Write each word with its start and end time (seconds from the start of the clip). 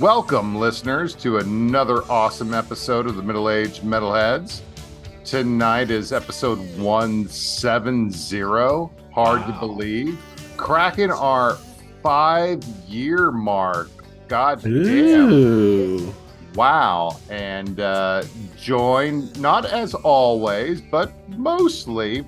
Welcome, 0.00 0.56
listeners, 0.56 1.14
to 1.16 1.36
another 1.36 2.02
awesome 2.10 2.54
episode 2.54 3.06
of 3.06 3.16
the 3.16 3.22
Middle 3.22 3.50
Age 3.50 3.80
Metalheads. 3.80 4.62
Tonight 5.26 5.90
is 5.90 6.10
episode 6.10 6.58
170. 6.78 8.90
Hard 9.12 9.44
to 9.44 9.52
believe. 9.60 10.18
Cracking 10.56 11.10
our 11.10 11.58
five 12.02 12.64
year 12.88 13.30
mark. 13.30 13.90
God 14.26 14.62
damn. 14.62 16.14
Wow. 16.54 17.18
And 17.28 17.80
uh, 17.80 18.22
joined, 18.58 19.38
not 19.38 19.66
as 19.66 19.92
always, 19.92 20.80
but 20.80 21.12
mostly 21.36 22.24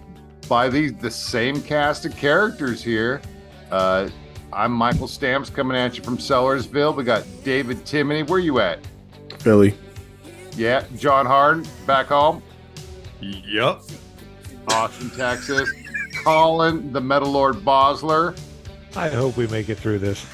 by 0.47 0.69
the, 0.69 0.91
the 0.91 1.11
same 1.11 1.63
cast 1.63 2.05
of 2.05 2.15
characters 2.19 2.85
here. 2.85 3.23
Uh, 3.71 4.11
I'm 4.53 4.73
Michael 4.73 5.09
Stamps 5.09 5.49
coming 5.51 5.77
at 5.77 5.97
you 5.97 6.03
from 6.05 6.19
Sellersville. 6.19 6.95
We 6.95 7.05
got 7.05 7.25
David 7.45 7.79
Timoney. 7.85 8.29
Where 8.29 8.39
you 8.39 8.59
at? 8.61 8.81
Philly. 9.39 9.75
Yeah, 10.57 10.85
John 10.97 11.25
Harden 11.25 11.67
back 11.87 12.07
home, 12.09 12.43
Yup. 13.21 13.83
Austin, 14.69 15.11
Texas. 15.11 15.71
Colin, 16.23 16.93
the 16.93 17.01
Metal 17.01 17.31
Lord 17.31 17.57
Bosler. 17.57 18.39
I 18.95 19.09
hope 19.09 19.37
we 19.39 19.47
make 19.47 19.71
it 19.71 19.77
through 19.77 19.99
this. 20.01 20.25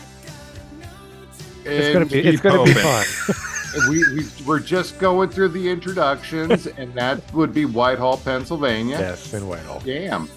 It's 1.64 1.86
And 1.86 1.92
gonna 1.94 2.06
be 2.06 2.19
it's 2.28 2.41
gonna 2.42 2.64
be 2.64 2.74
fun. 2.74 3.06
we, 3.88 3.98
we, 4.14 4.27
we're 4.44 4.58
just 4.58 4.98
going 4.98 5.30
through 5.30 5.50
the 5.50 5.69
introductions, 5.70 6.66
and 6.66 6.92
that 6.94 7.32
would 7.32 7.55
be 7.55 7.64
Whitehall, 7.64 8.16
Pennsylvania. 8.19 8.98
yes, 8.98 9.32
in 9.32 9.46
Whitehall. 9.46 9.80
Damn. 9.84 10.28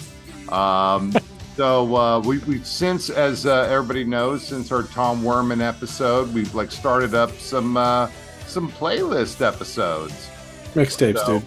Um, 0.50 1.14
so 1.56 1.96
uh, 1.96 2.20
we, 2.20 2.40
we've 2.40 2.66
since, 2.66 3.10
as 3.10 3.46
uh, 3.46 3.68
everybody 3.70 4.04
knows, 4.04 4.46
since 4.48 4.72
our 4.72 4.84
Tom 4.84 5.22
Werman 5.24 5.62
episode, 5.62 6.34
we've 6.34 6.54
like 6.56 6.72
started 6.72 7.14
up 7.14 7.32
some 7.40 7.78
uh, 7.78 8.10
some 8.48 8.72
playlist 8.72 9.46
episodes. 9.46 10.30
Mixtapes, 10.74 11.18
So- 11.26 11.40
dude. 11.40 11.44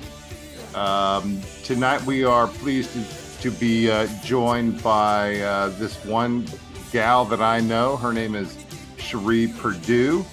Um, 0.76 1.40
tonight 1.62 2.02
we 2.04 2.24
are 2.24 2.48
pleased 2.48 2.90
to, 2.94 3.42
to 3.42 3.50
be 3.52 3.88
uh, 3.88 4.08
joined 4.24 4.82
by 4.82 5.38
uh, 5.40 5.68
this 5.78 6.04
one 6.04 6.46
gal 6.90 7.24
that 7.26 7.40
I 7.40 7.60
know. 7.60 7.96
Her 7.96 8.12
name 8.12 8.34
is 8.34 8.56
Cherie 8.98 9.52
Purdue. 9.60 10.24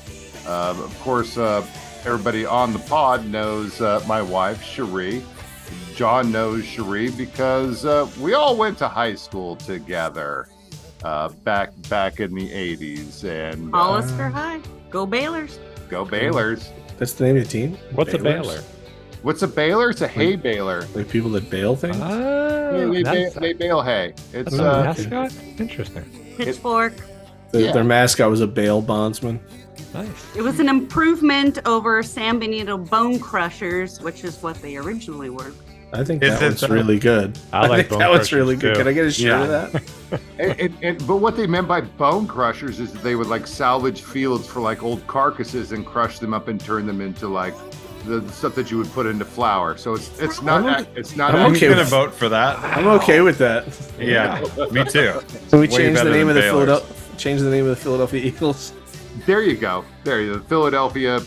Uh, 0.48 0.74
of 0.84 1.00
course, 1.02 1.38
uh, 1.38 1.64
everybody 2.06 2.44
on 2.44 2.74
the 2.74 2.80
pod 2.80 3.28
knows 3.28 3.82
uh, 3.82 4.04
my 4.08 4.20
wife, 4.24 4.64
Cherie. 4.64 5.24
John 6.02 6.32
knows 6.32 6.66
Cherie 6.66 7.12
because 7.12 7.86
uh, 7.86 8.10
we 8.20 8.34
all 8.34 8.58
went 8.58 8.76
to 8.80 8.88
high 8.88 9.14
school 9.14 9.56
together 9.56 10.50
uh, 11.04 11.30
back 11.30 11.74
back 11.90 12.20
in 12.20 12.34
the 12.34 12.50
80s. 12.50 13.24
And 13.24 13.72
uh, 13.72 13.78
Hollister 13.78 14.28
High. 14.28 14.62
Go 14.90 15.06
Baylors. 15.06 15.60
go 15.90 16.04
Baylors. 16.04 16.70
That's 16.98 17.14
the 17.14 17.26
name 17.26 17.38
of 17.38 17.44
the 17.44 17.50
team? 17.50 17.78
What's 17.94 18.16
a 18.16 18.18
Baylors? 18.18 18.24
baler? 18.24 18.64
What's 19.22 19.44
a 19.44 19.48
baler? 19.48 19.92
It's 19.92 20.02
a 20.02 20.08
hay 20.08 20.36
baler. 20.36 20.88
Like 20.96 21.08
people 21.08 21.30
that 21.34 21.52
bail 21.52 21.76
things? 21.76 21.98
Ah, 22.02 22.72
They, 22.72 22.86
they, 22.90 23.04
that's, 23.04 23.34
ba- 23.36 23.40
they 23.40 23.54
bale 23.54 23.84
hay. 23.84 24.16
It's 24.34 24.56
a 24.58 24.80
uh, 24.80 24.84
mascot. 24.86 25.32
Interesting. 25.60 26.36
Pitchfork. 26.36 26.94
Their- 27.52 27.62
yeah. 27.62 27.72
Their 27.74 27.84
mascot 27.84 28.28
was 28.28 28.42
a 28.42 28.48
bail 28.48 28.82
bondsman. 28.82 29.40
Nice. 29.94 30.36
It 30.36 30.42
was 30.42 30.60
an 30.60 30.68
improvement 30.68 31.60
over 31.68 32.02
San 32.02 32.40
Benito 32.40 32.76
Bone 32.80 33.20
Crushers, 33.20 34.02
which 34.02 34.24
is 34.24 34.42
what 34.42 34.60
they 34.64 34.78
originally 34.78 35.30
were. 35.30 35.54
I 35.94 36.04
think 36.04 36.24
Is 36.24 36.32
that 36.40 36.42
it, 36.44 36.46
one's 36.48 36.64
uh, 36.64 36.68
really 36.70 37.00
good. 37.00 37.38
I 37.52 37.68
like 37.68 37.78
think 37.88 37.90
Bone 37.90 38.00
that 38.00 38.10
one's 38.10 38.20
Crushers, 38.30 38.34
really 38.38 38.56
good. 38.56 38.74
too. 38.76 38.80
Can 38.80 38.88
I 38.88 38.94
get 38.94 39.06
a 39.06 39.12
shirt 39.12 39.26
Yeah. 39.50 39.64
of 39.66 39.72
that? 39.74 39.84
And, 40.40 40.60
and, 40.60 40.78
and- 40.84 41.08
but 41.08 41.18
what 41.18 41.38
they 41.38 41.48
meant 41.48 41.68
by 41.70 41.80
bone 41.82 42.28
crushers 42.28 42.80
is 42.82 42.92
that 42.92 43.02
they 43.02 43.16
would 43.16 43.28
like 43.28 43.48
salvage 43.48 44.02
fields 44.02 44.46
for 44.48 44.60
like 44.60 44.84
old 44.84 45.06
carcasses 45.08 45.72
and 45.72 45.86
crush 45.86 46.20
them 46.20 46.34
up 46.34 46.48
and 46.50 46.60
turn 46.60 46.86
them 46.86 47.00
into 47.00 47.28
like 47.30 47.54
the 48.06 48.28
stuff 48.32 48.56
that 48.56 48.70
you 48.72 48.78
would 48.78 48.92
put 48.92 49.06
into 49.06 49.24
flour. 49.24 49.78
So 49.78 49.94
it's 49.94 50.20
it's 50.20 50.42
not 50.42 50.66
I'm 50.66 50.88
it's 50.96 51.16
not 51.16 51.34
I'm 51.36 51.46
I'm 51.46 51.52
okay 51.54 51.70
gonna 51.70 51.84
vote 51.86 52.14
for 52.14 52.28
that. 52.30 52.58
I'm 52.60 52.88
okay 52.88 53.22
with 53.22 53.38
that. 53.38 53.66
Yeah, 54.00 54.42
me 54.72 54.84
too. 54.84 55.22
So 55.48 55.60
we 55.62 55.68
Way 55.68 55.78
change 55.78 56.00
the 56.00 56.06
name 56.10 56.28
of 56.28 56.36
the 56.36 56.42
Philadelphia 56.42 56.96
change 57.18 57.40
the 57.42 57.50
name 57.52 57.64
of 57.66 57.70
the 57.70 57.76
Philadelphia 57.76 58.22
Eagles? 58.26 58.74
There 59.26 59.44
you 59.44 59.56
go. 59.56 59.86
There 60.04 60.20
you 60.22 60.34
go. 60.36 60.40
Philadelphia 60.42 61.22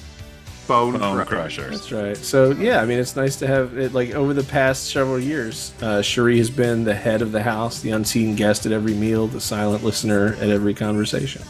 bone, 0.67 0.99
Bone 0.99 1.25
Crushers. 1.25 1.29
crushers. 1.29 1.71
That's 1.71 1.93
right. 1.93 2.17
So 2.17 2.51
yeah, 2.53 2.81
I 2.81 2.87
mean, 2.87 2.99
it's 2.99 3.17
nice 3.17 3.37
to 3.37 3.47
have 3.47 3.77
it. 3.79 3.93
Like 3.93 4.15
over 4.15 4.33
the 4.35 4.45
past 4.45 4.91
several 4.91 5.19
years, 5.19 5.73
uh, 5.83 6.03
Cherie 6.03 6.39
has 6.39 6.51
been 6.51 6.85
the 6.85 6.95
head 6.95 7.23
of 7.23 7.33
the 7.33 7.43
house, 7.43 7.81
the 7.81 7.91
unseen 7.91 8.35
guest 8.35 8.67
at 8.67 8.73
every 8.73 8.95
meal, 8.95 9.27
the 9.27 9.41
silent 9.41 9.85
listener 9.85 10.35
at 10.41 10.49
every 10.51 10.75
conversation. 10.75 11.43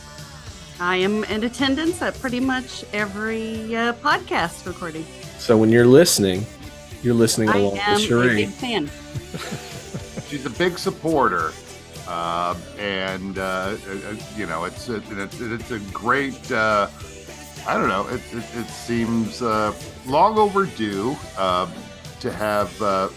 I 0.81 0.97
am 0.97 1.25
in 1.25 1.45
attendance 1.45 2.03
at 2.03 2.19
pretty 2.21 2.41
much 2.41 2.85
every 2.93 3.75
uh, 3.77 3.93
podcast 3.95 4.67
recording. 4.67 5.05
So 5.39 5.57
when 5.57 5.71
you're 5.71 5.87
listening, 5.87 6.45
you're 7.03 7.15
listening 7.15 7.49
I 7.51 7.59
along 7.59 7.79
am 7.79 7.95
with 7.95 8.03
a 8.03 8.07
Cherie. 8.07 8.35
big 8.37 8.49
fan. 8.51 8.91
She's 10.29 10.45
a 10.47 10.51
big 10.51 10.79
supporter. 10.79 11.53
Uh, 12.07 12.55
and 12.79 13.39
uh, 13.39 13.43
uh, 13.43 13.77
uh, 14.11 14.17
you 14.37 14.45
know 14.47 14.65
it's 14.65 14.91
a, 14.91 14.97
it's, 15.23 15.41
it's 15.41 15.71
a 15.71 15.79
great 15.91 16.53
uh, 16.53 16.87
I 17.67 17.75
don't 17.79 17.89
know 17.89 18.07
it, 18.09 18.21
it, 18.33 18.45
it 18.57 18.69
seems 18.69 19.41
uh, 19.43 19.73
long 20.07 20.39
overdue 20.39 21.17
uh, 21.39 21.69
to 22.21 22.33
have 22.33 22.83
uh, 22.83 23.09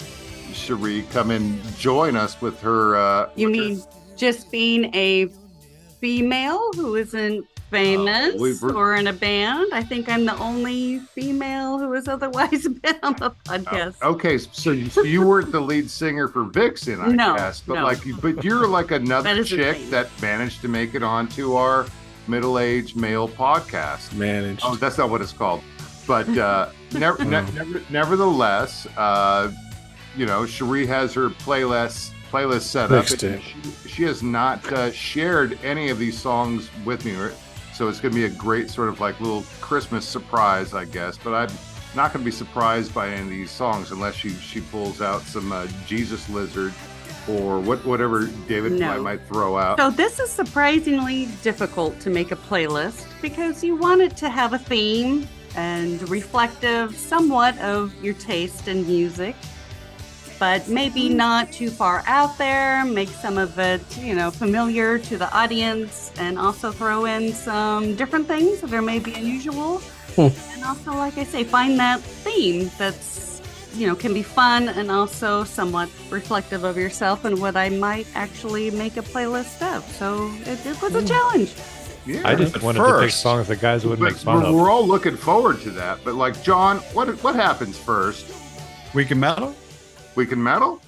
Cherie 0.54 1.06
come 1.12 1.32
and 1.32 1.62
join 1.78 2.16
us 2.16 2.40
with 2.42 2.60
her 2.62 2.96
uh, 2.96 3.30
You 3.36 3.48
with 3.50 3.56
her- 3.58 3.62
mean 3.64 3.84
just 4.16 4.50
being 4.52 4.86
a 4.96 5.30
female 6.00 6.72
who 6.74 6.96
isn't 6.96 7.46
famous 7.70 8.64
Uh, 8.64 8.74
or 8.74 8.96
in 8.96 9.08
a 9.08 9.14
band? 9.14 9.68
I 9.74 9.84
think 9.84 10.08
I'm 10.08 10.26
the 10.26 10.38
only 10.38 11.00
female 11.00 11.78
who 11.78 11.92
has 11.94 12.08
otherwise 12.08 12.66
been 12.82 12.96
on 13.04 13.14
the 13.16 13.32
podcast. 13.46 13.96
Oh, 14.02 14.12
Okay, 14.14 14.38
so 14.38 14.72
you, 14.72 14.90
so 14.90 15.02
you 15.04 15.22
weren't 15.22 15.52
the 15.52 15.60
lead 15.60 15.90
singer 15.90 16.30
for 16.30 16.46
Vixen, 16.46 17.02
I 17.02 17.08
No, 17.10 17.36
guess, 17.36 17.60
but 17.62 17.76
no. 17.76 17.84
like, 17.84 18.00
but 18.22 18.44
you're 18.44 18.68
like 18.68 18.92
another 18.92 19.36
That 19.36 19.46
chick 19.46 19.90
that 19.90 20.10
managed 20.22 20.62
to 20.62 20.68
make 20.70 20.96
it 20.96 21.04
onto 21.04 21.56
our 21.56 21.86
middle-aged 22.28 22.96
male 22.96 23.28
podcast. 23.28 24.14
Managed. 24.14 24.62
Oh, 24.64 24.76
that's 24.76 24.98
not 24.98 25.10
what 25.10 25.22
it's 25.22 25.34
called, 25.34 25.62
but 26.06 26.28
uh, 26.38 26.70
never, 26.94 27.24
ne- 27.24 27.52
never, 27.52 27.82
nevertheless, 27.90 28.88
uh, 28.98 29.52
you 30.16 30.26
know, 30.26 30.46
Cherie 30.46 30.86
has 30.88 31.14
her 31.14 31.30
playlist 31.30 32.12
playlist 32.32 32.62
set 32.64 32.92
up. 32.92 33.06
She, 33.08 33.40
she 33.88 34.04
has 34.04 34.22
not 34.22 34.72
uh, 34.74 34.92
shared 34.92 35.58
any 35.64 35.90
of 35.90 35.98
these 35.98 36.20
songs 36.20 36.70
with 36.86 37.06
me, 37.06 37.14
so 37.74 37.88
it's 37.88 38.00
going 38.00 38.14
to 38.14 38.20
be 38.20 38.26
a 38.26 38.30
great 38.30 38.70
sort 38.70 38.90
of 38.90 39.00
like 39.00 39.20
little 39.20 39.44
Christmas 39.62 40.06
surprise, 40.06 40.74
I 40.74 40.86
guess. 40.86 41.18
But 41.18 41.34
I'm 41.34 41.58
not 41.96 42.14
going 42.14 42.24
to 42.24 42.26
be 42.26 42.36
surprised 42.36 42.94
by 42.94 43.10
any 43.10 43.22
of 43.22 43.30
these 43.30 43.52
songs 43.52 43.92
unless 43.92 44.16
she 44.16 44.30
she 44.30 44.62
pulls 44.62 45.02
out 45.02 45.22
some 45.22 45.52
uh, 45.52 45.68
Jesus 45.86 46.28
Lizard 46.30 46.74
or 47.28 47.60
what 47.60 47.84
whatever 47.86 48.28
David 48.48 48.74
No. 48.74 48.88
might, 48.88 49.02
might 49.02 49.28
throw 49.28 49.58
out. 49.58 49.80
So 49.80 49.90
this 49.90 50.20
is 50.20 50.30
surprisingly 50.30 51.28
difficult 51.44 52.00
to 52.02 52.10
make 52.10 52.32
a 52.32 52.36
playlist 52.36 53.06
because 53.22 53.64
you 53.64 53.76
want 53.76 54.02
it 54.02 54.16
to 54.18 54.30
have 54.30 54.54
a 54.54 54.60
theme 54.60 55.28
and 55.56 56.08
reflective 56.10 56.96
somewhat 56.96 57.58
of 57.60 57.94
your 58.04 58.14
taste 58.14 58.68
in 58.68 58.86
music, 58.86 59.36
but 60.40 60.68
maybe 60.68 61.10
not 61.10 61.52
too 61.52 61.70
far 61.70 62.04
out 62.06 62.38
there. 62.38 62.86
Make 62.86 63.10
some 63.10 63.38
of 63.40 63.58
it, 63.58 63.82
you 63.98 64.14
know, 64.14 64.30
familiar 64.30 65.00
to 65.00 65.18
the 65.18 65.34
audience, 65.36 66.12
and 66.20 66.38
also 66.38 66.72
throw 66.72 67.06
in 67.06 67.34
some 67.34 67.96
different 67.96 68.28
things 68.28 68.62
that 68.62 68.72
are 68.72 68.84
maybe 68.84 69.14
unusual. 69.16 69.80
Hmm. 70.16 70.28
And 70.54 70.64
also, 70.64 70.92
like 70.94 71.18
I 71.18 71.24
say, 71.24 71.44
find 71.44 71.80
that 71.80 72.02
theme 72.02 72.70
that's 72.78 73.27
you 73.78 73.88
know 73.88 73.96
can 73.96 74.14
be 74.14 74.24
fun 74.24 74.70
and 74.70 74.90
also 74.90 75.44
somewhat 75.44 75.90
reflective 76.10 76.64
of 76.64 76.78
yourself 76.78 77.26
and 77.26 77.40
what 77.40 77.56
I 77.56 77.70
might 77.70 78.08
actually 78.16 78.72
make 78.72 78.98
a 78.98 79.02
playlist 79.02 79.62
of. 79.76 79.84
So 79.94 80.32
it, 80.46 80.66
it 80.66 80.82
was 80.82 80.96
a 80.96 81.02
hmm. 81.02 81.06
challenge. 81.08 81.54
yeah. 82.06 82.22
I 82.26 82.36
just 82.36 82.54
But 82.54 82.64
wanted 82.64 82.80
to 82.80 82.86
pick 82.86 82.94
first- 82.96 83.22
songs 83.22 83.48
that 83.48 83.62
guys 83.62 83.86
would 83.86 84.00
But 84.00 84.14
make 84.14 84.16
fun 84.18 84.42
we're, 84.42 84.50
of. 84.50 84.56
we're 84.56 84.70
all 84.72 84.88
looking 84.88 85.16
forward 85.18 85.62
to 85.62 85.72
that. 85.72 86.00
But 86.04 86.16
like 86.16 86.42
John, 86.44 86.78
what 86.94 87.08
what 87.24 87.36
happens 87.36 87.78
first? 87.78 88.26
Weekend 88.94 89.20
metal. 89.22 89.56
Weekend 90.16 90.44
metal? 90.44 90.82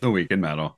The 0.00 0.10
weekend 0.10 0.40
metal. 0.40 0.76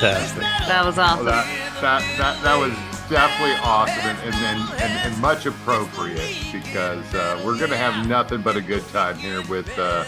Fantastic. 0.00 0.42
That 0.68 0.84
was 0.84 0.96
Well, 0.96 1.06
awesome. 1.14 1.26
that, 1.26 1.80
that 1.80 2.18
that 2.18 2.42
that 2.42 2.56
was 2.58 2.72
definitely 3.08 3.56
awesome 3.62 4.04
and 4.10 4.18
and, 4.18 4.34
and, 4.34 4.82
and, 4.82 5.12
and 5.12 5.20
much 5.22 5.46
appropriate 5.46 6.36
because 6.52 7.14
uh, 7.14 7.40
we're 7.44 7.58
gonna 7.58 7.76
have 7.76 8.06
nothing 8.06 8.42
but 8.42 8.56
a 8.56 8.60
good 8.60 8.86
time 8.88 9.16
here 9.16 9.42
with 9.48 9.68
uh, 9.78 10.04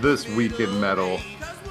this 0.00 0.28
weekend 0.28 0.80
metal. 0.80 1.20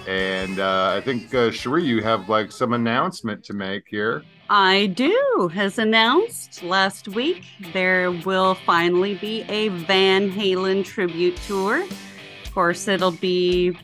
And 0.08 0.60
uh, 0.60 0.94
I 0.96 1.02
think 1.02 1.34
uh, 1.36 1.52
Cherie, 1.52 1.84
you 1.84 2.02
have 2.02 2.30
like 2.30 2.52
some 2.52 2.72
announcement 2.74 3.44
to 3.46 3.54
make 3.54 3.84
here. 3.90 4.24
I 4.50 4.86
do. 4.88 5.50
Has 5.54 5.78
announced 5.78 6.64
last 6.64 7.10
week, 7.10 7.44
there 7.74 8.12
will 8.12 8.56
finally 8.56 9.16
be 9.16 9.42
a 9.50 9.68
Van 9.68 10.32
Halen 10.32 10.86
tribute 10.86 11.36
tour. 11.46 11.84
Of 11.84 12.54
course, 12.54 12.88
it'll 12.88 13.12
be 13.12 13.78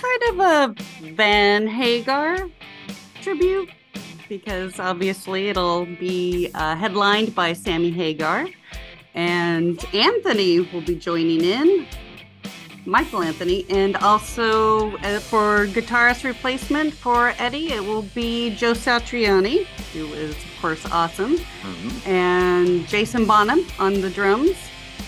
kind 0.00 0.22
of 0.30 0.40
a 0.40 0.74
Van 1.12 1.66
Hagar 1.66 2.48
tribute 3.26 3.68
because 4.28 4.78
obviously 4.78 5.48
it'll 5.48 5.84
be 5.84 6.48
uh, 6.54 6.76
headlined 6.76 7.34
by 7.34 7.52
Sammy 7.52 7.90
Hagar. 7.90 8.46
And 9.14 9.84
Anthony 9.92 10.60
will 10.60 10.82
be 10.82 10.94
joining 10.94 11.40
in, 11.40 11.88
Michael 12.84 13.24
Anthony, 13.24 13.66
and 13.68 13.96
also 13.96 14.96
uh, 14.98 15.18
for 15.18 15.66
guitarist 15.66 16.22
replacement 16.22 16.94
for 16.94 17.34
Eddie, 17.38 17.72
it 17.72 17.82
will 17.82 18.02
be 18.14 18.54
Joe 18.54 18.74
Satriani, 18.74 19.64
who 19.92 20.06
is 20.12 20.36
of 20.36 20.60
course 20.60 20.86
awesome, 20.92 21.38
and 22.04 22.86
Jason 22.86 23.26
Bonham 23.26 23.66
on 23.80 24.00
the 24.02 24.10
drums. 24.10 24.56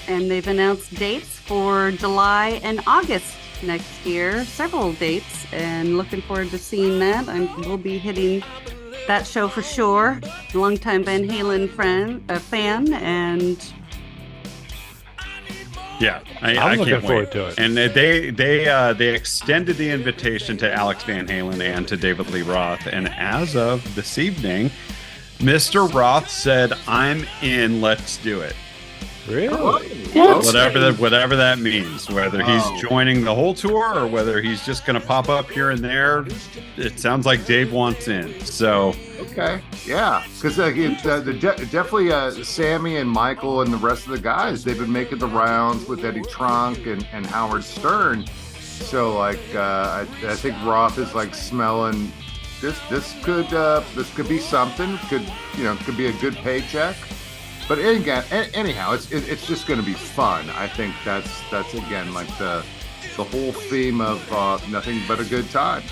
And 0.09 0.29
they've 0.29 0.49
announced 0.49 0.93
dates 0.95 1.39
for 1.39 1.93
July 1.93 2.61
and 2.65 2.81
August 2.87 3.37
next 3.63 4.05
year, 4.07 4.45
several 4.45 4.93
dates, 4.95 5.47
and 5.53 5.97
looking 5.99 6.23
forward 6.23 6.51
to 6.51 6.59
seeing 6.59 6.99
that. 7.01 7.29
I 7.29 7.41
will 7.69 7.77
be 7.79 7.99
hitting 7.99 8.43
that 9.07 9.27
show 9.27 9.49
for 9.49 9.63
sure. 9.63 10.21
Longtime 10.55 11.05
Van 11.05 11.27
Halen 11.29 11.69
friend, 11.71 12.23
uh, 12.29 12.39
fan, 12.39 12.93
and 12.95 13.57
Yeah, 16.01 16.21
I, 16.43 16.53
I'm 16.53 16.59
I 16.59 16.75
looking 16.77 16.95
can't 16.95 17.05
forward 17.05 17.25
wait. 17.27 17.33
to 17.33 17.47
it. 17.49 17.59
And 17.59 17.77
they 17.77 18.31
they 18.31 18.69
uh, 18.69 18.93
they 18.93 19.15
extended 19.15 19.77
the 19.77 19.91
invitation 19.91 20.57
to 20.59 20.73
Alex 20.73 21.03
Van 21.05 21.27
Halen 21.27 21.61
and 21.61 21.89
to 21.89 21.97
David 21.97 22.31
Lee 22.31 22.43
Roth. 22.43 22.87
And 22.87 23.09
as 23.09 23.57
of 23.57 23.95
this 23.97 24.17
evening, 24.19 24.71
Mr. 25.39 25.93
Roth 25.93 26.29
said, 26.31 26.73
"I'm 26.87 27.25
in. 27.43 27.81
Let's 27.81 28.17
do 28.19 28.41
it." 28.41 28.55
Really? 29.29 29.89
Whatever 30.15 30.79
that 30.81 30.99
whatever 30.99 31.37
that 31.37 31.59
means, 31.59 32.09
whether 32.11 32.43
he's 32.43 32.63
Oh. 32.65 32.79
joining 32.89 33.25
the 33.25 33.35
whole 33.35 33.55
tour 33.55 33.95
or 33.99 34.07
whether 34.07 34.41
he's 34.41 34.65
just 34.65 34.87
going 34.87 34.99
to 35.01 35.07
pop 35.07 35.29
up 35.29 35.51
here 35.51 35.71
and 35.71 35.85
there, 35.85 36.25
it 36.77 36.99
sounds 36.99 37.27
like 37.27 37.45
Dave 37.47 37.73
wants 37.73 38.09
in. 38.09 38.41
So 38.45 38.95
Okay, 39.21 39.61
yeah, 39.85 40.25
because 40.35 40.59
uh, 40.59 40.65
uh, 40.65 41.21
de- 41.21 41.33
definitely 41.39 42.11
uh, 42.13 42.31
Sammy 42.43 42.97
and 42.97 43.09
Michael 43.11 43.63
and 43.63 43.73
the 43.73 43.77
rest 43.77 44.07
of 44.07 44.13
the 44.13 44.21
guys 44.21 44.65
they've 44.65 44.79
been 44.79 44.93
making 44.93 45.19
the 45.19 45.27
rounds 45.29 45.87
with 45.87 46.05
Eddie 46.05 46.23
Trunk 46.23 46.87
and, 46.87 47.07
and 47.13 47.27
Howard 47.27 47.65
Stern. 47.65 48.27
So 48.51 49.17
like 49.17 49.41
uh, 49.55 49.59
I, 49.61 50.07
I 50.27 50.35
think 50.37 50.57
Roth 50.65 50.99
is 50.99 51.15
like 51.15 51.35
smelling 51.35 52.11
this 52.61 52.79
this 52.89 53.15
could 53.23 53.53
uh, 53.53 53.83
this 53.95 54.13
could 54.15 54.29
be 54.29 54.39
something 54.39 54.97
could 55.09 55.23
you 55.57 55.65
know 55.65 55.77
could 55.85 55.97
be 55.97 56.07
a 56.07 56.13
good 56.15 56.35
paycheck. 56.37 56.97
But 57.69 57.79
again, 57.79 58.25
a- 58.33 58.57
anyhow, 58.57 58.93
it's 58.95 59.11
it, 59.13 59.29
it's 59.29 59.47
just 59.47 59.67
going 59.67 59.79
to 59.81 59.85
be 59.87 59.93
fun. 59.95 60.49
I 60.51 60.67
think 60.69 60.95
that's 61.05 61.31
that's 61.51 61.75
again 61.75 62.13
like 62.15 62.29
the 62.39 62.65
the 63.17 63.25
whole 63.25 63.53
theme 63.53 64.01
of 64.01 64.33
uh, 64.33 64.59
nothing 64.71 65.01
but 65.07 65.21
a 65.21 65.25
good 65.25 65.51
time. 65.51 65.83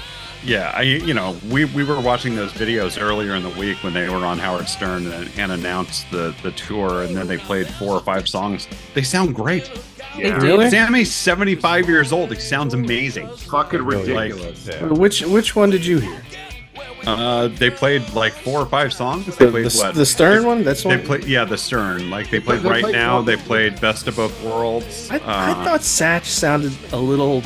Yeah, 0.44 0.70
I 0.74 0.82
you 0.82 1.12
know 1.14 1.36
we, 1.50 1.64
we 1.66 1.82
were 1.82 2.00
watching 2.00 2.36
those 2.36 2.52
videos 2.52 3.00
earlier 3.00 3.34
in 3.34 3.42
the 3.42 3.50
week 3.50 3.82
when 3.82 3.92
they 3.94 4.08
were 4.08 4.24
on 4.24 4.38
Howard 4.38 4.68
Stern 4.68 5.10
and, 5.10 5.30
and 5.36 5.52
announced 5.52 6.06
the 6.10 6.34
the 6.42 6.52
tour, 6.52 7.02
and 7.02 7.16
then 7.16 7.26
they 7.26 7.36
played 7.38 7.66
four 7.66 7.94
or 7.94 8.00
five 8.00 8.28
songs. 8.28 8.68
They 8.94 9.02
sound 9.02 9.34
great. 9.34 9.70
they 10.16 10.28
Yeah. 10.28 10.38
do. 10.38 10.46
Really? 10.46 10.70
Sammy's 10.70 11.12
seventy 11.12 11.56
five 11.56 11.88
years 11.88 12.12
old. 12.12 12.32
He 12.32 12.38
sounds 12.40 12.74
amazing. 12.74 13.28
Fucking 13.36 13.82
Really 13.82 14.12
like- 14.14 14.32
ridiculous. 14.32 14.66
Yeah. 14.68 14.84
Which 14.86 15.22
which 15.22 15.56
one 15.56 15.70
did 15.70 15.84
you 15.84 15.98
hear? 15.98 16.22
Uh, 17.06 17.48
they 17.48 17.70
played 17.70 18.08
like 18.14 18.32
four 18.32 18.60
or 18.60 18.66
five 18.66 18.92
songs. 18.92 19.26
The, 19.26 19.32
They 19.44 19.50
played 19.50 19.66
the, 19.70 19.78
what? 19.78 19.94
the 19.94 20.06
Stern 20.06 20.44
one? 20.44 20.64
That's 20.64 20.82
They 20.82 20.96
one. 20.96 21.04
played 21.06 21.24
yeah 21.24 21.44
the 21.44 21.56
Stern. 21.58 22.10
Like 22.10 22.30
they 22.30 22.40
played 22.40 22.62
They 22.62 22.68
right 22.68 22.82
played 22.82 22.94
now. 22.94 23.16
one- 23.16 23.24
They 23.24 23.36
played 23.36 23.80
Best 23.80 24.08
of 24.08 24.16
Both 24.16 24.42
Worlds. 24.42 25.08
I, 25.10 25.16
I 25.18 25.50
Uh, 25.52 25.64
thought 25.64 25.80
Satch 25.80 26.24
sounded 26.24 26.72
a 26.92 26.96
little, 26.96 27.42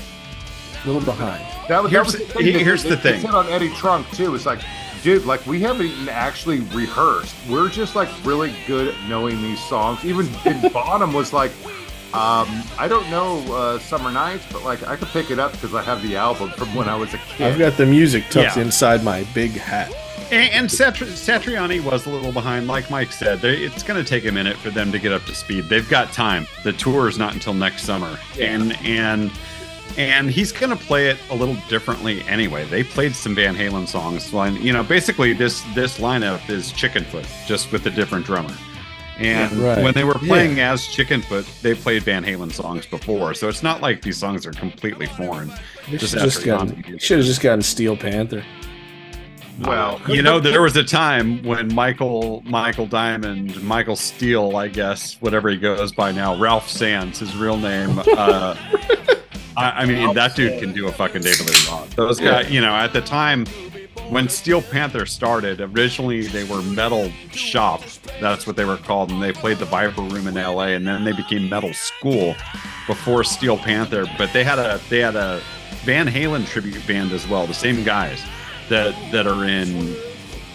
little 0.86 1.02
behind. 1.02 1.44
That 1.68 1.82
was, 1.82 1.92
Here's 1.92 2.12
that 2.12 2.18
was 2.20 2.28
the- 2.28 2.38
the 2.42 2.52
thing. 2.52 2.64
here's 2.64 2.82
they, 2.82 2.90
the 2.90 2.96
they 2.96 3.02
thing. 3.12 3.20
said 3.20 3.30
on 3.34 3.48
Eddie 3.48 3.70
Trunk 3.74 4.08
too. 4.12 4.34
It's 4.34 4.46
like, 4.46 4.60
dude, 5.02 5.24
like 5.26 5.46
we 5.46 5.60
haven't 5.60 5.86
even 5.86 6.08
actually 6.08 6.60
rehearsed. 6.60 7.34
We're 7.48 7.68
just 7.68 7.94
like 7.94 8.08
really 8.24 8.54
good 8.66 8.88
at 8.94 9.08
knowing 9.08 9.42
these 9.42 9.62
songs. 9.68 10.04
Even 10.04 10.26
and 10.46 10.72
Bonham 10.72 11.12
was 11.12 11.32
like, 11.32 11.52
um, 12.12 12.48
I 12.78 12.86
don't 12.88 13.08
know 13.10 13.38
uh, 13.54 13.78
Summer 13.78 14.10
Nights, 14.10 14.44
but 14.52 14.64
like 14.64 14.82
I 14.86 14.96
could 14.96 15.08
pick 15.08 15.30
it 15.30 15.38
up 15.38 15.52
because 15.52 15.74
I 15.74 15.82
have 15.82 16.02
the 16.02 16.16
album 16.16 16.50
from 16.50 16.74
when 16.74 16.88
I 16.88 16.96
was 16.96 17.14
a 17.14 17.18
kid. 17.18 17.46
I've 17.52 17.58
got 17.58 17.76
the 17.76 17.86
music 17.86 18.24
tucked 18.30 18.56
Yeah. 18.56 18.62
inside 18.62 19.04
my 19.04 19.24
big 19.34 19.52
hat. 19.52 19.92
And, 20.32 20.52
and 20.52 20.68
Satri- 20.68 21.06
Satriani 21.08 21.82
was 21.82 22.06
a 22.06 22.10
little 22.10 22.30
behind, 22.30 22.68
like 22.68 22.88
Mike 22.88 23.10
said. 23.10 23.40
They, 23.40 23.56
it's 23.56 23.82
going 23.82 24.02
to 24.02 24.08
take 24.08 24.26
a 24.26 24.32
minute 24.32 24.56
for 24.56 24.70
them 24.70 24.92
to 24.92 24.98
get 25.00 25.12
up 25.12 25.24
to 25.24 25.34
speed. 25.34 25.64
They've 25.68 25.88
got 25.88 26.12
time. 26.12 26.46
The 26.62 26.72
tour 26.72 27.08
is 27.08 27.18
not 27.18 27.34
until 27.34 27.52
next 27.54 27.82
summer, 27.82 28.16
and 28.38 28.76
and 28.84 29.30
and 29.98 30.30
he's 30.30 30.52
going 30.52 30.70
to 30.70 30.76
play 30.84 31.08
it 31.08 31.18
a 31.30 31.34
little 31.34 31.56
differently 31.68 32.22
anyway. 32.28 32.64
They 32.64 32.84
played 32.84 33.14
some 33.16 33.34
Van 33.34 33.56
Halen 33.56 33.88
songs. 33.88 34.32
Well, 34.32 34.44
and, 34.44 34.58
you 34.58 34.72
know, 34.72 34.84
basically 34.84 35.32
this 35.32 35.62
this 35.74 35.98
lineup 35.98 36.48
is 36.48 36.72
Chickenfoot, 36.72 37.26
just 37.46 37.72
with 37.72 37.86
a 37.86 37.90
different 37.90 38.24
drummer. 38.24 38.54
And 39.20 39.52
Yeah, 39.52 39.66
right. 39.74 39.84
when 39.84 39.92
they 39.92 40.04
were 40.04 40.14
playing 40.14 40.60
as 40.60 40.82
Chickenfoot, 40.88 41.60
they 41.60 41.74
played 41.74 42.02
Van 42.04 42.24
Halen 42.24 42.50
songs 42.50 42.86
before, 42.86 43.34
so 43.34 43.48
it's 43.48 43.62
not 43.62 43.82
like 43.82 44.00
these 44.00 44.16
songs 44.16 44.46
are 44.46 44.52
completely 44.52 45.06
foreign. 45.06 45.52
Just 45.88 46.12
should 46.12 46.20
just 46.20 46.44
gotten, 46.44 46.98
should 46.98 47.18
have 47.18 47.26
just 47.26 47.42
gotten 47.42 47.62
Steel 47.62 47.96
Panther. 47.96 48.42
well, 49.60 50.00
You 50.08 50.22
know, 50.22 50.40
there 50.40 50.62
was 50.62 50.74
a 50.76 50.84
time 50.84 51.42
when 51.42 51.72
Michael 51.74 52.42
Michael 52.46 52.86
Diamond, 52.86 53.62
Michael 53.62 53.96
Steele, 53.96 54.56
I 54.56 54.68
guess, 54.68 55.20
whatever 55.20 55.50
he 55.50 55.58
goes 55.58 55.92
by 55.92 56.12
now, 56.12 56.34
Ralph 56.36 56.68
Sands, 56.68 57.18
his 57.18 57.36
real 57.36 57.58
name. 57.58 57.98
Uh, 57.98 58.56
I, 59.56 59.82
I 59.82 59.84
mean, 59.84 60.14
that 60.14 60.34
dude 60.34 60.58
can 60.60 60.72
do 60.72 60.86
a 60.88 60.92
fucking 60.92 61.20
David 61.20 61.46
Lee 61.50 61.68
Roth. 61.68 61.94
Those 61.94 62.18
guys, 62.20 62.50
you 62.50 62.62
know, 62.62 62.72
at 62.74 62.94
the 62.94 63.02
time 63.02 63.44
when 64.10 64.28
Steel 64.28 64.60
Panther 64.60 65.06
started, 65.06 65.60
originally 65.60 66.26
they 66.26 66.44
were 66.44 66.60
Metal 66.62 67.10
Shop. 67.30 67.82
That's 68.20 68.46
what 68.46 68.56
they 68.56 68.64
were 68.64 68.76
called, 68.76 69.10
and 69.10 69.22
they 69.22 69.32
played 69.32 69.58
the 69.58 69.64
Viper 69.64 70.02
Room 70.02 70.26
in 70.26 70.36
L.A. 70.36 70.74
And 70.74 70.86
then 70.86 71.04
they 71.04 71.12
became 71.12 71.48
Metal 71.48 71.72
School 71.72 72.34
before 72.86 73.24
Steel 73.24 73.56
Panther. 73.56 74.06
But 74.18 74.32
they 74.32 74.44
had 74.44 74.58
a 74.58 74.80
they 74.88 74.98
had 74.98 75.16
a 75.16 75.40
Van 75.84 76.06
Halen 76.06 76.46
tribute 76.46 76.86
band 76.86 77.12
as 77.12 77.26
well. 77.28 77.46
The 77.46 77.54
same 77.54 77.84
guys 77.84 78.22
that 78.68 78.94
that 79.12 79.26
are 79.26 79.44
in 79.44 79.96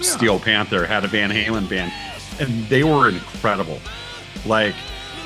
Steel 0.01 0.39
Panther 0.39 0.85
had 0.85 1.05
a 1.05 1.07
Van 1.07 1.31
Halen 1.31 1.69
band, 1.69 1.93
and 2.39 2.67
they 2.67 2.83
were 2.83 3.09
incredible. 3.09 3.79
Like 4.45 4.75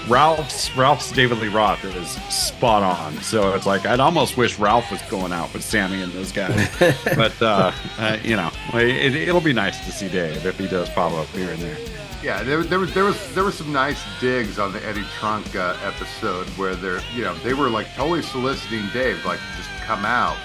Ralph's 0.09 0.75
Ralph's 0.75 1.11
David 1.11 1.37
Lee 1.37 1.49
Roth 1.49 1.83
is 1.85 2.09
spot 2.33 2.81
on. 2.81 3.15
So 3.21 3.53
it's 3.53 3.67
like 3.67 3.85
I'd 3.85 3.99
almost 3.99 4.37
wish 4.37 4.57
Ralph 4.57 4.91
was 4.91 5.01
going 5.03 5.31
out 5.31 5.53
with 5.53 5.63
Sammy 5.63 6.01
and 6.01 6.11
those 6.11 6.31
guys. 6.31 6.69
but 7.15 7.39
uh, 7.41 7.71
uh, 7.99 8.17
you 8.23 8.35
know, 8.35 8.49
it, 8.73 9.15
it'll 9.15 9.39
be 9.39 9.53
nice 9.53 9.85
to 9.85 9.91
see 9.91 10.09
Dave 10.09 10.45
if 10.45 10.57
he 10.57 10.67
does 10.67 10.89
pop 10.89 11.11
up 11.13 11.27
here 11.27 11.51
and 11.51 11.61
there. 11.61 11.77
Yeah, 12.23 12.43
there, 12.43 12.63
there 12.63 12.79
was 12.79 12.93
there 12.93 13.05
was 13.05 13.33
there 13.35 13.43
was 13.43 13.55
some 13.55 13.71
nice 13.71 14.01
digs 14.19 14.57
on 14.57 14.73
the 14.73 14.83
Eddie 14.85 15.05
Trunk 15.19 15.55
uh, 15.55 15.77
episode 15.83 16.47
where 16.49 16.75
they're 16.75 17.01
you 17.15 17.23
know 17.23 17.35
they 17.39 17.53
were 17.53 17.69
like 17.69 17.93
totally 17.93 18.23
soliciting 18.23 18.87
Dave 18.91 19.23
like 19.25 19.39
just 19.55 19.69
come 19.81 20.05
out. 20.05 20.37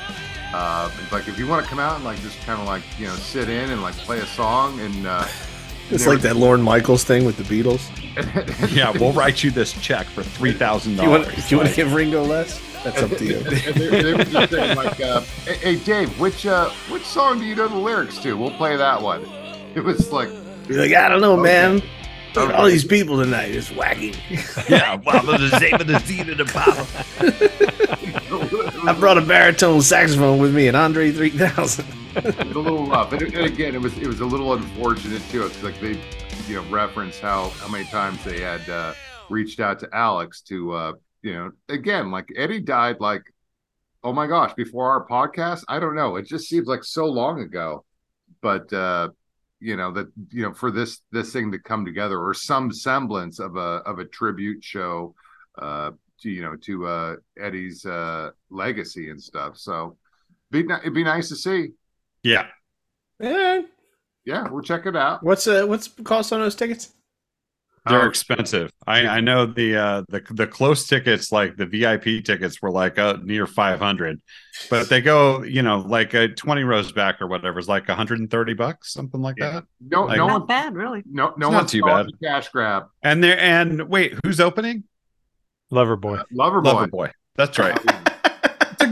Uh, 0.53 0.89
like 1.11 1.27
if 1.27 1.37
you 1.39 1.49
want 1.49 1.65
to 1.65 1.69
come 1.69 1.81
out 1.81 1.97
and 1.97 2.05
like 2.05 2.21
just 2.21 2.39
kind 2.43 2.61
of 2.61 2.67
like 2.67 2.83
you 2.99 3.07
know 3.07 3.15
sit 3.15 3.49
in 3.49 3.71
and 3.71 3.83
like 3.83 3.95
play 3.95 4.21
a 4.21 4.27
song 4.27 4.79
and 4.81 5.07
uh, 5.07 5.27
It's 5.91 6.05
There- 6.05 6.15
like 6.15 6.23
that 6.23 6.37
Lorne 6.37 6.63
Michaels 6.63 7.05
thing 7.05 7.25
with 7.25 7.37
the 7.37 7.45
Beatles. 7.45 7.83
Yeah, 8.75 8.91
we'll 8.91 9.13
write 9.13 9.43
you 9.43 9.51
this 9.51 9.73
check 9.83 10.07
for 10.07 10.23
three 10.23 10.53
thousand 10.53 10.97
Do 10.97 11.03
you 11.03 11.11
want, 11.11 11.25
dollars. 11.25 11.49
do 11.49 11.55
you 11.55 11.57
want 11.59 11.69
to 11.71 11.75
give 11.77 11.93
Ringo 11.93 12.23
less? 12.23 12.61
That's 12.85 13.03
up 13.03 13.11
to 13.19 13.25
you. 13.25 13.37
and 13.39 13.47
they, 13.47 14.03
they 14.03 14.13
were 14.15 14.25
just 14.25 14.53
saying 14.53 14.77
like, 14.77 15.01
uh, 15.01 15.21
hey, 15.47 15.55
hey 15.55 15.77
Dave, 15.77 16.21
which 16.21 16.47
uh, 16.47 16.71
which 16.91 17.05
song 17.05 17.39
do 17.41 17.45
you 17.45 17.55
know 17.57 17.67
the 17.69 17.77
lyrics 17.77 18.19
to? 18.19 18.35
We'll 18.37 18.53
play 18.57 18.77
that 18.77 19.03
one. 19.03 19.25
It 19.75 19.81
was 19.83 20.13
like 20.13 20.29
You're 20.69 20.81
like, 20.81 20.93
I 20.95 21.09
don't 21.09 21.21
know, 21.21 21.37
man. 21.37 21.83
Look 22.37 22.51
at 22.51 22.55
All 22.57 22.67
these 22.67 22.85
people 22.85 23.17
tonight 23.23 23.51
is 23.53 23.69
wacky. 23.71 24.17
Yeah, 24.71 24.97
well, 25.05 25.23
there's 25.25 25.53
a 25.53 25.57
Zave 25.57 25.87
the 25.87 25.99
Z 26.01 26.25
to 26.25 26.35
the 26.35 26.45
bottom. 26.47 26.87
I 28.89 28.93
brought 28.93 29.19
a 29.19 29.23
baritone 29.23 29.83
saxophone 29.83 30.39
with 30.39 30.55
me, 30.55 30.69
and 30.69 30.77
Andre 30.77 31.11
3000. 31.13 31.85
It's 32.17 32.39
a 32.39 32.45
little 32.45 32.87
rough, 32.87 33.13
and, 33.13 33.23
and 33.23 33.47
again, 33.47 33.75
it 33.75 33.81
was 33.81 33.97
it 33.99 34.07
was 34.07 34.21
a 34.21 34.27
little 34.27 34.55
unfortunate 34.55 35.23
too. 35.31 35.45
It's 35.47 35.63
like 35.63 35.79
they, 35.81 36.01
you 36.47 36.57
know, 36.57 36.63
reference 36.71 37.19
how 37.19 37.49
how 37.49 37.69
many 37.69 37.85
times 37.85 38.23
they 38.25 38.41
had 38.41 38.69
uh, 38.69 38.95
reached 39.29 39.61
out 39.61 39.79
to 39.81 39.89
Alex 39.93 40.41
to, 40.43 40.73
uh, 40.73 40.93
you 41.23 41.33
know, 41.33 41.53
again, 41.69 42.11
like 42.11 42.29
Eddie 42.37 42.61
died 42.61 43.01
like, 43.01 43.23
oh 44.03 44.13
my 44.13 44.27
gosh, 44.27 44.55
before 44.55 44.91
our 44.91 45.07
podcast. 45.07 45.65
I 45.69 45.81
don't 45.81 45.95
know. 45.95 46.17
It 46.17 46.27
just 46.27 46.49
seems 46.49 46.67
like 46.67 46.85
so 46.85 47.07
long 47.07 47.41
ago, 47.41 47.85
but 48.41 48.73
uh, 48.73 49.09
you 49.65 49.77
know 49.77 49.91
that 49.93 50.09
you 50.31 50.43
know 50.43 50.53
for 50.53 50.71
this 50.71 51.01
this 51.11 51.33
thing 51.33 51.51
to 51.53 51.59
come 51.59 51.85
together 51.85 52.19
or 52.19 52.35
some 52.35 52.71
semblance 52.71 53.39
of 53.39 53.57
a 53.57 53.81
of 53.87 53.99
a 53.99 54.05
tribute 54.05 54.63
show 54.63 55.15
uh 55.59 55.91
to 56.21 56.31
you 56.31 56.43
know 56.43 56.55
to 56.57 56.87
uh 56.87 57.17
Eddie's 57.41 57.87
uh 57.87 58.31
legacy 58.51 59.09
and 59.09 59.21
stuff. 59.21 59.57
So 59.57 59.97
be 60.51 60.61
it'd 60.61 60.95
be 60.95 61.03
nice 61.03 61.31
to 61.31 61.37
see. 61.37 61.71
Yeah. 62.25 62.47
Eh, 63.23 63.63
Yeah, 64.25 64.49
we'll 64.49 64.63
check 64.63 64.87
it 64.87 64.97
out. 64.97 65.23
what's 65.23 65.47
uh 65.47 65.65
what's 65.67 65.87
the 65.89 66.03
cost 66.03 66.33
on 66.33 66.41
those 66.41 66.57
tickets? 66.57 66.93
They're 67.87 68.05
Oh, 68.05 68.09
expensive. 68.09 68.73
I, 68.87 69.07
I 69.07 69.21
know 69.21 69.45
the 69.45 69.77
uh 69.77 70.03
the 70.09 70.23
the 70.31 70.47
close 70.47 70.87
tickets, 70.87 71.31
like 71.31 71.57
the 71.59 71.67
VIP 71.67 72.25
tickets, 72.25 72.63
were 72.63 72.71
like 72.71 72.99
uh, 72.99 73.19
near 73.23 73.47
five 73.47 73.79
hundred, 73.79 74.23
but 74.71 74.89
they 74.89 75.03
go, 75.03 75.43
you 75.43 75.61
know, 75.61 75.81
like 75.81 76.15
uh, 76.15 76.29
twenty 76.35 76.65
rows 76.65 76.93
back 76.93 77.21
or 77.21 77.27
whatever 77.27 77.59
is 77.59 77.69
like 77.69 77.87
one 77.87 77.97
hundred 77.99 78.21
and 78.21 78.31
thirty 78.31 78.55
bucks, 78.55 78.91
something 78.95 79.21
like 79.21 79.37
Yeah. 79.39 79.51
that. 79.51 79.65
No, 79.87 80.05
Like- 80.07 80.17
no 80.17 80.27
Not 80.29 80.39
one, 80.41 80.47
bad, 80.49 80.75
really. 80.75 81.03
no, 81.05 81.35
no 81.37 81.49
It's 81.49 81.53
not 81.53 81.53
one's 81.53 81.73
too 81.73 81.83
bad. 81.83 82.07
cash 82.23 82.49
grab. 82.49 82.85
And 83.03 83.23
there 83.23 83.39
and 83.39 83.83
wait, 83.87 84.15
who's 84.25 84.41
opening? 84.41 84.85
Loverboy, 85.71 86.21
Uh, 86.21 86.25
Lover 86.33 86.87
boy. 86.89 87.11
That's 87.37 87.59
right. 87.59 87.79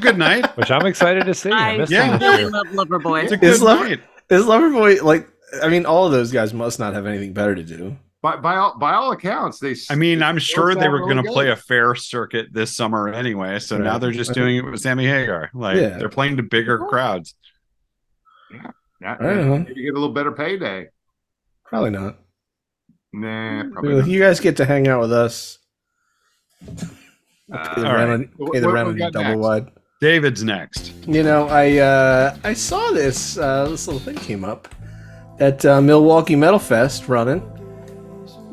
It's 0.03 0.09
a 0.09 0.13
good 0.13 0.19
night. 0.19 0.57
which 0.57 0.71
I'm 0.71 0.87
excited 0.87 1.25
to 1.27 1.35
see. 1.35 1.51
I 1.51 1.77
I 1.77 1.87
Yeah. 1.89 2.19
really 2.19 2.45
love 2.47 2.67
Loverboy. 2.69 3.25
It's 3.25 3.33
a 3.33 3.37
good 3.37 3.51
Is 3.51 3.63
Lover- 3.63 3.89
night. 3.89 4.01
Is 4.31 4.45
Loverboy 4.45 5.03
like? 5.03 5.29
I 5.63 5.69
mean, 5.69 5.85
all 5.87 6.07
of 6.07 6.13
those 6.13 6.33
guys 6.33 6.55
must 6.55 6.79
not 6.79 6.95
have 6.95 7.07
anything 7.07 7.33
better 7.33 7.55
to 7.55 7.63
do. 7.63 7.97
By 8.23 8.37
by 8.37 8.57
all 8.57 8.79
by 8.79 8.95
all 8.95 9.13
accounts, 9.13 9.59
they. 9.59 9.75
I 9.91 9.97
mean, 9.97 10.23
I'm 10.23 10.39
sure 10.39 10.75
they 10.75 10.89
were 10.89 11.01
going 11.01 11.17
to 11.23 11.31
play 11.31 11.51
a 11.51 11.57
fair 11.57 11.95
circuit 11.95 12.47
this 12.53 12.75
summer 12.75 13.09
anyway. 13.09 13.59
So 13.59 13.77
now 13.79 13.99
they're 13.99 14.13
just 14.13 14.33
doing 14.33 14.57
it 14.57 14.65
with 14.65 14.81
Sammy 14.81 15.07
Hagar. 15.07 15.51
Like 15.53 15.77
Yeah. 15.77 15.99
they're 15.99 16.09
playing 16.09 16.37
to 16.37 16.43
bigger 16.45 16.79
crowds. 16.79 17.35
Yeah, 18.53 19.17
I 19.21 19.23
don't 19.23 19.37
know. 19.49 19.59
maybe 19.59 19.83
get 19.83 19.91
a 19.91 19.93
little 19.99 20.13
better 20.13 20.31
payday. 20.33 20.89
Probably 21.67 21.91
not. 21.91 22.19
Nah, 23.13 23.65
probably 23.73 23.97
not. 23.97 24.07
You 24.07 24.21
guys 24.21 24.39
get 24.41 24.57
to 24.59 24.65
hang 24.65 24.87
out 24.89 25.01
with 25.01 25.13
us. 25.13 25.59
Uh, 27.53 27.75
Pay 27.75 27.81
the 27.83 27.87
all 27.89 27.95
right. 27.95 28.05
rent 28.09 28.31
on- 28.39 28.51
pay 28.53 28.61
the 28.61 28.67
what 28.69 28.73
rent 28.75 28.87
we 28.89 28.93
on 28.93 28.99
got 28.99 29.13
double 29.13 29.29
next? 29.31 29.39
wide. 29.41 29.67
David's 30.03 30.43
next. 30.43 30.93
You 31.07 31.23
know, 31.23 31.47
I 31.47 31.79
uh, 31.79 32.37
I 32.43 32.55
saw 32.55 32.91
this 32.91 33.39
uh, 33.39 33.69
this 33.69 33.87
little 33.87 34.01
thing 34.01 34.17
came 34.17 34.45
up 34.45 34.67
at 35.39 35.65
uh, 35.65 35.81
Milwaukee 35.81 36.35
Metal 36.35 36.59
Fest 36.59 37.07
running. 37.07 37.41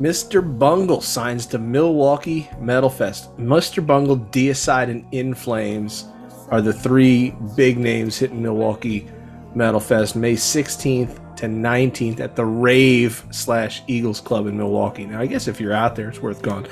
Mr. 0.00 0.40
Bungle 0.58 1.00
signs 1.00 1.46
to 1.46 1.58
Milwaukee 1.58 2.48
Metal 2.60 2.88
Fest. 2.88 3.36
Mr. 3.36 3.84
Bungle, 3.84 4.16
Deicide, 4.16 4.90
and 4.90 5.04
In 5.12 5.34
Flames 5.34 6.04
are 6.50 6.62
the 6.62 6.72
three 6.72 7.34
big 7.56 7.78
names 7.78 8.16
hitting 8.16 8.40
Milwaukee 8.40 9.08
Metal 9.56 9.80
Fest 9.80 10.14
May 10.14 10.34
16th 10.34 11.36
to 11.36 11.46
19th 11.46 12.20
at 12.20 12.36
the 12.36 12.44
Rave 12.44 13.24
slash 13.32 13.82
Eagles 13.88 14.20
Club 14.20 14.46
in 14.46 14.56
Milwaukee. 14.56 15.04
Now, 15.04 15.20
I 15.20 15.26
guess 15.26 15.48
if 15.48 15.60
you're 15.60 15.72
out 15.72 15.96
there, 15.96 16.10
it's 16.10 16.22
worth 16.22 16.42
going. 16.42 16.68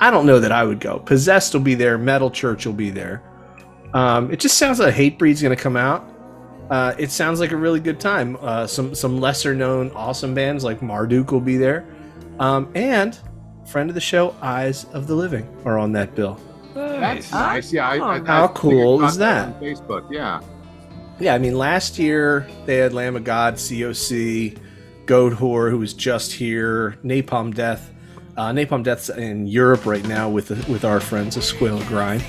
I 0.00 0.10
don't 0.10 0.24
know 0.24 0.40
that 0.40 0.52
I 0.52 0.64
would 0.64 0.80
go. 0.80 1.00
Possessed 1.00 1.52
will 1.52 1.60
be 1.60 1.74
there. 1.74 1.98
Metal 1.98 2.30
Church 2.30 2.64
will 2.64 2.72
be 2.72 2.88
there. 2.88 3.22
Um, 3.94 4.30
it 4.30 4.40
just 4.40 4.56
sounds 4.58 4.78
like 4.78 4.94
Hatebreed's 4.94 5.42
going 5.42 5.54
to 5.54 5.62
come 5.62 5.76
out. 5.76 6.08
Uh, 6.70 6.94
it 6.98 7.10
sounds 7.10 7.40
like 7.40 7.52
a 7.52 7.56
really 7.56 7.80
good 7.80 8.00
time. 8.00 8.38
Uh, 8.40 8.66
some 8.66 8.94
some 8.94 9.20
lesser 9.20 9.54
known 9.54 9.90
awesome 9.90 10.32
bands 10.34 10.64
like 10.64 10.80
Marduk 10.80 11.30
will 11.30 11.40
be 11.40 11.56
there, 11.58 11.84
um, 12.38 12.70
and 12.74 13.18
friend 13.66 13.90
of 13.90 13.94
the 13.94 14.00
show, 14.00 14.34
Eyes 14.40 14.84
of 14.92 15.06
the 15.06 15.14
Living, 15.14 15.46
are 15.64 15.78
on 15.78 15.92
that 15.92 16.14
bill. 16.14 16.40
That's 16.74 17.30
nice. 17.30 17.72
Yeah, 17.72 17.88
I, 17.88 17.94
I, 17.94 18.24
How 18.24 18.44
I 18.44 18.46
think 18.46 18.56
cool 18.56 19.04
is 19.04 19.18
that? 19.18 19.48
on 19.48 19.60
Facebook, 19.60 20.10
yeah. 20.10 20.40
Yeah, 21.20 21.34
I 21.34 21.38
mean, 21.38 21.56
last 21.58 21.98
year 21.98 22.48
they 22.64 22.76
had 22.76 22.94
Lamb 22.94 23.16
of 23.16 23.24
God, 23.24 23.54
COC, 23.54 24.58
Goatwhore, 25.04 25.70
who 25.70 25.78
was 25.78 25.92
just 25.92 26.32
here, 26.32 26.96
Napalm 27.04 27.54
Death. 27.54 27.92
Uh, 28.36 28.50
Napalm 28.50 28.82
Death's 28.82 29.10
in 29.10 29.46
Europe 29.46 29.84
right 29.84 30.06
now 30.08 30.30
with 30.30 30.50
with 30.68 30.84
our 30.84 31.00
friends, 31.00 31.36
Escuela 31.36 31.86
Grind. 31.86 32.24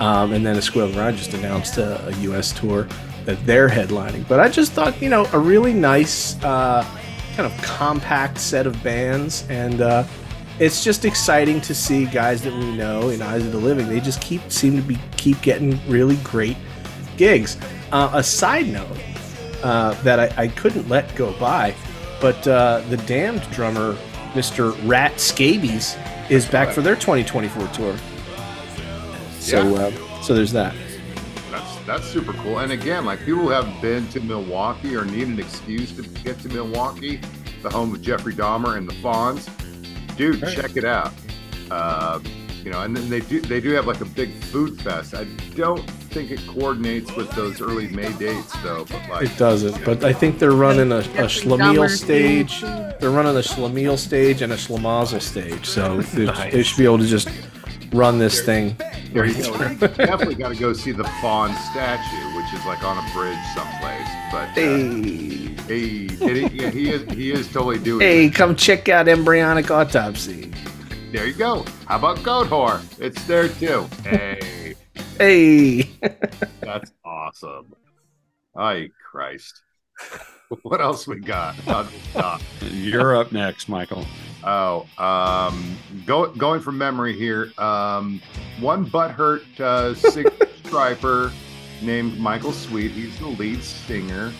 Um, 0.00 0.32
and 0.32 0.46
then 0.46 0.56
Escuela 0.56 0.92
Grind 0.92 1.16
just 1.16 1.34
announced 1.34 1.78
a, 1.78 2.06
a 2.06 2.12
U.S. 2.20 2.52
tour 2.52 2.86
that 3.24 3.44
they're 3.44 3.68
headlining. 3.68 4.26
But 4.28 4.40
I 4.40 4.48
just 4.48 4.72
thought, 4.72 5.00
you 5.02 5.08
know, 5.08 5.26
a 5.32 5.38
really 5.38 5.72
nice 5.72 6.42
uh, 6.44 6.82
kind 7.36 7.52
of 7.52 7.62
compact 7.62 8.38
set 8.38 8.66
of 8.66 8.82
bands. 8.82 9.44
And 9.48 9.80
uh, 9.80 10.04
it's 10.58 10.82
just 10.82 11.04
exciting 11.04 11.60
to 11.62 11.74
see 11.74 12.06
guys 12.06 12.42
that 12.42 12.52
we 12.52 12.76
know 12.76 13.10
in 13.10 13.22
Eyes 13.22 13.44
of 13.44 13.52
the 13.52 13.58
Living. 13.58 13.88
They 13.88 14.00
just 14.00 14.20
keep 14.20 14.50
seem 14.50 14.76
to 14.76 14.82
be 14.82 14.98
keep 15.16 15.40
getting 15.42 15.78
really 15.88 16.16
great 16.18 16.56
gigs. 17.16 17.56
Uh, 17.92 18.10
a 18.14 18.22
side 18.22 18.66
note 18.66 18.98
uh, 19.62 19.94
that 20.02 20.18
I, 20.18 20.44
I 20.44 20.48
couldn't 20.48 20.88
let 20.88 21.14
go 21.14 21.32
by, 21.38 21.74
but 22.20 22.46
uh, 22.46 22.82
the 22.88 22.96
Damned 22.98 23.42
drummer, 23.50 23.96
Mr. 24.32 24.76
Rat 24.88 25.20
Scabies, 25.20 25.96
is 26.28 26.46
back 26.46 26.74
for 26.74 26.80
their 26.80 26.96
2024 26.96 27.68
tour. 27.68 27.96
So, 29.40 29.76
uh, 29.76 30.20
so 30.22 30.34
there's 30.34 30.52
that. 30.52 30.74
That's 31.50 31.76
that's 31.86 32.06
super 32.06 32.32
cool. 32.34 32.58
And 32.58 32.72
again, 32.72 33.04
like 33.06 33.20
people 33.20 33.40
who 33.40 33.48
haven't 33.50 33.80
been 33.80 34.06
to 34.08 34.20
Milwaukee 34.20 34.94
or 34.94 35.04
need 35.04 35.28
an 35.28 35.38
excuse 35.38 35.92
to 35.96 36.02
get 36.02 36.38
to 36.40 36.48
Milwaukee, 36.48 37.20
the 37.62 37.70
home 37.70 37.94
of 37.94 38.02
Jeffrey 38.02 38.34
Dahmer 38.34 38.76
and 38.76 38.88
the 38.88 38.94
Fonz, 38.94 39.48
dude, 40.16 40.42
Right. 40.42 40.54
check 40.54 40.76
it 40.76 40.84
out. 40.84 41.12
Uh, 41.70 42.20
you 42.64 42.70
know, 42.70 42.82
and 42.82 42.94
then 42.96 43.08
they 43.08 43.20
do 43.20 43.40
they 43.40 43.60
do 43.60 43.70
have 43.70 43.86
like 43.86 44.00
a 44.00 44.04
big 44.04 44.32
food 44.34 44.80
fest. 44.82 45.14
I 45.14 45.24
don't 45.54 45.88
think 46.10 46.30
it 46.30 46.40
coordinates 46.48 47.14
with 47.14 47.30
those 47.32 47.60
early 47.60 47.88
May 47.88 48.12
dates 48.14 48.52
though, 48.62 48.84
but 48.90 49.08
like 49.08 49.26
It 49.30 49.38
doesn't, 49.38 49.82
but 49.84 50.02
I 50.04 50.12
think 50.12 50.38
they're 50.38 50.50
running 50.52 50.90
a, 50.92 50.98
a 50.98 51.28
Schlemiel 51.28 51.88
stage. 51.88 52.60
They're 53.00 53.10
running 53.10 53.36
a 53.36 53.40
Schlemiel 53.40 53.96
stage 53.96 54.42
and 54.42 54.52
a 54.52 54.56
Schlemazel 54.56 55.20
stage, 55.22 55.66
so 55.66 56.00
they, 56.14 56.24
Nice. 56.26 56.52
they 56.52 56.62
should 56.62 56.78
be 56.78 56.84
able 56.84 56.98
to 56.98 57.06
just 57.06 57.28
run 57.92 58.18
this 58.18 58.42
thing. 58.42 58.76
there 59.12 59.26
you 59.26 59.34
go. 59.42 59.56
Definitely 59.78 60.34
got 60.34 60.48
to 60.50 60.56
go 60.58 60.72
see 60.72 60.92
the 60.92 61.04
Fawn 61.20 61.54
statue, 61.70 62.36
which 62.36 62.52
is 62.52 62.64
like 62.66 62.82
on 62.82 62.98
a 62.98 63.12
bridge 63.12 63.38
someplace. 63.54 64.08
But 64.30 64.48
uh, 64.50 64.54
Hey, 64.54 65.54
hey, 65.66 66.08
and 66.20 66.36
he, 66.36 66.60
yeah, 66.62 66.70
he 66.70 66.90
is 66.90 67.02
he 67.12 67.30
is 67.30 67.46
totally 67.52 67.78
doing. 67.78 68.00
hey, 68.00 68.26
it. 68.26 68.34
come 68.34 68.56
check 68.56 68.88
out 68.88 69.08
Embryonic 69.08 69.70
Autopsy. 69.70 70.50
There 71.12 71.26
you 71.26 71.34
go. 71.34 71.64
How 71.86 71.96
about 71.96 72.18
Goatwhore? 72.18 72.82
It's 73.00 73.22
there 73.24 73.48
too. 73.48 73.88
Hey. 74.04 74.74
Hey. 75.18 75.82
That's 76.60 76.92
awesome. 77.04 77.74
Ay, 78.56 78.90
Christ. 79.10 79.62
What 80.62 80.80
else 80.80 81.06
we 81.06 81.20
got? 81.20 81.54
You're 82.72 83.14
up 83.14 83.32
next, 83.32 83.68
Michael. 83.68 84.06
Oh, 84.50 84.86
um, 84.96 85.76
go, 86.06 86.28
going 86.32 86.62
from 86.62 86.78
memory 86.78 87.12
here. 87.12 87.52
Um, 87.58 88.22
one 88.60 88.86
butthurt 88.86 89.60
uh, 89.60 89.94
singer 90.10 90.30
Stryper 90.62 91.30
named 91.82 92.18
Michael 92.18 92.52
Sweet. 92.52 92.92
He's 92.92 93.18
the 93.18 93.26
lead 93.28 93.62
singer. 93.62 94.32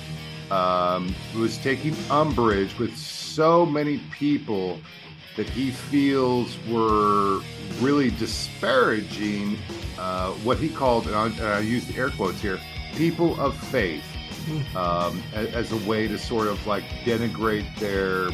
Um, 0.51 1.15
was 1.37 1.59
taking 1.59 1.95
umbrage 2.11 2.79
with 2.79 2.97
so 2.97 3.67
many 3.67 3.99
people 4.11 4.81
that 5.37 5.47
he 5.47 5.71
feels 5.71 6.57
were 6.67 7.41
really 7.81 8.11
disparaging 8.13 9.59
uh, 9.99 10.31
what 10.37 10.57
he 10.57 10.71
called, 10.71 11.07
and 11.07 11.15
I, 11.15 11.57
I 11.57 11.61
use 11.61 11.95
air 11.99 12.09
quotes 12.09 12.41
here, 12.41 12.59
people 12.95 13.39
of 13.39 13.55
faith, 13.55 14.05
um, 14.75 15.23
a- 15.35 15.51
as 15.55 15.71
a 15.73 15.77
way 15.87 16.09
to 16.09 16.19
sort 16.19 16.49
of 16.49 16.67
like 16.67 16.85
denigrate 17.05 17.77
their 17.79 18.31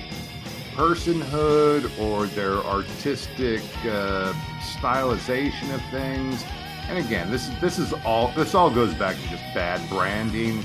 personhood 0.74 1.90
or 2.00 2.26
their 2.26 2.54
artistic 2.58 3.62
uh, 3.86 4.32
stylization 4.78 5.72
of 5.74 5.82
things. 5.90 6.44
And 6.88 6.98
again, 6.98 7.30
this 7.30 7.48
is 7.48 7.60
this 7.60 7.78
is 7.78 7.92
all 8.04 8.28
this 8.32 8.54
all 8.54 8.70
goes 8.70 8.92
back 8.94 9.16
to 9.16 9.28
just 9.28 9.42
bad 9.54 9.86
branding 9.88 10.62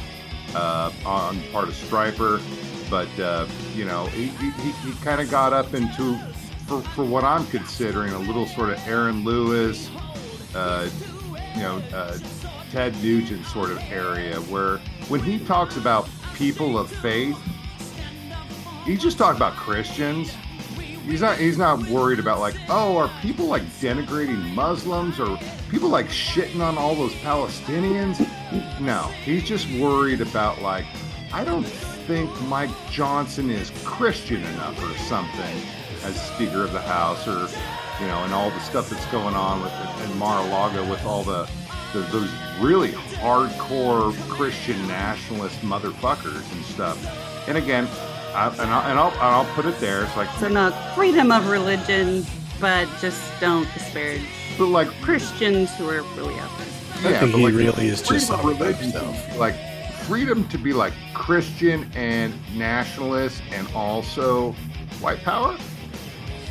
uh, 0.53 0.91
on 1.05 1.41
part 1.51 1.67
of 1.67 1.73
Stryper. 1.75 2.41
But 2.89 3.07
uh, 3.19 3.47
you 3.75 3.85
know, 3.85 4.07
he, 4.07 4.27
he, 4.27 4.49
he- 4.51 4.71
he 4.91 4.91
kind 5.03 5.21
of 5.21 5.29
got 5.31 5.53
up 5.53 5.73
into 5.73 6.17
for, 6.67 6.81
for 6.81 7.03
what 7.05 7.23
I'm 7.23 7.45
considering 7.47 8.13
a 8.13 8.19
little 8.19 8.45
sort 8.47 8.69
of 8.69 8.79
Aaron 8.87 9.23
Lewis, 9.23 9.89
uh, 10.55 10.89
you 11.55 11.61
know, 11.61 11.77
uh, 11.93 12.17
Ted 12.71 12.95
Nugent 13.01 13.45
sort 13.47 13.71
of 13.71 13.79
area 13.91 14.39
where 14.41 14.77
when 15.07 15.21
he 15.21 15.39
talks 15.39 15.77
about 15.77 16.07
people 16.35 16.77
of 16.77 16.91
faith, 16.91 17.37
he's 18.85 19.01
just 19.01 19.17
talking 19.17 19.37
about 19.37 19.53
Christians. 19.53 20.35
He's 21.05 21.21
not 21.21 21.37
he's 21.37 21.57
not 21.57 21.81
worried 21.87 22.19
about 22.19 22.39
like, 22.39 22.55
oh, 22.69 22.97
are 22.97 23.09
people 23.21 23.45
like 23.45 23.63
denigrating 23.81 24.53
Muslims 24.53 25.19
or 25.19 25.39
people 25.71 25.89
like 25.89 26.07
shitting 26.07 26.61
on 26.61 26.77
all 26.77 26.93
those 26.95 27.13
Palestinians? 27.13 28.19
No, 28.79 29.03
he's 29.23 29.43
just 29.43 29.69
worried 29.79 30.21
about 30.21 30.61
like, 30.61 30.85
I 31.33 31.43
don't 31.43 31.63
think 31.63 32.29
Mike 32.43 32.69
Johnson 32.91 33.49
is 33.49 33.71
Christian 33.83 34.43
enough 34.43 34.77
or 34.83 34.97
something 34.99 35.61
as 36.03 36.21
Speaker 36.33 36.63
of 36.63 36.73
the 36.73 36.81
House 36.81 37.27
or 37.27 37.47
you 37.99 38.07
know, 38.07 38.23
and 38.23 38.33
all 38.33 38.49
the 38.49 38.59
stuff 38.59 38.89
that's 38.89 39.05
going 39.07 39.35
on 39.35 39.61
with 39.61 40.09
in 40.09 40.17
Mar-a-Lago 40.17 40.89
with 40.89 41.03
all 41.05 41.23
the 41.23 41.49
the, 41.93 41.99
those 42.11 42.31
really 42.59 42.91
hardcore 42.91 44.13
Christian 44.29 44.87
nationalist 44.87 45.59
motherfuckers 45.61 46.51
and 46.53 46.63
stuff. 46.65 46.97
And 47.47 47.57
again, 47.57 47.87
I, 48.33 48.47
and, 48.49 48.61
I'll, 48.61 48.89
and 48.89 48.99
I'll 48.99 49.11
and 49.11 49.19
I'll 49.21 49.53
put 49.55 49.65
it 49.65 49.79
there. 49.79 50.03
It's 50.03 50.15
like, 50.17 50.29
So 50.39 50.47
not 50.47 50.73
freedom 50.95 51.31
of 51.31 51.49
religion, 51.49 52.25
but 52.59 52.87
just 53.01 53.21
don't 53.39 53.67
disparage 53.73 54.21
but 54.57 54.67
like 54.67 54.89
Christians 55.01 55.73
who 55.77 55.89
are 55.89 56.01
really 56.17 56.35
out 56.35 56.49
there. 56.57 56.67
I 57.05 57.09
Yeah, 57.11 57.19
think 57.21 57.31
but 57.31 57.37
he 57.37 57.43
like, 57.45 57.53
really 57.53 57.87
is 57.87 58.01
just 58.01 58.27
freedom 58.27 58.33
of 58.35 58.41
talking 58.41 58.57
about 58.57 58.81
religion, 58.81 58.91
himself. 58.91 59.37
like 59.37 59.55
freedom 60.03 60.45
to 60.49 60.57
be 60.57 60.73
like 60.73 60.91
Christian 61.13 61.89
and 61.95 62.33
nationalist 62.57 63.41
and 63.53 63.67
also 63.73 64.51
white 64.99 65.23
power. 65.23 65.57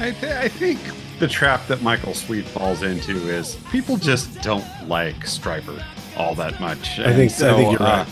I, 0.01 0.13
th- 0.13 0.33
I 0.33 0.49
think 0.49 0.81
the 1.19 1.29
trap 1.29 1.67
that 1.67 1.83
Michael 1.83 2.15
Sweet 2.15 2.47
falls 2.47 2.83
into 2.83 3.29
is 3.29 3.57
people 3.71 3.97
just 3.99 4.41
don't 4.41 4.65
like 4.87 5.17
Stryper 5.27 5.83
all 6.17 6.35
that 6.37 6.59
much. 6.61 6.99
I 7.01 7.13
think- 7.15 7.33
I 7.33 7.55
think 7.57 7.73
you're 7.73 7.83
uh, 7.83 7.99
right. 7.99 8.09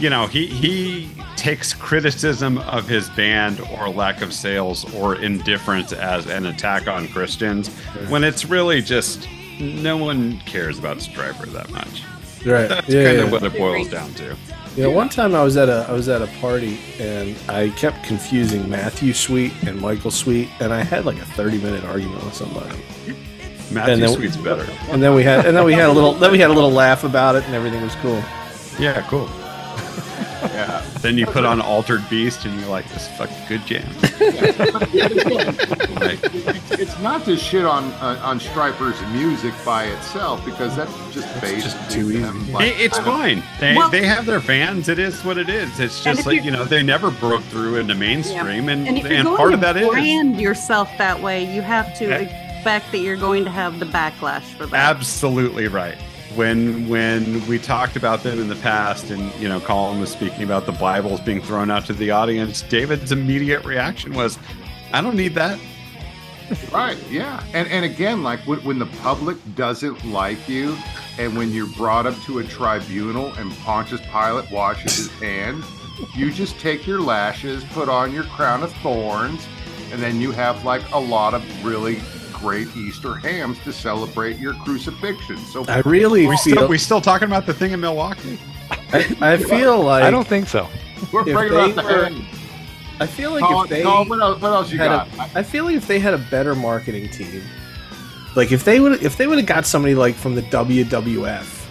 You 0.00 0.08
know, 0.08 0.26
he 0.26 0.46
he 0.46 1.10
takes 1.36 1.74
criticism 1.74 2.56
of 2.58 2.88
his 2.88 3.10
band 3.10 3.60
or 3.78 3.88
lack 3.90 4.22
of 4.22 4.32
sales 4.32 4.92
or 4.94 5.16
indifference 5.16 5.92
as 5.92 6.26
an 6.26 6.46
attack 6.46 6.88
on 6.88 7.06
Christians 7.08 7.68
when 8.08 8.24
it's 8.24 8.46
really 8.46 8.80
just 8.80 9.28
no 9.60 9.98
one 9.98 10.38
cares 10.40 10.78
about 10.78 10.98
Stryper 10.98 11.46
that 11.52 11.70
much. 11.70 12.02
Right. 12.46 12.68
That's 12.68 12.88
yeah, 12.88 13.04
kind 13.04 13.18
yeah. 13.18 13.24
of 13.24 13.32
what 13.32 13.42
it 13.42 13.52
boils 13.56 13.88
down 13.88 14.12
to. 14.14 14.36
Know, 14.76 14.90
one 14.90 15.10
time 15.10 15.34
I 15.34 15.42
was 15.42 15.58
at 15.58 15.68
a 15.68 15.84
I 15.86 15.92
was 15.92 16.08
at 16.08 16.22
a 16.22 16.28
party 16.40 16.78
and 16.98 17.36
I 17.50 17.68
kept 17.70 18.02
confusing 18.02 18.70
Matthew 18.70 19.12
Sweet 19.12 19.52
and 19.64 19.78
Michael 19.80 20.10
Sweet, 20.10 20.48
and 20.60 20.72
I 20.72 20.82
had 20.82 21.04
like 21.04 21.18
a 21.18 21.26
thirty 21.26 21.58
minute 21.58 21.84
argument 21.84 22.24
with 22.24 22.34
somebody. 22.34 22.78
Matthew 23.70 23.92
And 23.94 24.02
then- 24.02 24.14
Sweet's 24.14 24.38
better. 24.38 24.66
And 24.88 25.02
then 25.02 25.14
we 25.14 25.24
had 25.24 25.44
and 25.44 25.54
then 25.54 25.64
we 25.64 25.74
had 25.74 25.90
a 25.90 25.92
little 25.92 26.14
then 26.14 26.32
we 26.32 26.38
had 26.38 26.50
a 26.50 26.54
little 26.54 26.70
laugh 26.72 27.04
about 27.04 27.36
it, 27.36 27.44
and 27.44 27.54
everything 27.54 27.82
was 27.82 27.94
cool. 27.96 28.22
Yeah, 28.78 29.02
cool. 29.08 29.28
Yeah. 30.42 30.80
Then 31.00 31.18
you 31.18 31.26
put 31.26 31.44
on 31.44 31.60
Altered 31.60 32.08
Beast 32.08 32.44
and 32.44 32.58
you're 32.60 32.68
like, 32.70 32.88
this 32.88 33.08
is 33.08 33.16
fucking 33.18 33.36
good 33.48 33.64
jam. 33.66 33.88
Like, 36.00 36.18
it's 36.80 36.98
not 37.00 37.24
to 37.26 37.36
shit 37.36 37.64
on 37.66 37.84
uh, 37.94 38.18
on 38.22 38.40
Stryper's 38.40 38.98
music 39.12 39.52
by 39.64 39.84
itself 39.84 40.42
because 40.44 40.74
that's 40.76 40.92
just 41.12 41.28
based 41.40 41.64
just 41.66 41.90
too 41.90 42.04
them, 42.20 42.40
easy. 42.42 42.52
like, 42.52 42.68
It- 42.68 42.80
it's 42.80 42.98
fine. 42.98 43.42
They, 43.58 43.76
Well- 43.76 43.90
they 43.90 44.04
have 44.06 44.24
their 44.24 44.40
fans. 44.40 44.88
It 44.88 44.98
is 44.98 45.22
what 45.24 45.36
it 45.36 45.48
is. 45.50 45.78
It's 45.78 46.02
just 46.02 46.24
like 46.26 46.36
you- 46.38 46.42
you 46.44 46.50
know 46.52 46.64
they 46.64 46.82
never 46.82 47.10
broke 47.10 47.42
through 47.44 47.76
into 47.76 47.94
mainstream, 47.94 48.68
and 48.70 48.88
And 48.88 48.96
if 48.98 49.04
you're 49.04 49.12
and 49.12 49.24
going 49.24 49.36
part 49.36 49.50
to 49.50 49.54
of 49.56 49.60
that 49.60 49.76
is 49.76 49.88
brand 49.88 50.40
yourself 50.40 50.88
that 50.98 51.20
way, 51.20 51.44
you 51.54 51.60
have 51.60 51.94
to 51.98 52.08
Yeah. 52.08 52.16
expect 52.56 52.90
that 52.92 52.98
you're 52.98 53.16
going 53.16 53.44
to 53.44 53.50
have 53.50 53.78
the 53.78 53.86
backlash 53.86 54.42
for 54.56 54.64
that. 54.66 54.96
absolutely 54.96 55.68
right. 55.68 55.96
When 56.36 56.88
when 56.88 57.44
we 57.48 57.58
talked 57.58 57.96
about 57.96 58.22
them 58.22 58.38
in 58.38 58.48
the 58.48 58.56
past, 58.56 59.10
and 59.10 59.34
you 59.40 59.48
know 59.48 59.60
Colin 59.60 60.00
was 60.00 60.10
speaking 60.10 60.44
about 60.44 60.64
the 60.64 60.72
Bibles 60.72 61.20
being 61.20 61.42
thrown 61.42 61.70
out 61.70 61.86
to 61.86 61.92
the 61.92 62.10
audience, 62.12 62.62
David's 62.62 63.10
immediate 63.10 63.64
reaction 63.64 64.14
was, 64.14 64.38
"I 64.92 65.00
don't 65.00 65.16
need 65.16 65.34
that." 65.34 65.58
Right. 66.72 66.98
Yeah. 67.10 67.42
And 67.52 67.68
and 67.68 67.84
again, 67.84 68.22
like 68.22 68.40
when, 68.40 68.60
when 68.60 68.78
the 68.78 68.86
public 69.02 69.36
doesn't 69.54 70.04
like 70.04 70.48
you, 70.48 70.76
and 71.18 71.36
when 71.36 71.52
you're 71.52 71.68
brought 71.76 72.06
up 72.06 72.14
to 72.22 72.38
a 72.38 72.44
tribunal 72.44 73.32
and 73.34 73.52
Pontius 73.58 74.00
Pilate 74.12 74.50
washes 74.50 74.96
his 74.96 75.10
hands, 75.20 75.64
you 76.14 76.30
just 76.32 76.58
take 76.58 76.86
your 76.86 77.00
lashes, 77.00 77.64
put 77.72 77.88
on 77.88 78.12
your 78.12 78.24
crown 78.24 78.62
of 78.62 78.72
thorns, 78.76 79.46
and 79.92 80.02
then 80.02 80.20
you 80.20 80.32
have 80.32 80.64
like 80.64 80.82
a 80.92 80.98
lot 80.98 81.34
of 81.34 81.64
really 81.64 82.00
great 82.40 82.74
Easter 82.76 83.14
hams 83.14 83.58
to 83.60 83.72
celebrate 83.72 84.38
your 84.38 84.54
crucifixion. 84.54 85.36
So 85.38 85.64
I 85.66 85.80
really 85.80 86.26
We 86.26 86.36
feel 86.38 86.54
still 86.56 86.68
we 86.68 86.78
still 86.78 87.00
talking 87.00 87.28
about 87.28 87.46
the 87.46 87.54
thing 87.54 87.72
in 87.72 87.80
Milwaukee. 87.80 88.38
I, 88.92 89.16
I 89.20 89.36
feel 89.36 89.82
like 89.84 90.02
I 90.02 90.10
don't 90.10 90.26
think 90.26 90.48
so. 90.48 90.68
we're 91.12 91.24
bringing 91.24 91.52
they 91.52 91.60
out 91.60 91.74
the 91.76 91.82
were- 91.82 92.10
I 93.00 93.06
feel 93.06 93.30
like 93.32 93.42
Colin, 93.42 93.64
if 93.64 93.70
they 93.70 93.82
Colin, 93.82 94.08
what, 94.10 94.20
else, 94.20 94.42
what 94.42 94.52
else 94.52 94.70
you 94.72 94.78
had 94.78 94.88
got? 94.88 95.08
a, 95.34 95.38
I 95.38 95.42
feel 95.42 95.64
like 95.64 95.74
if 95.76 95.86
they 95.86 95.98
had 95.98 96.12
a 96.12 96.18
better 96.18 96.54
marketing 96.54 97.08
team, 97.08 97.42
like 98.36 98.52
if 98.52 98.64
they 98.64 98.78
would 98.80 99.02
if 99.02 99.16
they 99.16 99.26
would 99.26 99.38
have 99.38 99.46
got 99.46 99.64
somebody 99.66 99.94
like 99.94 100.14
from 100.14 100.34
the 100.34 100.42
WWF 100.42 101.66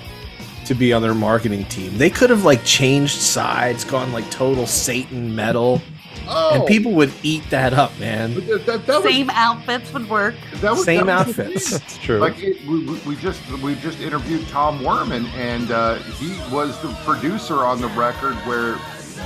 to 0.65 0.73
be 0.75 0.91
on 0.93 1.01
their 1.03 1.13
marketing 1.13 1.65
team, 1.65 1.97
they 1.97 2.09
could 2.09 2.29
have 2.31 2.45
like 2.45 2.63
changed 2.63 3.19
sides, 3.21 3.83
gone 3.83 4.11
like 4.11 4.29
total 4.31 4.65
Satan 4.65 5.35
metal, 5.35 5.81
oh, 6.29 6.51
and 6.55 6.65
people 6.65 6.91
would 6.93 7.11
eat 7.23 7.43
that 7.49 7.73
up, 7.73 7.97
man. 7.99 8.33
but 8.33 8.47
that, 8.47 8.65
that, 8.65 8.85
that 8.85 8.95
was, 9.03 9.03
Same 9.11 9.29
outfits 9.31 9.91
would 9.93 10.09
work. 10.09 10.35
that 10.55 10.71
was, 10.71 10.85
Same 10.85 11.07
that 11.07 11.27
outfits. 11.27 11.69
thing. 11.71 11.81
It's 11.85 11.97
true. 11.97 12.19
Like 12.19 12.41
it, 12.41 12.65
we, 12.67 12.85
we- 12.85 12.99
we 12.99 13.15
just 13.17 13.41
we 13.61 13.75
just 13.75 13.99
interviewed 13.99 14.47
Tom 14.47 14.79
Werman, 14.79 15.25
and 15.33 15.71
uh, 15.71 15.95
he 15.95 16.29
was 16.53 16.79
the 16.81 16.89
producer 17.05 17.55
on 17.65 17.81
the 17.81 17.87
record 17.89 18.35
where 18.47 18.75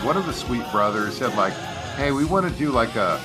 one 0.04 0.18
of 0.18 0.26
the 0.26 0.34
Sweet 0.34 0.63
Brothers 0.72 1.18
said 1.18 1.36
like, 1.36 1.54
"Hey, 1.96 2.12
we 2.12 2.26
want 2.26 2.48
to 2.52 2.58
do 2.58 2.72
like 2.72 2.96
a 2.96 3.22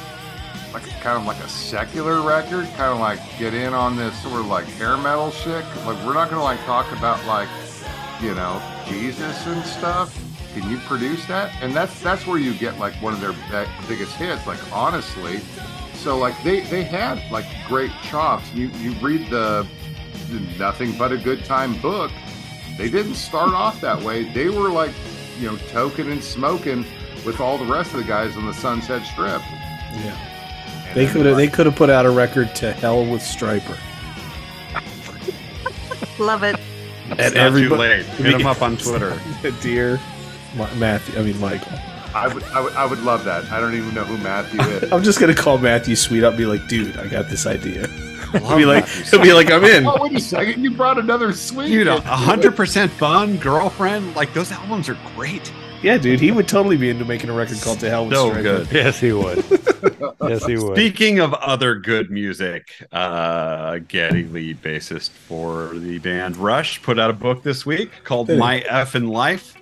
like 0.75 0.87
a, 0.87 0.91
kind 1.01 1.17
of 1.17 1.25
like 1.25 1.39
a 1.43 1.49
secular 1.49 2.21
record, 2.21 2.67
kind 2.77 2.93
of 2.93 2.99
like 3.01 3.19
get 3.39 3.55
in 3.55 3.73
on 3.73 3.97
this 3.97 4.15
sort 4.23 4.41
of 4.41 4.47
like 4.47 4.67
hair 4.67 4.97
metal 4.99 5.31
shit. 5.31 5.65
Like 5.87 6.05
we're 6.05 6.13
not 6.15 6.29
gonna 6.31 6.43
like 6.43 6.61
talk 6.65 6.91
about 6.93 7.25
like 7.27 7.49
you 8.21 8.35
know 8.35 8.61
Jesus 8.89 9.47
and 9.47 9.65
stuff. 9.65 10.15
Can 10.55 10.69
you 10.71 10.79
produce 10.79 11.25
that? 11.27 11.53
And 11.63 11.75
that's 11.75 12.01
that's 12.01 12.27
where 12.27 12.39
you 12.39 12.55
get 12.55 12.79
like 12.79 12.95
one 13.03 13.13
of 13.13 13.21
their 13.21 13.35
biggest 13.89 14.15
hits. 14.17 14.47
Like 14.47 14.61
honestly." 14.73 15.41
So 15.95 16.17
like 16.17 16.41
they 16.45 16.61
they 16.61 16.85
had 16.85 17.21
like 17.33 17.45
great 17.67 17.91
chops. 18.03 18.53
You 18.55 18.69
you 18.79 18.93
read 19.01 19.29
the, 19.31 19.67
the 20.31 20.41
Nothing 20.59 20.97
But 20.97 21.13
a 21.13 21.19
Good 21.19 21.45
Time 21.45 21.77
book. 21.81 22.11
They 22.79 22.89
didn't 22.89 23.17
start 23.17 23.53
off 23.53 23.81
that 23.81 24.01
way. 24.03 24.23
They 24.33 24.49
were 24.49 24.69
like 24.71 24.93
you 25.41 25.51
know 25.51 25.57
token 25.69 26.11
and 26.11 26.23
smoking 26.23 26.85
with 27.27 27.41
all 27.41 27.59
the 27.59 27.65
rest 27.67 27.93
of 27.93 27.99
the 27.99 28.05
guys 28.05 28.37
on 28.37 28.47
the 28.47 28.55
Sunset 28.55 29.05
Strip. 29.07 29.43
Yeah, 29.93 30.87
And 30.87 30.97
they 30.97 31.07
could 31.07 31.27
have 31.27 31.37
they 31.37 31.49
could 31.49 31.67
have 31.67 31.75
put 31.77 31.91
out 31.91 32.07
a 32.07 32.11
record 32.11 32.55
to 32.57 32.73
hell 32.73 33.05
with 33.05 33.21
Stryper. 33.23 33.77
Love 36.19 36.43
it. 36.43 36.57
It's 37.11 37.21
And 37.21 37.35
not 37.35 37.37
everybody- 37.37 37.69
too 37.69 37.77
late. 37.77 38.05
Hit 38.33 38.41
him 38.41 38.47
up 38.47 38.63
on 38.63 38.77
Twitter. 38.77 39.21
Dear 39.61 39.97
Ma- 39.97 40.03
Matthew, 40.57 41.19
I 41.19 41.23
mean 41.23 41.39
Michael. 41.41 41.79
I 42.15 42.33
would, 42.33 42.43
I 42.45 42.61
would 42.61 42.73
I 42.75 42.87
would 42.87 43.01
love 43.01 43.25
that. 43.25 43.45
I 43.53 43.61
don't 43.61 43.75
even 43.75 43.95
know 43.95 44.05
who 44.05 44.17
Matthew 44.19 44.61
is. 44.61 44.93
I'm 44.93 45.03
just 45.03 45.21
gonna 45.21 45.35
call 45.35 45.59
Matthew 45.59 45.95
Sweet 45.95 46.25
up, 46.25 46.31
and 46.31 46.39
be 46.39 46.47
like, 46.47 46.67
dude, 46.69 46.97
I 46.97 47.07
got 47.07 47.29
this 47.29 47.47
idea. 47.47 47.87
He'll 48.33 48.57
be 48.57 48.65
like, 48.67 48.85
Matthew 48.85 49.05
he'll 49.11 49.23
be 49.23 49.33
like, 49.33 49.51
I'm 49.51 49.65
in. 49.65 49.87
oh 49.87 49.97
wait 50.03 50.15
a 50.17 50.21
second! 50.21 50.63
You 50.63 50.71
brought 50.71 50.99
another 50.99 51.33
sweet. 51.33 51.69
Dude, 51.69 51.87
a 51.87 52.01
hundred 52.01 52.57
percent 52.57 52.91
fun, 52.93 53.37
girlfriend. 53.39 54.15
Like 54.17 54.33
those 54.35 54.51
albums 54.53 54.89
are 54.89 54.99
great. 55.15 55.53
Yeah, 55.81 55.97
dude, 55.97 56.19
he 56.19 56.33
would 56.33 56.49
totally 56.49 56.77
be 56.77 56.91
into 56.91 57.05
making 57.05 57.31
a 57.31 57.33
record 57.35 57.61
called 57.61 57.79
"To 57.81 57.89
Hell 57.91 58.07
with 58.07 58.15
So 58.17 58.31
Stryper." 58.31 58.43
good. 58.43 58.69
yes, 58.73 58.99
he 58.99 59.13
would. 59.13 59.45
yes, 60.29 60.45
he 60.45 60.57
would. 60.57 60.77
Speaking 60.77 61.21
of 61.21 61.33
other 61.35 61.77
good 61.77 62.11
music, 62.11 62.73
uh, 62.91 63.79
Geddy, 63.87 64.25
lead 64.25 64.61
bassist 64.61 65.11
for 65.11 65.69
the 65.75 65.99
band 65.99 66.37
Rush, 66.37 66.83
put 66.83 66.99
out 66.99 67.11
a 67.11 67.15
book 67.15 67.43
this 67.45 67.65
week 67.65 67.93
called 68.03 68.29
My 68.29 68.61
Effin' 68.63 69.09
Life. 69.09 69.55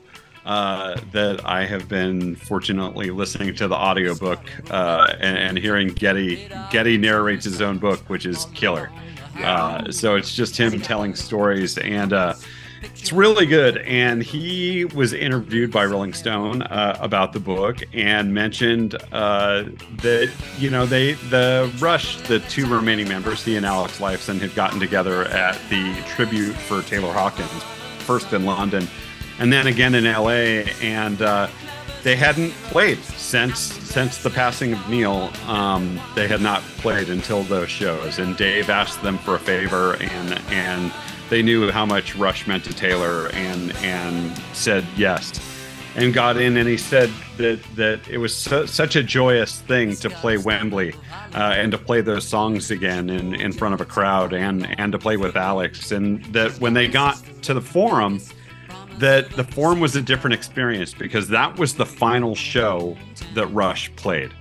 Uh, 0.46 0.96
that 1.10 1.44
I 1.44 1.66
have 1.66 1.88
been 1.88 2.36
fortunately 2.36 3.10
listening 3.10 3.52
to 3.56 3.66
the 3.66 3.74
audiobook 3.74 4.38
uh, 4.70 5.12
and, 5.18 5.36
and 5.36 5.58
hearing 5.58 5.88
Geddy 5.88 6.48
Geddy 6.70 6.96
narrates 6.96 7.44
his 7.44 7.60
own 7.60 7.78
book, 7.78 7.98
which 8.08 8.26
is 8.26 8.44
killer. 8.54 8.88
Uh, 9.42 9.90
so 9.90 10.14
it's 10.14 10.36
just 10.36 10.56
him 10.56 10.80
telling 10.80 11.16
stories 11.16 11.78
and 11.78 12.12
uh, 12.12 12.34
it's 12.82 13.12
really 13.12 13.46
good. 13.46 13.78
And 13.78 14.22
he 14.22 14.84
was 14.84 15.12
interviewed 15.12 15.72
by 15.72 15.84
Rolling 15.84 16.14
Stone 16.14 16.62
uh, 16.62 16.96
about 17.00 17.32
the 17.32 17.40
book 17.40 17.78
and 17.92 18.32
mentioned 18.32 18.96
uh, 19.12 19.64
that 20.02 20.30
you 20.58 20.70
know 20.70 20.86
they 20.86 21.14
the 21.14 21.72
Rush, 21.78 22.16
the 22.28 22.40
two 22.40 22.66
remaining 22.66 23.08
members, 23.08 23.44
he 23.44 23.56
and 23.56 23.66
Alex 23.66 23.98
Lifeson, 23.98 24.40
had 24.40 24.54
gotten 24.54 24.80
together 24.80 25.24
at 25.24 25.58
the 25.70 25.94
tribute 26.06 26.54
for 26.54 26.82
Taylor 26.82 27.12
Hawkins, 27.12 27.50
first 28.00 28.32
in 28.32 28.44
London, 28.44 28.86
and 29.38 29.52
then 29.52 29.66
again 29.66 29.94
in 29.94 30.06
L.A. 30.06 30.64
and 30.82 31.20
uh, 31.22 31.48
they 32.06 32.14
hadn't 32.14 32.52
played 32.70 33.02
since 33.02 33.58
since 33.58 34.22
the 34.22 34.30
passing 34.30 34.72
of 34.72 34.88
Neil. 34.88 35.30
Um, 35.48 36.00
they 36.14 36.28
had 36.28 36.40
not 36.40 36.62
played 36.78 37.08
until 37.08 37.42
those 37.42 37.68
shows, 37.68 38.20
and 38.20 38.36
Dave 38.36 38.70
asked 38.70 39.02
them 39.02 39.18
for 39.18 39.34
a 39.34 39.38
favor, 39.40 39.94
and 39.94 40.40
and 40.50 40.92
they 41.30 41.42
knew 41.42 41.68
how 41.70 41.84
much 41.84 42.14
Rush 42.14 42.46
meant 42.46 42.64
to 42.64 42.72
Taylor, 42.72 43.28
and 43.32 43.74
and 43.78 44.36
said 44.52 44.86
yes, 44.96 45.32
and 45.96 46.14
got 46.14 46.36
in, 46.36 46.56
and 46.56 46.68
he 46.68 46.76
said 46.76 47.10
that 47.38 47.58
that 47.74 48.06
it 48.08 48.18
was 48.18 48.36
su- 48.36 48.68
such 48.68 48.94
a 48.94 49.02
joyous 49.02 49.60
thing 49.62 49.96
to 49.96 50.08
play 50.08 50.36
Wembley, 50.36 50.94
uh, 51.34 51.54
and 51.56 51.72
to 51.72 51.78
play 51.78 52.02
those 52.02 52.24
songs 52.24 52.70
again 52.70 53.10
in 53.10 53.34
in 53.34 53.52
front 53.52 53.74
of 53.74 53.80
a 53.80 53.84
crowd, 53.84 54.32
and 54.32 54.78
and 54.78 54.92
to 54.92 54.98
play 54.98 55.16
with 55.16 55.34
Alex, 55.34 55.90
and 55.90 56.24
that 56.26 56.52
when 56.60 56.74
they 56.74 56.86
got 56.86 57.20
to 57.42 57.52
the 57.52 57.60
forum 57.60 58.20
that 58.98 59.30
the 59.30 59.44
forum 59.44 59.80
was 59.80 59.96
a 59.96 60.02
different 60.02 60.34
experience 60.34 60.94
because 60.94 61.28
that 61.28 61.58
was 61.58 61.74
the 61.74 61.86
final 61.86 62.34
show 62.34 62.96
that 63.34 63.46
Rush 63.48 63.94
played. 63.96 64.32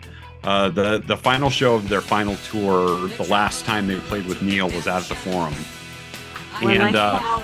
Uh, 0.43 0.69
the 0.69 1.03
the 1.05 1.17
final 1.17 1.49
show 1.49 1.75
of 1.75 1.89
their 1.89 2.01
final 2.01 2.35
tour, 2.49 3.07
the 3.07 3.27
last 3.29 3.65
time 3.65 3.87
they 3.87 3.99
played 4.01 4.25
with 4.27 4.41
Neil 4.41 4.69
was 4.69 4.85
at 4.85 5.03
the 5.03 5.15
forum, 5.15 5.55
When 6.61 6.81
and 6.81 6.95
I 6.95 7.17
uh, 7.17 7.39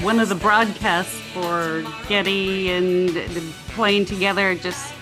one 0.00 0.20
of 0.20 0.28
the 0.28 0.36
broadcasts 0.36 1.18
for 1.32 1.84
Geddy 2.08 2.70
and 2.70 3.08
the 3.08 3.52
playing 3.70 4.04
together, 4.04 4.54
just 4.54 4.94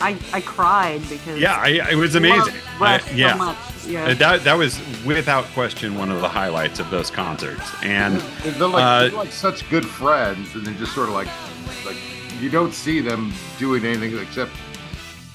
I 0.00 0.16
I 0.32 0.40
cried 0.40 1.00
because 1.08 1.38
yeah, 1.40 1.56
I, 1.56 1.90
it 1.90 1.96
was 1.96 2.14
amazing. 2.14 2.54
I- 2.78 2.80
Rush 2.80 3.04
so 3.04 3.14
yeah, 3.14 3.34
much. 3.34 3.56
Yeah. 3.86 4.14
That 4.14 4.44
that 4.44 4.54
was 4.54 4.80
without 5.04 5.44
question 5.54 5.96
one 5.96 6.10
of 6.10 6.20
the 6.20 6.28
highlights 6.28 6.80
of 6.80 6.90
those 6.90 7.10
concerts. 7.10 7.62
And 7.82 8.20
They're 8.42 8.68
like, 8.68 8.82
Uh, 8.82 9.00
they're 9.02 9.10
like 9.18 9.32
such 9.32 9.68
good 9.70 9.86
friends, 9.86 10.54
and 10.54 10.66
they're 10.66 10.74
just 10.74 10.92
sort 10.94 11.08
of 11.08 11.14
like, 11.14 11.28
like 11.86 11.96
you 12.40 12.50
don't 12.50 12.72
see 12.74 13.00
them 13.00 13.32
doing 13.58 13.84
anything 13.84 14.18
except 14.18 14.50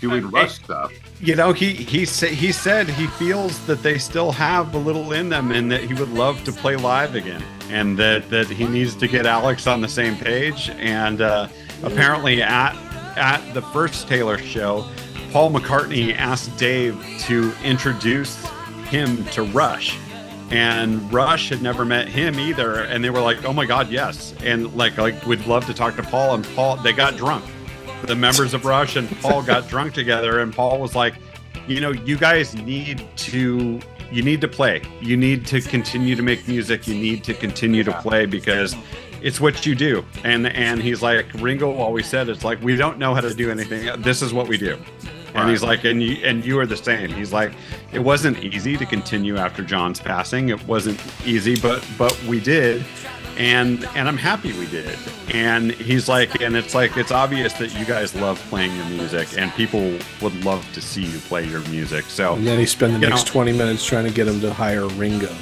doing 0.01 0.25
Uh, 0.25 0.29
Rush 0.29 0.53
stuff. 0.55 0.91
you 1.21 1.35
know, 1.35 1.53
he 1.53 1.73
he 1.73 2.05
sa- 2.05 2.25
he 2.27 2.51
said 2.51 2.89
he 2.89 3.07
feels 3.07 3.59
that 3.67 3.81
they 3.83 3.97
still 3.97 4.31
have 4.31 4.73
a 4.73 4.77
little 4.77 5.11
in 5.13 5.29
them, 5.29 5.51
and 5.51 5.71
that 5.71 5.83
he 5.83 5.93
would 5.93 6.09
love 6.11 6.43
to 6.45 6.51
play 6.51 6.75
live 6.75 7.15
again, 7.15 7.43
and 7.69 7.97
that 7.97 8.29
that 8.31 8.47
he 8.47 8.65
needs 8.65 8.95
to 8.95 9.07
get 9.07 9.25
Alex 9.25 9.67
on 9.67 9.79
the 9.81 9.87
same 9.87 10.15
page. 10.17 10.69
And 10.79 11.21
uh, 11.21 11.47
apparently, 11.83 12.41
at 12.41 12.73
at 13.17 13.53
the 13.53 13.61
first 13.61 14.07
Taylor 14.07 14.37
show, 14.37 14.85
Paul 15.31 15.51
McCartney 15.51 16.15
asked 16.15 16.57
Dave 16.57 16.97
to 17.21 17.53
introduce 17.63 18.43
him 18.89 19.23
to 19.25 19.43
Rush. 19.43 19.97
And 20.51 21.11
Rush 21.13 21.49
had 21.49 21.61
never 21.61 21.85
met 21.85 22.07
him 22.07 22.39
either, 22.39 22.81
and 22.83 23.03
they 23.03 23.11
were 23.11 23.21
like, 23.21 23.45
"Oh 23.45 23.53
my 23.53 23.65
God, 23.65 23.89
yes!" 23.89 24.33
And 24.43 24.75
like, 24.75 24.97
like, 24.97 25.23
we'd 25.27 25.45
love 25.45 25.67
to 25.67 25.75
talk 25.75 25.95
to 25.97 26.03
Paul. 26.03 26.33
And 26.33 26.43
Paul, 26.55 26.77
they 26.77 26.91
got 26.91 27.15
drunk 27.17 27.45
the 28.03 28.15
members 28.15 28.53
of 28.53 28.65
Rush 28.65 28.95
and 28.95 29.09
Paul 29.21 29.43
got 29.43 29.67
drunk 29.69 29.93
together, 29.93 30.39
and 30.39 30.53
Paul 30.53 30.79
was 30.79 30.95
like, 30.95 31.15
"You 31.67 31.79
know, 31.79 31.91
you 31.91 32.17
guys 32.17 32.55
need 32.55 33.05
to, 33.17 33.79
you 34.11 34.23
need 34.23 34.41
to 34.41 34.47
play. 34.47 34.81
You 35.01 35.17
need 35.17 35.45
to 35.47 35.61
continue 35.61 36.15
to 36.15 36.21
make 36.21 36.47
music. 36.47 36.87
You 36.87 36.95
need 36.95 37.23
to 37.25 37.33
continue 37.33 37.83
to 37.83 37.93
play 38.01 38.25
because 38.25 38.75
it's 39.21 39.39
what 39.39 39.65
you 39.65 39.75
do." 39.75 40.03
And 40.23 40.47
and 40.47 40.81
he's 40.81 41.01
like, 41.01 41.25
Ringo 41.35 41.75
always 41.75 42.07
said, 42.07 42.29
"It's 42.29 42.43
like 42.43 42.61
we 42.61 42.75
don't 42.75 42.97
know 42.97 43.13
how 43.13 43.21
to 43.21 43.33
do 43.33 43.51
anything. 43.51 44.01
This 44.01 44.21
is 44.21 44.33
what 44.33 44.47
we 44.47 44.57
do." 44.57 44.77
And 45.35 45.49
he's 45.49 45.61
like, 45.61 45.83
and 45.83 46.01
you 46.01 46.13
and 46.25 46.43
you 46.43 46.59
are 46.59 46.65
the 46.65 46.75
same. 46.75 47.11
He's 47.11 47.31
like, 47.31 47.51
it 47.93 47.99
wasn't 47.99 48.43
easy 48.43 48.75
to 48.77 48.85
continue 48.85 49.37
after 49.37 49.63
John's 49.63 49.99
passing. 49.99 50.49
It 50.49 50.65
wasn't 50.67 50.99
easy, 51.25 51.55
but 51.55 51.87
but 51.97 52.19
we 52.23 52.39
did 52.39 52.83
and 53.39 53.85
and 53.95 54.07
I'm 54.07 54.17
happy 54.17 54.51
we 54.53 54.67
did. 54.67 54.97
And 55.33 55.71
he's 55.71 56.09
like, 56.09 56.41
and 56.41 56.55
it's 56.55 56.75
like 56.75 56.97
it's 56.97 57.11
obvious 57.11 57.53
that 57.53 57.73
you 57.79 57.85
guys 57.85 58.13
love 58.15 58.39
playing 58.49 58.75
your 58.75 58.85
music, 58.85 59.29
and 59.37 59.51
people 59.53 59.97
would 60.21 60.43
love 60.43 60.67
to 60.73 60.81
see 60.81 61.05
you 61.05 61.17
play 61.19 61.45
your 61.47 61.61
music. 61.69 62.05
So, 62.05 62.33
And 62.35 62.45
then 62.45 62.59
he 62.59 62.65
spent 62.65 62.93
the 62.93 62.99
next 62.99 63.27
know- 63.27 63.31
20 63.31 63.53
minutes 63.53 63.85
trying 63.85 64.05
to 64.05 64.11
get 64.11 64.27
him 64.27 64.41
to 64.41 64.53
hire 64.53 64.87
Ringo. 64.87 65.33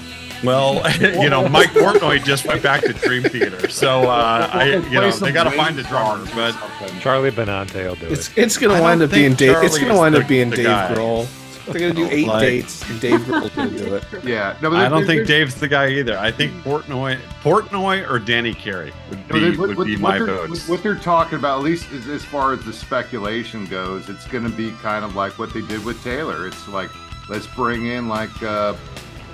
Well, 0.43 0.81
you 1.01 1.29
know, 1.29 1.47
Mike 1.49 1.69
Portnoy 1.69 2.23
just 2.23 2.45
went 2.45 2.61
back 2.63 2.81
to 2.81 2.93
Dream 2.93 3.23
Theater, 3.23 3.69
so 3.69 4.03
uh, 4.09 4.49
I, 4.51 4.75
you 4.75 4.89
know, 4.91 5.11
they 5.11 5.31
got 5.31 5.45
to 5.45 5.51
find 5.51 5.77
a 5.79 5.83
drummer, 5.83 6.25
but 6.35 6.53
Charlie 6.99 7.31
Benante 7.31 7.83
will 7.87 7.95
do 7.95 8.05
it. 8.07 8.11
it's 8.13 8.37
it's 8.37 8.57
gonna 8.57 8.81
wind 8.81 9.01
up 9.01 9.11
being 9.11 9.35
think 9.35 9.39
Dave. 9.39 9.63
It's 9.63 9.77
gonna 9.77 9.97
wind 9.97 10.15
up 10.15 10.27
being 10.27 10.49
Dave 10.49 10.65
guy. 10.65 10.93
Grohl. 10.93 11.27
They're 11.65 11.81
gonna 11.81 11.93
do 11.93 12.07
eight 12.09 12.27
Like- 12.27 12.39
dates, 12.41 12.89
and 12.89 13.01
Dave 13.01 13.19
Grohl's 13.21 13.49
gonna 13.49 13.71
do 13.77 13.95
it. 13.95 14.03
Yeah, 14.23 14.55
no, 14.61 14.69
but 14.69 14.79
I 14.79 14.87
don't 14.87 15.05
think 15.05 15.27
Dave's 15.27 15.55
the 15.55 15.67
guy 15.67 15.89
either. 15.89 16.17
I 16.17 16.31
think 16.31 16.53
Portnoy, 16.63 17.17
Portnoy 17.43 18.09
or 18.09 18.19
Danny 18.19 18.53
Carey 18.53 18.93
would 19.09 19.27
be 19.27 19.39
they- 19.51 19.57
what- 19.57 19.75
would 19.75 19.87
be 19.87 19.95
what 19.97 20.01
my 20.01 20.17
they're- 20.17 20.27
votes. 20.27 20.69
What 20.69 20.81
they're 20.81 20.95
talking 20.95 21.37
about, 21.37 21.57
at 21.57 21.63
least 21.65 21.91
as, 21.91 22.07
as 22.07 22.23
far 22.23 22.53
as 22.53 22.63
the 22.63 22.71
speculation 22.71 23.65
goes, 23.65 24.07
it's 24.07 24.25
going 24.27 24.45
to 24.45 24.49
be 24.49 24.71
kind 24.81 25.03
of 25.03 25.15
like 25.15 25.37
what 25.37 25.53
they 25.53 25.61
did 25.61 25.83
with 25.83 26.01
Taylor. 26.05 26.47
It's 26.47 26.67
like 26.69 26.89
let's 27.27 27.47
bring 27.47 27.87
in 27.87 28.07
like 28.07 28.41
uh, 28.41 28.73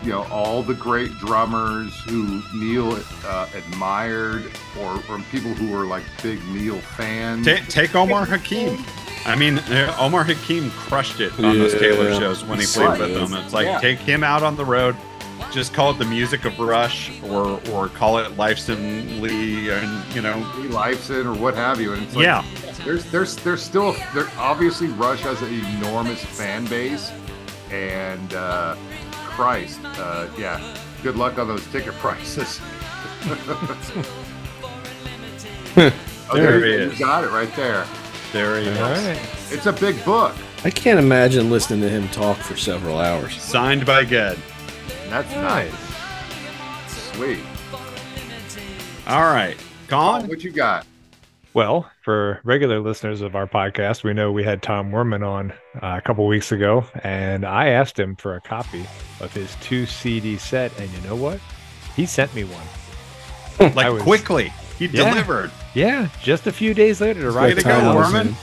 you 0.04 0.12
know 0.12 0.24
all 0.26 0.62
the 0.64 0.74
great 0.74 1.12
drummers 1.20 1.98
who 2.02 2.42
Neil 2.54 3.00
uh, 3.26 3.48
admired, 3.56 4.52
or, 4.80 4.96
or 5.10 5.20
people 5.32 5.52
who 5.54 5.72
were 5.72 5.86
like 5.86 6.04
big 6.22 6.44
Neil 6.50 6.80
fans. 6.80 7.46
Ta 7.46 7.58
take 7.70 7.96
Omar 7.96 8.26
Hakim. 8.26 8.84
I 9.26 9.36
mean, 9.36 9.60
uh, 9.60 9.96
Omar 10.00 10.26
Hakim 10.26 10.70
crushed 10.72 11.22
it 11.22 11.32
on 11.40 11.58
those 11.58 11.74
Taylor 11.74 12.14
shows 12.20 12.44
when 12.44 12.60
he 12.60 12.66
played 12.66 12.98
so 12.98 13.00
with 13.00 13.14
them. 13.14 13.34
It's 13.34 13.54
like 13.54 13.66
Yeah. 13.66 13.80
take 13.80 14.00
him 14.00 14.22
out 14.24 14.44
on 14.44 14.58
the 14.58 14.66
road, 14.66 14.98
just 15.54 15.74
call 15.74 15.92
it 15.92 15.98
the 15.98 16.06
music 16.06 16.44
of 16.44 16.60
Rush, 16.60 17.10
or 17.24 17.62
or 17.72 17.88
call 17.88 18.18
it 18.18 18.36
Lifeson 18.36 19.22
Lee, 19.22 19.70
and 19.70 20.14
you 20.14 20.22
know, 20.22 20.36
Lee 20.58 20.68
Lifeson 20.68 21.26
or 21.26 21.34
what 21.40 21.56
have 21.56 21.80
you, 21.80 21.94
and 21.94 22.04
it's 22.04 22.16
like, 22.16 22.26
yeah, 22.26 22.44
there's 22.84 23.06
there's 23.12 23.38
there's 23.38 23.62
still 23.64 23.96
there 24.14 24.28
obviously 24.38 24.88
Rush 24.88 25.22
has 25.22 25.42
an 25.42 25.54
enormous 25.78 26.22
fan 26.24 26.66
base, 26.66 27.10
and 27.72 28.34
uh, 28.34 28.76
Christ, 29.34 29.80
uh, 29.84 30.28
yeah, 30.38 30.62
good 31.02 31.16
luck 31.16 31.38
on 31.40 31.48
those 31.48 31.66
ticket 31.72 31.94
prices. 32.00 32.60
oh, 35.76 35.92
There 36.34 36.60
there 36.60 36.66
he 36.66 36.72
you 36.74 36.78
is. 36.80 37.00
You 37.00 37.06
got 37.06 37.24
it 37.24 37.30
right 37.32 37.54
there. 37.56 37.86
there 38.32 38.60
he 38.60 38.68
is. 38.68 38.78
All 38.80 38.92
right. 38.92 39.20
It's 39.50 39.66
a 39.66 39.74
big 39.74 40.04
book. 40.06 40.36
I 40.64 40.70
can't 40.70 41.00
imagine 41.00 41.50
listening 41.50 41.82
to 41.82 41.90
him 41.90 42.08
talk 42.10 42.38
for 42.38 42.56
several 42.56 42.98
hours. 43.00 43.42
Signed 43.42 43.86
by 43.86 44.06
Ged. 44.06 44.38
That's 45.10 45.30
Nice. 45.36 45.72
nice. 45.72 47.12
Sweet. 47.16 47.40
All 49.08 49.24
right, 49.24 49.58
Colin. 49.88 50.28
What 50.28 50.44
you 50.44 50.52
got? 50.52 50.86
Well, 51.54 51.88
for 52.02 52.40
regular 52.44 52.80
listeners 52.80 53.22
of 53.22 53.36
our 53.36 53.46
podcast, 53.46 54.04
we 54.04 54.14
know 54.14 54.32
we 54.32 54.44
had 54.44 54.64
Tom 54.64 54.92
Werman 54.92 55.26
on 55.28 55.52
uh, 55.82 55.98
a 55.98 56.02
couple 56.02 56.26
weeks 56.26 56.52
ago, 56.52 56.84
and 57.04 57.46
I 57.46 57.68
asked 57.70 58.00
him 58.00 58.16
for 58.16 58.36
a 58.36 58.42
copy 58.42 58.82
of 59.20 59.32
his 59.34 59.56
two 59.62 59.86
CD 59.86 60.38
set, 60.38 60.78
and 60.80 60.90
you 60.92 61.02
know 61.02 61.16
what? 61.16 61.40
He 61.96 62.06
sent 62.08 62.34
me 62.34 62.44
one. 62.44 62.66
Like 63.76 63.94
was- 63.94 64.02
quickly, 64.02 64.52
he 64.80 64.88
Yeah. 64.88 65.12
delivered. 65.12 65.52
Yeah, 65.76 66.10
just 66.24 66.48
a 66.48 66.52
few 66.52 66.74
days 66.74 67.00
later 67.02 67.22
to 67.22 67.30
write 67.32 67.54
to 67.54 67.60
it 67.60 67.66
go. 67.66 67.70
Werman. 67.70 68.34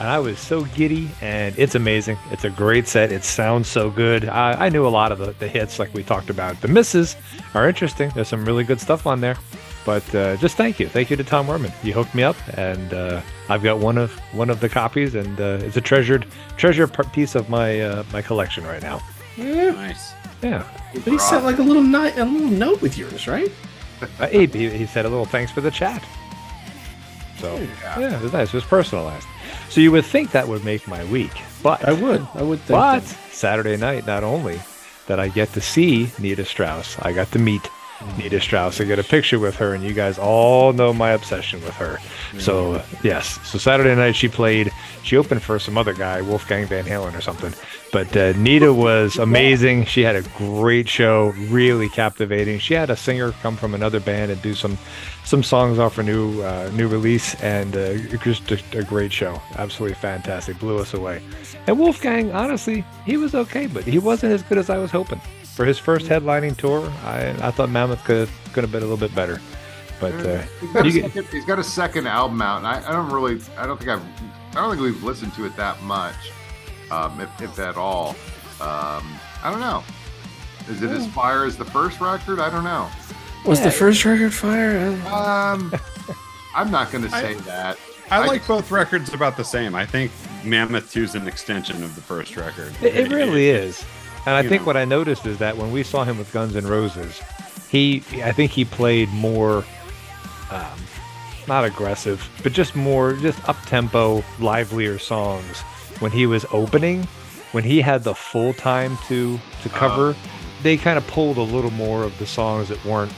And 0.00 0.08
I 0.08 0.18
was 0.18 0.40
so 0.40 0.64
giddy, 0.64 1.08
and 1.20 1.54
it's 1.56 1.76
amazing. 1.76 2.18
It's 2.32 2.42
a 2.44 2.50
great 2.50 2.88
set. 2.88 3.12
It 3.12 3.22
sounds 3.22 3.68
so 3.68 3.88
good. 3.88 4.28
I, 4.28 4.66
I 4.66 4.68
knew 4.68 4.84
a 4.84 4.88
lot 4.90 5.12
of 5.12 5.18
the, 5.18 5.30
the 5.38 5.46
hits, 5.46 5.78
like 5.78 5.94
we 5.94 6.02
talked 6.02 6.28
about. 6.28 6.60
The 6.60 6.66
misses 6.66 7.14
are 7.54 7.68
interesting. 7.68 8.10
There's 8.16 8.26
some 8.26 8.44
really 8.44 8.64
good 8.64 8.80
stuff 8.80 9.06
on 9.06 9.20
there. 9.20 9.36
But 9.84 10.14
uh, 10.14 10.36
just 10.36 10.56
thank 10.56 10.78
you, 10.78 10.88
thank 10.88 11.10
you 11.10 11.16
to 11.16 11.24
Tom 11.24 11.46
Werman. 11.46 11.72
You 11.82 11.92
hooked 11.92 12.14
me 12.14 12.22
up, 12.22 12.36
and 12.56 12.94
uh, 12.94 13.20
I've 13.48 13.62
got 13.62 13.78
one 13.78 13.98
of 13.98 14.12
one 14.32 14.48
of 14.48 14.60
the 14.60 14.68
copies, 14.68 15.14
and 15.14 15.40
uh, 15.40 15.58
it's 15.62 15.76
a 15.76 15.80
treasured 15.80 16.24
treasure 16.56 16.86
piece 16.86 17.34
of 17.34 17.48
my 17.48 17.80
uh, 17.80 18.04
my 18.12 18.22
collection 18.22 18.64
right 18.64 18.82
now. 18.82 19.00
Nice. 19.36 20.12
Yeah, 20.42 20.64
But 20.92 21.04
he 21.04 21.18
sent 21.18 21.44
like 21.44 21.58
a 21.58 21.62
little 21.62 21.82
night, 21.84 22.18
a 22.18 22.24
little 22.24 22.48
note 22.48 22.82
with 22.82 22.98
yours, 22.98 23.28
right? 23.28 23.50
uh, 24.20 24.26
he, 24.26 24.46
he 24.46 24.70
he 24.70 24.86
said 24.86 25.04
a 25.04 25.08
little 25.08 25.24
thanks 25.24 25.52
for 25.52 25.60
the 25.60 25.70
chat. 25.70 26.04
So 27.38 27.56
yeah, 27.82 28.18
it 28.18 28.22
was 28.22 28.32
nice. 28.32 28.48
It 28.48 28.54
was 28.54 28.64
personalized. 28.64 29.26
So 29.68 29.80
you 29.80 29.90
would 29.92 30.04
think 30.04 30.30
that 30.32 30.46
would 30.46 30.64
make 30.64 30.86
my 30.86 31.04
week, 31.06 31.32
but 31.62 31.84
I 31.84 31.92
would. 31.92 32.26
I 32.34 32.42
would 32.42 32.60
think. 32.60 32.76
But 32.78 33.00
that. 33.00 33.32
Saturday 33.32 33.76
night, 33.76 34.06
not 34.06 34.22
only 34.22 34.60
that 35.06 35.18
I 35.18 35.28
get 35.28 35.52
to 35.54 35.60
see 35.60 36.10
Nita 36.18 36.44
Strauss, 36.44 36.98
I 37.00 37.12
got 37.12 37.30
to 37.32 37.38
meet 37.38 37.62
Nita 38.16 38.40
Strauss. 38.40 38.80
I 38.80 38.84
get 38.84 38.98
a 38.98 39.04
picture 39.04 39.38
with 39.38 39.56
her, 39.56 39.74
and 39.74 39.82
you 39.82 39.92
guys 39.92 40.18
all 40.18 40.72
know 40.72 40.92
my 40.92 41.10
obsession 41.10 41.62
with 41.62 41.74
her. 41.74 41.98
So 42.38 42.74
uh, 42.74 42.84
yes, 43.02 43.38
so 43.48 43.58
Saturday 43.58 43.94
night 43.94 44.16
she 44.16 44.28
played. 44.28 44.72
She 45.02 45.16
opened 45.16 45.42
for 45.42 45.58
some 45.58 45.76
other 45.76 45.92
guy, 45.92 46.22
Wolfgang 46.22 46.66
Van 46.66 46.84
Halen 46.84 47.16
or 47.16 47.20
something. 47.20 47.52
But 47.92 48.16
uh, 48.16 48.32
Nita 48.32 48.72
was 48.72 49.18
amazing. 49.18 49.84
She 49.84 50.02
had 50.02 50.16
a 50.16 50.22
great 50.38 50.88
show, 50.88 51.32
really 51.48 51.88
captivating. 51.88 52.58
She 52.58 52.72
had 52.74 52.88
a 52.88 52.96
singer 52.96 53.32
come 53.42 53.56
from 53.56 53.74
another 53.74 54.00
band 54.00 54.30
and 54.30 54.40
do 54.40 54.54
some 54.54 54.78
some 55.24 55.42
songs 55.42 55.78
off 55.78 55.96
her 55.96 56.02
new 56.02 56.40
uh, 56.42 56.70
new 56.72 56.88
release, 56.88 57.34
and 57.42 57.76
uh, 57.76 57.94
just 58.18 58.50
a, 58.50 58.78
a 58.78 58.82
great 58.82 59.12
show. 59.12 59.40
Absolutely 59.56 59.94
fantastic. 59.96 60.58
Blew 60.58 60.78
us 60.78 60.94
away. 60.94 61.22
And 61.66 61.78
Wolfgang, 61.78 62.32
honestly, 62.32 62.84
he 63.04 63.16
was 63.16 63.34
okay, 63.34 63.66
but 63.66 63.84
he 63.84 63.98
wasn't 63.98 64.32
as 64.32 64.42
good 64.42 64.58
as 64.58 64.70
I 64.70 64.78
was 64.78 64.90
hoping. 64.90 65.20
For 65.54 65.64
his 65.64 65.78
first 65.78 66.06
headlining 66.06 66.56
tour, 66.56 66.90
I, 67.04 67.28
I 67.46 67.50
thought 67.50 67.68
Mammoth 67.70 68.02
could 68.04 68.28
could 68.52 68.64
have 68.64 68.72
been 68.72 68.82
a 68.82 68.86
little 68.86 68.96
bit 68.96 69.14
better. 69.14 69.40
But 70.00 70.12
uh, 70.26 70.42
He's 70.60 70.72
got, 70.72 70.86
a 70.86 70.90
get- 70.90 71.02
second, 71.04 71.26
he's 71.28 71.44
got 71.44 71.58
a 71.58 71.64
second 71.64 72.06
album 72.08 72.42
out, 72.42 72.58
and 72.58 72.66
I, 72.66 72.86
I 72.88 72.92
don't 72.92 73.10
really, 73.12 73.40
I 73.56 73.66
don't 73.66 73.78
think 73.78 73.90
I've, 73.90 74.02
I 74.50 74.54
don't 74.54 74.70
think 74.70 74.82
we've 74.82 75.02
listened 75.04 75.32
to 75.34 75.44
it 75.46 75.54
that 75.56 75.80
much, 75.82 76.32
um, 76.90 77.20
if, 77.20 77.40
if 77.40 77.58
at 77.58 77.76
all. 77.76 78.10
Um, 78.60 79.04
I 79.42 79.50
don't 79.50 79.60
know. 79.60 79.82
Is 80.68 80.82
it 80.82 80.90
as 80.90 81.06
fire 81.08 81.44
as 81.44 81.56
the 81.56 81.64
first 81.64 82.00
record? 82.00 82.38
I 82.40 82.50
don't 82.50 82.64
know. 82.64 82.88
was 83.46 83.60
the 83.60 83.70
first 83.70 84.04
record 84.04 84.32
fire? 84.34 84.78
Um, 85.06 85.72
I'm 86.54 86.70
not 86.70 86.90
going 86.92 87.04
to 87.04 87.10
say 87.10 87.34
that. 87.34 87.78
I 88.10 88.22
I- 88.22 88.26
like 88.26 88.46
both 88.46 88.70
records 88.70 89.12
about 89.14 89.36
the 89.36 89.44
same. 89.44 89.74
I 89.74 89.86
think 89.86 90.10
Mammoth 90.44 90.90
2 90.92 91.02
is 91.04 91.14
an 91.14 91.28
extension 91.28 91.82
of 91.84 91.94
the 91.94 92.02
first 92.02 92.36
record. 92.36 92.72
It, 92.82 92.96
it 92.96 93.12
really 93.12 93.48
is. 93.50 93.84
And 94.24 94.36
I 94.36 94.42
think 94.42 94.62
know. 94.62 94.66
what 94.66 94.76
I 94.76 94.84
noticed 94.84 95.26
is 95.26 95.38
that 95.38 95.56
when 95.56 95.72
we 95.72 95.82
saw 95.82 96.04
him 96.04 96.18
with 96.18 96.32
Guns 96.32 96.54
N' 96.54 96.66
Roses, 96.66 97.20
he, 97.68 98.02
I 98.22 98.32
think 98.32 98.52
he 98.52 98.64
played 98.64 99.08
more, 99.10 99.64
um, 100.50 100.78
not 101.48 101.64
aggressive, 101.64 102.28
but 102.42 102.52
just 102.52 102.76
more, 102.76 103.14
just 103.14 103.48
up 103.48 103.60
tempo, 103.66 104.22
livelier 104.38 104.98
songs. 104.98 105.60
When 105.98 106.12
he 106.12 106.26
was 106.26 106.44
opening, 106.52 107.04
when 107.52 107.64
he 107.64 107.80
had 107.80 108.04
the 108.04 108.14
full 108.14 108.52
time 108.54 108.98
to 109.08 109.38
to 109.62 109.68
cover, 109.68 110.16
they 110.62 110.76
kind 110.76 110.98
of 110.98 111.06
pulled 111.06 111.36
a 111.36 111.42
little 111.42 111.70
more 111.70 112.02
of 112.02 112.16
the 112.18 112.26
songs 112.26 112.68
that 112.68 112.84
weren't 112.84 113.12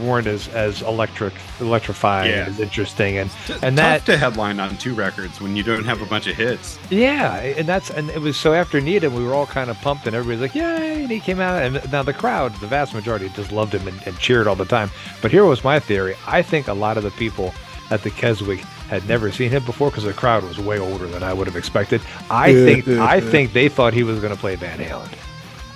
weren't 0.00 0.26
as 0.26 0.48
as 0.48 0.82
electric, 0.82 1.34
electrifying, 1.60 2.30
Yeah. 2.30 2.46
as 2.48 2.60
interesting, 2.60 3.18
and 3.18 3.30
T- 3.46 3.52
and 3.62 3.76
tough 3.76 4.04
that 4.04 4.06
to 4.06 4.16
headline 4.16 4.60
on 4.60 4.76
two 4.76 4.94
records 4.94 5.40
when 5.40 5.56
you 5.56 5.62
don't 5.62 5.84
have 5.84 6.02
a 6.02 6.06
bunch 6.06 6.26
of 6.26 6.36
hits. 6.36 6.78
yeah, 6.90 7.34
and 7.36 7.66
that's 7.66 7.90
and 7.90 8.10
it 8.10 8.20
was 8.20 8.36
so 8.36 8.54
after 8.54 8.80
Needham, 8.80 9.14
we 9.14 9.24
were 9.24 9.34
all 9.34 9.46
kind 9.46 9.70
of 9.70 9.76
pumped, 9.80 10.06
and 10.06 10.14
everybody's 10.16 10.40
like, 10.42 10.54
"Yay!" 10.54 11.02
And 11.02 11.10
he 11.10 11.20
came 11.20 11.40
out, 11.40 11.62
and 11.62 11.80
now 11.92 12.02
the 12.02 12.12
crowd, 12.14 12.54
the 12.60 12.66
vast 12.66 12.94
majority, 12.94 13.28
just 13.30 13.52
loved 13.52 13.74
him 13.74 13.86
and, 13.88 14.00
and 14.06 14.18
cheered 14.18 14.46
all 14.46 14.56
the 14.56 14.64
time. 14.64 14.90
But 15.22 15.30
here 15.30 15.44
was 15.44 15.62
my 15.64 15.78
theory: 15.80 16.14
I 16.26 16.42
think 16.42 16.68
a 16.68 16.74
lot 16.74 16.96
of 16.96 17.02
the 17.02 17.10
people 17.12 17.54
at 17.90 18.02
the 18.02 18.10
Keswick 18.10 18.58
had 18.88 19.06
never 19.08 19.30
seen 19.30 19.50
him 19.50 19.64
before 19.64 19.90
because 19.90 20.04
the 20.04 20.12
crowd 20.12 20.42
was 20.42 20.58
way 20.58 20.78
older 20.78 21.06
than 21.06 21.22
I 21.22 21.32
would 21.32 21.46
have 21.46 21.56
expected. 21.56 22.00
I 22.30 22.52
think 22.52 22.88
I 22.88 23.20
think 23.32 23.52
they 23.52 23.68
thought 23.68 23.94
he 23.94 24.02
was 24.02 24.18
going 24.20 24.32
to 24.34 24.38
play 24.38 24.56
Van 24.56 24.78
Halen. 24.78 25.08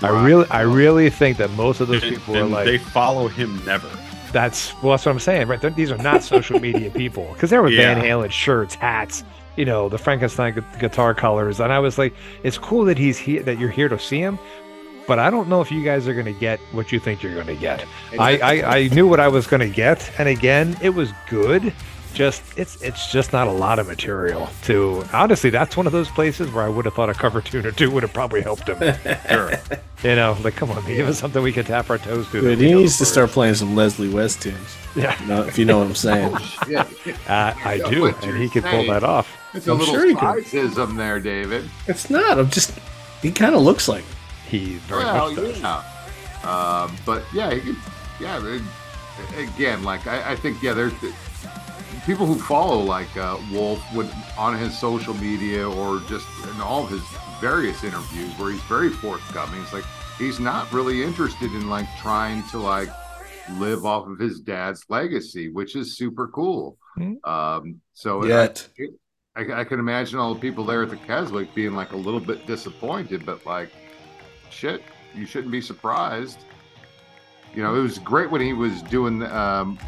I 0.02 0.08
really, 0.24 0.46
I 0.50 0.62
really 0.62 1.10
think 1.10 1.36
that 1.38 1.50
most 1.52 1.80
of 1.80 1.88
those 1.88 2.02
And- 2.02 2.16
people 2.16 2.34
and 2.36 2.50
like, 2.50 2.64
they 2.64 2.78
follow 2.78 3.28
him 3.28 3.62
never. 3.66 3.88
that's 4.32 4.72
well, 4.82 4.92
that's 4.92 5.04
what 5.04 5.12
I'm 5.12 5.18
saying, 5.20 5.48
right? 5.48 5.60
They're- 5.60 5.70
These 5.70 5.90
are 5.90 5.98
not 5.98 6.22
social 6.22 6.58
media 6.68 6.90
people 6.90 7.28
because 7.34 7.50
there 7.50 7.62
were 7.62 7.70
Van 7.70 8.00
Halen 8.00 8.30
shirts, 8.30 8.74
hats, 8.74 9.24
you 9.56 9.64
know, 9.64 9.88
the 9.88 9.98
Frankenstein 9.98 10.54
gu- 10.54 10.62
guitar 10.78 11.14
colors, 11.14 11.60
and 11.60 11.72
I 11.72 11.78
was 11.80 11.98
like, 11.98 12.14
it's 12.42 12.56
cool 12.56 12.84
that 12.86 12.96
he's 12.98 13.18
here, 13.18 13.42
that 13.42 13.58
you're 13.58 13.68
here 13.70 13.88
to 13.88 13.98
see 13.98 14.20
him, 14.20 14.38
but 15.06 15.18
I 15.18 15.28
don't 15.30 15.48
know 15.48 15.60
if 15.60 15.70
you 15.72 15.82
guys 15.84 16.06
are 16.08 16.14
going 16.14 16.26
to 16.32 16.32
get 16.40 16.60
what 16.72 16.92
you 16.92 17.00
think 17.00 17.22
you're 17.22 17.34
going 17.34 17.48
to 17.48 17.56
get. 17.56 17.84
I, 18.18 18.38
I, 18.38 18.76
I 18.78 18.88
knew 18.88 19.06
what 19.08 19.18
I 19.20 19.28
was 19.28 19.46
going 19.46 19.60
to 19.60 19.68
get, 19.74 20.10
and 20.18 20.28
again, 20.28 20.76
it 20.80 20.90
was 20.90 21.10
good. 21.28 21.72
Just 22.14 22.42
it's 22.56 22.80
it's 22.82 23.10
just 23.12 23.32
not 23.32 23.46
a 23.46 23.50
lot 23.52 23.78
of 23.78 23.86
material 23.86 24.48
to 24.64 25.04
honestly. 25.12 25.48
That's 25.50 25.76
one 25.76 25.86
of 25.86 25.92
those 25.92 26.08
places 26.10 26.50
where 26.50 26.64
I 26.64 26.68
would 26.68 26.84
have 26.84 26.94
thought 26.94 27.08
a 27.08 27.14
cover 27.14 27.40
tune 27.40 27.64
or 27.64 27.70
two 27.72 27.90
would 27.90 28.02
have 28.02 28.12
probably 28.12 28.42
helped 28.42 28.68
him. 28.68 28.78
Sure. 29.30 29.52
you 30.02 30.16
know, 30.16 30.36
like 30.42 30.56
come 30.56 30.70
on, 30.70 30.84
give 30.86 31.08
us 31.08 31.18
something 31.18 31.42
we 31.42 31.52
can 31.52 31.64
tap 31.64 31.88
our 31.90 31.98
toes 31.98 32.28
to. 32.32 32.40
Dude, 32.40 32.58
he 32.58 32.70
know 32.72 32.78
needs 32.80 32.94
to 32.98 33.00
the 33.00 33.06
start 33.06 33.30
playing 33.30 33.54
some 33.54 33.76
Leslie 33.76 34.08
West 34.08 34.42
tunes. 34.42 34.76
Yeah. 34.96 35.18
You 35.20 35.26
know, 35.28 35.42
if 35.44 35.56
you 35.58 35.64
know 35.64 35.78
what 35.78 35.86
I'm 35.86 35.94
saying. 35.94 36.36
Yeah, 36.68 36.86
Uh, 37.28 37.54
I 37.64 37.78
do, 37.90 38.06
and 38.06 38.36
he 38.36 38.48
could 38.48 38.64
pull 38.64 38.84
that 38.86 39.04
off. 39.04 39.28
it's 39.54 39.68
a 39.68 39.72
I'm 39.72 39.78
little 39.78 39.94
sure 39.94 40.06
he 40.06 40.14
there, 40.96 41.20
David. 41.20 41.68
It's 41.86 42.10
not. 42.10 42.38
I'm 42.38 42.50
just. 42.50 42.72
He 43.22 43.30
kind 43.30 43.54
of 43.54 43.62
looks 43.62 43.86
like. 43.88 44.04
He 44.48 44.74
very 44.88 45.04
Well, 45.04 45.28
much 45.28 45.36
does. 45.36 45.60
yeah. 45.60 45.82
Um, 46.42 46.96
but 47.06 47.22
yeah, 47.32 47.52
he 47.54 47.60
could, 47.60 47.76
yeah. 48.20 48.58
Again, 49.36 49.84
like 49.84 50.06
I, 50.06 50.32
I 50.32 50.36
think, 50.36 50.62
yeah, 50.62 50.72
there's 50.72 50.92
people 52.10 52.26
who 52.26 52.34
follow 52.34 52.80
like 52.80 53.16
uh, 53.16 53.38
Wolf 53.52 53.80
would 53.94 54.10
on 54.36 54.58
his 54.58 54.76
social 54.76 55.14
media 55.14 55.68
or 55.70 56.00
just 56.08 56.26
in 56.52 56.60
all 56.60 56.82
of 56.82 56.90
his 56.90 57.02
various 57.40 57.84
interviews 57.84 58.28
where 58.36 58.50
he's 58.50 58.60
very 58.62 58.88
forthcoming. 58.88 59.62
It's 59.62 59.72
like 59.72 59.84
he's 60.18 60.40
not 60.40 60.72
really 60.72 61.04
interested 61.04 61.52
in 61.52 61.68
like 61.68 61.86
trying 62.00 62.42
to 62.48 62.58
like 62.58 62.88
live 63.58 63.86
off 63.86 64.08
of 64.08 64.18
his 64.18 64.40
dad's 64.40 64.84
legacy, 64.88 65.50
which 65.52 65.76
is 65.76 65.96
super 65.96 66.26
cool. 66.26 66.76
Mhm. 66.98 67.24
Um, 67.24 67.80
so 67.92 68.24
I- 68.24 68.26
Yet. 68.26 68.68
I, 69.36 69.60
I 69.60 69.62
can 69.64 69.78
imagine 69.78 70.18
all 70.18 70.34
the 70.34 70.40
people 70.40 70.64
there 70.64 70.82
at 70.82 70.90
the 70.90 70.96
Keswick 70.96 71.54
being 71.54 71.74
like 71.76 71.92
a 71.92 71.96
little 71.96 72.18
bit 72.18 72.44
disappointed, 72.44 73.24
but 73.24 73.46
like, 73.46 73.70
shit, 74.50 74.82
you 75.14 75.26
shouldn't 75.26 75.52
be 75.52 75.60
surprised. 75.60 76.40
You 77.54 77.62
know, 77.62 77.76
it 77.76 77.80
was 77.80 78.00
great 78.00 78.28
when 78.32 78.40
he 78.40 78.52
was 78.52 78.82
doing. 78.82 79.22
Um, 79.22 79.78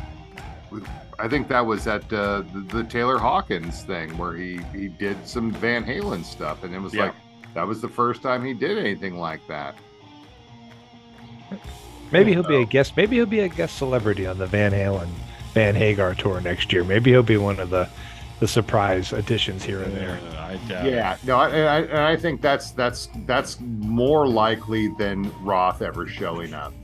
with- 0.71 0.87
I 1.19 1.29
think 1.29 1.49
that 1.49 1.65
was 1.65 1.87
at 1.87 2.03
uh, 2.13 2.43
the, 2.53 2.61
the 2.69 2.85
Taylor 2.85 3.19
Hawkins 3.19 3.83
thing 3.85 4.17
where 4.19 4.35
he 4.35 4.61
he 4.75 4.89
did 4.89 5.17
some 5.27 5.53
Van 5.53 5.85
Halen 5.85 6.25
stuff, 6.25 6.65
and 6.65 6.75
it 6.75 6.81
was 6.81 6.95
Yeah. 6.95 7.07
like 7.07 7.15
that 7.55 7.67
was 7.67 7.81
the 7.81 7.89
first 7.89 8.23
time 8.23 8.45
he 8.45 8.55
did 8.55 8.79
anything 8.79 9.19
like 9.19 9.47
that. 9.49 9.75
Maybe 12.11 12.33
he'll 12.33 12.43
be 12.43 12.57
a 12.63 12.65
guest. 12.67 12.97
Maybe 12.97 13.17
he'll 13.17 13.27
be 13.27 13.41
a 13.41 13.49
guest 13.49 13.77
celebrity 13.79 14.27
on 14.27 14.39
the 14.39 14.47
Van 14.47 14.73
Halen 14.73 15.09
Van 15.55 15.75
Hagar 15.75 16.15
tour 16.15 16.41
next 16.41 16.73
year. 16.73 16.85
Maybe 16.85 17.11
he'll 17.11 17.23
be 17.23 17.37
one 17.37 17.59
of 17.61 17.71
the 17.71 17.89
the 18.41 18.49
surprise 18.49 19.13
additions 19.13 19.63
here 19.65 19.83
and 19.83 19.97
there. 19.97 20.19
Uh, 20.35 20.41
I 20.41 20.57
doubt 20.69 20.87
it. 20.87 20.93
Yeah, 20.95 21.17
no, 21.25 21.37
I, 21.39 21.49
and 21.51 21.69
I, 21.69 21.79
and 21.81 21.99
I 22.01 22.17
think 22.17 22.41
that's 22.41 22.73
that's 22.73 23.09
that's 23.27 23.59
more 23.61 24.27
likely 24.27 24.89
than 24.99 25.31
Roth 25.45 25.81
ever 25.83 26.07
showing 26.07 26.55
up. 26.55 26.73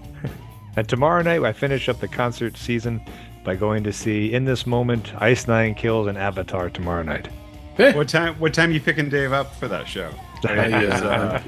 And 0.76 0.88
tomorrow 0.88 1.22
night, 1.22 1.42
I 1.42 1.52
finish 1.52 1.88
up 1.88 1.98
the 1.98 2.06
concert 2.06 2.56
season 2.56 3.00
by 3.48 3.56
going 3.56 3.82
to 3.82 3.90
see 3.94 4.34
In 4.34 4.44
This 4.44 4.66
Moment, 4.66 5.10
Ice 5.22 5.48
Nine 5.48 5.74
Kills, 5.74 6.06
and 6.06 6.18
Avatar 6.18 6.68
tomorrow 6.68 7.02
night. 7.02 7.28
What 7.76 8.06
time? 8.06 8.34
What 8.34 8.52
time 8.52 8.72
you 8.72 8.78
picking 8.78 9.08
Dave 9.08 9.32
up 9.32 9.54
for 9.54 9.68
that 9.68 9.88
show? 9.88 10.10
I, 10.44 10.84
uh, 10.84 11.42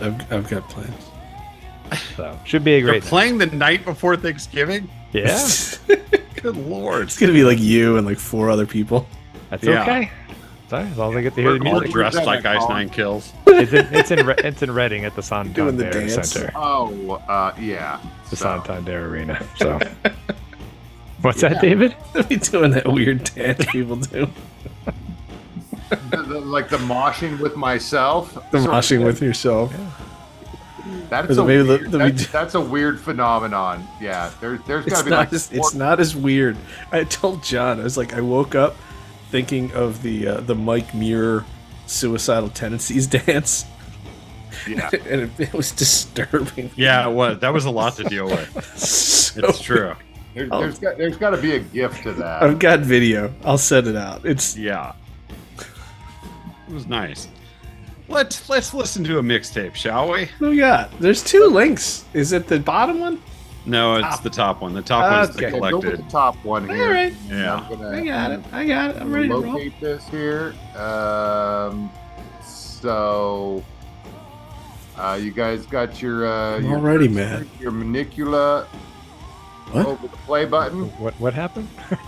I've, 0.00 0.32
I've 0.32 0.48
got 0.48 0.68
plans. 0.68 1.10
so 2.14 2.38
should 2.44 2.62
be 2.62 2.74
a 2.74 2.78
You're 2.78 2.88
great 2.90 3.02
night. 3.02 3.08
playing 3.08 3.38
the 3.38 3.46
night 3.46 3.84
before 3.84 4.16
Thanksgiving. 4.16 4.88
Yeah, 5.12 5.44
Good 6.40 6.56
lord! 6.56 7.02
It's 7.02 7.18
gonna 7.18 7.32
be 7.32 7.42
like 7.42 7.58
you 7.58 7.96
and 7.96 8.06
like 8.06 8.18
four 8.18 8.48
other 8.48 8.64
people. 8.66 9.08
that's 9.50 9.64
Yeah. 9.64 9.82
okay. 9.82 10.10
Sorry, 10.68 10.84
as 10.88 10.96
long 10.98 11.12
as 11.12 11.16
I 11.18 11.22
get 11.22 11.34
to 11.36 11.42
hear 11.42 11.58
the 11.58 11.64
All 11.66 11.74
music. 11.74 11.92
dressed 11.92 12.24
like 12.24 12.44
Ice 12.44 12.58
home? 12.58 12.70
Nine 12.70 12.88
Kills. 12.90 13.32
It's 13.46 13.72
in 13.72 13.86
it's 13.94 14.10
in, 14.10 14.26
Re- 14.26 14.34
it's 14.38 14.62
in 14.62 14.70
Reading 14.72 15.04
at 15.04 15.14
the 15.14 15.22
Doing 15.54 15.76
the 15.76 15.84
Santander 15.84 15.90
dance. 16.16 16.32
Center, 16.32 16.52
Oh, 16.56 17.12
uh, 17.28 17.54
yeah. 17.60 18.00
the 18.30 18.36
So- 18.36 18.44
Santander 18.44 19.08
Arena. 19.08 19.40
So, 19.58 19.78
what's 21.22 21.40
that, 21.42 21.60
David? 21.60 21.94
They'll 22.14 22.24
be 22.24 22.36
doing 22.36 22.72
that 22.72 22.88
weird 22.90 23.22
dance 23.24 23.64
people 23.66 23.94
do. 23.96 24.28
the, 26.10 26.16
the- 26.22 26.40
like 26.40 26.68
the 26.68 26.78
moshing 26.78 27.38
with 27.38 27.54
myself. 27.54 28.34
The 28.50 28.60
sort 28.62 28.64
of 28.64 28.70
moshing 28.82 29.04
with 29.04 29.22
yourself. 29.22 29.72
That's 31.08 31.36
a 31.36 31.44
maybe 31.44 31.62
the- 31.62 31.68
weird, 31.78 31.90
the- 31.92 31.98
that's, 31.98 32.26
that's 32.28 32.54
a 32.56 32.60
weird 32.60 32.98
phenomenon. 33.00 33.86
Yeah, 34.00 34.32
there, 34.40 34.58
there's 34.66 34.84
got 34.84 34.88
It's 34.92 34.98
to 34.98 35.04
be 35.04 35.10
not 35.10 35.18
like 35.18 35.32
as 35.32 35.46
four- 35.46 35.58
it's 35.58 35.74
not 35.74 36.00
as 36.00 36.16
weird. 36.16 36.56
I 36.90 37.04
told 37.04 37.44
John 37.44 37.78
I 37.78 37.84
was 37.84 37.96
like 37.96 38.14
I 38.14 38.20
woke 38.20 38.56
up 38.56 38.74
thinking 39.30 39.72
of 39.72 40.02
the 40.02 40.28
uh, 40.28 40.40
the 40.40 40.54
Mike 40.54 40.94
Muir 40.94 41.44
suicidal 41.86 42.48
tendencies 42.50 43.06
dance, 43.26 43.64
yeah. 44.68 44.88
and 45.08 45.22
it, 45.22 45.30
it 45.38 45.52
was 45.52 45.72
disturbing. 45.72 46.70
Yeah, 46.76 47.08
it 47.08 47.12
was. 47.12 47.38
That 47.40 47.52
was 47.52 47.64
a 47.64 47.70
lot 47.70 47.96
to 47.96 48.04
deal 48.04 48.26
with. 48.26 48.74
So- 48.76 49.46
It's 49.48 49.60
true. 49.60 49.94
There, 50.34 50.48
Oh. 50.50 50.60
there's 50.60 50.78
got 50.78 50.96
there's 50.98 51.16
got 51.16 51.30
to 51.30 51.36
be 51.38 51.52
a 51.56 51.60
gift 51.60 52.02
to 52.04 52.12
that. 52.14 52.42
I've 52.42 52.58
got 52.58 52.80
video. 52.80 53.32
I'll 53.44 53.58
send 53.58 53.86
it 53.86 53.96
out. 53.96 54.24
It's 54.24 54.56
Yeah. 54.56 54.92
It 56.68 56.72
was 56.74 56.86
nice. 56.86 57.28
Let's 58.08 58.48
let's 58.48 58.72
listen 58.74 59.02
to 59.04 59.18
a 59.18 59.22
mixtape, 59.22 59.74
shall 59.74 60.10
we? 60.12 60.28
what 60.38 60.50
we 60.50 60.56
got. 60.58 60.90
There's 61.00 61.22
two 61.22 61.46
links. 61.46 62.04
Is 62.14 62.32
it 62.32 62.46
the 62.48 62.58
bottom 62.60 63.00
one? 63.00 63.20
No, 63.66 63.96
it's 63.96 64.20
the 64.20 64.30
top 64.30 64.60
one. 64.60 64.74
The 64.74 64.82
top 64.82 65.10
one's 65.10 65.36
the 65.36 65.46
Okay, 65.46 65.56
Okay, 65.58 65.70
go 65.70 65.76
with 65.78 65.82
collected. 65.84 66.06
the 66.06 66.10
top 66.10 66.36
one 66.44 66.68
here. 66.68 66.84
All 66.84 66.90
right, 66.92 67.12
Yeah. 67.28 67.54
I'm 67.56 67.68
gonna, 67.78 67.90
I 67.96 68.04
got 68.04 68.30
it. 68.30 68.40
I 68.52 68.64
got 68.66 68.90
it. 68.90 68.96
I'm 68.96 69.02
I'm 69.02 69.12
ready 69.12 69.28
to 69.28 69.34
gonna 69.34 69.46
roll. 69.46 69.54
locate 69.54 69.80
this 69.80 70.08
here. 70.08 70.54
Um, 70.76 71.90
so, 72.44 73.64
uh, 74.96 75.18
you 75.20 75.32
guys 75.32 75.66
got 75.66 76.00
your 76.00 76.26
uh, 76.28 76.56
I'm 76.58 76.64
your, 76.64 76.78
already 76.78 77.08
mad. 77.08 77.48
your 77.58 77.72
manicula 77.72 78.66
What? 79.72 79.86
over 79.86 80.06
the 80.06 80.16
play 80.18 80.44
button. 80.44 80.84
What 81.00 81.14
what 81.14 81.34
happened? 81.34 81.68
I 81.90 81.98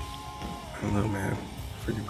don't 0.80 0.94
know, 0.94 1.08
man. 1.08 1.36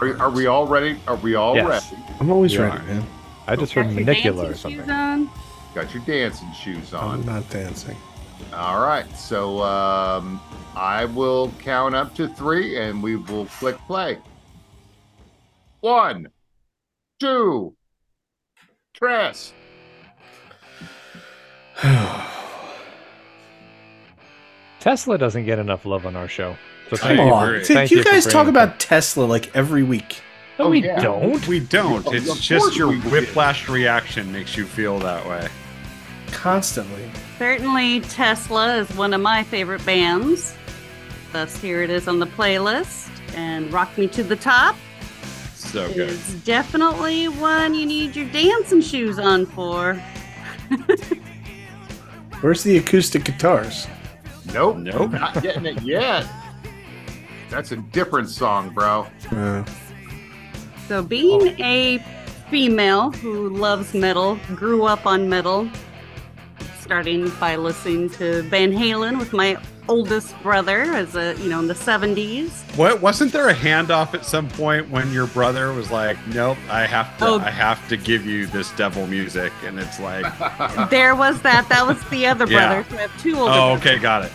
Are, 0.01 0.21
are 0.23 0.31
we 0.31 0.47
all 0.47 0.67
ready? 0.67 1.01
Are 1.07 1.17
we 1.17 1.37
all 1.37 1.55
Yes. 1.57 1.91
ready? 1.91 2.03
I'm 2.21 2.31
always 2.31 2.53
You 2.53 2.63
ready, 2.65 2.77
are. 2.79 2.83
man. 2.83 3.07
I 3.47 3.57
just 3.57 3.73
heard 3.73 3.87
Got 3.87 3.95
your 3.95 4.05
manicula 4.35 4.45
or 4.45 4.49
shoes 4.49 4.61
something. 4.61 4.91
on? 4.91 5.31
Got 5.75 5.95
your 5.95 6.03
dancing 6.03 6.53
shoes 6.53 6.93
on. 6.93 7.03
I'm 7.05 7.21
on. 7.21 7.27
not 7.27 7.49
dancing. 7.49 7.97
All 8.53 8.81
right. 8.81 9.11
So 9.17 9.61
um, 9.63 10.41
I 10.75 11.05
will 11.05 11.53
count 11.61 11.95
up 11.95 12.15
to 12.17 12.29
three 12.29 12.79
and 12.79 13.03
we 13.03 13.17
will 13.17 13.47
click 13.47 13.77
play. 13.87 14.19
One, 15.81 16.29
two, 17.21 17.75
tres. 18.95 19.53
Tesla 24.81 25.19
doesn't 25.19 25.45
get 25.45 25.59
enough 25.59 25.85
love 25.85 26.07
on 26.07 26.17
our 26.17 26.29
show. 26.29 26.57
So 26.91 26.97
I 26.97 26.99
thank 26.99 27.19
Come 27.19 27.27
you. 27.27 27.33
on, 27.33 27.49
agree. 27.49 27.59
Dude, 27.59 27.67
Thank 27.69 27.91
you 27.91 27.99
you 27.99 28.05
guys 28.05 28.25
talk 28.25 28.33
bringing 28.45 28.49
about 28.51 28.81
Tesla 28.81 29.25
like 29.25 29.55
every 29.55 29.83
week. 29.83 30.23
No, 30.59 30.65
Oh, 30.67 30.71
we 30.71 30.83
yeah. 30.85 31.01
don't. 31.01 31.47
We 31.47 31.61
don't. 31.61 32.05
It's 32.13 32.41
just 32.41 32.77
your 32.77 32.93
whiplash 32.93 33.69
reaction 33.69 34.33
makes 34.33 34.57
you 34.57 34.67
feel 34.67 34.99
that 35.01 35.25
way. 35.27 35.49
Constantly. 36.33 37.11
Certainly, 37.39 38.01
Tesla 38.01 38.77
is 38.79 38.89
one 38.97 39.13
of 39.15 39.21
my 39.21 39.43
favorite 39.45 39.85
bands. 39.85 40.55
Thus, 41.33 41.57
here 41.61 41.83
it 41.83 41.91
is 41.91 42.09
on 42.09 42.19
the 42.19 42.27
playlist. 42.27 43.09
And 43.35 43.73
Rock 43.73 43.97
Me 43.99 44.07
to 44.09 44.23
the 44.23 44.37
Top 44.37 44.75
So 45.55 45.87
good. 45.89 46.09
is 46.11 46.35
definitely 46.45 47.29
one 47.29 47.75
you 47.75 47.85
need 47.87 48.17
your 48.17 48.27
dancing 48.31 48.81
shoes 48.81 49.19
on 49.19 49.47
for. 49.47 49.95
Where's 52.41 52.63
the 52.63 52.79
acoustic 52.79 53.25
guitars? 53.25 53.87
Nope. 54.53 54.79
Nope. 54.79 55.11
Not 55.13 55.43
getting 55.43 55.67
it 55.67 55.83
yet. 55.83 56.27
That's 57.51 57.73
a 57.73 57.77
different 57.77 58.29
song, 58.31 58.71
bro. 58.71 59.07
Uh, 59.31 59.65
So, 60.87 61.03
being 61.03 61.49
a 61.61 61.99
female 62.51 63.11
who 63.11 63.51
loves 63.51 63.93
metal, 63.93 64.39
grew 64.55 64.85
up 64.85 65.05
on 65.07 65.29
metal, 65.29 65.69
starting 66.93 67.29
by 67.39 67.55
listening 67.55 68.09
to 68.09 68.41
Van 68.45 68.73
Halen 68.73 69.19
with 69.19 69.35
my 69.35 69.59
oldest 69.91 70.35
brother 70.43 70.81
as 70.95 71.15
a 71.17 71.37
you 71.37 71.51
know 71.51 71.59
in 71.59 71.67
the 71.67 71.75
70s. 71.75 72.49
What 72.79 73.03
wasn't 73.03 73.31
there 73.31 73.51
a 73.51 73.55
handoff 73.55 74.15
at 74.15 74.25
some 74.25 74.49
point 74.49 74.89
when 74.89 75.13
your 75.13 75.27
brother 75.27 75.71
was 75.75 75.91
like, 75.91 76.17
"Nope, 76.29 76.57
I 76.71 76.87
have 76.87 77.19
to, 77.19 77.27
Oh. 77.27 77.39
I 77.41 77.51
have 77.51 77.87
to 77.91 77.99
give 77.99 78.25
you 78.25 78.47
this 78.47 78.71
devil 78.71 79.07
music," 79.07 79.53
and 79.67 79.79
it's 79.79 80.01
like, 80.01 80.25
There 80.89 81.15
was 81.15 81.43
that. 81.43 81.69
That 81.69 81.87
was 81.87 82.03
the 82.09 82.27
other 82.27 82.47
Yeah. 82.47 82.83
brother. 82.83 82.87
So 82.91 82.97
I 82.97 83.01
have 83.03 83.23
two 83.23 83.37
older. 83.37 83.53
"Oh, 83.53 83.55
brothers. 83.75 83.87
okay, 83.87 83.99
got 83.99 84.25
it." 84.25 84.33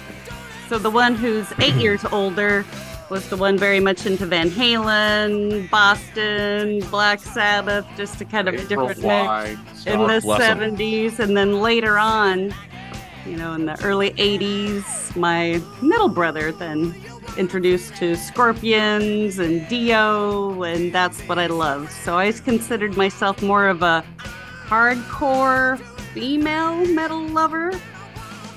So 0.70 0.78
the 0.78 0.92
one 0.92 1.16
who's 1.16 1.52
eight 1.58 1.74
years 1.74 2.06
older 2.12 2.66
was 3.14 3.30
the 3.30 3.38
one 3.38 3.60
very 3.60 3.80
much 3.80 4.08
into 4.08 4.26
Van 4.26 4.50
Halen, 4.50 5.70
Boston, 5.70 6.80
Black 6.90 7.20
Sabbath, 7.20 7.86
just 7.96 8.20
a 8.22 8.26
kind 8.26 8.48
of 8.48 8.56
a 8.56 8.66
different 8.66 9.04
mix 9.04 9.86
in 9.86 10.00
the 10.00 10.20
70s. 10.20 11.20
And 11.20 11.38
then 11.38 11.62
later 11.62 12.00
on, 12.00 12.52
you 13.28 13.38
know, 13.38 13.54
in 13.54 13.68
the 13.68 13.80
early 13.84 14.10
80s, 14.14 15.16
my 15.16 15.62
middle 15.84 16.10
brother 16.10 16.52
then 16.52 16.96
introduced 17.38 17.96
to 17.98 18.16
Scorpions 18.16 19.38
and 19.38 19.68
Dio, 19.70 20.64
and 20.64 20.92
that's 20.92 21.22
what 21.22 21.38
I 21.38 21.46
love. 21.46 21.92
So 21.92 22.14
I 22.14 22.22
always 22.22 22.42
considered 22.42 22.98
myself 22.98 23.44
more 23.44 23.68
of 23.68 23.84
a 23.84 24.04
hardcore 24.66 25.78
female 26.16 26.84
metal 26.88 27.28
lover 27.28 27.80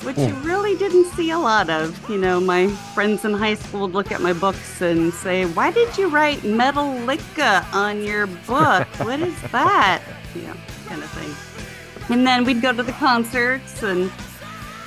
which 0.06 0.18
you 0.18 0.32
really 0.36 0.76
didn't 0.76 1.06
see 1.14 1.30
a 1.30 1.38
lot 1.38 1.68
of. 1.68 2.08
You 2.08 2.16
know, 2.16 2.40
my 2.40 2.68
friends 2.94 3.24
in 3.24 3.34
high 3.34 3.54
school 3.54 3.82
would 3.82 3.92
look 3.92 4.12
at 4.12 4.20
my 4.20 4.32
books 4.32 4.80
and 4.80 5.12
say, 5.12 5.44
Why 5.46 5.72
did 5.72 5.98
you 5.98 6.08
write 6.08 6.38
Metallica 6.38 7.64
on 7.74 8.04
your 8.04 8.28
book? 8.28 8.86
what 9.00 9.18
is 9.18 9.34
that? 9.50 10.02
You 10.36 10.42
know, 10.42 10.54
kind 10.86 11.02
of 11.02 11.10
thing. 11.10 11.34
And 12.08 12.24
then 12.24 12.44
we'd 12.44 12.62
go 12.62 12.72
to 12.72 12.84
the 12.84 12.92
concerts 12.92 13.82
and 13.82 14.12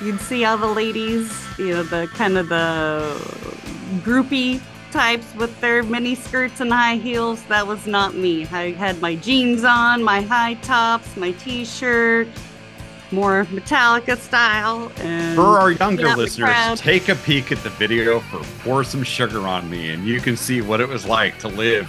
you'd 0.02 0.20
see 0.20 0.46
all 0.46 0.56
the 0.56 0.66
ladies, 0.66 1.30
you 1.58 1.68
know, 1.68 1.82
the 1.82 2.08
kind 2.14 2.38
of 2.38 2.48
the 2.48 3.14
groupie 4.02 4.62
types 4.90 5.34
with 5.34 5.60
their 5.60 5.82
mini 5.82 6.14
skirts 6.14 6.60
and 6.60 6.72
high 6.72 6.96
heels. 6.96 7.42
That 7.44 7.66
was 7.66 7.86
not 7.86 8.14
me. 8.14 8.46
I 8.46 8.72
had 8.72 9.02
my 9.02 9.16
jeans 9.16 9.64
on, 9.64 10.02
my 10.02 10.22
high 10.22 10.54
tops, 10.54 11.14
my 11.16 11.32
t 11.32 11.66
shirt, 11.66 12.26
more 13.12 13.44
Metallica 13.46 14.16
style. 14.16 14.90
And 14.98 15.36
For 15.36 15.58
our 15.58 15.72
younger 15.72 16.02
Get 16.02 16.10
out 16.10 16.16
the 16.16 16.22
listeners, 16.22 16.80
take 16.80 17.08
a 17.08 17.14
peek 17.14 17.52
at 17.52 17.62
the 17.62 17.70
video 17.70 18.20
for 18.20 18.40
"Pour 18.62 18.84
Some 18.84 19.02
Sugar 19.02 19.46
on 19.46 19.68
Me," 19.68 19.90
and 19.90 20.04
you 20.06 20.20
can 20.20 20.36
see 20.36 20.60
what 20.60 20.80
it 20.80 20.88
was 20.88 21.06
like 21.06 21.38
to 21.40 21.48
live 21.48 21.88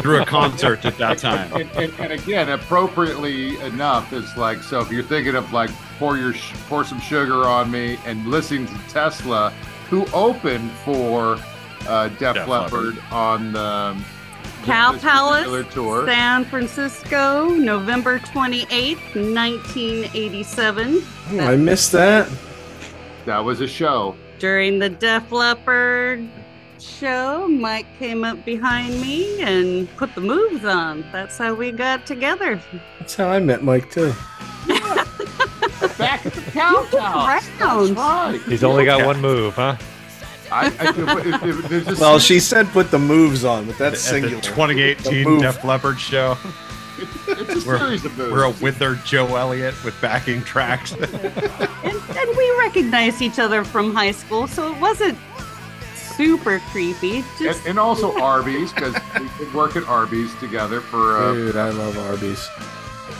through 0.00 0.20
a 0.22 0.26
concert 0.26 0.84
at 0.84 0.98
that 0.98 1.18
time. 1.18 1.52
and, 1.54 1.70
and, 1.72 1.92
and 2.00 2.12
again, 2.12 2.48
appropriately 2.48 3.58
enough, 3.60 4.12
it's 4.12 4.36
like 4.36 4.62
so. 4.62 4.80
If 4.80 4.90
you're 4.90 5.02
thinking 5.02 5.34
of 5.34 5.52
like 5.52 5.70
pour 5.98 6.16
your 6.16 6.34
pour 6.68 6.84
some 6.84 7.00
sugar 7.00 7.46
on 7.46 7.70
me 7.70 7.98
and 8.04 8.26
listening 8.26 8.66
to 8.66 8.78
Tesla, 8.88 9.50
who 9.88 10.06
opened 10.12 10.70
for 10.84 11.38
uh, 11.86 12.08
Def, 12.08 12.34
Def 12.34 12.48
Leppard 12.48 12.98
on 13.10 13.52
the 13.52 13.96
Cow 14.64 14.96
Palace, 14.98 15.66
tour. 15.74 16.06
San 16.06 16.44
Francisco, 16.44 17.48
November 17.48 18.18
28th, 18.20 19.14
1987. 19.14 21.02
Oh, 21.32 21.40
I 21.40 21.56
missed 21.56 21.90
that. 21.92 22.28
That 23.26 23.40
was 23.44 23.60
a 23.60 23.66
show. 23.66 24.16
During 24.38 24.78
the 24.78 24.88
Def 24.88 25.32
Leppard 25.32 26.28
show, 26.78 27.48
Mike 27.48 27.86
came 27.98 28.24
up 28.24 28.44
behind 28.44 29.00
me 29.00 29.42
and 29.42 29.88
put 29.96 30.14
the 30.14 30.20
moves 30.20 30.64
on. 30.64 31.04
That's 31.12 31.38
how 31.38 31.54
we 31.54 31.72
got 31.72 32.06
together. 32.06 32.60
That's 32.98 33.16
how 33.16 33.28
I 33.28 33.40
met 33.40 33.62
Mike 33.62 33.90
too. 33.90 34.12
Back 35.98 36.24
at 36.26 36.32
the 36.32 36.42
Cow 36.52 36.86
Palace. 36.90 37.48
Round. 37.60 38.40
He's 38.42 38.64
only 38.64 38.84
got 38.84 39.04
one 39.04 39.20
move, 39.20 39.54
huh? 39.54 39.76
I, 40.52 40.66
I, 40.66 40.88
if- 40.90 41.44
if- 41.44 41.68
there's 41.68 41.98
a 41.98 42.00
Well, 42.00 42.18
she 42.18 42.38
said 42.40 42.68
put 42.68 42.90
the 42.90 42.98
moves 42.98 43.44
on, 43.44 43.66
but 43.66 43.78
that's 43.78 44.06
At 44.08 44.12
the 44.14 44.20
singular. 44.20 44.42
2018 44.42 45.12
The 45.12 45.24
move. 45.24 45.42
Def 45.42 45.64
Leppard 45.64 45.98
show, 45.98 46.36
it's 47.28 47.64
a 47.64 47.68
we're- 47.68 47.78
series 47.78 48.04
of 48.04 48.16
moves. 48.18 48.30
we're 48.32 48.44
a 48.44 48.50
withered 48.50 49.04
Joe 49.04 49.34
Elliott 49.36 49.74
with 49.84 49.98
backing 50.00 50.42
tracks. 50.42 50.94
And, 51.84 51.96
and 52.16 52.36
we 52.36 52.50
recognized 52.60 53.20
each 53.22 53.38
other 53.40 53.64
from 53.64 53.92
high 53.94 54.12
school, 54.12 54.46
so 54.46 54.72
it 54.72 54.80
wasn't 54.80 55.18
super 56.16 56.60
creepy. 56.70 57.16
and, 57.16 57.24
Just 57.40 57.66
and 57.66 57.76
also 57.78 58.16
Arby's 58.20 58.72
because 58.72 58.94
we 59.20 59.28
could 59.30 59.52
work 59.52 59.74
at 59.76 59.82
Arby's 59.88 60.32
together 60.36 60.80
for 60.80 61.18
uh, 61.18 61.32
Dude, 61.34 61.56
I 61.56 61.70
love 61.70 61.98
Arby's. 61.98 62.48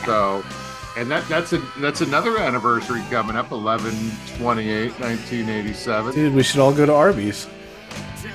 So, 0.05 0.45
and 0.97 1.11
that 1.11 1.27
that's 1.29 1.53
a 1.53 1.59
that's 1.79 2.01
another 2.01 2.39
anniversary 2.39 3.03
coming 3.11 3.37
up 3.37 3.51
11 3.53 3.93
28 4.39 4.91
1987. 5.01 6.15
Dude, 6.15 6.35
we 6.35 6.43
should 6.43 6.61
all 6.61 6.73
go 6.73 6.87
to 6.87 6.93
Arby's. 6.95 7.49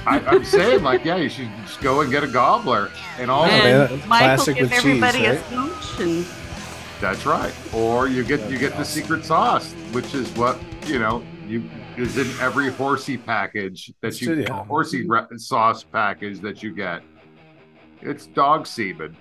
I, 0.06 0.20
I'm 0.22 0.44
saying, 0.44 0.84
like, 0.84 1.04
yeah, 1.06 1.18
you 1.18 1.28
should 1.30 1.50
just 1.66 1.82
go 1.82 2.02
and 2.02 2.10
get 2.12 2.24
a 2.24 2.28
gobbler 2.28 2.92
and 3.20 3.30
all 3.30 3.46
Yeah, 3.48 3.62
that. 3.64 3.92
and 3.92 4.00
man, 4.02 4.10
Michael 4.10 4.28
classic 4.36 4.56
give 4.56 4.64
with 4.64 4.72
cheese, 4.72 4.80
everybody 4.80 5.28
right? 5.28 5.38
a 5.38 5.44
smooch 5.50 6.00
and 6.00 6.26
That's 7.02 7.26
right. 7.26 7.54
Or 7.74 8.08
you 8.08 8.24
get 8.24 8.50
you 8.50 8.58
get 8.58 8.76
the 8.78 8.84
secret 8.86 9.26
sauce, 9.26 9.74
which 9.92 10.14
is 10.14 10.30
what 10.32 10.58
you 10.86 11.00
know 11.00 11.24
you 11.46 11.70
is 11.98 12.18
in 12.18 12.28
every 12.42 12.70
horsey 12.72 13.18
package 13.18 13.92
that 14.02 14.22
you 14.22 14.34
Yeah. 14.36 14.64
horsey 14.66 15.08
re- 15.08 15.26
sauce 15.38 15.84
package 15.84 16.40
that 16.42 16.62
you 16.64 16.74
get. 16.74 17.02
It's 18.02 18.28
dog 18.28 18.68
semen. 18.68 19.16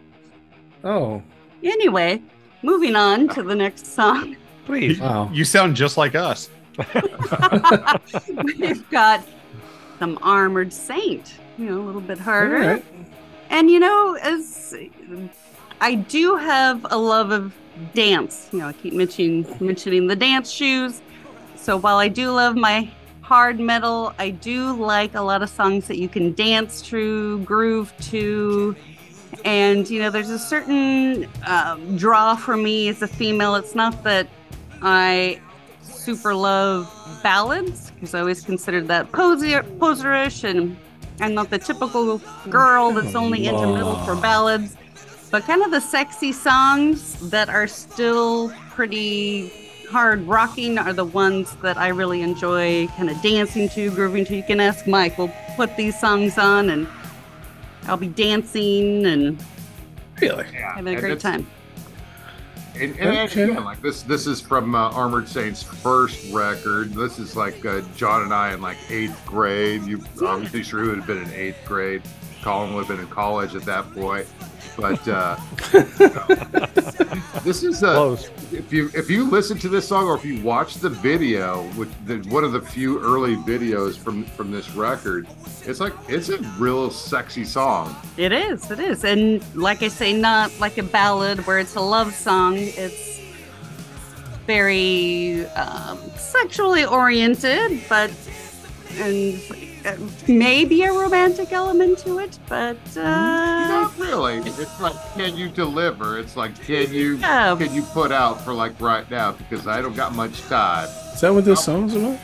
Oh, 0.85 1.22
anyway, 1.62 2.22
moving 2.66 2.96
on 2.96 3.29
to 3.29 3.44
the 3.44 3.55
next 3.55 3.87
song. 3.87 4.37
Please. 4.66 4.98
wow. 4.98 5.31
you 5.33 5.44
sound 5.44 5.76
just 5.76 5.96
like 5.96 6.16
us. 6.16 6.50
We've 8.44 8.90
got 8.90 9.24
some 10.00 10.18
Armored 10.20 10.72
Saint, 10.72 11.35
you 11.57 11.66
know, 11.66 11.81
a 11.81 11.85
little 11.85 12.00
bit 12.00 12.18
harder. 12.18 12.59
right. 12.59 12.85
And 13.48 13.70
you 13.70 13.79
know, 13.79 14.18
as 14.20 14.74
I 15.81 15.94
do 15.94 16.35
have 16.35 16.85
a 16.90 16.98
love 16.98 17.31
of 17.31 17.55
dance, 17.94 18.48
you 18.52 18.59
know, 18.59 18.66
I 18.66 18.72
keep 18.72 18.92
mentioning 18.92 19.46
mentioning 19.61 20.09
the 20.09 20.16
dance 20.16 20.50
shoes. 20.50 21.00
So 21.55 21.76
while 21.76 21.98
I 21.98 22.09
do 22.09 22.33
love 22.33 22.57
my 22.57 22.90
hard 23.20 23.61
metal, 23.61 24.12
I 24.18 24.31
do 24.31 24.76
like 24.76 25.14
a 25.14 25.22
lot 25.22 25.42
of 25.42 25.48
songs 25.48 25.87
that 25.87 25.98
you 25.98 26.09
can 26.09 26.35
dance 26.35 26.83
to, 26.83 27.38
groove 27.44 27.92
to. 28.11 28.74
And 29.46 29.88
you 29.88 30.00
know, 30.00 30.11
there's 30.11 30.30
a 30.30 30.40
certain 30.40 31.28
um, 31.46 31.96
draw 31.96 32.35
for 32.35 32.56
me 32.56 32.88
as 32.88 33.00
a 33.00 33.06
female. 33.06 33.54
It's 33.54 33.76
not 33.76 34.02
that 34.02 34.26
I 34.82 35.40
super 35.82 36.35
love 36.35 36.92
ballads 37.22 37.92
because 37.92 38.12
I 38.12 38.20
always 38.20 38.42
considered 38.42 38.88
that 38.88 39.12
poser, 39.12 39.62
poserish, 39.62 40.42
and 40.42 40.76
I'm 41.20 41.35
not 41.35 41.50
the 41.50 41.61
typical 41.61 42.20
girl 42.50 42.90
that's 42.90 43.14
only 43.14 43.46
into 43.46 43.68
metal 43.68 43.94
for 44.04 44.16
ballads. 44.16 44.76
But 45.30 45.44
kind 45.44 45.62
of 45.62 45.70
the 45.70 45.80
sexy 45.80 46.32
songs 46.32 47.30
that 47.30 47.48
are 47.48 47.68
still 47.68 48.52
pretty 48.70 49.52
hard 49.88 50.22
rocking 50.26 50.76
are 50.76 50.92
the 50.92 51.04
ones 51.04 51.54
that 51.62 51.76
I 51.76 51.88
really 51.88 52.22
enjoy 52.22 52.88
kind 52.88 53.11
of 53.11 53.22
dancing 53.22 53.68
to, 53.70 53.92
grooving 53.92 54.24
to. 54.24 54.37
You 54.37 54.42
can 54.42 54.59
ask 54.59 54.88
Mike, 54.88 55.16
we'll 55.18 55.32
put 55.54 55.76
these 55.76 55.98
songs 55.98 56.37
on 56.37 56.70
and 56.70 56.88
I'll 57.87 57.96
be 57.96 58.09
dancing 58.09 59.07
and 59.07 59.42
Really? 60.20 60.44
having 60.44 60.94
a 60.94 61.01
great 61.01 61.12
it's- 61.12 61.22
time. 61.22 61.46
And, 62.79 62.94
and 62.99 63.18
Okay. 63.31 63.44
again, 63.44 63.64
like 63.64 63.81
this, 63.81 64.03
this 64.03 64.27
is 64.27 64.38
from 64.38 64.75
uh, 64.75 64.90
Armored 64.90 65.27
Saints' 65.29 65.62
first 65.62 66.31
record. 66.31 66.92
This 66.92 67.18
is 67.18 67.35
like 67.35 67.64
uh, 67.64 67.81
John 67.96 68.20
and 68.22 68.35
I 68.35 68.53
in 68.53 68.61
like 68.61 68.77
eighth 68.90 69.18
grade. 69.25 69.83
You 69.85 70.05
obviously 70.22 70.62
sure 70.62 70.84
would 70.84 70.99
have 70.99 71.07
been 71.07 71.22
in 71.22 71.32
eighth 71.32 71.64
grade. 71.64 72.03
Colin 72.47 72.74
would 72.74 72.86
have 72.86 72.97
been 72.97 73.05
in 73.05 73.11
college 73.12 73.57
at 73.57 73.62
that 73.62 73.92
point. 73.92 74.24
But 74.76 75.09
uh, 75.09 75.34
this 77.42 77.64
is 77.64 77.82
uh, 77.82 77.94
Close. 77.94 78.30
if 78.53 78.72
you 78.72 78.88
if 78.94 79.11
you 79.11 79.28
listen 79.28 79.59
to 79.59 79.68
this 79.68 79.88
song 79.88 80.05
or 80.07 80.14
if 80.14 80.24
you 80.24 80.40
watch 80.42 80.74
the 80.74 80.90
video, 80.90 81.64
which 81.70 81.88
the, 82.05 82.18
one 82.28 82.44
of 82.44 82.53
the 82.53 82.61
few 82.61 83.01
early 83.01 83.34
videos 83.34 83.97
from 83.97 84.22
from 84.22 84.53
this 84.53 84.70
record, 84.76 85.26
it's 85.64 85.80
like 85.80 85.94
it's 86.09 86.28
a 86.28 86.38
real 86.57 86.88
sexy 86.88 87.44
song. 87.44 87.97
It 88.16 88.30
is, 88.30 88.70
it 88.70 88.78
is. 88.78 89.03
And 89.03 89.42
like 89.57 89.82
I 89.82 89.88
say, 89.88 90.12
not 90.12 90.53
like 90.61 90.78
a 90.78 90.84
ballad 90.84 91.44
where 91.49 91.59
it's 91.59 91.74
a 91.74 91.80
love 91.80 92.14
song. 92.14 92.55
It's 92.59 93.20
very 94.47 95.47
um, 95.57 95.99
sexually 96.14 96.84
oriented, 96.84 97.82
but 97.88 98.12
and 98.99 99.40
maybe 100.28 100.82
a 100.84 100.93
romantic 100.93 101.53
element 101.53 101.99
to 102.01 102.18
it, 102.18 102.39
but 102.49 102.76
uh, 102.97 103.03
Not 103.03 103.99
really. 103.99 104.39
It's 104.39 104.80
like, 104.80 104.95
can 105.14 105.37
you 105.37 105.49
deliver? 105.49 106.18
It's 106.18 106.37
like, 106.37 106.61
can 106.64 106.93
you 106.93 107.16
Yeah. 107.16 107.57
can 107.57 107.72
you 107.74 107.82
put 107.82 108.12
out 108.12 108.41
for 108.45 108.53
like 108.53 108.80
right 108.80 109.09
now? 109.11 109.32
Because 109.32 109.66
I 109.66 109.80
don't 109.80 109.97
got 109.97 110.14
much 110.14 110.41
time. 110.43 110.89
Is 111.14 111.20
that 111.20 111.32
what 111.32 111.45
this 111.45 111.64
song's 111.64 111.95
about? 111.95 112.18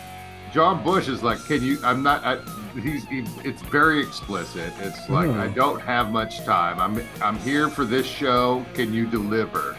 John 0.52 0.84
Bush 0.84 1.08
is 1.08 1.22
like, 1.22 1.38
can 1.46 1.62
you? 1.62 1.78
I'm 1.82 2.02
not. 2.02 2.22
I, 2.24 2.36
he's. 2.78 3.06
He, 3.06 3.24
it's 3.42 3.62
very 3.62 4.00
explicit. 4.00 4.70
It's 4.80 5.08
like, 5.08 5.30
Hmm. 5.30 5.40
I 5.40 5.48
don't 5.48 5.80
have 5.80 6.10
much 6.10 6.44
time. 6.44 6.78
I'm. 6.78 7.02
I'm 7.22 7.38
here 7.38 7.70
for 7.70 7.84
this 7.86 8.06
show. 8.06 8.64
Can 8.74 8.92
you 8.92 9.06
deliver? 9.06 9.76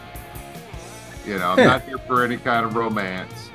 You 1.27 1.37
know, 1.37 1.51
I'm 1.51 1.59
Yeah. 1.59 1.65
not 1.65 1.83
here 1.83 1.99
for 1.99 2.23
any 2.25 2.37
kind 2.37 2.65
of 2.65 2.75
romance. 2.75 3.49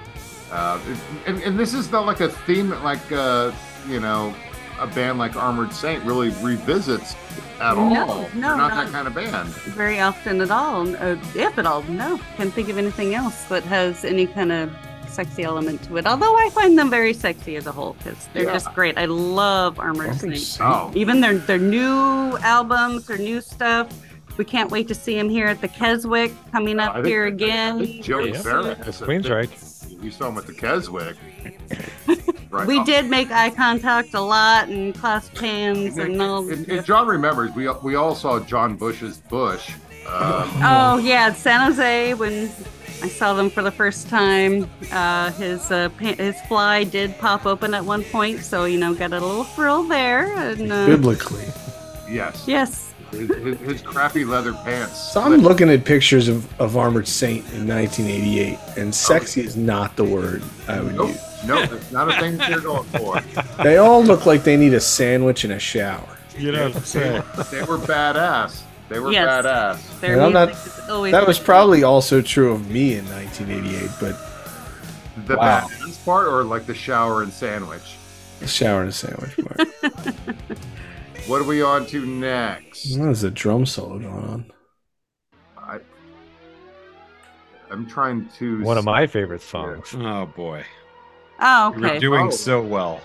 Uh, 0.51 0.79
and, 1.27 1.43
and 1.43 1.59
this 1.59 1.75
is 1.75 1.91
not 1.93 2.07
like 2.07 2.21
a 2.21 2.29
theme 2.29 2.69
that, 2.71 2.83
like, 2.83 3.13
uh, 3.13 3.53
you 3.89 4.01
know, 4.01 4.35
a 4.81 4.87
band 4.87 5.19
like 5.19 5.37
Armored 5.37 5.73
Saint 5.73 6.03
really 6.05 6.31
revisits 6.43 7.15
at 7.61 7.75
No, 7.77 7.81
all. 7.83 7.91
no, 7.91 8.29
They're 8.33 8.57
not 8.57 8.71
no. 8.71 8.77
that 8.77 8.93
kind 8.93 9.07
of 9.09 9.15
band. 9.15 9.49
very 9.49 9.99
often 10.01 10.41
at 10.41 10.51
all, 10.51 10.89
uh, 10.97 11.17
if 11.35 11.59
at 11.59 11.67
all. 11.67 11.83
No, 11.83 12.19
can't 12.37 12.53
think 12.55 12.69
of 12.69 12.79
anything 12.79 13.15
else 13.15 13.45
that 13.45 13.65
has 13.65 14.05
any 14.05 14.27
kind 14.27 14.53
of 14.53 14.71
sexy 15.09 15.43
element 15.43 15.83
to 15.83 15.97
it. 15.97 16.07
Although 16.07 16.37
I 16.37 16.49
find 16.51 16.79
them 16.79 16.89
very 16.91 17.13
sexy 17.13 17.57
as 17.57 17.67
a 17.67 17.73
whole 17.73 17.95
because 17.95 18.29
they're 18.33 18.45
Yeah. 18.45 18.53
just 18.53 18.73
great. 18.75 18.97
I 18.97 19.07
love 19.07 19.79
Armored 19.81 20.07
Armored 20.11 20.21
Saint. 20.21 20.37
Saint. 20.39 20.61
Oh, 20.71 20.93
Even 20.95 21.21
their 21.21 21.35
their 21.39 21.59
new 21.59 22.39
albums, 22.43 23.07
their 23.07 23.19
new 23.19 23.41
stuff. 23.41 23.89
We 24.37 24.45
can't 24.45 24.71
wait 24.71 24.87
to 24.87 24.95
see 24.95 25.19
him 25.19 25.29
here 25.29 25.49
at 25.49 25.61
the 25.61 25.67
Keswick 25.67 26.31
coming 26.53 26.79
up 26.79 26.93
I 26.93 26.95
think- 26.97 27.07
here 27.07 27.25
I 27.25 27.29
again. 27.29 27.79
think 27.81 28.05
Joey 28.05 28.31
Yeah. 28.33 28.43
Barrett 28.43 28.87
is 28.87 29.03
a- 29.03 29.07
Queensryche. 29.07 29.68
You 30.01 30.11
saw 30.11 30.29
him 30.29 30.39
at 30.39 30.47
the 30.47 30.55
Keswick. 30.55 31.17
Right. 32.51 32.67
We 32.67 32.83
did 32.85 33.11
make 33.11 33.31
eye 33.31 33.51
contact 33.51 34.15
a 34.15 34.21
lot 34.23 34.69
and 34.71 34.95
clasped 34.95 35.39
hands 35.39 35.99
and 35.99 36.21
all. 36.23 36.49
And, 36.49 36.67
and 36.67 36.83
John 36.83 37.07
remembers 37.07 37.55
we 37.55 37.69
we 37.83 37.95
all 37.95 38.15
saw 38.15 38.41
John 38.41 38.75
Bush's 38.75 39.19
Bush. 39.19 39.71
Um, 40.09 40.51
Oh 40.63 40.99
yeah, 41.03 41.35
San 41.35 41.61
Jose 41.67 42.15
when 42.15 42.51
I 43.03 43.09
saw 43.09 43.35
them 43.35 43.51
for 43.51 43.63
the 43.63 43.71
first 43.71 44.09
time. 44.09 44.69
Uh, 44.91 45.31
his 45.33 45.71
uh, 45.71 45.91
pa- 45.91 46.15
his 46.15 46.41
fly 46.49 46.85
did 46.85 47.19
pop 47.19 47.45
open 47.45 47.75
at 47.75 47.85
one 47.85 48.03
point, 48.05 48.41
so 48.41 48.65
you 48.65 48.79
know 48.79 48.95
got 48.95 49.13
a 49.13 49.21
little 49.21 49.45
thrill 49.45 49.83
there. 49.83 50.35
And 50.39 50.73
uh, 50.73 50.87
Biblically. 50.87 51.45
yes. 52.09 52.45
yes, 52.47 52.88
His, 53.11 53.29
his, 53.29 53.59
his 53.61 53.83
crappy 53.83 54.25
leather 54.25 54.53
pants. 54.53 55.13
So 55.13 55.21
I'm 55.21 55.37
looking 55.41 55.71
at 55.71 55.85
pictures 55.85 56.29
of, 56.29 56.61
of 56.61 56.77
Armored 56.77 57.09
Saint 57.09 57.45
in 57.55 57.67
1988, 57.67 58.59
and 58.77 58.95
sexy 58.95 59.41
is 59.41 59.57
not 59.57 59.97
the 59.97 60.05
word 60.05 60.43
I 60.69 60.81
would 60.81 60.95
Nope. 60.95 61.09
use. 61.09 61.45
Nope. 61.47 61.73
It's 61.73 61.91
not 61.93 62.09
a 62.09 62.21
thing 62.21 62.37
they're 62.37 62.61
going 62.61 62.85
for. 62.85 63.21
They 63.65 63.79
all 63.79 64.03
look 64.05 64.27
like 64.27 64.45
they 64.45 64.57
need 64.57 64.75
a 64.75 64.81
sandwich 64.81 65.45
and 65.45 65.53
a 65.55 65.59
shower. 65.59 66.07
You 66.37 66.53
know, 66.53 66.69
They, 66.69 67.01
they 67.51 67.63
were 67.63 67.79
badass. 67.79 68.63
They 68.89 69.01
were 69.01 69.11
Yes. 69.13 69.45
badass. 69.45 70.01
their 70.01 70.13
And 70.13 70.23
I'm 70.23 70.33
music 70.51 70.87
not- 70.89 71.07
is. 71.07 71.13
That 71.13 71.27
was 71.27 71.39
probably 71.39 71.83
also 71.83 72.21
true 72.23 72.53
of 72.53 72.71
me 72.71 72.95
in 72.97 73.05
1988, 73.11 73.91
but 74.01 74.17
The 75.27 75.37
Wow. 75.37 75.61
badass 75.67 76.05
part, 76.05 76.29
or 76.29 76.45
like 76.45 76.67
the 76.67 76.75
shower 76.75 77.23
and 77.23 77.33
sandwich. 77.33 77.97
a 78.43 78.47
shower 78.47 78.83
and 78.83 78.95
sandwich. 78.95 79.37
Mark. 79.39 79.69
What 81.27 81.41
are 81.43 81.45
we 81.45 81.61
on 81.63 81.87
to 81.87 82.07
next? 82.07 82.95
There's 82.97 83.23
a 83.23 83.31
drum 83.31 83.67
solo 83.67 83.99
going 83.99 84.07
on. 84.25 84.53
I, 85.59 85.79
I'm 87.71 87.87
trying 87.87 88.29
to. 88.39 88.63
One 88.63 88.79
of 88.79 88.85
my 88.85 89.07
favorite 89.07 89.43
songs. 89.43 89.95
oh 89.95 90.27
boy, 90.27 90.65
Oh, 91.41 91.73
you 91.75 91.81
were 91.83 91.87
okay. 91.89 91.99
doing 91.99 92.27
Oh. 92.29 92.31
so 92.31 92.63
well. 92.63 93.01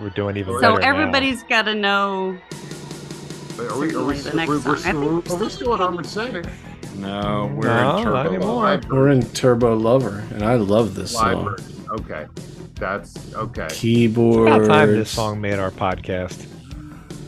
We're 0.00 0.10
doing 0.10 0.36
even 0.36 0.54
So 0.54 0.60
better 0.60 0.82
So 0.82 0.88
everybody's 0.88 1.42
got 1.42 1.62
to 1.62 1.74
know. 1.74 2.38
Are 3.58 3.78
we, 3.78 3.94
are 3.94 4.04
we, 4.04 4.16
still, 4.16 4.36
we're, 4.46 4.60
we're 4.60 4.76
still, 4.76 5.32
are 5.32 5.36
we 5.36 5.48
still 5.50 5.74
at 5.74 5.80
Armored 5.80 6.06
Saint? 6.06 6.46
No, 6.96 7.52
we're 7.54 7.66
No, 7.66 7.98
in 7.98 8.04
not 8.04 8.04
turbo. 8.04 8.16
anymore. 8.34 8.62
Live, 8.64 8.84
We're 8.88 9.08
in 9.10 9.22
Turbo 9.32 9.74
Lover, 9.76 10.24
and 10.32 10.42
I 10.42 10.54
love 10.54 10.94
this 10.94 11.14
live 11.14 11.34
song. 11.34 11.56
Okay. 11.90 12.26
That's 12.76 13.34
okay. 13.34 13.68
Keyboard. 13.70 14.48
About 14.48 14.66
time 14.66 14.88
this 14.92 15.10
song 15.10 15.40
made 15.40 15.58
our 15.58 15.70
podcast. 15.70 16.46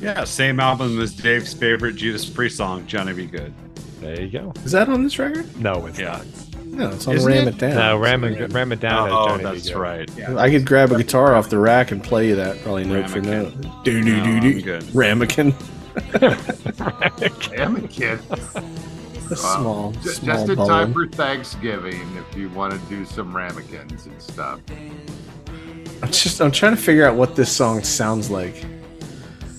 Yeah, 0.04 0.24
same 0.24 0.60
album 0.60 1.00
as 1.00 1.14
Dave's 1.14 1.52
favorite 1.54 1.96
Judas 1.96 2.24
Priest 2.26 2.56
song, 2.56 2.86
"Johnny 2.86 3.12
Be 3.12 3.26
Good." 3.26 3.52
There 4.00 4.20
you 4.20 4.28
go. 4.28 4.52
Is 4.64 4.72
that 4.72 4.88
on 4.88 5.02
this 5.02 5.18
record? 5.18 5.46
No, 5.60 5.86
it's 5.86 5.98
Yeah. 5.98 6.08
not. 6.18 6.26
No, 6.66 6.88
it's 6.90 7.06
on 7.06 7.14
Isn't 7.14 7.28
Ram 7.32 7.48
it? 7.48 7.54
It 7.54 7.58
Down. 7.58 7.74
No, 7.76 7.96
ram 7.98 8.24
it, 8.24 8.52
ram 8.52 8.72
it 8.72 8.80
down. 8.80 9.08
oh, 9.10 9.34
as 9.36 9.40
that's 9.42 9.62
B. 9.68 9.72
Good. 9.74 9.78
right. 9.78 10.10
I 10.36 10.50
could 10.50 10.66
grab 10.66 10.90
a 10.92 10.96
guitar 10.98 11.34
off 11.36 11.48
the 11.48 11.58
rack 11.58 11.92
and 11.92 12.02
play 12.02 12.28
you 12.28 12.36
that 12.36 12.60
probably 12.62 12.84
note 12.84 13.08
for 13.08 13.20
Ramekin. 13.20 13.60
note. 13.62 13.84
Do 13.84 14.02
do 14.02 14.16
No, 14.16 14.24
do 14.24 14.30
I'm 14.30 14.40
do. 14.40 14.60
good. 14.62 14.82
Ramekin. 14.92 15.54
Damn 17.56 17.76
it, 17.76 17.90
kid. 17.90 18.18
A 19.30 19.36
small, 19.36 19.92
Ju- 19.92 20.08
small 20.10 20.36
Just 20.36 20.48
in 20.50 20.56
time 20.56 20.92
bone. 20.92 20.92
for 20.92 21.06
Thanksgiving, 21.16 22.00
if 22.30 22.36
you 22.36 22.48
want 22.50 22.72
to 22.74 22.78
do 22.94 23.04
some 23.06 23.34
ramekins 23.34 24.04
and 24.06 24.20
stuff. 24.20 24.60
I'm 26.02 26.10
just 26.10 26.40
I'm 26.40 26.50
trying 26.50 26.74
to 26.76 26.82
figure 26.82 27.06
out 27.06 27.14
what 27.14 27.36
this 27.36 27.50
song 27.50 27.82
sounds 27.84 28.30
like, 28.30 28.64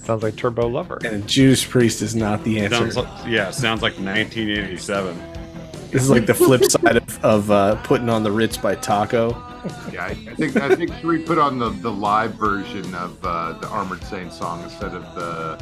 Sounds 0.06 0.22
like 0.22 0.36
Turbo 0.36 0.68
Lover. 0.68 1.00
and 1.04 1.24
a 1.24 1.28
Judas 1.28 1.66
Priest 1.66 2.04
is 2.04 2.16
not 2.16 2.44
the 2.44 2.60
answer. 2.60 2.92
Sounds 2.92 2.98
like, 2.98 3.28
yeah, 3.28 3.50
sounds 3.50 3.82
like 3.82 3.94
1987. 3.94 5.18
this 5.90 6.04
is 6.04 6.12
like 6.12 6.28
the 6.28 6.34
flip 6.34 6.64
side 6.64 6.98
of, 6.98 7.26
of 7.26 7.50
uh, 7.50 7.76
putting 7.84 8.08
on 8.08 8.22
the 8.22 8.32
Ritz 8.32 8.56
by 8.56 8.76
Taco. 8.76 9.32
Yeah, 9.92 10.04
I, 10.04 10.10
I 10.10 10.36
think 10.36 10.56
I 10.58 10.76
think 10.76 10.92
we 11.04 11.24
put 11.24 11.40
on 11.40 11.58
the, 11.58 11.70
the 11.70 11.92
live 11.92 12.36
version 12.36 12.94
of 12.94 13.18
uh, 13.26 13.54
the 13.54 13.68
Armored 13.68 14.04
Saint 14.04 14.32
song 14.32 14.62
instead 14.62 14.94
of 14.94 15.04
the 15.16 15.60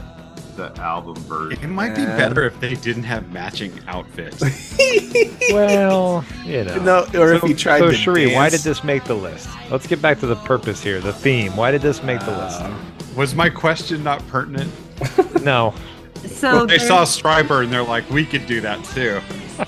the 0.58 0.72
album 0.82 1.16
version. 1.24 1.64
It 1.64 1.68
might 1.68 1.96
be 1.96 2.06
better 2.06 2.44
if 2.46 2.60
they 2.60 2.76
didn't 2.76 3.04
have 3.04 3.32
matching 3.32 3.74
outfits. 3.88 4.42
well, 5.52 6.24
you 6.46 6.64
know. 6.64 6.84
No, 6.84 7.20
or 7.20 7.34
if 7.34 7.42
so, 7.42 7.48
he 7.48 7.54
tried 7.54 7.80
so 7.80 7.92
to 7.92 7.96
Cherie, 7.96 8.36
why 8.36 8.50
did 8.50 8.60
this 8.62 8.84
make 8.84 9.04
the 9.06 9.16
list? 9.16 9.50
Let's 9.72 9.88
get 9.88 10.02
back 10.02 10.20
to 10.20 10.28
the 10.28 10.36
purpose 10.36 10.84
here, 10.84 11.00
the 11.00 11.14
theme. 11.14 11.56
Why 11.56 11.72
did 11.72 11.82
this 11.82 12.04
make 12.04 12.20
the 12.20 12.32
Uh, 12.34 12.76
was 13.16 13.36
my 13.36 13.50
question 13.50 14.04
not 14.04 14.26
pertinent? 14.28 14.72
No. 15.44 15.74
So 16.26 16.54
Well, 16.54 16.68
they 16.68 16.80
saw 16.80 17.04
Stryper 17.04 17.64
and 17.64 17.74
they're 17.74 17.84
like, 17.84 18.10
we 18.10 18.26
could 18.26 18.46
do 18.46 18.62
that 18.62 18.84
too. 18.86 19.20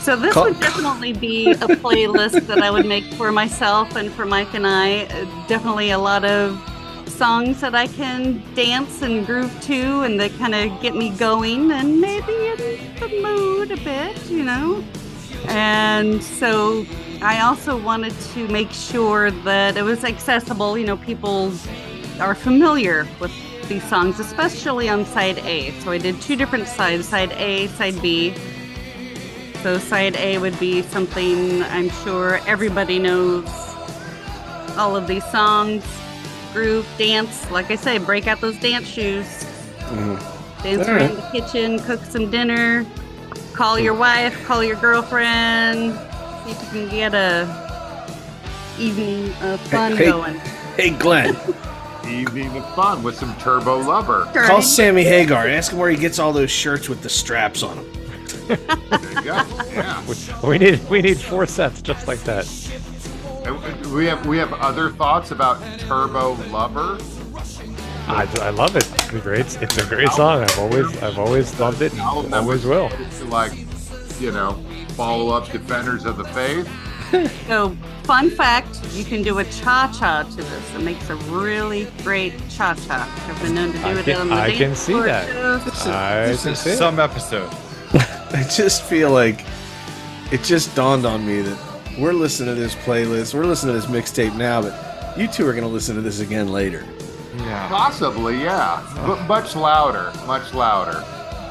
So 0.00 0.16
this 0.16 0.32
Call- 0.32 0.44
would 0.44 0.58
definitely 0.58 1.12
be 1.12 1.50
a 1.50 1.56
playlist 1.56 2.46
that 2.46 2.62
I 2.62 2.70
would 2.70 2.86
make 2.86 3.04
for 3.14 3.30
myself 3.30 3.96
and 3.96 4.10
for 4.10 4.24
Mike 4.24 4.54
and 4.54 4.66
I. 4.66 5.04
Uh, 5.04 5.46
definitely 5.46 5.90
a 5.90 5.98
lot 5.98 6.24
of 6.24 6.58
songs 7.06 7.60
that 7.60 7.74
I 7.74 7.86
can 7.86 8.42
dance 8.54 9.02
and 9.02 9.26
groove 9.26 9.54
to 9.64 10.00
and 10.00 10.18
that 10.18 10.32
kind 10.38 10.54
of 10.54 10.80
get 10.80 10.96
me 10.96 11.10
going 11.10 11.70
and 11.70 12.00
maybe 12.00 12.32
in 12.32 12.94
the 12.98 13.20
mood 13.22 13.72
a 13.72 13.76
bit, 13.76 14.16
you 14.30 14.42
know. 14.42 14.82
And 15.48 16.22
so 16.22 16.86
I 17.20 17.40
also 17.42 17.76
wanted 17.78 18.18
to 18.32 18.48
make 18.48 18.70
sure 18.70 19.30
that 19.30 19.76
it 19.76 19.82
was 19.82 20.02
accessible, 20.02 20.78
you 20.78 20.86
know, 20.86 20.96
people 20.96 21.52
are 22.20 22.34
familiar 22.34 23.06
with 23.18 23.32
these 23.68 23.84
songs, 23.84 24.20
especially 24.20 24.88
on 24.88 25.04
side 25.04 25.38
A. 25.38 25.70
So 25.80 25.90
I 25.90 25.98
did 25.98 26.20
two 26.20 26.36
different 26.36 26.68
sides, 26.68 27.08
side 27.08 27.32
A, 27.32 27.66
side 27.68 28.00
B. 28.00 28.34
So 29.62 29.78
side 29.78 30.16
A 30.16 30.38
would 30.38 30.58
be 30.58 30.82
something 30.82 31.62
I'm 31.64 31.90
sure 31.90 32.40
everybody 32.46 32.98
knows 32.98 33.48
all 34.76 34.96
of 34.96 35.06
these 35.06 35.24
songs. 35.30 35.84
Groove, 36.52 36.86
dance, 36.98 37.50
like 37.50 37.70
I 37.70 37.76
say, 37.76 37.98
break 37.98 38.26
out 38.26 38.40
those 38.40 38.58
dance 38.58 38.88
shoes. 38.88 39.26
Mm-hmm. 39.26 40.62
Dance 40.62 40.88
All 40.88 40.94
around 40.94 41.14
right. 41.14 41.32
the 41.32 41.40
kitchen, 41.40 41.78
cook 41.80 42.00
some 42.04 42.30
dinner, 42.30 42.84
call 43.54 43.78
your 43.78 43.94
mm. 43.94 44.00
wife, 44.00 44.46
call 44.46 44.62
your 44.62 44.76
girlfriend, 44.76 45.94
see 46.44 46.50
if 46.50 46.62
you 46.62 46.80
can 46.80 46.88
get 46.90 47.14
a 47.14 47.70
evening 48.78 49.32
of 49.42 49.60
fun 49.62 49.96
hey. 49.96 50.06
going. 50.06 50.34
Hey 50.76 50.90
Glenn, 50.90 51.34
Evening 52.08 52.56
of 52.56 52.74
fun 52.74 53.02
with 53.02 53.16
some 53.16 53.36
Turbo 53.36 53.78
Lover. 53.78 54.30
call 54.34 54.62
Sammy 54.62 55.04
Hagar. 55.04 55.46
Ask 55.48 55.72
him 55.72 55.78
where 55.78 55.90
he 55.90 55.96
gets 55.96 56.18
all 56.18 56.32
those 56.32 56.50
shirts 56.50 56.88
with 56.88 57.02
the 57.02 57.08
straps 57.08 57.62
on 57.62 57.76
them. 57.76 57.92
There 58.48 58.58
you 58.58 59.22
go. 59.22 59.44
Yeah. 59.72 60.04
We 60.42 60.58
need 60.58 60.88
we 60.88 61.02
need 61.02 61.18
four 61.18 61.46
sets 61.46 61.82
just 61.82 62.08
like 62.08 62.20
that. 62.20 62.46
We 63.92 64.06
have 64.06 64.26
we 64.26 64.38
have 64.38 64.52
other 64.54 64.90
thoughts 64.90 65.30
about 65.30 65.60
Turbo 65.80 66.34
Lover. 66.50 66.98
I, 68.08 68.26
I 68.40 68.50
love 68.50 68.74
it. 68.74 68.90
It's 68.92 69.12
a 69.12 69.18
great 69.20 69.62
it's 69.62 69.76
a 69.76 69.86
great 69.86 70.08
song. 70.10 70.42
I've 70.42 70.58
always 70.58 71.02
I've 71.02 71.18
always 71.18 71.58
loved 71.60 71.82
it. 71.82 71.94
Album 71.98 72.26
And 72.26 72.34
always 72.34 72.64
will. 72.64 72.88
To 72.88 73.24
like, 73.26 73.52
you 74.18 74.32
know, 74.32 74.52
follow 74.90 75.28
up 75.30 75.50
Defenders 75.50 76.04
of 76.06 76.16
the 76.16 76.24
Faith. 76.24 76.68
So, 77.46 77.76
fun 78.04 78.30
fact 78.30 78.78
you 78.92 79.04
can 79.04 79.22
do 79.22 79.38
a 79.38 79.44
cha 79.44 79.92
cha 79.98 80.22
to 80.22 80.36
this. 80.36 80.74
It 80.74 80.82
makes 80.82 81.08
a 81.10 81.16
really 81.16 81.86
great 82.04 82.32
cha 82.48 82.74
cha. 82.74 83.08
I've 83.28 83.42
been 83.42 83.54
known 83.54 83.72
to 83.72 83.78
do 83.78 83.84
I 83.84 83.92
it 83.98 84.04
can- 84.04 84.20
on 84.20 84.28
the 84.28 84.34
I 84.34 84.46
dance 84.48 84.58
can 84.58 84.74
see 84.76 84.92
floor 84.92 85.04
that. 85.06 85.28
shows. 85.28 85.86
I 85.86 86.26
This 86.26 86.42
can 86.44 86.52
is 86.52 86.58
see 86.60 86.70
it. 86.70 86.76
some 86.78 86.98
episode. 87.00 87.50
I 87.94 88.46
just 88.54 88.82
feel 88.84 89.10
like 89.10 89.44
it 90.30 90.42
just 90.44 90.74
dawned 90.76 91.04
on 91.06 91.26
me 91.26 91.42
that 91.42 91.58
we're 91.98 92.12
listening 92.12 92.54
to 92.54 92.60
this 92.60 92.74
playlist, 92.76 93.34
we're 93.34 93.44
listening 93.44 93.74
to 93.74 93.80
this 93.80 93.90
mixtape 93.90 94.36
now, 94.36 94.62
but 94.62 95.18
you 95.18 95.26
two 95.26 95.46
are 95.48 95.52
going 95.52 95.64
to 95.64 95.68
listen 95.70 95.96
to 95.96 96.00
this 96.00 96.20
again 96.20 96.52
later. 96.52 96.86
Yeah. 97.38 97.68
Possibly, 97.68 98.40
yeah, 98.40 98.80
but 99.06 99.26
much 99.26 99.56
louder, 99.56 100.12
much 100.26 100.54
louder. 100.54 101.04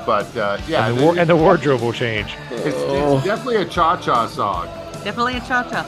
But 0.05 0.35
uh, 0.37 0.57
yeah, 0.67 0.87
and, 0.87 0.97
the 0.97 1.03
war- 1.03 1.17
and 1.19 1.29
the 1.29 1.35
wardrobe 1.35 1.81
will 1.81 1.91
change. 1.93 2.33
it's, 2.49 2.75
Oh. 2.79 3.17
it's 3.17 3.25
definitely 3.25 3.57
a 3.57 3.65
cha-cha 3.65 4.27
song. 4.27 4.67
Definitely 5.03 5.37
a 5.37 5.39
cha 5.41 5.63
cha. 5.63 5.85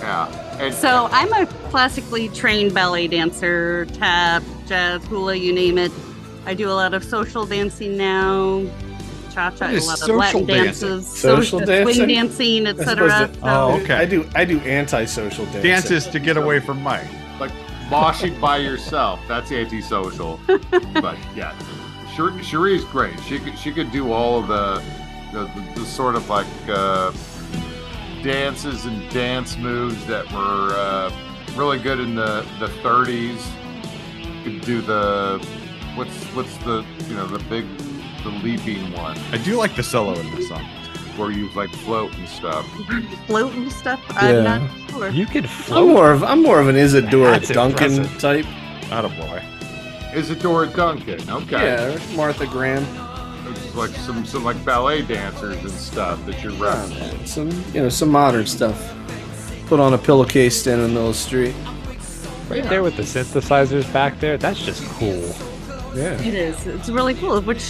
Yeah, 0.00 0.56
and 0.58 0.74
So, 0.74 1.08
I'm 1.12 1.32
a 1.32 1.46
classically 1.70 2.28
trained 2.30 2.72
ballet 2.74 3.06
dancer, 3.06 3.84
tap, 3.92 4.42
jazz, 4.66 5.04
hula, 5.04 5.34
you 5.34 5.52
name 5.52 5.76
it. 5.78 5.92
I 6.46 6.54
do 6.54 6.70
a 6.70 6.72
lot 6.72 6.94
of 6.94 7.04
social 7.04 7.44
dancing 7.44 7.98
now, 7.98 8.64
cha 9.32 9.50
cha 9.50 9.56
cha, 9.58 9.66
a 9.66 9.74
lot 9.74 9.76
of 9.76 9.98
social 9.98 10.16
Latin 10.16 10.46
dancing? 10.46 10.88
dances, 10.88 11.06
Social 11.06 11.60
dancing, 11.60 11.94
swing 11.94 12.08
dancing? 12.08 12.64
dancing, 12.64 12.66
etc. 12.66 13.06
opposed 13.24 13.40
Oh, 13.42 13.80
okay. 13.82 13.94
I 13.94 14.06
do 14.06 14.26
I 14.34 14.44
do 14.46 14.58
antisocial 14.60 15.44
dancing. 15.46 15.62
Dances 15.62 16.06
to 16.06 16.18
get 16.18 16.36
away 16.38 16.60
from 16.60 16.82
Mike. 16.82 17.06
like 17.38 17.52
moshing 17.90 18.40
by 18.40 18.56
yourself. 18.56 19.20
That's 19.28 19.52
antisocial. 19.52 20.40
but 20.46 21.18
yeah, 21.36 21.52
Sher- 22.14 22.30
Cherie's 22.42 22.84
great. 22.84 23.20
She 23.28 23.38
could 23.38 23.58
she 23.58 23.70
could 23.70 23.92
do 23.92 24.12
all 24.12 24.38
of 24.40 24.48
the 24.48 24.82
the, 25.32 25.44
the, 25.44 25.80
the 25.80 25.86
sort 25.86 26.14
of 26.16 26.28
like 26.30 26.46
uh, 26.68 27.12
dances 28.22 28.84
and 28.86 29.08
dance 29.10 29.56
moves 29.56 30.04
that 30.06 30.30
were 30.32 30.74
uh, 30.74 31.12
really 31.56 31.78
good 31.78 32.00
in 32.00 32.14
the 32.14 32.46
the 32.58 32.66
30s. 32.82 33.40
Could 34.44 34.60
do 34.62 34.80
the 34.80 35.38
what's 35.94 36.24
what's 36.34 36.56
the 36.58 36.84
you 37.08 37.14
know 37.14 37.26
the 37.26 37.38
big 37.50 37.66
the 38.22 38.30
leaping 38.42 38.92
one 38.92 39.16
I 39.32 39.38
do 39.38 39.56
like 39.56 39.74
the 39.76 39.82
solo 39.82 40.12
in 40.18 40.34
this 40.34 40.48
song. 40.48 40.64
where 41.16 41.30
you 41.30 41.50
like 41.54 41.70
float 41.70 42.14
and 42.16 42.28
stuff. 42.28 42.66
float 43.26 43.52
and 43.54 43.70
stuff. 43.72 44.00
Yeah. 44.12 44.18
I'm 44.20 44.44
not 44.44 44.90
sure. 44.90 45.08
You 45.10 45.26
could 45.26 45.48
float. 45.48 45.88
I'm 45.88 45.94
more 45.94 46.12
of 46.12 46.22
I'm 46.24 46.42
more 46.42 46.60
of 46.60 46.68
an 46.68 46.76
Isadora 46.76 47.32
That's 47.32 47.48
Duncan 47.50 47.92
impressive. 48.04 48.20
type. 48.20 48.46
Not 48.90 49.04
a 49.04 49.08
boy. 49.08 49.42
Isadora 50.14 50.66
Duncan. 50.68 51.28
Okay. 51.30 51.62
Yeah, 51.96 52.16
Martha 52.16 52.46
Graham. 52.46 52.84
It's 53.70 53.76
like 53.76 53.90
some 53.90 54.24
some 54.24 54.42
like 54.42 54.64
ballet 54.64 55.02
dancers 55.02 55.56
and 55.58 55.70
stuff 55.70 56.26
that 56.26 56.42
you're 56.42 56.50
referencing. 56.54 57.24
Some 57.24 57.50
you 57.72 57.80
know 57.80 57.88
some 57.88 58.08
modern 58.08 58.44
stuff. 58.44 58.92
Put 59.66 59.78
on 59.78 59.94
a 59.94 59.98
pillowcase, 59.98 60.60
stand 60.60 60.80
in 60.80 60.88
the 60.88 60.92
middle 60.92 61.10
of 61.10 61.14
the 61.14 61.20
street. 61.20 61.54
Right 62.48 62.64
there 62.64 62.82
with 62.82 62.96
the 62.96 63.04
synthesizers 63.04 63.90
back 63.92 64.18
there. 64.18 64.36
That's 64.36 64.60
just 64.60 64.82
cool. 64.94 65.22
Yeah. 65.94 66.20
It 66.20 66.34
is. 66.34 66.66
It's 66.66 66.88
really 66.88 67.14
cool, 67.14 67.40
which 67.42 67.60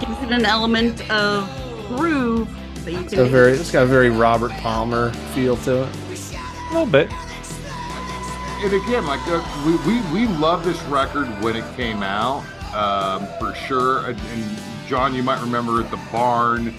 gives 0.00 0.22
it 0.22 0.32
an 0.32 0.44
element 0.44 1.08
of 1.08 1.48
groove 1.86 2.48
that 2.84 2.90
you 2.90 3.04
can. 3.04 3.10
got 3.10 3.18
a 3.20 3.26
very 3.26 3.52
it's 3.52 3.70
got 3.70 3.84
a 3.84 3.86
very 3.86 4.10
Robert 4.10 4.50
Palmer 4.54 5.12
feel 5.36 5.56
to 5.58 5.84
it. 5.84 5.96
A 6.32 6.72
little 6.72 6.84
bit. 6.84 7.12
And 7.12 8.72
again, 8.72 9.06
like 9.06 9.20
uh, 9.28 9.40
we, 9.64 9.76
we 9.86 10.00
we 10.10 10.26
love 10.26 10.64
this 10.64 10.82
record 10.86 11.28
when 11.44 11.54
it 11.54 11.76
came 11.76 12.02
out, 12.02 12.42
um, 12.74 13.28
for 13.38 13.54
sure. 13.54 14.06
And, 14.06 14.18
and 14.20 14.58
John, 14.94 15.12
you 15.12 15.24
might 15.24 15.40
remember 15.40 15.80
at 15.82 15.90
the 15.90 15.98
barn 16.12 16.72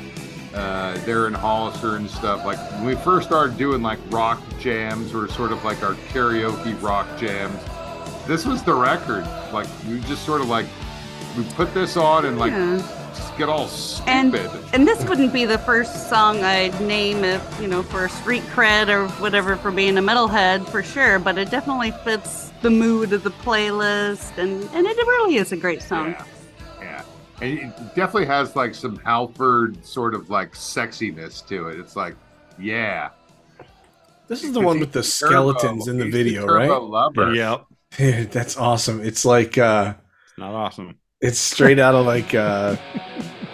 uh, 0.53 0.97
there 1.05 1.27
in 1.27 1.33
Hollister 1.33 1.97
and 1.97 2.09
stuff. 2.09 2.45
Like 2.45 2.57
when 2.75 2.85
we 2.85 2.95
first 2.95 3.27
started 3.27 3.57
doing 3.57 3.81
like 3.81 3.99
rock 4.09 4.41
jams, 4.57 5.13
or 5.13 5.27
sort 5.27 5.51
of 5.51 5.61
like 5.65 5.83
our 5.83 5.95
karaoke 6.13 6.81
rock 6.81 7.07
jams. 7.17 7.59
This 8.25 8.45
was 8.45 8.63
the 8.63 8.73
record. 8.73 9.23
Like 9.51 9.67
we 9.89 9.99
just 9.99 10.25
sort 10.25 10.39
of 10.39 10.47
like 10.47 10.65
we 11.37 11.43
put 11.55 11.73
this 11.73 11.97
on 11.97 12.25
and 12.25 12.39
like 12.39 12.53
Yeah. 12.53 12.77
just 13.13 13.37
get 13.37 13.49
all 13.49 13.67
And 14.07 14.31
stupid. 14.33 14.49
and 14.71 14.87
this 14.87 15.03
wouldn't 15.09 15.33
be 15.33 15.43
the 15.43 15.57
first 15.57 16.07
song 16.09 16.41
I'd 16.41 16.79
name 16.79 17.25
if 17.25 17.43
you 17.59 17.67
know 17.67 17.83
for 17.83 18.07
street 18.07 18.43
cred 18.43 18.87
or 18.87 19.09
whatever 19.21 19.57
for 19.57 19.71
being 19.71 19.97
a 19.97 20.01
metalhead 20.01 20.69
for 20.69 20.81
sure, 20.81 21.19
but 21.19 21.37
it 21.37 21.51
definitely 21.51 21.91
fits 22.05 22.53
the 22.61 22.69
mood 22.69 23.11
of 23.11 23.23
the 23.23 23.31
playlist 23.31 24.37
and 24.37 24.63
and 24.73 24.87
it 24.87 24.95
really 24.95 25.35
is 25.35 25.51
a 25.51 25.57
great 25.57 25.81
song. 25.81 26.11
Yeah. 26.11 26.23
Yeah. 27.41 27.47
And 27.47 27.59
it 27.59 27.77
definitely 27.95 28.25
has 28.27 28.55
like 28.55 28.73
some 28.75 28.97
Halford 28.97 29.83
sort 29.85 30.13
of 30.15 30.29
like 30.29 30.53
sexiness 30.53 31.45
to 31.47 31.69
it. 31.69 31.79
It's 31.79 31.95
like, 31.95 32.15
yeah. 32.59 33.09
This 34.27 34.43
is 34.43 34.53
the 34.53 34.61
one 34.61 34.79
with 34.79 34.91
the 34.91 35.03
skeletons 35.03 35.87
in 35.87 35.97
the 35.97 36.05
He's 36.05 36.13
video, 36.13 36.47
Turbo 36.47 36.55
right? 36.55 36.81
Lover. 36.81 37.33
Yep. 37.33 37.65
Dude, 37.97 38.31
that's 38.31 38.57
awesome. 38.57 39.01
It's 39.01 39.23
like 39.25 39.57
uh 39.57 39.93
It's 40.29 40.37
not 40.37 40.53
awesome. 40.53 40.95
it's 41.21 41.37
straight 41.39 41.77
out 41.79 41.93
of 41.95 42.05
like 42.05 42.33
uh 42.33 42.75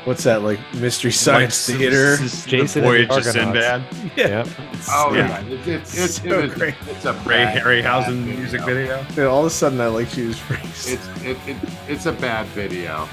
what's 0.05 0.23
that 0.23 0.41
like 0.43 0.59
mystery 0.75 1.11
science 1.11 1.67
Like, 1.69 1.77
theater? 1.77 2.15
this 2.17 2.47
is 2.47 2.73
the 2.73 2.81
Voyage 2.81 3.09
the 3.09 3.15
of 3.17 3.23
Sinbad. 3.25 3.83
Yep. 4.15 4.47
Oh 4.89 5.13
Yeah. 5.13 5.27
yeah, 5.27 5.47
it's 5.53 5.67
it's, 5.67 5.97
it's, 5.97 6.21
So 6.21 6.39
it's, 6.39 6.53
great. 6.55 6.75
it's 6.87 7.05
a 7.05 7.13
Ray 7.13 7.43
bad- 7.43 7.61
Harryhausen 7.63 8.25
bad 8.25 8.37
music 8.39 8.61
video. 8.61 9.05
And 9.09 9.19
all 9.19 9.41
of 9.41 9.47
a 9.47 9.49
sudden 9.49 9.81
I 9.81 9.87
like 9.87 10.09
Judas 10.09 10.39
Priest. 10.39 10.89
It's 10.89 11.07
it, 11.23 11.37
it, 11.47 11.57
it's 11.89 12.05
a 12.05 12.13
bad 12.13 12.45
video, 12.47 13.07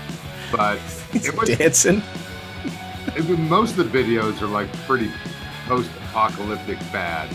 but 0.53 0.79
It's 1.13 1.29
it 1.29 1.37
was, 1.37 1.49
dancing. 1.49 2.03
it, 3.17 3.39
most 3.39 3.79
of 3.79 3.91
the 3.91 3.99
videos 3.99 4.41
are 4.43 4.47
like 4.47 4.73
pretty 4.87 5.11
post-apocalyptic 5.67 6.79
bad. 6.93 7.29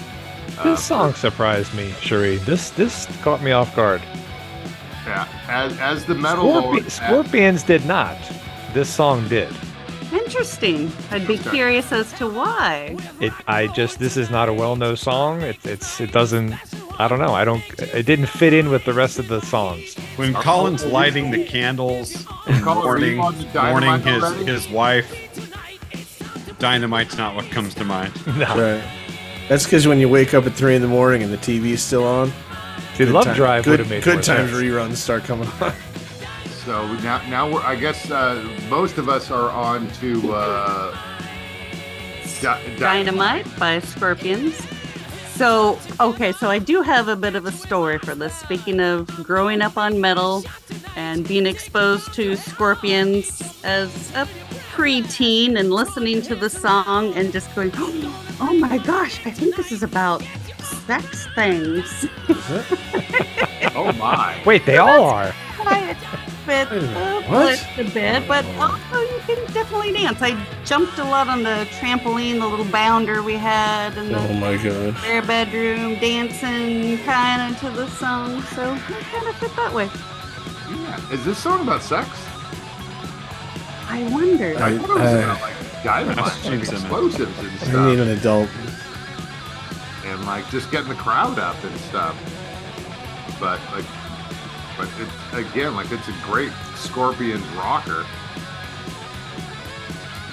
Uh, 0.57 0.63
This 0.63 0.83
song 0.83 1.13
surprised 1.13 1.73
me, 1.73 1.91
Cherie. 2.01 2.37
This 2.37 2.69
this 2.71 3.07
caught 3.23 3.41
me 3.41 3.51
off 3.51 3.75
guard. 3.75 4.01
yeah, 5.05 5.27
as 5.47 5.77
as 5.79 6.05
the 6.05 6.15
metal 6.15 6.45
Scorpi- 6.45 6.63
lord, 6.63 6.91
Scorpions 6.91 7.63
did 7.63 7.85
not. 7.85 8.17
This 8.73 8.89
song 8.89 9.27
did. 9.27 9.53
Interesting. 10.11 10.91
I'd 11.11 11.25
be 11.27 11.39
Okay. 11.39 11.49
curious 11.49 11.91
as 11.91 12.11
to 12.13 12.27
why. 12.27 12.95
It. 13.19 13.33
I 13.47 13.65
just. 13.67 13.97
This 13.97 14.15
is 14.15 14.29
not 14.29 14.47
a 14.47 14.53
well-known 14.53 14.95
song. 14.97 15.41
It, 15.41 15.57
it's. 15.65 15.99
It 15.99 16.11
doesn't. 16.11 16.53
I 16.99 17.07
don't 17.07 17.19
know. 17.19 17.33
I 17.33 17.43
don't. 17.43 17.63
It 17.79 18.05
didn't 18.05 18.27
fit 18.27 18.53
in 18.53 18.69
with 18.69 18.85
the 18.85 18.93
rest 18.93 19.17
of 19.19 19.27
the 19.27 19.41
songs. 19.41 19.95
When 20.15 20.33
Colin's 20.33 20.85
lighting 20.85 21.31
the 21.31 21.43
candles 21.43 22.15
and 22.47 22.63
Colin, 22.63 22.87
are 22.87 22.99
you 23.05 23.17
warning, 23.17 23.19
on 23.19 23.37
the 23.37 23.43
dynamite 23.45 24.03
warning 24.05 24.13
his, 24.13 24.23
already? 24.23 24.45
his 24.45 24.69
wife, 24.69 26.55
dynamite's 26.59 27.17
not 27.17 27.35
what 27.35 27.45
comes 27.51 27.73
to 27.75 27.83
mind. 27.83 28.13
No. 28.37 28.45
Right. 28.45 28.83
That's 29.49 29.65
because 29.65 29.87
when 29.87 29.99
you 29.99 30.07
wake 30.07 30.33
up 30.33 30.45
at 30.45 30.53
three 30.53 30.75
in 30.75 30.81
the 30.81 30.87
morning 30.87 31.21
and 31.23 31.31
the 31.33 31.37
TV's 31.37 31.81
still 31.81 32.05
on, 32.05 32.31
See, 32.95 33.05
Love 33.05 33.25
time- 33.25 33.35
Drive 33.35 33.63
good, 33.65 33.71
would 33.71 33.79
have 33.79 33.89
made 33.89 34.03
good 34.03 34.23
times 34.23 34.51
sense. 34.51 34.63
reruns 34.63 34.95
start 34.97 35.23
coming 35.23 35.47
on. 35.61 35.73
So 36.63 36.87
now, 37.03 37.21
now 37.29 37.51
we're. 37.51 37.59
I 37.59 37.75
guess 37.75 38.09
uh, 38.09 38.41
most 38.69 38.97
of 38.97 39.09
us 39.09 39.29
are 39.29 39.49
on 39.49 39.89
to 39.99 40.31
uh, 40.31 40.97
Di- 42.41 42.63
Di- 42.63 42.75
Dynamite 42.77 43.59
by 43.59 43.79
Scorpions. 43.79 44.55
So, 45.35 45.79
okay, 45.99 46.31
so 46.31 46.49
I 46.49 46.59
do 46.59 46.81
have 46.81 47.07
a 47.07 47.15
bit 47.15 47.35
of 47.35 47.45
a 47.45 47.51
story 47.51 47.97
for 47.97 48.13
this. 48.13 48.35
Speaking 48.35 48.79
of 48.79 49.07
growing 49.23 49.61
up 49.61 49.77
on 49.77 49.99
metal 49.99 50.43
and 50.95 51.27
being 51.27 51.47
exposed 51.47 52.13
to 52.13 52.35
Scorpions 52.35 53.41
as 53.63 54.11
a 54.11 54.27
preteen 54.73 55.59
and 55.59 55.71
listening 55.71 56.21
to 56.23 56.35
the 56.35 56.49
song 56.49 57.13
and 57.15 57.31
just 57.31 57.53
going, 57.55 57.71
oh 57.77 58.55
my 58.59 58.77
gosh, 58.77 59.25
I 59.25 59.31
think 59.31 59.55
this 59.55 59.71
is 59.71 59.81
about 59.81 60.23
sex 60.61 61.27
things. 61.35 62.05
Oh 63.75 63.91
my! 63.93 64.39
Wait, 64.45 64.67
they 64.67 64.77
all 64.77 65.05
are. 65.05 65.33
Why 66.45 66.61
it 66.61 66.69
Wait 66.69 66.77
a 66.77 66.79
the 66.79 66.87
minute, 66.87 67.29
what? 67.29 67.67
a 67.77 67.83
bit, 67.91 68.27
but 68.27 68.45
also 68.57 68.99
you 69.01 69.19
can 69.25 69.53
definitely 69.53 69.93
dance. 69.93 70.21
I 70.21 70.35
jumped 70.65 70.97
a 70.99 71.03
lot 71.03 71.27
on 71.27 71.43
the 71.43 71.67
trampoline, 71.79 72.39
the 72.39 72.47
little 72.47 72.65
bounder 72.65 73.23
we 73.23 73.35
had, 73.35 73.97
and 73.97 74.09
the 74.13 74.19
oh 74.19 74.33
my 74.33 74.57
god. 74.57 74.95
their 75.03 75.21
bedroom 75.21 75.95
dancing 75.99 76.97
kind 77.05 77.53
of 77.53 77.59
to 77.61 77.69
the 77.69 77.87
song, 77.91 78.41
so 78.55 78.73
it 78.73 78.79
kind 79.11 79.27
of 79.27 79.35
fit 79.37 79.55
that 79.55 79.73
way. 79.73 79.89
Yeah. 80.69 81.11
Is 81.13 81.23
this 81.25 81.37
song 81.37 81.61
about 81.61 81.81
sex? 81.81 82.09
I 83.87 84.07
wonder. 84.11 84.55
I 84.57 84.67
I- 84.73 84.77
thought 84.77 84.89
it 84.89 84.93
was 84.95 85.13
uh, 85.13 85.23
about 85.23 85.41
like 85.41 85.83
dynamite 85.83 86.45
and 86.45 86.61
explosives 86.61 87.37
and 87.67 87.77
I 87.77 87.89
need 87.89 87.99
an 87.99 88.09
adult. 88.09 88.49
and 90.05 90.25
like 90.25 90.49
just 90.49 90.71
getting 90.71 90.89
the 90.89 90.95
crowd 90.95 91.37
up 91.39 91.61
and 91.63 91.77
stuff. 91.81 92.15
But 93.39 93.59
like, 93.73 93.85
but 94.77 94.89
it 94.99 95.09
again, 95.33 95.75
like 95.75 95.91
it's 95.91 96.07
a 96.07 96.15
great 96.23 96.51
Scorpions 96.75 97.45
rocker. 97.49 98.05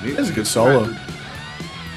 That's 0.02 0.30
a 0.30 0.32
good 0.32 0.46
solo. 0.46 0.94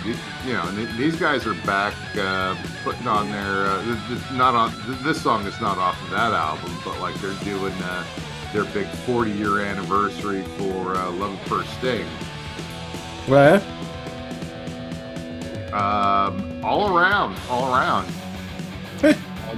You 0.06 0.16
you 0.46 0.54
know, 0.54 0.68
and 0.68 0.98
these 0.98 1.16
guys 1.16 1.48
are 1.48 1.54
back 1.66 1.94
uh, 2.18 2.56
putting 2.84 3.08
on 3.08 3.32
their 3.32 3.66
uh, 3.66 3.98
not 4.34 4.56
on 4.56 4.74
this 5.04 5.22
song 5.22 5.46
is 5.46 5.60
not 5.62 5.78
off 5.78 6.02
of 6.04 6.10
that 6.12 6.34
album, 6.34 6.78
but 6.84 7.00
like 7.00 7.16
they're 7.22 7.34
doing 7.44 7.74
uh, 7.74 8.06
their 8.52 8.66
big 8.66 8.88
40 8.88 9.32
year 9.32 9.62
anniversary 9.62 10.44
for 10.58 10.96
uh, 10.96 11.12
Love 11.12 11.40
at 11.40 11.48
First 11.48 11.74
Sting. 11.80 12.06
Right? 13.28 13.64
Um, 15.74 16.64
all 16.64 16.96
around, 16.96 17.38
all 17.50 17.74
around. 17.74 18.08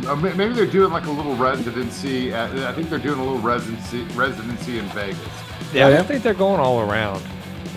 Uh, 0.07 0.15
ma- 0.15 0.33
Maybe 0.33 0.53
they're 0.53 0.65
doing 0.65 0.91
like 0.91 1.05
a 1.05 1.11
little 1.11 1.35
residency. 1.35 2.33
At, 2.33 2.51
I 2.57 2.73
think 2.73 2.89
they're 2.89 2.99
doing 2.99 3.19
a 3.19 3.23
little 3.23 3.39
residency 3.39 4.03
residency 4.15 4.79
in 4.79 4.85
Vegas. 4.87 5.17
Yeah, 5.73 5.85
Oh, 5.85 5.89
yeah? 5.89 5.99
I 5.99 6.03
think 6.03 6.23
they're 6.23 6.33
going 6.33 6.59
all 6.59 6.81
around. 6.81 7.23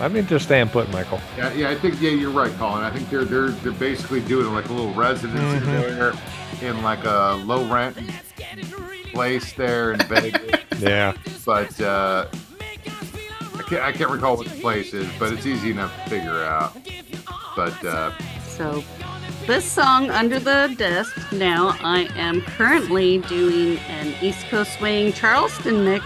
I 0.01 0.07
mean, 0.07 0.25
they're 0.25 0.39
staying 0.39 0.69
put, 0.69 0.89
Michael. 0.91 1.19
Yeah, 1.37 1.51
yeah, 1.53 1.69
I 1.69 1.75
think 1.75 2.01
yeah, 2.01 2.11
you're 2.11 2.31
right, 2.31 2.51
Colin. 2.57 2.83
I 2.83 2.89
think 2.91 3.09
they're 3.09 3.25
they're 3.25 3.49
they're 3.49 3.71
basically 3.73 4.21
doing 4.21 4.53
like 4.53 4.69
a 4.69 4.73
little 4.73 4.93
residency 4.93 5.65
there 5.65 6.13
in 6.61 6.81
like 6.83 7.03
a 7.03 7.33
low 7.45 7.65
rent 7.73 7.97
place 9.13 9.53
there 9.53 9.91
in 9.93 9.99
Vegas. 10.07 10.61
Yeah. 10.79 11.13
but 11.45 11.81
uh, 11.81 12.27
I 13.57 13.61
can't 13.63 13.81
I 13.83 13.91
can't 13.91 14.09
recall 14.09 14.37
what 14.37 14.47
the 14.47 14.61
place 14.61 14.93
is, 14.93 15.09
but 15.19 15.33
it's 15.33 15.45
easy 15.45 15.71
enough 15.71 15.93
to 16.05 16.09
figure 16.09 16.45
out. 16.45 16.77
But 17.57 17.83
uh, 17.83 18.11
So, 18.47 18.81
this 19.49 19.65
song, 19.65 20.11
Under 20.11 20.37
the 20.37 20.71
Desk, 20.77 21.17
now 21.31 21.75
I 21.81 22.01
am 22.15 22.39
currently 22.41 23.17
doing 23.17 23.79
an 23.89 24.13
East 24.21 24.45
Coast 24.47 24.77
Swing 24.77 25.11
Charleston 25.11 25.83
mix 25.83 26.05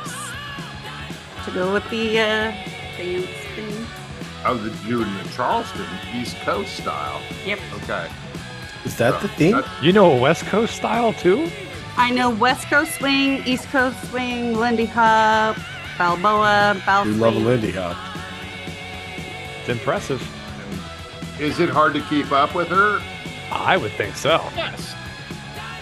to 1.43 1.51
go 1.51 1.73
with 1.73 1.83
the 1.89 2.19
uh, 2.19 2.51
dance 2.97 3.25
thing. 3.53 3.85
Oh, 4.45 4.55
the 4.55 4.69
doing 4.87 5.13
the 5.17 5.29
Charleston 5.35 5.85
East 6.15 6.37
Coast 6.37 6.73
style. 6.77 7.21
Yep. 7.45 7.59
Okay. 7.83 8.09
Is 8.85 8.95
that 8.95 9.21
the 9.21 9.27
theme? 9.27 9.55
That's- 9.55 9.83
You 9.83 9.91
know 9.91 10.13
a 10.13 10.17
West 10.17 10.45
Coast 10.45 10.77
style 10.77 11.11
too? 11.11 11.49
I 11.97 12.11
know 12.11 12.29
West 12.29 12.67
Coast 12.69 12.95
swing, 12.95 13.45
East 13.45 13.65
Coast 13.67 13.97
swing, 14.09 14.57
Lindy 14.57 14.85
Hop, 14.85 15.57
Balboa, 15.97 16.81
Balfour. 16.85 17.11
We 17.11 17.19
love 17.19 17.35
Lindy 17.35 17.71
Hop. 17.71 17.97
It's 19.59 19.67
impressive. 19.67 20.25
Is 21.41 21.59
it 21.59 21.67
hard 21.67 21.93
to 21.95 22.01
keep 22.03 22.31
up 22.31 22.55
with 22.55 22.69
her? 22.69 23.01
I 23.55 23.77
would 23.77 23.91
think 23.93 24.15
so. 24.15 24.41
Yes. 24.55 24.93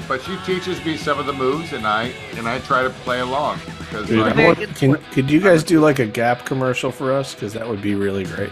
But 0.07 0.21
she 0.23 0.35
teaches 0.45 0.83
me 0.83 0.97
some 0.97 1.19
of 1.19 1.25
the 1.25 1.33
moves, 1.33 1.73
and 1.73 1.87
I 1.87 2.11
and 2.35 2.47
I 2.47 2.59
try 2.59 2.83
to 2.83 2.89
play 2.89 3.19
along 3.21 3.59
because 3.79 4.07
Dude, 4.07 4.19
like, 4.19 4.35
want- 4.35 4.75
can, 4.75 4.95
could 5.11 5.29
you 5.31 5.39
guys 5.39 5.63
do 5.63 5.79
like 5.79 5.99
a 5.99 6.05
Gap 6.05 6.45
commercial 6.45 6.91
for 6.91 7.13
us? 7.13 7.33
Because 7.33 7.53
that 7.53 7.67
would 7.67 7.81
be 7.81 7.95
really 7.95 8.25
great. 8.25 8.49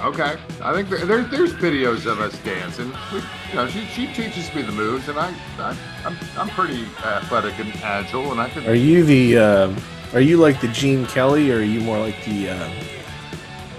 okay, 0.00 0.36
I 0.62 0.72
think 0.72 0.88
there, 0.88 1.04
there, 1.04 1.22
there's 1.24 1.52
videos 1.54 2.06
of 2.06 2.20
us 2.20 2.38
dancing. 2.38 2.90
We, 3.12 3.18
you 3.50 3.54
know, 3.56 3.66
she, 3.66 3.84
she 3.86 4.06
teaches 4.14 4.54
me 4.54 4.62
the 4.62 4.72
moves, 4.72 5.08
and 5.08 5.18
I, 5.18 5.34
I 5.58 5.76
I'm 6.06 6.16
I'm 6.38 6.48
pretty 6.50 6.84
athletic 7.04 7.58
and 7.58 7.74
agile, 7.82 8.30
and 8.30 8.40
I 8.40 8.48
can. 8.48 8.66
Are 8.66 8.74
you 8.74 9.04
the? 9.04 9.38
Uh, 9.38 9.74
are 10.14 10.20
you 10.20 10.38
like 10.38 10.60
the 10.62 10.68
Gene 10.68 11.04
Kelly, 11.06 11.50
or 11.50 11.56
are 11.56 11.62
you 11.62 11.80
more 11.80 11.98
like 11.98 12.24
the? 12.24 12.50
Uh, 12.50 12.70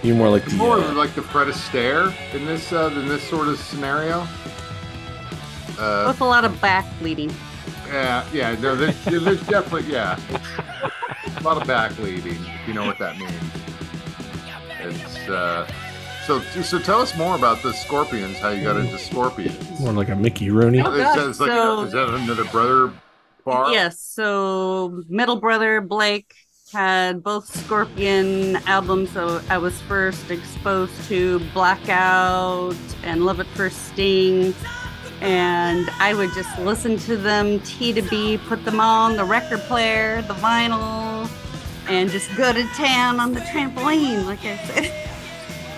you 0.04 0.14
more 0.14 0.30
like 0.30 0.46
the? 0.46 0.54
more 0.56 0.78
uh, 0.78 0.94
like 0.94 1.16
the 1.16 1.24
Fred 1.24 1.48
Astaire 1.48 2.14
in 2.36 2.46
this 2.46 2.72
uh, 2.72 2.92
in 2.96 3.08
this 3.08 3.24
sort 3.28 3.48
of 3.48 3.58
scenario. 3.58 4.28
Uh, 5.80 6.06
With 6.08 6.22
a 6.22 6.26
lot 6.26 6.44
of 6.46 6.60
back 6.62 6.86
bleeding. 7.00 7.34
yeah, 7.88 8.26
yeah, 8.34 8.56
no, 8.60 8.76
there's, 8.76 9.06
there's 9.06 9.42
definitely 9.48 9.92
yeah, 9.92 10.20
a 11.38 11.42
lot 11.44 11.58
of 11.62 11.66
back 11.68 11.96
bleeding, 11.96 12.34
If 12.36 12.68
you 12.68 12.74
know 12.74 12.86
what 12.86 13.00
that 13.00 13.18
means. 13.18 13.34
It's 14.82 15.30
uh, 15.30 15.66
so 16.26 16.40
so. 16.42 16.80
Tell 16.80 17.02
us 17.02 17.16
more 17.18 17.36
about 17.36 17.62
the 17.64 17.74
Scorpions. 17.74 18.38
How 18.40 18.50
you 18.50 18.64
got 18.64 18.78
into 18.78 18.98
Scorpions? 18.98 19.80
more 19.80 19.92
like 19.94 20.10
a 20.10 20.16
Mickey 20.16 20.50
Rooney. 20.52 20.82
Oh, 20.82 20.92
Is 20.94 21.02
gosh, 21.04 21.16
that- 21.18 21.28
is 21.30 21.40
like- 21.40 21.50
so- 21.52 21.82
is 21.84 21.92
that 21.94 22.08
another 22.10 22.46
brother 22.46 22.94
bar? 23.46 23.72
Yes, 23.72 24.00
so 24.00 25.02
middle 25.10 25.36
brother 25.38 25.82
Blake 25.82 26.34
had 26.72 27.24
both 27.24 27.46
Scorpion 27.66 28.56
albums, 28.68 29.10
so 29.12 29.42
I 29.50 29.58
was 29.58 29.80
first 29.82 30.30
exposed 30.30 30.94
to 31.10 31.40
Blackout 31.54 32.76
and 33.04 33.26
Love 33.26 33.40
at 33.40 33.48
First 33.48 33.88
Sting. 33.88 34.54
And 35.22 35.90
I 36.00 36.14
would 36.14 36.34
just 36.34 36.58
listen 36.60 36.98
to 37.00 37.18
them 37.18 37.60
T 37.62 37.94
to 37.94 38.02
B, 38.02 38.38
put 38.38 38.64
them 38.64 38.80
on 38.80 39.18
the 39.18 39.24
record 39.26 39.60
player, 39.62 40.22
the 40.24 40.34
vinyl, 40.36 41.30
and 41.90 42.10
just 42.10 42.34
go 42.38 42.54
to 42.54 42.64
town 42.76 43.20
on 43.20 43.34
the 43.34 43.42
trampoline, 43.42 44.26
like 44.26 44.46
I 44.46 44.58
said. 44.58 45.10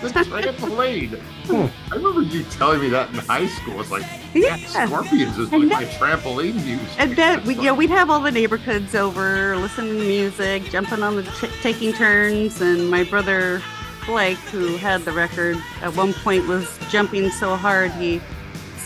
The 0.02 0.08
trampoline. 0.08 1.18
Hmm. 1.46 1.92
I 1.92 1.96
remember 1.96 2.22
you 2.22 2.42
telling 2.44 2.80
me 2.80 2.88
that 2.88 3.08
in 3.10 3.16
high 3.16 3.46
school. 3.46 3.80
It's 3.80 3.90
like, 3.90 4.02
yeah, 4.34 4.56
Yeah. 4.56 4.86
Scorpions 4.86 5.38
is 5.38 5.52
And 5.52 5.68
like 5.68 5.82
my 5.82 5.84
trampoline 5.94 6.54
music. 6.54 6.88
And 6.98 7.16
that, 7.16 7.44
we, 7.44 7.54
know, 7.54 7.74
we'd 7.74 7.90
have 7.90 8.10
all 8.10 8.20
the 8.20 8.32
neighborhoods 8.32 8.96
over, 8.96 9.56
listening 9.56 9.98
to 9.98 10.04
music, 10.04 10.64
jumping 10.64 11.02
on 11.04 11.16
the, 11.16 11.22
t- 11.22 11.48
taking 11.62 11.92
turns. 11.92 12.60
And 12.60 12.90
my 12.90 13.04
brother 13.04 13.62
Blake, 14.06 14.38
who 14.38 14.76
had 14.76 15.02
the 15.02 15.12
record, 15.12 15.56
at 15.82 15.94
one 15.94 16.14
point 16.14 16.48
was 16.48 16.78
jumping 16.90 17.30
so 17.30 17.54
hard 17.54 17.92
he 17.92 18.20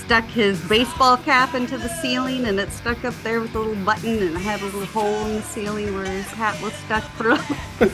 stuck 0.06 0.24
his 0.26 0.60
baseball 0.68 1.16
cap 1.16 1.54
into 1.54 1.76
the 1.76 1.88
ceiling, 2.00 2.46
and 2.46 2.60
it 2.60 2.70
stuck 2.70 3.04
up 3.04 3.14
there 3.24 3.40
with 3.40 3.52
a 3.56 3.58
little 3.58 3.84
button, 3.84 4.22
and 4.22 4.36
I 4.36 4.40
had 4.40 4.60
a 4.60 4.66
little 4.66 4.86
hole 4.86 5.26
in 5.26 5.34
the 5.34 5.42
ceiling 5.42 5.92
where 5.94 6.04
his 6.04 6.26
hat 6.26 6.62
was 6.62 6.72
stuck 6.74 7.02
through. 7.16 7.36
That's 7.80 7.90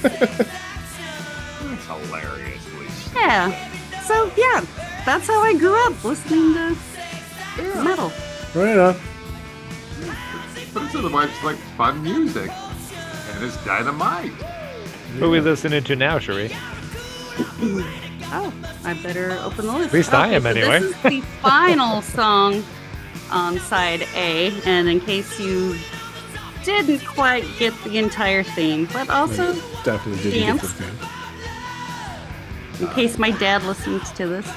hilarious, 1.87 2.69
yeah. 3.15 3.51
So 4.03 4.31
yeah, 4.37 4.63
that's 5.07 5.27
how 5.27 5.43
I 5.43 5.57
grew 5.57 5.75
up 5.87 6.05
listening 6.05 6.53
to 6.55 6.77
metal. 7.83 8.13
Right 8.55 8.77
on. 8.77 8.97
But 10.75 10.83
it's 10.83 10.95
otherwise 10.95 11.31
like 11.43 11.57
fun 11.79 12.03
music. 12.03 12.51
And 12.51 13.45
it's 13.45 13.57
dynamite. 13.65 14.33
Who 15.19 15.27
are 15.27 15.31
we 15.31 15.41
listening 15.41 15.83
to 15.85 15.97
now, 15.97 16.19
Cherie? 16.19 16.51
Oh, 18.35 18.53
I 18.85 18.95
better 18.95 19.33
open 19.43 19.67
the 19.67 19.73
list. 19.73 19.89
At 19.89 19.93
least 19.93 20.15
I 20.15 20.29
am 20.29 20.43
so 20.43 20.49
anyway. 20.49 20.81
This 20.81 20.97
is 20.97 21.03
the 21.03 21.21
final 21.43 22.01
song 22.03 22.65
on 23.31 23.59
side 23.59 24.03
A, 24.15 24.53
and 24.65 24.89
in 24.89 25.01
case 25.01 25.39
you 25.39 25.77
didn't 26.65 27.05
quite 27.07 27.45
get 27.59 27.75
the 27.85 27.99
entire 27.99 28.43
theme, 28.43 28.89
but 28.93 29.11
also 29.11 29.53
Definitely 29.85 30.31
didn't 30.31 30.61
the 30.61 30.69
Dance. 30.69 30.73
thing. 30.73 31.09
in 32.89 32.95
case 32.95 33.19
my 33.19 33.33
dad 33.33 33.65
listens 33.65 34.11
to 34.13 34.27
this, 34.29 34.49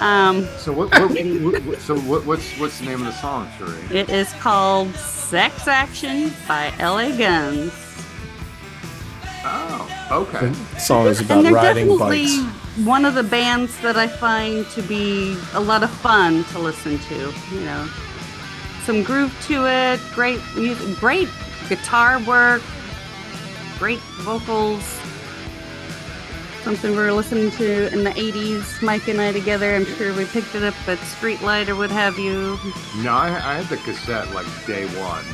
um, 0.00 0.46
So 0.58 0.72
what, 0.72 0.90
what, 0.92 1.10
what, 1.10 1.62
what 1.64 1.80
so 1.80 1.98
what, 2.00 2.26
what's 2.26 2.52
what's 2.58 2.78
the 2.78 2.84
name 2.86 3.00
of 3.00 3.06
the 3.06 3.12
song, 3.12 3.48
Cherie? 3.58 3.98
it 3.98 4.08
is 4.10 4.32
called 4.34 4.94
"Sex 4.94 5.66
Action" 5.66 6.30
by 6.46 6.72
LA 6.78 7.16
Guns. 7.16 7.72
Oh, 9.48 9.88
okay. 10.10 10.48
The 10.48 10.78
song 10.80 11.06
is 11.06 11.20
about 11.20 11.44
riding 11.52 11.86
definitely 11.88 12.26
bikes. 12.26 12.65
One 12.84 13.04
of 13.04 13.14
the 13.14 13.22
bands 13.22 13.78
that 13.80 13.96
I 13.96 14.06
find 14.06 14.68
to 14.70 14.82
be 14.82 15.36
a 15.54 15.60
lot 15.60 15.82
of 15.82 15.90
fun 15.90 16.44
to 16.44 16.58
listen 16.58 16.98
to. 16.98 17.32
You 17.52 17.60
know, 17.60 17.88
some 18.84 19.02
groove 19.02 19.34
to 19.46 19.66
it, 19.66 20.00
great 20.14 20.40
music, 20.54 20.98
great 20.98 21.28
guitar 21.68 22.20
work, 22.24 22.62
great 23.78 24.00
vocals. 24.20 24.82
Something 26.62 26.90
we 26.92 26.98
were 26.98 27.12
listening 27.12 27.52
to 27.52 27.92
in 27.92 28.02
the 28.02 28.10
80s, 28.10 28.82
Mike 28.82 29.06
and 29.06 29.20
I 29.20 29.32
together. 29.32 29.74
I'm 29.74 29.84
sure 29.84 30.12
we 30.12 30.24
picked 30.24 30.54
it 30.56 30.64
up 30.64 30.74
at 30.88 30.98
Streetlight 30.98 31.68
or 31.68 31.76
what 31.76 31.90
have 31.90 32.18
you. 32.18 32.58
No, 33.02 33.12
I, 33.12 33.28
I 33.28 33.62
had 33.62 33.66
the 33.66 33.76
cassette 33.76 34.32
like 34.32 34.46
day 34.66 34.86
one. 34.98 35.24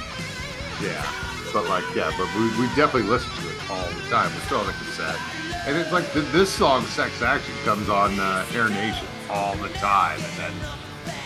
Yeah. 0.83 1.05
But 1.53 1.69
like, 1.69 1.85
yeah, 1.97 2.13
but 2.19 2.29
we, 2.37 2.43
we 2.61 2.67
definitely 2.77 3.09
listened 3.09 3.35
to 3.37 3.49
it 3.49 3.71
all 3.71 3.87
the 3.89 4.09
time. 4.11 4.31
We 4.35 4.41
still 4.41 4.63
have 4.63 4.67
the 4.67 4.85
cassette. 4.85 5.42
And 5.67 5.77
it's 5.77 5.93
like 5.93 6.11
th- 6.13 6.27
this 6.33 6.53
song, 6.53 6.85
Sex 6.87 7.23
Action, 7.23 7.55
comes 7.65 7.89
on 7.89 8.19
uh, 8.19 8.45
Hair 8.47 8.69
Nation 8.71 9.07
all 9.31 9.55
the 9.57 9.69
time. 9.71 10.19
And 10.21 10.33
then, 10.39 10.53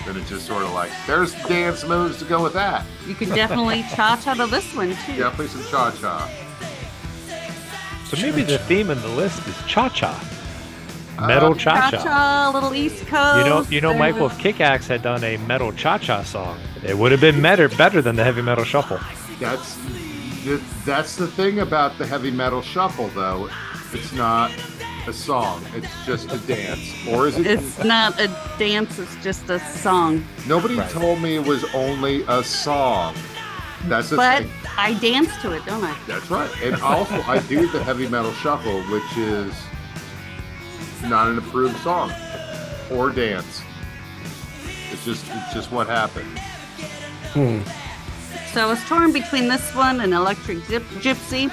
then 0.04 0.16
it's 0.18 0.28
just 0.28 0.46
sort 0.46 0.62
of 0.62 0.72
like, 0.72 0.90
there's 1.06 1.32
dance 1.44 1.84
moves 1.84 2.18
to 2.18 2.24
go 2.26 2.42
with 2.42 2.52
that. 2.52 2.84
You 3.06 3.14
could 3.14 3.28
definitely 3.30 3.82
cha-cha 3.94 4.34
to 4.34 4.46
this 4.46 4.74
one 4.74 4.94
too. 5.06 5.14
Yeah, 5.14 5.30
play 5.30 5.46
some 5.46 5.62
cha 5.64 5.90
cha. 5.92 6.30
So 8.04 8.16
maybe 8.20 8.42
the 8.42 8.58
theme 8.58 8.90
in 8.90 9.00
the 9.00 9.08
list 9.08 9.46
is 9.48 9.56
cha-cha. 9.66 10.22
Metal 11.26 11.54
cha-cha. 11.54 11.90
Cha-cha, 11.92 12.50
little 12.52 12.74
East 12.74 13.06
Coast. 13.06 13.38
You 13.38 13.44
know, 13.50 13.62
you 13.70 13.80
know, 13.80 13.90
There 13.90 13.98
Michael, 13.98 14.24
was- 14.24 14.32
if 14.32 14.38
Kick 14.38 14.60
Axe 14.60 14.86
had 14.86 15.00
done 15.02 15.24
a 15.24 15.38
metal 15.38 15.72
cha-cha 15.72 16.22
song, 16.24 16.60
it 16.84 16.96
would 16.98 17.10
have 17.10 17.22
been 17.22 17.40
better, 17.40 17.70
better 17.70 18.02
than 18.02 18.16
the 18.16 18.22
heavy 18.24 18.42
metal 18.42 18.64
shuffle. 18.64 19.00
That's 19.40 19.78
that's 20.84 21.16
the 21.16 21.26
thing 21.26 21.58
about 21.58 21.98
the 21.98 22.06
heavy 22.06 22.30
metal 22.30 22.62
shuffle, 22.62 23.08
though. 23.08 23.50
It's 23.96 24.12
not 24.12 24.50
a 25.08 25.12
song. 25.12 25.64
It's 25.74 26.04
just 26.04 26.30
a 26.30 26.36
dance, 26.36 26.92
or 27.08 27.26
is 27.28 27.38
it? 27.38 27.46
It's 27.46 27.82
not 27.82 28.20
a 28.20 28.28
dance, 28.58 28.98
it's 28.98 29.16
just 29.22 29.48
a 29.48 29.58
song. 29.58 30.22
Nobody 30.46 30.74
Right. 30.76 30.90
told 30.90 31.22
me 31.22 31.36
it 31.36 31.46
was 31.46 31.64
only 31.72 32.22
a 32.28 32.44
song. 32.44 33.14
That's 33.88 34.10
the 34.10 34.16
But 34.16 34.42
thing. 34.42 34.50
I 34.76 34.92
dance 34.94 35.30
to 35.40 35.52
it, 35.52 35.64
don't 35.64 35.82
I? 35.82 35.96
That's 36.06 36.30
right. 36.30 36.50
And 36.62 36.74
also, 36.82 37.22
I 37.26 37.38
do 37.38 37.66
the 37.68 37.82
heavy 37.82 38.06
metal 38.06 38.32
shuffle, 38.34 38.82
which 38.82 39.16
is 39.16 39.54
not 41.04 41.28
an 41.28 41.38
approved 41.38 41.78
song 41.78 42.12
or 42.90 43.08
dance. 43.08 43.62
It's 44.92 45.06
just 45.06 45.24
it's 45.30 45.54
just 45.54 45.72
what 45.72 45.86
happened. 45.86 46.38
Hmm. 47.32 47.60
So 48.52 48.60
I 48.62 48.66
was 48.66 48.84
torn 48.84 49.12
between 49.14 49.48
this 49.48 49.74
one 49.74 50.02
and 50.02 50.12
Electric 50.12 50.58
Gypsy. 51.04 51.50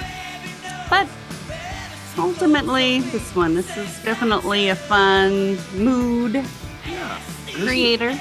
But 0.90 1.08
ultimately, 2.18 3.00
this 3.00 3.34
one. 3.34 3.54
This 3.54 3.76
is 3.76 4.02
definitely 4.04 4.68
a 4.68 4.74
fun 4.76 5.58
mood 5.76 6.44
Yeah. 6.88 7.20
Creator. 7.52 8.18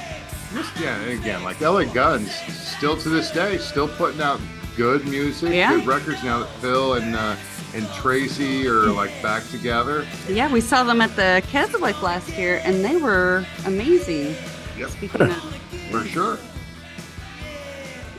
This, 0.53 0.67
yeah, 0.79 0.95
and 1.01 1.19
again, 1.19 1.43
like 1.43 1.61
LA 1.61 1.85
Guns, 1.85 2.31
still 2.53 2.95
to 2.97 3.09
this 3.09 3.31
day, 3.31 3.57
still 3.57 3.87
putting 3.87 4.21
out 4.21 4.39
good 4.77 5.07
music, 5.07 5.53
Yeah. 5.53 5.71
good 5.75 5.87
records. 5.87 6.23
Now 6.23 6.39
that 6.39 6.49
Phil 6.61 6.93
and 6.93 7.15
uh, 7.15 7.35
and 7.73 7.87
Tracy 7.93 8.67
are 8.67 8.85
like 8.91 9.09
back 9.23 9.47
together. 9.49 10.05
Yeah, 10.29 10.51
we 10.51 10.61
saw 10.61 10.83
them 10.83 11.01
at 11.01 11.15
the 11.15 11.41
Keswick 11.49 12.01
last 12.03 12.29
year, 12.37 12.61
and 12.63 12.85
they 12.85 12.97
were 12.97 13.43
amazing. 13.65 14.35
Yep, 14.77 14.89
Speaking 14.89 15.21
of, 15.23 15.33
for 15.91 16.03
sure. 16.05 16.37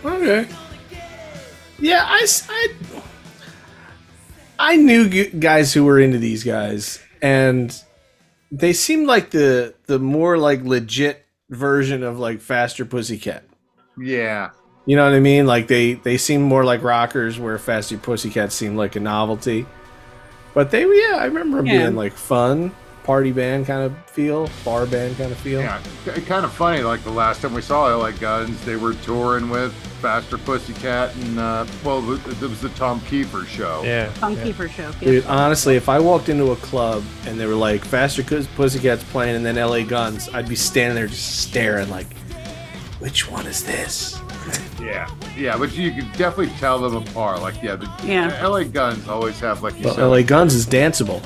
Okay. 0.05 0.47
Yeah, 1.79 2.05
I, 2.07 2.21
s- 2.23 2.47
I, 2.49 2.69
I 4.59 4.77
knew 4.77 5.27
guys 5.31 5.73
who 5.73 5.85
were 5.85 5.99
into 6.01 6.19
these 6.19 6.45
guys, 6.45 7.01
and 7.23 7.75
they 8.53 8.73
seemed 8.73 9.07
like 9.07 9.31
the 9.31 9.75
the 9.87 9.99
more 9.99 10.39
like 10.39 10.63
legit 10.63 11.25
version 11.51 12.03
of 12.03 12.19
like 12.19 12.41
Faster 12.41 12.85
Pussycat. 12.85 13.45
Yeah, 13.99 14.51
You 14.87 14.97
know 14.97 15.05
what 15.05 15.15
I 15.15 15.21
mean? 15.21 15.47
Like 15.47 15.69
they 15.69 15.95
they 15.95 16.17
seem 16.19 16.43
more 16.43 16.65
like 16.65 16.83
rockers, 16.83 17.39
where 17.39 17.59
Faster 17.59 17.97
Pussycat 17.99 18.53
seemed 18.53 18.77
like 18.77 18.97
a 18.97 19.01
novelty. 19.01 19.67
But 20.53 20.71
they, 20.71 20.83
yeah, 20.83 21.17
I 21.19 21.27
remember 21.27 21.59
them 21.59 21.67
Yeah. 21.67 21.79
being 21.85 21.97
like 21.97 22.13
fun. 22.13 22.73
Party 23.05 23.33
band 23.33 23.67
kind 23.67 23.83
of 23.83 23.95
feel, 24.09 24.49
bar 24.65 24.87
band 24.87 25.17
kind 25.19 25.31
of 25.31 25.37
feel. 25.39 25.61
Yeah, 25.61 25.79
kind 26.27 26.45
of 26.45 26.53
funny. 26.53 26.83
Like 26.83 27.05
the 27.05 27.11
last 27.11 27.43
time 27.43 27.53
we 27.53 27.61
saw 27.61 27.95
LA 27.95 28.13
Guns, 28.13 28.65
they 28.65 28.77
were 28.77 28.95
touring 28.95 29.51
with 29.51 29.75
Faster 30.01 30.39
Pussycat, 30.39 31.15
and 31.17 31.39
uh, 31.39 31.67
well, 31.85 31.99
it 32.13 32.27
it 32.27 32.41
was 32.41 32.63
the 32.63 32.71
Tom 32.71 33.01
Keifer 33.03 33.47
show. 33.47 33.83
Yeah. 33.85 34.11
Tom 34.15 34.35
yeah. 34.37 34.45
Keeper 34.45 34.69
show. 34.71 34.91
Dude, 34.93 35.27
honestly, 35.27 35.77
if 35.77 35.91
I 35.91 35.99
walked 35.99 36.31
into 36.31 36.53
a 36.53 36.57
club 36.57 37.05
and 37.27 37.39
they 37.39 37.45
were 37.45 37.55
like 37.55 37.85
Faster 37.85 38.23
Cus- 38.23 38.47
Pussycats 38.57 39.05
playing 39.05 39.37
and 39.37 39.45
then 39.45 39.57
LA 39.57 39.83
Guns, 39.83 40.31
I'd 40.33 40.49
be 40.49 40.57
standing 40.57 40.95
there 40.97 41.07
just 41.07 41.43
staring 41.43 41.91
like, 41.91 42.07
which 43.01 43.31
one 43.31 43.47
is 43.47 43.63
this? 43.65 44.19
yeah, 44.81 45.11
yeah. 45.37 45.59
But 45.59 45.75
you 45.77 45.93
could 45.93 46.11
definitely 46.13 46.55
tell 46.59 46.79
them 46.79 46.97
apart. 46.97 47.43
Like, 47.43 47.63
yeah, 47.63 47.77
the 47.77 47.91
Yeah. 48.03 48.47
LA 48.47 48.65
Guns 48.65 49.07
always 49.09 49.39
have 49.41 49.63
like 49.63 49.77
you 49.79 49.85
Well, 49.85 49.95
said. 49.95 50.05
LA 50.07 50.23
Guns 50.23 50.55
is 50.55 50.67
danceable. 50.67 51.21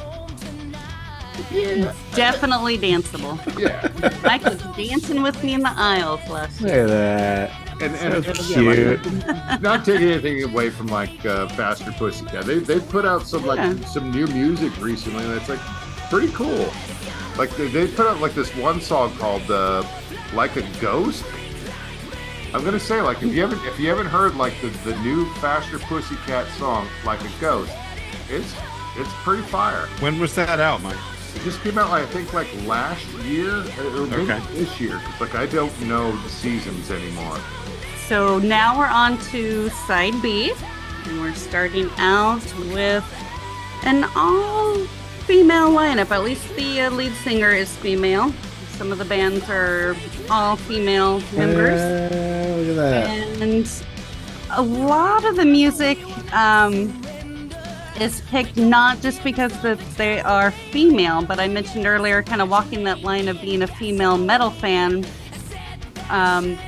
Yeah, 1.53 1.93
Definitely 2.15 2.79
danceable. 2.79 3.37
yeah. 3.59 3.89
Mike 4.23 4.45
was 4.45 4.61
dancing 4.77 5.23
with 5.23 5.43
me 5.43 5.55
in 5.55 5.61
the 5.63 5.73
aisles 5.75 6.21
last 6.29 6.61
Look 6.61 6.71
year. 6.71 6.83
at 6.85 6.89
that. 6.89 7.83
And, 7.83 7.95
and, 7.97 8.25
So 8.25 8.31
and 8.31 8.41
again, 8.41 9.01
cute. 9.03 9.27
like, 9.27 9.61
not 9.63 9.85
taking 9.85 10.09
anything 10.09 10.43
away 10.45 10.69
from 10.71 10.89
like 10.89 11.25
uh, 11.25 11.49
Faster 11.51 11.93
Pussycat, 11.93 12.45
they 12.45 12.59
they 12.59 12.81
put 12.81 13.05
out 13.05 13.27
some 13.27 13.47
like 13.47 13.59
Yeah. 13.59 13.85
some 13.87 14.11
new 14.11 14.27
music 14.27 14.77
recently 14.81 15.25
that's 15.27 15.49
like 15.49 15.61
pretty 16.11 16.33
cool. 16.33 16.69
Like 17.37 17.51
they, 17.57 17.69
they 17.69 17.87
put 17.87 18.07
out 18.07 18.21
like 18.21 18.35
this 18.35 18.55
one 18.57 18.81
song 18.81 19.15
called 19.17 19.49
uh, 19.51 19.85
"Like 20.35 20.57
a 20.57 20.63
Ghost." 20.81 21.25
I'm 22.53 22.65
gonna 22.65 22.81
say 22.81 23.01
like 23.01 23.23
if 23.23 23.33
you 23.33 23.43
haven't 23.43 23.65
if 23.65 23.79
you 23.79 23.89
haven't 23.89 24.07
heard 24.07 24.35
like 24.35 24.55
the, 24.61 24.69
the 24.91 24.97
new 25.03 25.33
Faster 25.35 25.79
Pussycat 25.79 26.49
song 26.59 26.89
"Like 27.05 27.21
a 27.21 27.31
Ghost," 27.41 27.71
it's 28.29 28.53
it's 28.97 29.11
pretty 29.23 29.43
fire. 29.45 29.87
When 30.01 30.19
was 30.19 30.35
that 30.35 30.59
out, 30.59 30.83
Mike? 30.83 30.97
It 31.35 31.43
just 31.43 31.61
came 31.63 31.79
out, 31.79 31.91
I 31.91 32.05
think, 32.07 32.33
like 32.33 32.49
last 32.67 33.05
year 33.25 33.55
or 33.59 34.07
maybe 34.07 34.23
Okay. 34.23 34.41
this 34.55 34.81
year. 34.81 35.01
'cause, 35.05 35.21
like 35.21 35.35
I 35.35 35.47
don't 35.47 35.79
know 35.83 36.13
the 36.17 36.29
seasons 36.29 36.91
anymore. 36.91 37.39
So 38.09 38.39
now 38.39 38.79
we're 38.79 38.87
on 38.87 39.19
to 39.33 39.69
side 39.87 40.21
B, 40.23 40.53
and 41.05 41.21
we're 41.21 41.35
starting 41.35 41.91
out 41.99 42.43
with 42.73 43.05
an 43.85 44.05
all 44.17 44.77
female 45.27 45.71
lineup. 45.71 46.11
At 46.11 46.25
least 46.25 46.55
the 46.57 46.83
uh, 46.83 46.91
lead 46.91 47.13
singer 47.23 47.51
is 47.51 47.69
female. 47.77 48.33
Some 48.79 48.93
of 48.93 48.99
the 48.99 49.05
bands 49.05 49.49
are 49.51 49.95
all 50.31 50.57
female 50.57 51.21
members. 51.37 51.81
Uh, 51.81 52.55
look 52.59 52.69
at 52.71 52.77
that. 52.77 53.43
and 53.43 53.71
a 54.53 54.63
lot 54.63 55.25
of 55.25 55.37
the 55.37 55.45
music 55.45 55.99
um, 56.33 56.89
is 58.03 58.21
picked 58.23 58.57
not 58.57 59.01
just 59.01 59.23
because 59.25 59.61
that 59.63 59.79
they 59.97 60.21
are 60.21 60.51
female, 60.51 61.23
but 61.23 61.39
I 61.39 61.49
mentioned 61.49 61.87
earlier, 61.87 62.23
kind 62.23 62.43
of 62.43 62.51
walking 62.51 62.85
that 62.85 63.03
line 63.03 63.29
of 63.29 63.41
being 63.41 63.63
a 63.63 63.67
female 63.67 64.19
metal 64.19 64.51
fan. 64.51 65.07
Um, 66.11 66.59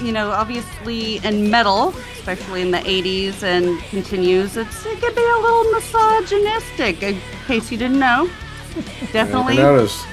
you 0.00 0.12
know, 0.12 0.30
obviously 0.30 1.18
in 1.18 1.50
metal, 1.50 1.94
especially 2.14 2.62
in 2.62 2.70
the 2.70 2.78
80s 2.78 3.42
and 3.42 3.78
continues, 3.84 4.56
it's, 4.56 4.86
it 4.86 5.00
can 5.00 5.14
be 5.14 5.22
a 5.22 5.38
little 5.38 5.70
misogynistic, 5.72 7.02
in 7.02 7.20
case 7.46 7.70
you 7.70 7.78
didn't 7.78 7.98
know. 7.98 8.28
Definitely 9.12 9.56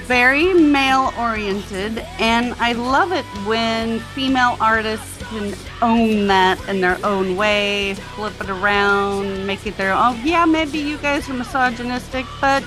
very 0.05 0.53
male 0.53 1.14
oriented 1.18 1.99
and 2.20 2.53
i 2.60 2.74
love 2.74 3.14
it 3.14 3.24
when 3.47 3.99
female 3.99 4.57
artists 4.60 5.18
can 5.30 5.53
own 5.82 6.27
that 6.27 6.59
in 6.67 6.82
their 6.82 6.97
own 7.05 7.36
way 7.36 7.93
flip 8.15 8.39
it 8.41 8.49
around 8.49 9.45
make 9.47 9.65
it 9.65 9.77
their 9.77 9.93
own. 9.93 10.19
Yeah 10.23 10.45
maybe 10.45 10.77
you 10.80 10.97
guys 10.97 11.30
are 11.30 11.34
misogynistic 11.34 12.25
but 12.41 12.63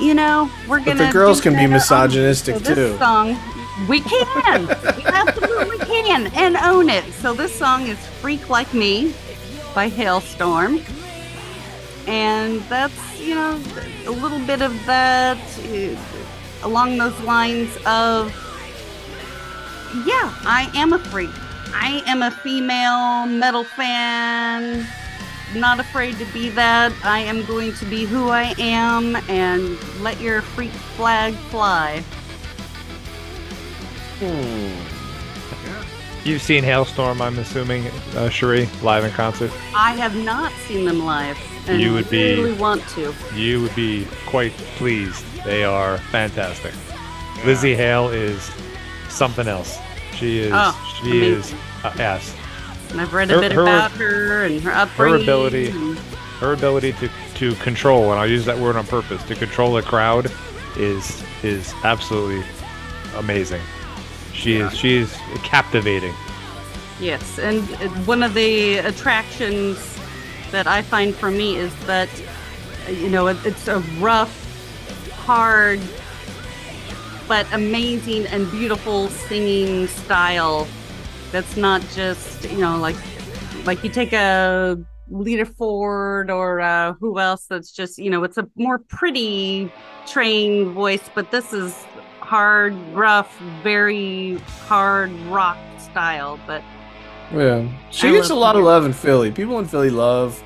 you 0.00 0.14
know 0.14 0.50
we're 0.68 0.80
gonna 0.80 1.06
the 1.06 1.12
girls 1.12 1.40
can 1.40 1.54
be 1.54 1.66
misogynistic 1.66 2.56
So 2.56 2.60
this 2.74 2.74
too. 2.92 2.98
song 2.98 3.36
we 3.88 4.00
can. 4.00 4.66
We 4.68 5.04
absolutely 5.04 5.78
can 5.78 6.28
and 6.34 6.56
own 6.58 6.88
it. 6.88 7.04
So 7.14 7.34
this 7.34 7.52
song 7.52 7.88
is 7.88 7.98
freak 8.20 8.48
like 8.48 8.72
me 8.72 9.12
by 9.74 9.90
Halestorm. 9.90 10.80
And 12.06 12.60
that's 12.62 13.20
you 13.20 13.34
know 13.34 13.60
a 14.06 14.10
little 14.10 14.38
bit 14.46 14.62
of 14.62 14.72
that 14.86 15.38
uh, 15.58 16.66
along 16.66 16.98
those 16.98 17.18
lines 17.22 17.74
of 17.86 18.30
yeah 20.06 20.34
i 20.44 20.70
am 20.74 20.92
a 20.92 20.98
freak 20.98 21.30
i 21.74 22.02
am 22.06 22.22
a 22.22 22.30
female 22.30 23.26
metal 23.26 23.64
fan 23.64 24.86
not 25.54 25.78
afraid 25.78 26.16
to 26.18 26.24
be 26.26 26.48
that 26.50 26.92
i 27.04 27.18
am 27.18 27.44
going 27.44 27.72
to 27.74 27.84
be 27.86 28.04
who 28.04 28.28
i 28.28 28.54
am 28.58 29.16
and 29.28 29.78
let 30.02 30.20
your 30.20 30.40
freak 30.42 30.70
flag 30.96 31.34
fly 31.50 32.02
You've 36.24 36.40
seen 36.40 36.64
Halestorm, 36.64 37.20
I'm 37.20 37.38
assuming, 37.38 37.86
uh, 38.16 38.30
Cherie, 38.30 38.66
live 38.82 39.04
in 39.04 39.10
concert. 39.10 39.50
i 39.74 39.92
have 39.92 40.16
not 40.16 40.50
seen 40.66 40.86
them 40.86 41.04
live 41.04 41.36
and 41.68 41.80
You 41.80 41.92
would 41.92 42.08
be- 42.08 42.34
really 42.34 42.52
want 42.54 42.86
to 42.90 43.14
You 43.34 43.60
would 43.62 43.74
be 43.74 44.06
quite 44.26 44.52
pleased. 44.78 45.24
They 45.44 45.64
are 45.64 45.98
fantastic. 46.10 46.72
Lizzie 47.44 47.74
Hale 47.74 48.08
is 48.08 48.50
something 49.10 49.46
else. 49.48 49.78
She 50.16 50.38
is. 50.40 50.52
Oh, 50.54 50.96
she 51.02 51.10
amazing. 51.10 51.56
is. 51.58 51.64
Uh, 51.84 51.92
yes. 51.98 52.34
and 52.90 53.00
i've 53.00 53.12
read 53.12 53.28
Her- 53.30 53.38
a 53.38 53.40
bit 53.40 53.52
her- 53.52 53.62
about 53.62 53.90
her 53.92 54.44
and 54.44 54.60
her 54.62 54.72
upbringing 54.72 55.18
Her 55.18 55.22
ability- 55.22 55.68
and- 55.70 55.98
Her 56.40 56.52
ability 56.52 56.92
to, 56.94 57.08
to 57.36 57.54
control, 57.56 58.10
and 58.10 58.20
I'll 58.20 58.26
use 58.26 58.44
that 58.46 58.58
word 58.58 58.76
on 58.76 58.86
purpose, 58.86 59.22
to 59.24 59.34
control 59.34 59.76
a 59.78 59.82
crowd, 59.82 60.30
is 60.76 61.22
is 61.42 61.72
absolutely 61.84 62.44
amazing. 63.16 63.60
She 64.32 64.56
is. 64.56 64.76
She 64.76 64.96
is 64.96 65.14
captivating. 65.44 66.12
Yes, 67.00 67.38
and 67.38 67.62
one 68.06 68.22
of 68.22 68.34
the 68.34 68.78
attractions 68.78 69.78
that 70.50 70.66
I 70.66 70.82
find 70.82 71.14
for 71.14 71.30
me 71.30 71.56
is 71.56 71.72
that, 71.86 72.08
you 72.88 73.08
know, 73.08 73.28
it, 73.28 73.36
it's 73.44 73.68
a 73.68 73.78
rough, 74.00 74.32
hard, 75.12 75.80
but 77.28 77.46
amazing 77.52 78.26
and 78.26 78.50
beautiful 78.50 79.08
singing 79.08 79.86
style. 79.88 80.66
That's 81.32 81.56
not 81.56 81.80
just, 81.94 82.48
you 82.50 82.58
know, 82.58 82.76
like, 82.78 82.96
like 83.64 83.82
you 83.82 83.90
take 83.90 84.12
a 84.12 84.78
Lita 85.10 85.44
Ford 85.46 86.30
or 86.30 86.60
uh, 86.60 86.92
who 87.00 87.18
else 87.18 87.46
that's 87.46 87.72
just, 87.72 87.98
you 87.98 88.10
know, 88.10 88.24
it's 88.24 88.38
a 88.38 88.48
more 88.56 88.78
pretty 88.78 89.72
trained 90.06 90.72
voice, 90.72 91.02
but 91.14 91.30
this 91.30 91.52
is 91.52 91.74
hard, 92.20 92.74
rough, 92.92 93.36
very 93.62 94.36
hard 94.66 95.10
rock 95.26 95.58
style. 95.78 96.38
But 96.46 96.62
Yeah, 97.32 97.66
she 97.90 98.08
I 98.08 98.12
gets 98.12 98.30
a 98.30 98.34
love 98.34 98.40
lot 98.40 98.56
of 98.56 98.64
love 98.64 98.84
in 98.84 98.92
Philly. 98.92 99.30
People 99.30 99.58
in 99.58 99.66
Philly 99.66 99.90
love 99.90 100.42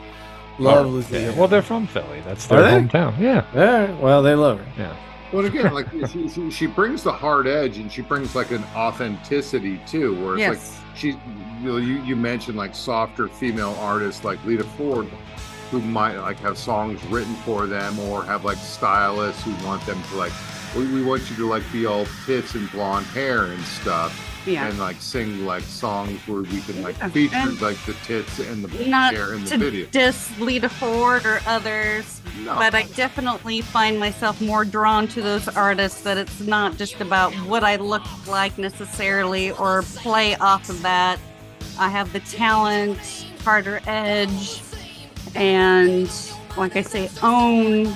love 0.59 0.87
Oh, 0.87 0.89
Lizzie. 0.89 1.19
yeah. 1.19 1.35
Well, 1.39 1.49
they're 1.49 1.63
from 1.63 1.87
Philly. 1.87 2.21
That's 2.23 2.51
Are 2.51 2.63
their 2.63 2.81
they? 2.81 2.87
hometown. 2.89 3.19
Yeah. 3.21 3.45
All 3.55 3.61
right, 3.87 4.01
well, 4.01 4.23
they 4.23 4.35
love 4.35 4.59
her. 4.59 4.67
Yeah. 4.79 4.97
Well, 5.33 5.45
again, 5.45 5.75
like 5.75 5.89
she, 6.11 6.29
she, 6.29 6.51
she 6.51 6.67
brings 6.67 7.03
the 7.03 7.13
hard 7.13 7.47
edge 7.47 7.77
and 7.79 7.93
she 7.93 8.03
brings 8.03 8.35
like 8.35 8.51
an 8.51 8.65
authenticity 8.75 9.79
too, 9.87 10.15
where 10.25 10.35
it's 10.35 10.41
yes, 10.41 10.79
like 10.79 10.97
she, 10.97 11.09
you, 11.09 11.17
know, 11.61 11.77
you 11.77 12.03
you 12.03 12.17
mentioned 12.17 12.57
like 12.57 12.75
softer 12.75 13.29
female 13.29 13.77
artists 13.79 14.25
like 14.25 14.43
Lita 14.45 14.65
Ford, 14.65 15.07
who 15.71 15.81
might 15.81 16.17
like 16.17 16.39
have 16.39 16.57
songs 16.57 17.03
written 17.07 17.35
for 17.37 17.67
them 17.67 17.99
or 17.99 18.25
have 18.25 18.45
like 18.45 18.59
stylists 18.59 19.43
who 19.43 19.53
want 19.67 19.85
them 19.85 20.03
to 20.05 20.17
like, 20.17 20.33
we, 20.75 20.91
we 20.93 21.03
want 21.03 21.29
you 21.29 21.37
to 21.37 21.47
like 21.47 21.63
be 21.73 21.85
all 21.85 22.07
tits 22.25 22.55
and 22.55 22.71
blonde 22.73 23.07
hair 23.07 23.45
and 23.45 23.63
stuff, 23.65 24.43
yeah. 24.47 24.67
and 24.67 24.79
like 24.79 24.97
sing 24.97 25.45
like 25.45 25.63
songs 25.63 26.19
where 26.27 26.41
we 26.43 26.61
can 26.63 26.83
like 26.83 26.97
feature 27.11 27.37
and- 27.37 27.61
like 27.61 27.77
the 27.85 27.93
tits 28.05 28.39
and 28.39 28.65
the 28.65 28.69
hair 28.85 29.35
in 29.35 29.45
the 29.45 29.51
to 29.51 29.59
video. 29.59 29.87
diss 29.91 30.39
Lita 30.39 30.69
Ford 30.71 31.27
or 31.27 31.41
others, 31.47 32.18
But 32.45 32.75
I 32.75 32.85
definitely 32.95 33.61
find 33.61 33.99
myself 33.99 34.41
more 34.41 34.65
drawn 34.65 35.09
to 35.09 35.23
those 35.23 35.49
artists 35.49 36.03
that 36.03 36.17
it's 36.17 36.41
not 36.41 36.77
just 36.77 37.01
about 37.01 37.33
what 37.47 37.65
I 37.65 37.77
look 37.77 38.03
like 38.27 38.59
necessarily 38.59 39.51
or 39.53 39.83
play 39.83 40.35
off 40.37 40.69
of 40.69 40.81
that. 40.83 41.19
I 41.79 41.89
have 41.89 42.13
the 42.13 42.21
talent, 42.21 42.99
harder 43.45 43.81
edge, 43.87 44.63
and 45.35 46.11
like 46.57 46.77
I 46.77 46.83
say, 46.83 47.11
own 47.23 47.95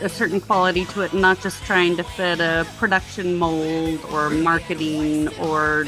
a 0.00 0.08
certain 0.08 0.40
quality 0.40 0.84
to 0.86 1.02
it, 1.02 1.12
not 1.14 1.40
just 1.40 1.62
trying 1.64 1.96
to 1.96 2.04
fit 2.04 2.40
a 2.40 2.66
production 2.76 3.36
mold 3.36 4.00
or 4.10 4.30
marketing 4.30 5.28
or 5.38 5.86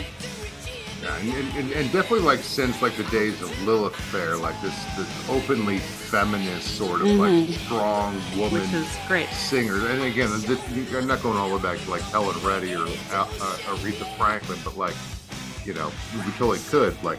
Yeah, 1.06 1.16
and, 1.38 1.56
and, 1.56 1.72
and 1.72 1.92
definitely 1.92 2.20
like 2.26 2.40
since 2.40 2.82
like 2.82 2.96
the 2.96 3.04
days 3.04 3.40
of 3.40 3.62
Lilith 3.64 3.94
Fair, 3.94 4.36
like 4.36 4.60
this 4.60 4.74
this 4.96 5.28
openly 5.28 5.78
feminist 5.78 6.76
sort 6.76 7.00
of 7.00 7.06
like 7.08 7.30
Mhm. 7.30 7.52
strong 7.64 8.20
woman 8.36 8.60
which 8.62 8.72
is 8.72 8.88
great. 9.06 9.28
singer. 9.28 9.86
And 9.88 10.02
again, 10.02 10.30
this, 10.42 10.60
I'm 10.94 11.06
not 11.06 11.22
going 11.22 11.36
all 11.38 11.48
the 11.50 11.56
way 11.56 11.62
back 11.62 11.78
to 11.84 11.90
like 11.90 12.02
Helen 12.02 12.36
Reddy 12.44 12.74
or 12.74 12.82
uh, 12.86 12.86
uh, 13.12 13.26
Aretha 13.68 14.16
Franklin, 14.16 14.58
but 14.64 14.76
like 14.76 14.94
you 15.64 15.74
know 15.74 15.92
we 16.14 16.32
totally 16.32 16.58
could 16.70 17.00
like 17.04 17.18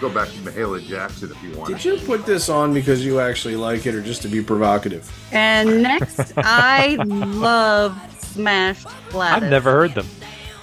go 0.00 0.08
back 0.08 0.28
to 0.28 0.34
Mahalia 0.38 0.86
Jackson 0.86 1.30
if 1.30 1.42
you 1.42 1.58
want. 1.58 1.68
Did 1.68 1.84
you 1.84 1.98
put 2.06 2.24
this 2.24 2.48
on 2.48 2.72
because 2.72 3.04
you 3.04 3.20
actually 3.20 3.56
like 3.56 3.84
it 3.86 3.94
or 3.94 4.00
just 4.00 4.22
to 4.22 4.28
be 4.28 4.42
provocative? 4.42 5.10
And 5.32 5.82
next, 5.82 6.32
I 6.38 6.96
love 7.04 7.94
Smashed 8.20 8.86
Gladys. 9.10 9.42
I've 9.44 9.50
never 9.50 9.72
heard 9.72 9.94
them. 9.94 10.06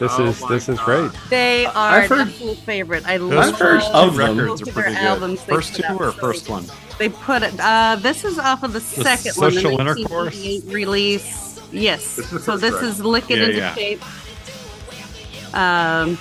This 0.01 0.11
Oh 0.17 0.25
is 0.25 0.41
my 0.41 0.47
this 0.49 0.67
is 0.67 0.79
great. 0.79 1.11
They 1.29 1.65
are 1.67 1.75
I've 1.75 2.09
heard- 2.09 2.27
absolute 2.29 2.57
favorite. 2.57 3.05
I 3.05 3.17
love 3.17 3.51
heard 3.59 3.81
first 3.83 3.91
of 3.91 4.11
two 4.13 4.17
them. 4.17 4.37
records 4.37 4.61
are 4.61 4.65
Both 4.65 4.73
pretty 4.73 4.89
good. 4.95 4.97
albums 5.03 5.43
First 5.43 5.75
two 5.75 5.83
or 5.99 6.11
first 6.11 6.49
one? 6.49 6.65
They 6.97 7.09
put 7.09 7.43
it. 7.43 7.53
Uh, 7.59 7.97
this 7.99 8.25
is 8.25 8.39
off 8.39 8.63
of 8.63 8.73
the, 8.73 8.79
second 8.81 9.35
one, 9.35 9.53
the 9.53 9.61
Social 9.61 9.79
Intercourse? 9.79 10.33
1988 10.35 10.73
release. 10.73 11.59
Yes. 11.71 12.15
This 12.15 12.33
is 12.33 12.43
so 12.43 12.57
this 12.57 12.73
record. 12.73 12.87
is 12.87 12.99
"Lick 13.05 13.29
It 13.29 13.37
Yeah, 13.37 13.43
Into 13.45 13.57
yeah. 13.57 13.75
Shape." 13.75 15.55
Um, 15.55 16.17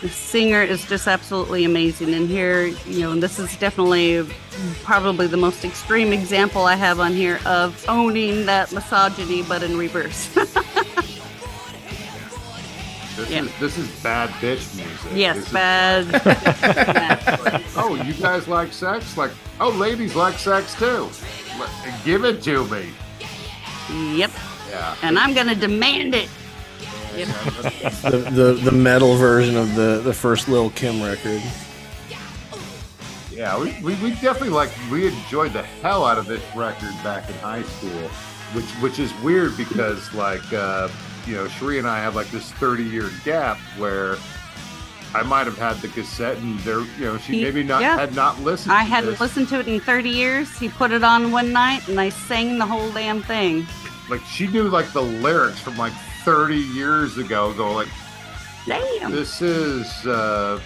the 0.00 0.08
singer 0.08 0.62
is 0.62 0.84
just 0.86 1.08
absolutely 1.08 1.64
amazing, 1.64 2.14
and 2.14 2.28
here, 2.28 2.66
you 2.66 3.00
know, 3.00 3.10
and 3.10 3.20
this 3.22 3.40
is 3.40 3.56
definitely 3.56 4.24
probably 4.84 5.26
the 5.26 5.36
most 5.36 5.64
extreme 5.64 6.12
example 6.12 6.66
I 6.66 6.76
have 6.76 7.00
on 7.00 7.12
here 7.14 7.40
of 7.46 7.84
owning 7.88 8.46
that 8.46 8.70
misogyny, 8.72 9.42
but 9.42 9.64
in 9.64 9.76
reverse. 9.76 10.28
This, 13.18 13.30
Yeah. 13.30 13.42
is, 13.42 13.50
this 13.58 13.76
is 13.78 13.88
bad 14.02 14.30
bitch 14.40 14.74
music. 14.76 15.10
yes, 15.14 15.36
This 15.36 15.46
is 15.46 15.52
bad. 15.52 17.40
like, 17.44 17.62
oh, 17.76 17.94
you 18.06 18.12
guys 18.14 18.46
like 18.46 18.72
sex? 18.72 19.16
Like, 19.16 19.32
oh, 19.60 19.70
ladies 19.70 20.14
like 20.14 20.38
sex 20.38 20.74
too. 20.78 21.08
Give 22.04 22.24
it 22.24 22.40
to 22.44 22.64
me. 22.68 22.90
yep. 24.16 24.30
Yeah. 24.70 24.94
And 25.02 25.18
I'm 25.18 25.34
gonna 25.34 25.54
demand 25.56 26.14
it. 26.14 26.28
Yep. 27.16 27.28
The, 28.02 28.18
the 28.30 28.52
the 28.64 28.70
metal 28.72 29.16
version 29.16 29.56
of 29.56 29.74
the 29.74 30.00
the 30.04 30.12
first 30.14 30.48
Lil 30.48 30.70
Kim 30.70 31.02
record. 31.02 31.42
Yeah, 33.32 33.58
we, 33.58 33.72
we, 33.82 33.94
we 33.96 34.10
definitely 34.12 34.50
like 34.50 34.70
we 34.90 35.06
enjoyed 35.08 35.52
the 35.52 35.62
hell 35.62 36.04
out 36.04 36.18
of 36.18 36.26
this 36.26 36.42
record 36.56 36.92
back 37.04 37.28
in 37.28 37.34
high 37.36 37.62
school, 37.62 38.08
which 38.52 38.66
which 38.82 38.98
is 38.98 39.12
weird 39.22 39.56
because 39.56 40.12
like 40.14 40.42
uh, 40.52 40.88
you 41.28 41.36
know 41.36 41.46
Cherie 41.48 41.78
and 41.78 41.86
I 41.86 41.98
have 41.98 42.14
like 42.16 42.30
this 42.30 42.50
thirty 42.52 42.84
year 42.84 43.10
gap 43.24 43.58
where 43.76 44.16
I 45.14 45.22
might 45.22 45.46
have 45.46 45.58
had 45.58 45.76
the 45.76 45.88
cassette 45.88 46.38
and 46.38 46.58
there 46.60 46.80
you 46.80 47.04
know 47.04 47.18
she 47.18 47.34
He- 47.34 47.42
maybe 47.42 47.62
not 47.62 47.82
yeah. 47.82 47.96
had 47.98 48.14
not 48.14 48.40
listened. 48.40 48.72
I 48.72 48.82
hadn't 48.82 49.10
this. 49.10 49.20
listened 49.20 49.48
to 49.48 49.60
it 49.60 49.68
in 49.68 49.80
30 49.80 50.08
years. 50.10 50.58
He 50.58 50.68
put 50.68 50.90
it 50.92 51.02
on 51.04 51.30
one 51.32 51.52
night 51.52 51.86
and 51.88 52.00
I 52.00 52.08
sang 52.08 52.58
the 52.58 52.66
whole 52.66 52.90
damn 52.92 53.22
thing. 53.22 53.66
Like 54.10 54.22
she 54.22 54.46
knew 54.46 54.64
like 54.68 54.92
the 54.92 55.02
lyrics 55.02 55.60
from 55.60 55.76
like 55.76 55.92
thirty 56.24 56.58
years 56.58 57.18
ago. 57.18 57.52
Go 57.54 57.72
like 57.74 57.88
Damn. 58.66 59.10
this 59.12 59.40
is 59.42 59.86
uh, 60.06 60.60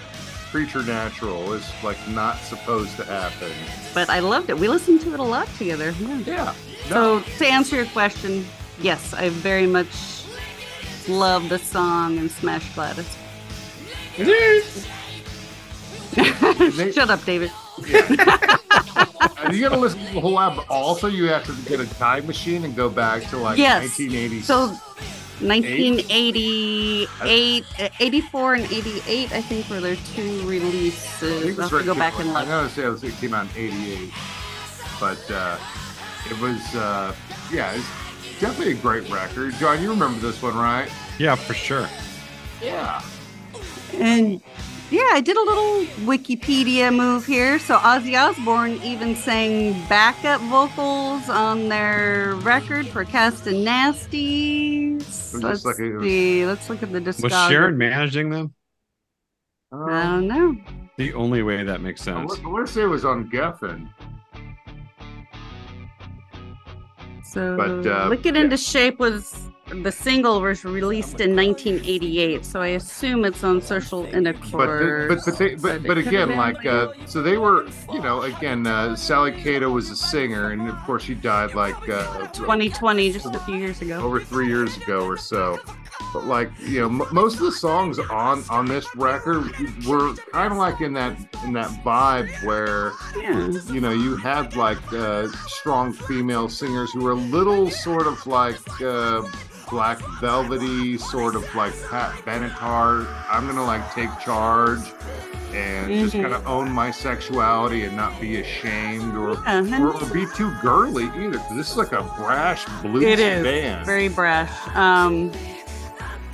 Creature 0.50 0.82
Natural. 0.84 1.52
It's 1.54 1.70
like 1.84 1.98
not 2.08 2.38
supposed 2.38 2.96
to 2.96 3.04
happen. 3.04 3.50
But 3.94 4.10
I 4.10 4.18
loved 4.20 4.50
it. 4.50 4.58
We 4.58 4.68
listened 4.68 5.00
to 5.02 5.14
it 5.14 5.20
a 5.20 5.24
lot 5.24 5.48
together. 5.58 5.92
Yeah. 6.00 6.18
Yeah. 6.26 6.54
So 6.88 7.20
to 7.38 7.46
answer 7.46 7.76
your 7.76 7.86
question, 7.86 8.44
yes, 8.80 9.12
I 9.14 9.28
very 9.28 9.66
much 9.66 9.86
love 11.08 11.48
the 11.48 11.58
song 11.58 12.18
and 12.18 12.30
Smash 12.30 12.72
Gladys. 12.74 13.16
Shut 16.94 17.08
up, 17.10 17.24
David. 17.24 17.50
And 17.78 17.86
you 19.54 19.60
gotta 19.62 19.76
listen 19.78 20.04
to 20.06 20.12
the 20.14 20.20
whole 20.20 20.38
album. 20.38 20.64
Also, 20.68 21.08
you 21.08 21.24
have 21.28 21.44
to 21.46 21.54
get 21.68 21.80
a 21.80 21.86
time 21.94 22.26
machine 22.26 22.64
and 22.64 22.76
go 22.76 22.88
back 22.90 23.24
to 23.30 23.38
like 23.38 23.56
Yes. 23.58 23.96
1980s. 23.98 24.42
So 24.42 24.66
1988, 25.40 27.64
uh, 27.80 27.88
84 27.98 28.54
and 28.54 28.64
88, 28.64 29.32
I 29.32 29.40
think, 29.40 29.68
were 29.70 29.80
their 29.80 29.96
two 30.14 30.42
I 30.42 30.46
releases. 30.46 31.22
I'll 31.22 31.46
was 31.56 31.70
have 31.70 31.80
to 31.80 31.84
go 31.86 31.94
back 31.94 32.18
and 32.20 32.28
I'm 32.30 32.34
look. 32.34 32.46
gonna 32.48 32.68
say 32.68 32.84
it, 32.84 32.88
was, 32.88 33.02
it 33.02 33.14
came 33.16 33.32
out 33.34 33.46
in 33.56 33.72
'88, 33.72 34.12
but 35.00 35.30
uh, 35.30 35.56
it 36.30 36.38
was 36.38 36.60
uh, 36.76 37.14
yeah, 37.50 37.72
it's 37.72 37.86
definitely 38.42 38.72
a 38.72 38.76
great 38.76 39.08
record. 39.08 39.54
John, 39.54 39.80
you 39.80 39.88
remember 39.90 40.18
this 40.18 40.42
one, 40.42 40.56
right? 40.56 40.90
Yeah, 41.18 41.36
for 41.36 41.54
sure. 41.54 41.88
Yeah. 42.60 43.00
And 43.94 44.42
yeah, 44.90 45.08
I 45.12 45.20
did 45.20 45.36
a 45.36 45.42
little 45.42 45.84
Wikipedia 46.04 46.94
move 46.94 47.24
here. 47.24 47.58
So 47.60 47.76
Ozzy 47.78 48.20
Osbourne 48.20 48.80
even 48.82 49.14
sang 49.14 49.72
backup 49.88 50.40
vocals 50.42 51.28
on 51.28 51.68
their 51.68 52.34
record 52.42 52.86
for 52.88 53.04
Cast 53.04 53.46
and 53.46 53.64
Nasty. 53.64 54.98
just 54.98 55.34
Let's 55.34 55.64
like 55.64 55.76
a- 55.78 56.00
see. 56.02 56.44
Let's 56.44 56.68
look 56.68 56.82
at 56.82 56.92
the 56.92 57.00
Was. 57.00 57.32
Sharon 57.48 57.78
managing 57.78 58.30
them? 58.30 58.54
I 59.72 59.76
Um, 60.02 60.28
don't 60.28 60.28
know. 60.28 60.56
The 60.98 61.14
only 61.14 61.42
way 61.42 61.62
that 61.62 61.80
makes 61.80 62.02
sense. 62.02 62.32
I 62.32 62.34
sense. 62.34 62.46
want 62.46 62.66
to 62.66 62.72
say 62.72 62.82
it 62.82 62.86
was 62.86 63.04
on 63.04 63.30
Geffen. 63.30 63.88
So 67.32 67.56
But, 67.56 67.86
uh, 67.86 68.08
Lick 68.08 68.26
It 68.26 68.34
yeah. 68.34 68.42
Into 68.42 68.58
Shape 68.58 68.98
was 68.98 69.34
the 69.82 69.92
single 69.92 70.40
was 70.40 70.64
released 70.64 71.20
in 71.20 71.34
1988. 71.34 72.44
So 72.44 72.60
I 72.60 72.68
assume 72.68 73.24
it's 73.24 73.42
on 73.42 73.60
Social 73.62 74.02
But 74.02 74.14
Intercourse. 74.14 75.24
the, 75.24 75.30
but 75.32 75.32
but, 75.32 75.38
they, 75.38 75.54
but 75.54 75.82
but 75.86 75.98
again, 75.98 76.36
like 76.36 76.64
uh, 76.66 76.92
so 77.06 77.22
they 77.22 77.38
were 77.38 77.66
you 77.92 78.00
know 78.00 78.22
again 78.22 78.66
uh, 78.66 78.94
Sally 78.96 79.32
Cato 79.32 79.70
was 79.70 79.90
a 79.90 79.96
singer 79.96 80.50
and 80.50 80.68
of 80.68 80.76
course 80.84 81.04
she 81.04 81.14
died 81.14 81.54
like 81.54 81.76
uh, 81.88 82.26
2020, 82.28 83.12
just 83.12 83.26
a 83.26 83.38
few 83.40 83.56
years 83.56 83.80
ago. 83.80 84.00
over 84.00 84.20
three 84.20 84.46
years 84.48 84.76
ago 84.76 85.04
or 85.06 85.16
so. 85.16 85.58
But 86.12 86.24
like 86.26 86.50
you 86.60 86.80
know, 86.80 87.04
m- 87.04 87.14
most 87.14 87.34
of 87.34 87.40
the 87.40 87.52
songs 87.52 87.98
on 87.98 88.44
on 88.50 88.66
this 88.66 88.86
record 88.96 89.44
were 89.86 90.14
kind 90.32 90.52
of 90.52 90.58
like 90.58 90.80
in 90.80 90.92
that 90.94 91.16
in 91.44 91.52
that 91.54 91.70
vibe 91.84 92.28
where 92.44 92.92
Yeah. 93.16 93.48
you 93.72 93.80
know 93.80 93.90
you 93.92 94.16
had 94.16 94.54
like 94.56 94.78
uh, 94.92 95.28
strong 95.46 95.92
female 95.92 96.48
singers 96.48 96.92
who 96.92 97.04
were 97.04 97.12
a 97.12 97.14
little 97.38 97.70
sort 97.70 98.06
of 98.06 98.26
like 98.26 98.58
uh, 98.82 99.22
black 99.72 99.98
velvety, 100.20 100.98
sort 100.98 101.34
of 101.34 101.42
like 101.54 101.72
Pat 101.90 102.12
Benatar. 102.26 103.06
I'm 103.30 103.46
gonna 103.46 103.64
like 103.64 103.90
take 103.94 104.10
charge. 104.20 104.80
And 105.54 105.92
just 105.92 106.14
Mhm. 106.14 106.22
kind 106.22 106.34
of 106.34 106.46
own 106.46 106.70
my 106.70 106.90
sexuality 106.90 107.84
and 107.84 107.94
not 107.96 108.18
be 108.20 108.40
ashamed 108.40 109.14
or, 109.16 109.36
and 109.46 109.72
or, 109.74 109.92
or 109.92 110.06
be 110.06 110.26
too 110.34 110.50
girly 110.62 111.04
either. 111.16 111.38
This 111.54 111.70
is 111.72 111.76
like 111.76 111.92
a 111.92 112.02
brash 112.18 112.64
blues 112.82 113.02
It 113.04 113.18
is 113.18 113.42
band. 113.42 113.84
very 113.84 114.08
brash. 114.08 114.50
Um, 114.74 115.30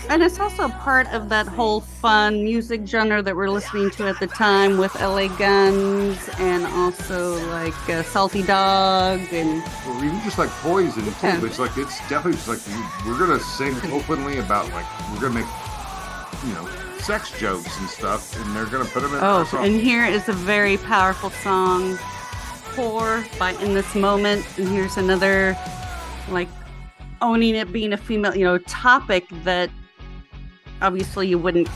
and 0.08 0.22
it's 0.22 0.38
also 0.40 0.68
part 0.68 1.06
of 1.12 1.28
that 1.28 1.46
whole 1.46 1.80
fun 1.80 2.42
music 2.44 2.86
genre 2.86 3.22
that 3.22 3.34
we're 3.36 3.50
listening 3.50 3.90
to 3.90 4.06
at 4.08 4.18
the 4.20 4.26
time 4.26 4.78
with 4.78 4.94
LA 5.00 5.28
Guns 5.36 6.28
and 6.38 6.66
also 6.66 7.36
like 7.50 7.74
uh, 7.90 8.02
Salty 8.02 8.42
Dog 8.42 9.20
and 9.32 9.62
or 9.86 10.04
even 10.04 10.20
just 10.22 10.38
like 10.38 10.48
poison 10.50 11.04
too. 11.04 11.46
It's 11.46 11.58
like 11.58 11.76
it's 11.76 11.98
definitely 12.08 12.32
just 12.34 12.48
like 12.48 12.60
we- 13.04 13.10
we're 13.10 13.18
gonna 13.18 13.40
sing 13.40 13.74
openly 13.92 14.38
about 14.38 14.70
like 14.72 14.86
we're 15.12 15.20
gonna 15.20 15.34
make 15.34 15.46
you 16.46 16.52
know 16.54 16.68
sex 17.00 17.30
jokes 17.38 17.78
and 17.80 17.88
stuff, 17.88 18.34
and 18.40 18.54
they're 18.56 18.66
gonna 18.66 18.84
put 18.86 19.02
them 19.02 19.12
in. 19.14 19.20
oh, 19.22 19.46
and 19.58 19.80
here 19.80 20.04
is 20.04 20.28
a 20.28 20.32
very 20.32 20.76
powerful 20.78 21.30
song, 21.30 21.98
"Poor" 22.74 23.24
by 23.38 23.52
In 23.54 23.74
This 23.74 23.94
Moment, 23.94 24.44
and 24.58 24.68
here's 24.68 24.96
another 24.96 25.56
like 26.30 26.48
owning 27.20 27.54
it 27.56 27.72
being 27.72 27.92
a 27.92 27.96
female, 27.96 28.36
you 28.36 28.44
know, 28.44 28.58
topic 28.58 29.24
that 29.42 29.70
obviously 30.82 31.28
you 31.28 31.38
wouldn't 31.38 31.68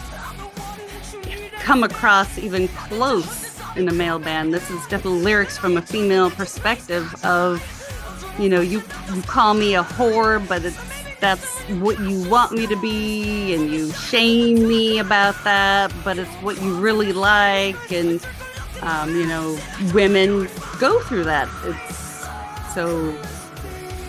come 1.61 1.83
across 1.83 2.39
even 2.39 2.69
close 2.69 3.59
in 3.77 3.89
a 3.89 3.93
male 3.93 4.19
band. 4.19 4.53
This 4.53 4.69
is 4.71 4.81
definitely 4.87 5.23
lyrics 5.23 5.57
from 5.57 5.77
a 5.77 5.83
female 5.83 6.31
perspective 6.31 7.15
of, 7.25 7.63
you 8.39 8.49
know, 8.49 8.61
you 8.61 8.83
you 9.15 9.23
call 9.23 9.55
me 9.55 9.75
a 9.75 9.83
whore, 9.83 10.47
but 10.49 10.65
it's 10.65 10.79
that's 11.21 11.61
what 11.81 12.01
you 12.01 12.29
want 12.29 12.51
me 12.53 12.67
to 12.67 12.77
be, 12.81 13.55
and 13.55 13.71
you 13.71 13.93
shame 13.93 14.67
me 14.67 14.99
about 14.99 15.37
that, 15.45 15.93
but 16.03 16.19
it's 16.19 16.31
what 16.43 16.61
you 16.61 16.75
really 16.81 17.13
like, 17.13 17.93
and 17.93 18.21
um, 18.83 19.15
you 19.15 19.27
know, 19.27 19.57
women 19.95 20.49
go 20.81 21.01
through 21.03 21.25
that. 21.25 21.49
It's 21.65 22.27
so 22.75 23.17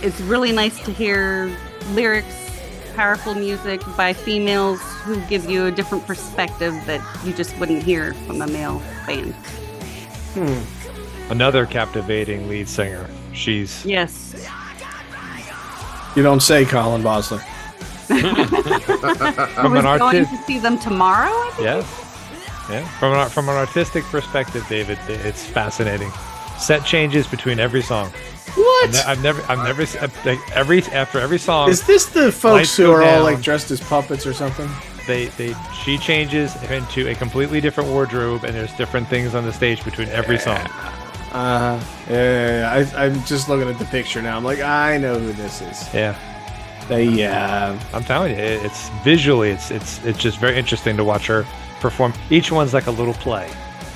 it's 0.02 0.20
really 0.22 0.52
nice 0.52 0.84
to 0.86 0.91
hear 0.91 1.56
lyrics, 1.91 2.43
powerful 2.96 3.36
music 3.36 3.82
by 3.98 4.14
females 4.14 4.82
who 5.04 5.20
give 5.28 5.50
you 5.50 5.66
a 5.66 5.72
different 5.72 6.06
perspective 6.06 6.74
that 6.86 7.02
you 7.26 7.34
just 7.34 7.58
wouldn't 7.60 7.84
hear 7.84 8.14
from 8.26 8.41
a 8.41 8.48
male 8.48 8.82
band. 9.06 9.34
Hmm. 10.34 11.32
Another 11.32 11.66
captivating 11.66 12.48
lead 12.48 12.68
singer. 12.68 13.10
She's 13.34 13.86
Yes. 13.86 14.34
You 16.16 16.22
don't 16.22 16.41
say, 16.41 16.64
Colin 16.66 17.02
Bosley. 17.02 17.39
I 18.10 19.52
from 19.56 19.74
was 19.74 19.84
an 19.84 19.98
going 19.98 20.26
to 20.26 20.38
see 20.46 20.60
them 20.60 20.78
tomorrow. 20.78 21.30
I 21.30 21.52
think. 21.56 21.66
Yeah, 21.66 21.78
yeah. 22.70 22.88
From 23.00 23.14
an, 23.14 23.30
from 23.30 23.50
an 23.50 23.56
artistic 23.56 24.04
perspective, 24.06 24.64
David, 24.70 25.00
it's 25.08 25.44
fascinating. 25.44 26.12
Set 26.60 26.86
changes 26.86 27.26
between 27.26 27.60
every 27.60 27.82
song. 27.82 28.12
What? 28.56 28.96
I've 29.06 29.22
never, 29.24 29.41
I've 29.50 29.64
never, 29.64 29.86
like, 30.26 30.39
every 30.52 30.84
after 30.84 31.20
every 31.20 31.39
song. 31.39 31.70
Is 31.70 31.86
this 31.86 32.06
the 32.06 32.32
folks 32.32 32.76
who 32.76 32.91
are 32.91 33.04
all 33.04 33.24
like 33.24 33.41
dressed 33.41 33.72
as 33.72 33.82
puppets 33.82 34.26
or 34.26 34.34
something? 34.34 34.70
they 35.08 35.26
they 35.38 35.54
she 35.84 35.98
changes 35.98 36.56
into 36.64 37.10
a 37.10 37.16
completely 37.16 37.60
different 37.62 37.89
wardrobe, 37.89 38.44
and 38.44 38.56
there's 38.56 38.74
different 38.74 39.08
things 39.08 39.36
on 39.36 39.46
the 39.46 39.54
stage 39.54 39.84
between 39.84 40.08
every 40.10 40.38
song. 40.38 40.66
Uh, 41.32 41.84
yeah, 42.10 42.60
yeah, 42.60 42.94
I, 42.96 43.06
I'm 43.06 43.24
just 43.26 43.50
looking 43.50 43.68
at 43.68 43.80
the 43.80 43.86
picture 43.86 44.22
now. 44.22 44.38
I'm 44.38 44.44
like, 44.44 44.60
I 44.60 44.98
know 44.98 45.18
who 45.18 45.34
this 45.34 45.62
is. 45.62 45.94
Yeah, 45.94 46.16
They, 46.88 47.06
yeah. 47.06 47.80
I'm 47.91 48.04
telling 48.04 48.32
you, 48.32 48.38
it's 48.38 48.89
visually, 49.04 49.50
it's 49.50 49.72
it's 49.72 50.04
it's 50.06 50.20
just 50.20 50.38
very 50.38 50.58
interesting 50.58 50.96
to 50.98 51.04
watch 51.04 51.26
her 51.28 51.46
perform. 51.80 52.14
Each 52.30 52.52
one's 52.52 52.74
like 52.74 52.88
a 52.88 52.91
little 52.91 53.16
play, 53.16 53.52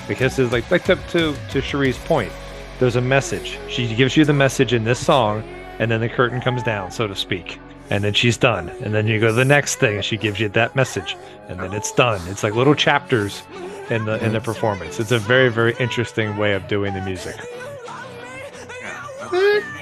because 0.08 0.40
it's 0.40 0.52
like 0.52 0.70
like 0.72 0.84
to 0.86 0.96
to, 0.96 1.36
to 1.52 1.62
Cherie's 1.62 1.98
point. 2.00 2.32
There's 2.80 2.96
a 2.96 3.02
message. 3.02 3.58
She 3.70 3.94
gives 3.96 4.16
you 4.16 4.24
the 4.24 4.34
message 4.34 4.74
in 4.74 4.84
this 4.84 5.04
song, 5.04 5.44
and 5.80 5.90
then 5.90 6.00
the 6.00 6.10
curtain 6.10 6.42
comes 6.42 6.62
down, 6.64 6.92
so 6.92 7.08
to 7.08 7.16
speak, 7.16 7.60
and 7.90 8.04
then 8.04 8.14
she's 8.14 8.38
done. 8.38 8.70
And 8.82 8.94
then 8.94 9.08
you 9.08 9.20
go 9.20 9.28
to 9.28 9.34
the 9.34 9.46
next 9.46 9.76
thing, 9.76 9.96
and 9.96 10.06
she 10.06 10.18
gives 10.18 10.40
you 10.40 10.50
that 10.50 10.76
message, 10.76 11.18
and 11.50 11.60
then 11.60 11.74
it's 11.74 11.92
done. 11.92 12.22
It's 12.28 12.44
like 12.44 12.54
little 12.54 12.76
chapters 12.76 13.42
in 13.90 14.06
the 14.06 14.24
in 14.24 14.34
the 14.34 14.42
performance. 14.42 15.00
It's 15.00 15.12
a 15.12 15.20
very 15.20 15.50
very 15.50 15.74
interesting 15.80 16.38
way 16.38 16.54
of 16.54 16.68
doing 16.68 16.94
the 16.94 17.02
music. 17.02 17.36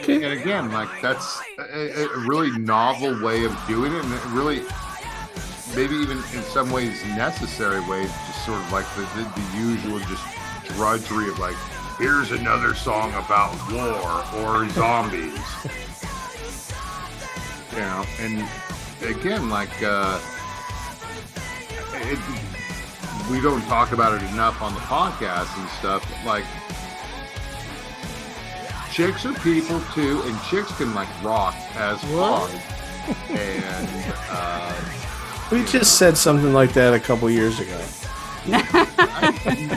And 0.07 0.39
again, 0.39 0.71
like 0.71 0.89
that's 1.01 1.41
a, 1.57 2.03
a 2.03 2.19
really 2.27 2.51
novel 2.59 3.19
way 3.23 3.43
of 3.43 3.57
doing 3.67 3.91
it, 3.91 4.05
and 4.05 4.13
it 4.13 4.25
really, 4.27 4.61
maybe 5.75 5.95
even 5.95 6.17
in 6.17 6.43
some 6.43 6.69
ways 6.71 7.03
necessary 7.15 7.79
way, 7.89 8.03
just 8.03 8.45
sort 8.45 8.61
of 8.61 8.71
like 8.71 8.85
the, 8.95 9.01
the, 9.15 9.23
the 9.35 9.57
usual 9.57 9.99
just 9.99 10.23
drudgery 10.75 11.27
of 11.29 11.39
like, 11.39 11.55
here's 11.97 12.31
another 12.31 12.73
song 12.73 13.09
about 13.13 13.53
war 13.71 14.41
or 14.41 14.69
zombies. 14.69 15.39
you 17.71 17.79
know, 17.79 18.05
and 18.19 18.47
again, 19.03 19.49
like, 19.49 19.71
uh, 19.83 20.19
it, 21.93 22.19
we 23.31 23.41
don't 23.41 23.61
talk 23.63 23.91
about 23.91 24.13
it 24.13 24.21
enough 24.31 24.61
on 24.61 24.73
the 24.73 24.79
podcast 24.81 25.57
and 25.57 25.69
stuff. 25.69 26.03
Like, 26.25 26.45
chicks 28.91 29.25
are 29.25 29.33
people 29.41 29.81
too, 29.93 30.21
and 30.25 30.41
chicks 30.43 30.75
can 30.77 30.93
like 30.93 31.07
rock 31.23 31.55
as 31.75 32.01
hard. 32.03 32.51
and 33.29 34.13
uh, 34.29 34.73
We 35.51 35.63
just 35.65 35.99
said 35.99 36.17
something 36.17 36.53
like 36.53 36.73
that 36.73 36.93
a 36.95 36.99
couple 36.99 37.29
years 37.29 37.59
ago. 37.59 37.79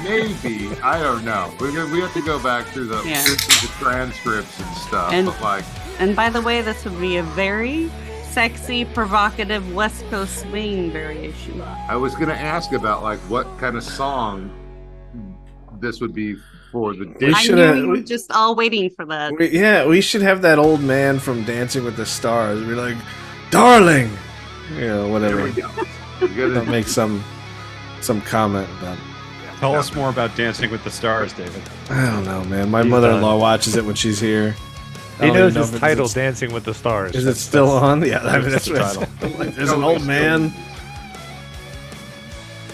maybe 0.04 0.68
I 0.82 0.98
don't 1.02 1.24
know. 1.24 1.52
We're 1.60 1.90
we 1.92 2.00
have 2.00 2.12
to 2.14 2.22
go 2.22 2.42
back 2.42 2.66
through 2.66 2.86
the, 2.88 3.02
Yeah. 3.04 3.22
through 3.22 3.68
the 3.68 3.74
transcripts 3.78 4.58
and 4.60 4.76
stuff. 4.76 5.12
And- 5.12 5.26
but 5.26 5.40
like, 5.40 5.64
And 5.98 6.14
by 6.14 6.30
the 6.30 6.40
way, 6.40 6.60
this 6.62 6.84
would 6.84 7.00
be 7.00 7.16
a 7.16 7.22
very 7.22 7.90
sexy, 8.30 8.84
provocative 8.84 9.74
West 9.74 10.04
Coast 10.10 10.40
swing 10.42 10.90
variation. 10.92 11.60
I 11.88 11.96
was 11.96 12.14
gonna 12.14 12.34
ask 12.34 12.72
about 12.72 13.02
like 13.02 13.18
what 13.30 13.46
kind 13.58 13.76
of 13.76 13.82
song 13.82 14.50
this 15.80 16.00
would 16.00 16.12
be 16.14 16.36
for 16.70 16.92
the 16.94 17.06
We 17.06 17.14
dish. 17.14 17.50
I 17.50 17.54
knew 17.54 17.74
you 17.82 17.88
were 17.88 17.96
just 18.02 18.30
all 18.30 18.54
waiting 18.54 18.90
for 18.90 19.04
that. 19.06 19.32
We, 19.38 19.48
yeah, 19.50 19.86
we 19.86 20.00
should 20.00 20.22
have 20.22 20.42
that 20.42 20.58
old 20.58 20.80
man 20.82 21.18
from 21.18 21.44
Dancing 21.44 21.84
with 21.84 21.96
the 21.96 22.04
Stars. 22.06 22.62
We're 22.64 22.76
like, 22.76 22.96
darling, 23.50 24.10
you 24.74 24.80
know, 24.88 25.04
There 25.04 25.12
whatever. 25.12 25.44
we 25.44 25.52
go. 25.52 25.68
We 26.20 26.28
gotta- 26.28 26.64
make 26.64 26.86
some 26.88 27.24
some 28.00 28.20
comment 28.22 28.68
about. 28.80 28.98
Tell 29.58 29.74
us 29.74 29.92
more 29.94 30.08
about 30.08 30.36
Dancing 30.36 30.70
with 30.70 30.84
the 30.84 30.90
Stars, 30.90 31.32
David. 31.32 31.62
I 31.90 32.06
don't 32.06 32.24
know, 32.24 32.44
man. 32.44 32.70
My 32.70 32.82
He's 32.82 32.90
mother-in-law 32.90 33.38
watches 33.38 33.74
it 33.76 33.84
when 33.84 33.96
she's 33.96 34.20
here. 34.20 34.54
I 35.18 35.22
He 35.22 35.26
don't 35.32 35.34
knows 35.36 35.50
even 35.50 35.54
know 35.54 35.60
his 35.60 35.68
if 35.70 35.74
it's- 35.76 35.80
title, 35.80 36.08
"Dancing 36.08 36.52
with 36.52 36.64
the 36.64 36.74
Stars." 36.74 37.16
Is 37.16 37.26
it 37.26 37.34
still 37.36 37.68
on? 37.70 38.04
Yeah, 38.06 38.18
I 38.20 38.38
mean, 38.38 38.50
that's 38.50 38.66
that's 38.66 38.94
the 38.96 39.04
title. 39.20 39.32
I'm 39.32 39.38
like, 39.38 39.54
There's 39.56 39.72
an 39.72 39.82
old 39.82 40.04
man. 40.06 40.52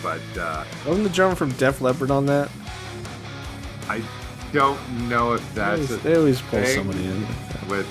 but 0.02 0.20
uh, 0.38 0.64
Wasn't 0.86 1.04
the 1.04 1.12
drummer 1.14 1.34
from 1.34 1.50
Def 1.52 1.80
Leppard 1.80 2.10
on 2.10 2.26
that? 2.26 2.50
I 3.88 4.02
don't 4.52 5.08
know 5.08 5.32
if 5.32 5.54
They 5.54 5.60
that's 5.60 5.74
always, 5.80 5.90
a 5.90 5.96
they 5.98 6.16
always 6.16 6.40
pull 6.42 6.60
thing. 6.62 6.74
somebody 6.76 7.04
in. 7.06 7.26
with 7.68 7.86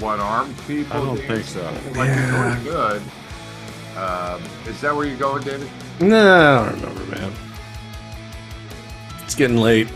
one-armed 0.00 0.56
people. 0.66 0.96
I 0.96 1.00
don't 1.04 1.16
David? 1.16 1.44
think 1.44 1.46
so. 1.46 1.62
Like 1.98 2.08
Yeah. 2.08 2.54
it's 2.56 2.64
really 2.64 2.76
good. 2.76 3.02
Um, 3.96 4.42
is 4.66 4.80
that 4.80 4.94
where 4.94 5.06
you're 5.06 5.16
going, 5.16 5.42
David? 5.44 5.68
No, 6.00 6.62
I 6.62 6.70
don't 6.70 6.80
remember, 6.94 7.16
man. 7.16 7.32
It's 9.24 9.34
getting 9.34 9.56
late. 9.56 9.88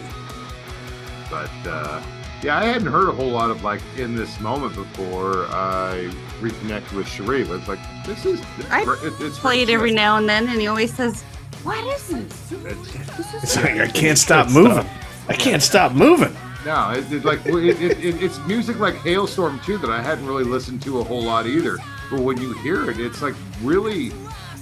But 1.31 1.51
uh, 1.67 2.03
yeah, 2.43 2.59
I 2.59 2.65
hadn't 2.65 2.89
heard 2.89 3.09
a 3.09 3.13
whole 3.13 3.31
lot 3.31 3.51
of 3.51 3.63
like 3.63 3.81
in 3.97 4.15
this 4.17 4.39
moment 4.41 4.75
before 4.75 5.47
I 5.47 6.11
reconnected 6.41 6.93
with 6.97 7.07
Cherie. 7.09 7.45
But 7.45 7.61
it's 7.61 7.69
like 7.69 7.79
this 8.05 8.27
is 8.27 8.43
I 8.71 8.83
it, 8.83 9.13
it's 9.21 9.39
Play 9.39 9.63
it 9.63 9.71
every 9.71 9.91
pretty 9.91 9.95
now 9.97 10.17
and 10.19 10.29
then, 10.29 10.49
and 10.49 10.61
he 10.61 10.67
always 10.67 10.93
says, 10.93 11.23
What 11.63 11.85
is 11.87 12.09
this? 12.09 12.53
It's- 12.53 13.43
It's 13.43 13.57
like 13.57 13.79
I 13.79 13.87
can't 13.89 14.19
stop 14.19 14.51
moving. 14.51 14.87
I 15.29 15.35
can't 15.35 15.63
stop 15.63 15.93
moving. 15.93 16.37
No, 16.67 16.91
it, 16.91 17.11
it, 17.13 17.25
like 17.25 17.45
it, 17.47 17.55
it, 17.81 18.05
it, 18.05 18.23
it's 18.23 18.39
music 18.47 18.79
like 18.79 18.95
Halestorm 18.97 19.65
too 19.65 19.79
that 19.79 19.91
I 19.91 20.03
hadn't 20.03 20.27
really 20.27 20.45
listened 20.45 20.83
to 20.83 21.01
a 21.01 21.05
whole 21.05 21.23
lot 21.23 21.47
either. 21.47 21.79
But 22.11 22.21
when 22.21 22.41
you 22.41 22.53
hear 22.59 22.91
it, 22.91 23.01
it's 23.01 23.23
like 23.23 23.35
really, 23.63 24.13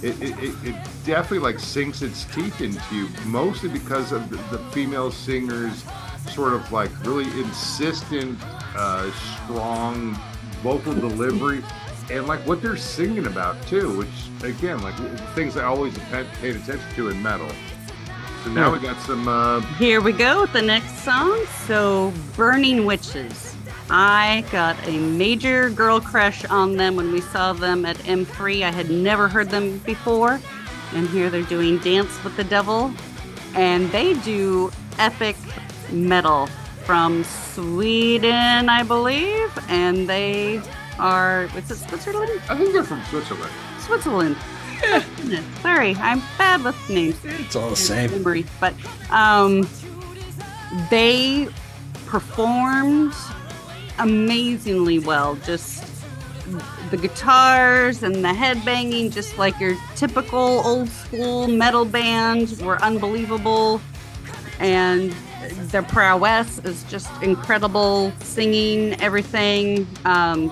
it, 0.03 0.21
it, 0.21 0.43
it, 0.43 0.55
it 0.63 0.75
definitely 1.05 1.39
like 1.39 1.59
sinks 1.59 2.01
its 2.01 2.25
teeth 2.25 2.61
into 2.61 2.95
you, 2.95 3.07
mostly 3.25 3.69
because 3.69 4.11
of 4.11 4.29
the, 4.29 4.37
the 4.55 4.63
female 4.71 5.11
singers' 5.11 5.83
sort 6.31 6.53
of 6.53 6.71
like 6.71 6.91
really 7.05 7.25
insistent, 7.41 8.37
uh, 8.75 9.11
strong 9.43 10.17
vocal 10.63 10.93
delivery, 10.93 11.63
and 12.09 12.27
like 12.27 12.45
what 12.47 12.61
they're 12.61 12.77
singing 12.77 13.27
about 13.27 13.61
too, 13.67 13.97
which 13.97 14.09
again, 14.43 14.81
like 14.81 14.95
things 15.35 15.57
I 15.57 15.63
always 15.65 15.97
pa- 15.97 16.25
paid 16.41 16.55
attention 16.55 16.89
to 16.95 17.09
in 17.09 17.21
metal. 17.21 17.49
So 18.43 18.49
now 18.51 18.73
we 18.73 18.79
got 18.79 18.99
some. 19.01 19.27
Uh, 19.27 19.61
Here 19.77 20.01
we 20.01 20.13
go 20.13 20.41
with 20.41 20.53
the 20.53 20.63
next 20.63 21.03
song. 21.03 21.45
So, 21.67 22.11
Burning 22.35 22.85
Witches. 22.85 23.50
I 23.93 24.45
got 24.51 24.77
a 24.87 24.97
major 24.97 25.69
girl 25.69 25.99
crush 25.99 26.45
on 26.45 26.77
them 26.77 26.95
when 26.95 27.11
we 27.11 27.19
saw 27.19 27.51
them 27.51 27.83
at 27.85 27.97
M3. 27.97 28.63
I 28.63 28.71
had 28.71 28.89
never 28.89 29.27
heard 29.27 29.49
them 29.49 29.79
before. 29.79 30.39
And 30.93 31.07
here 31.09 31.29
they're 31.29 31.43
doing 31.43 31.77
Dance 31.79 32.23
with 32.23 32.37
the 32.37 32.45
Devil. 32.45 32.93
And 33.53 33.91
they 33.91 34.13
do 34.21 34.71
epic 34.97 35.35
metal 35.91 36.47
from 36.85 37.25
Sweden, 37.25 38.69
I 38.69 38.83
believe. 38.83 39.51
And 39.67 40.07
they 40.07 40.61
are, 40.97 41.47
what's 41.49 41.69
it, 41.71 41.75
Switzerland? 41.75 42.41
I 42.49 42.57
think 42.57 42.71
they're 42.71 42.83
from 42.85 43.03
Switzerland. 43.09 43.51
Switzerland. 43.79 44.37
Goodness, 45.17 45.45
Sorry, 45.61 45.95
I'm 45.95 46.21
bad 46.37 46.63
with 46.63 46.89
names 46.89 47.17
It's 47.23 47.55
all 47.55 47.69
the 47.71 47.75
same. 47.75 48.09
memory, 48.11 48.45
but 48.59 48.73
um, 49.11 49.67
they 50.89 51.47
performed 52.07 53.13
amazingly 53.99 54.99
well. 54.99 55.35
Just 55.45 55.83
the 56.89 56.97
guitars 56.97 58.03
and 58.03 58.23
the 58.23 58.33
head 58.33 58.63
banging, 58.65 59.09
just 59.11 59.37
like 59.37 59.57
your 59.59 59.75
typical 59.95 60.61
old 60.65 60.89
school 60.89 61.47
metal 61.47 61.85
band, 61.85 62.57
were 62.61 62.81
unbelievable. 62.81 63.81
And 64.59 65.11
their 65.71 65.83
prowess 65.83 66.59
is 66.59 66.83
just 66.83 67.09
incredible. 67.23 68.11
Singing, 68.21 68.93
everything. 69.01 69.87
Um, 70.05 70.51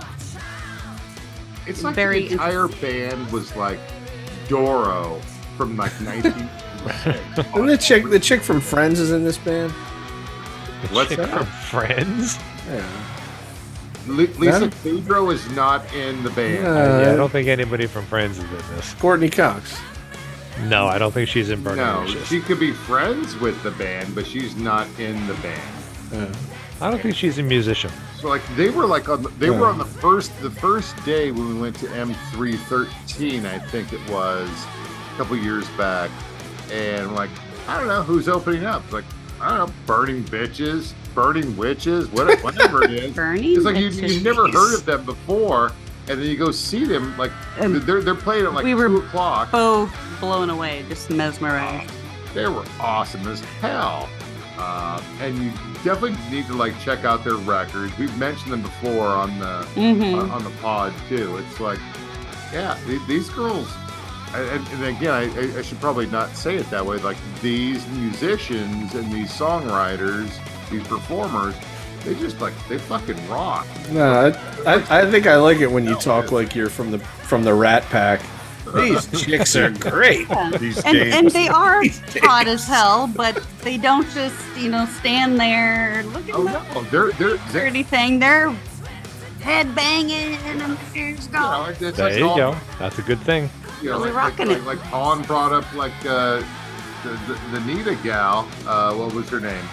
It's 1.68 1.84
like 1.84 1.96
Very 1.96 2.28
the 2.28 2.32
entire 2.34 2.68
band 2.68 3.32
was 3.32 3.56
like 3.56 3.80
Doro 4.48 5.20
from 5.58 5.78
like 5.78 6.00
19. 6.02 6.32
And 7.56 7.70
the 7.70 7.78
chick, 7.78 8.10
the 8.10 8.20
chick 8.20 8.42
from 8.42 8.62
Friends 8.62 9.00
is 9.00 9.12
in 9.12 9.24
this 9.24 9.38
band. 9.38 9.72
What's 10.92 11.10
Chick 11.10 11.18
that? 11.20 11.30
from 11.30 11.46
Friends? 11.46 12.38
Yeah. 12.68 13.09
Li- 14.10 14.28
Lisa 14.38 14.60
That- 14.62 14.84
Pedro 14.84 15.30
is 15.30 15.49
not 15.51 15.91
in 15.93 16.24
the 16.24 16.30
band. 16.32 16.66
Uh, 16.66 16.70
yeah, 16.72 17.10
Uh, 17.10 17.14
I 17.14 17.16
don't 17.16 17.32
think 17.32 17.47
anybody 17.47 17.86
from 17.88 18.05
Friends 18.05 18.38
is 18.38 18.43
in 18.43 18.49
this. 18.76 18.93
Courteney 18.99 19.30
Cox. 19.30 19.78
No, 20.68 20.88
I 20.88 20.97
don't 20.97 21.14
think 21.14 21.30
she's 21.30 21.49
in 21.49 21.64
Burning 21.64 21.86
no, 21.86 22.01
Wishes. 22.01 22.28
she 22.28 22.41
could 22.41 22.60
be 22.60 22.72
friends 22.74 23.38
with 23.39 23.62
the 23.64 23.72
band, 23.72 24.14
but 24.14 24.28
she's 24.28 24.55
not 24.57 24.88
in 24.99 25.26
the 25.28 25.34
band. 25.36 25.62
Yeah. 26.12 26.26
I 26.82 26.89
don't 26.91 27.01
think 27.01 27.16
she's 27.16 27.38
a 27.38 27.43
musician. 27.43 27.91
So 28.20 28.28
like 28.28 28.41
they 28.57 28.70
were 28.70 28.86
like 28.86 29.07
on 29.10 29.24
the, 29.24 29.30
they 29.39 29.49
were 29.49 29.68
on 29.68 29.78
the 29.78 29.86
first 29.86 30.38
the 30.41 30.49
first 30.51 30.95
day 31.05 31.32
when 31.32 31.47
we 31.55 31.62
went 31.62 31.78
to 31.80 31.88
M313, 31.88 33.45
I 33.45 33.60
think 33.60 33.93
it 33.93 33.99
was 34.10 34.49
a 34.49 35.18
couple 35.18 35.36
years 35.38 35.68
back, 35.78 36.10
and 36.72 37.16
like 37.16 37.30
I 37.68 37.78
don't 37.78 37.88
know 37.88 38.01
who's 38.01 38.28
opening 38.28 38.66
up. 38.66 38.89
Like 38.91 39.05
I 39.41 39.57
don't 39.57 39.68
know, 39.70 39.74
burning 39.86 40.24
bitches, 40.24 40.93
burning 41.14 41.55
witches, 41.57 42.07
what, 42.10 42.39
whatever 42.43 42.84
it 42.84 42.91
is. 42.91 43.16
Burning 43.16 43.55
It's 43.55 43.66
like 43.66 43.78
you 43.78 43.89
you 43.89 44.22
never 44.22 44.47
heard 44.49 44.74
of 44.74 44.86
them 44.86 45.05
before, 45.05 45.72
and 46.07 46.20
then 46.20 46.28
you 46.28 46.38
go 46.38 46.51
see 46.51 46.86
them. 46.86 47.18
Like 47.18 47.32
Um, 47.60 47.80
they're 47.86 48.01
they're 48.01 48.16
playing 48.16 48.45
at 48.45 48.53
like 48.53 48.64
we 48.64 48.74
were 48.76 48.88
two 48.88 48.97
o'clock. 48.97 49.51
both 49.51 49.91
blown 50.20 50.49
away, 50.49 50.84
just 50.89 51.10
mesmerized. 51.10 51.91
They 52.34 52.47
were 52.47 52.64
awesome 52.80 53.28
as 53.28 53.41
hell. 53.62 54.07
Uh, 54.57 55.01
and 55.22 55.38
you 55.38 55.51
definitely 55.86 56.16
need 56.30 56.45
to 56.47 56.53
like 56.53 56.78
check 56.82 57.05
out 57.05 57.24
their 57.24 57.36
records. 57.36 57.97
We've 57.97 58.16
mentioned 58.18 58.51
them 58.51 58.62
before 58.62 59.07
on 59.07 59.39
the 59.39 59.64
hmm 59.76 60.03
on, 60.16 60.30
on 60.32 60.43
the 60.43 60.49
pod 60.62 60.93
too. 61.07 61.38
It's 61.38 61.60
like, 61.60 61.80
yeah, 62.53 62.78
th- 62.86 63.01
these 63.07 63.30
girls 63.30 63.68
and, 64.36 64.68
and 64.68 64.86
again, 64.97 65.12
I- 65.12 65.57
I 65.57 65.62
should 65.64 65.80
probably 65.82 66.05
not 66.05 66.36
say 66.36 66.55
it 66.57 66.70
that 66.70 66.86
way. 66.86 66.97
Like 66.97 67.18
these 67.41 67.88
musicians 67.88 68.93
and 68.93 69.12
these 69.12 69.32
songwriters, 69.32 70.30
these 70.70 70.86
performers, 70.88 71.55
they 72.05 72.15
just 72.15 72.39
like 72.41 72.53
they 72.67 72.78
fucking 72.78 73.28
rock. 73.30 73.67
No, 73.91 74.34
I, 74.65 74.76
I, 74.76 75.01
I 75.01 75.11
think 75.11 75.28
I 75.28 75.36
like 75.38 75.57
it 75.57 75.72
when 75.72 75.86
you 75.86 75.95
talk 75.95 76.32
like 76.32 76.55
you're 76.55 76.70
from 76.70 76.91
the 76.91 76.99
from 76.99 77.43
the 77.43 77.53
Rat 77.53 77.84
Pack. 77.86 78.22
These 78.76 79.22
chicks 79.26 79.55
are 79.55 79.72
great. 79.72 80.28
These 80.59 80.78
And, 80.86 80.93
dames. 80.97 81.15
and 81.15 81.30
they 81.32 81.47
are 81.47 81.82
hot 82.22 82.47
as 82.47 82.67
hell, 82.67 83.07
but 83.15 83.43
they 83.63 83.78
don't 83.78 84.07
just, 84.11 84.36
you 84.57 84.70
know, 84.70 84.86
stand 84.86 85.39
there 85.39 86.03
looking 86.03 86.36
Oh 86.36 86.47
at 86.47 86.74
no, 86.76 86.82
they're 86.84 87.11
they're, 87.13 87.34
or 87.34 87.38
they're 87.51 87.65
anything. 87.65 88.20
They're 88.20 88.51
head 89.41 89.74
banging 89.74 90.36
and 90.45 90.78
there's 90.93 91.26
you 91.28 91.34
know, 91.34 91.39
go. 91.39 91.39
like, 91.63 91.82
it's 91.82 91.97
There 91.97 92.09
like 92.09 92.20
you 92.20 92.30
all- 92.30 92.38
go. 92.38 92.57
That's 92.78 92.99
a 92.99 93.01
good 93.01 93.20
thing. 93.22 93.49
You 93.82 93.89
know, 93.91 93.97
Really 93.99 94.11
like, 94.11 94.17
rocking 94.38 94.47
like, 94.49 94.57
it. 94.57 94.63
Like, 94.65 94.78
like 94.80 94.91
Pawn 94.91 95.22
brought 95.24 95.51
up 95.53 95.74
like 95.74 95.93
uh, 96.05 96.43
the, 97.03 97.09
the 97.28 97.39
the 97.53 97.59
Nita 97.61 97.95
gal. 98.03 98.47
Uh, 98.67 98.93
what 98.93 99.13
was 99.15 99.30
her 99.30 99.39
name? 99.39 99.63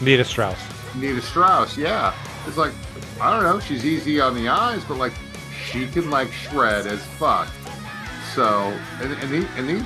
Nita 0.00 0.24
Strauss. 0.24 0.58
Nita 0.94 1.20
Strauss. 1.22 1.76
Yeah, 1.76 2.14
it's 2.46 2.56
like 2.56 2.72
I 3.20 3.32
don't 3.32 3.42
know. 3.44 3.60
She's 3.60 3.84
easy 3.84 4.20
on 4.20 4.34
the 4.34 4.48
eyes, 4.48 4.84
but 4.84 4.96
like 4.98 5.12
she 5.70 5.86
can 5.86 6.10
like 6.10 6.30
shred 6.32 6.86
as 6.86 7.04
fuck. 7.18 7.48
So 8.34 8.46
and 9.00 9.12
and, 9.14 9.30
the, 9.30 9.48
and 9.56 9.68
these 9.68 9.84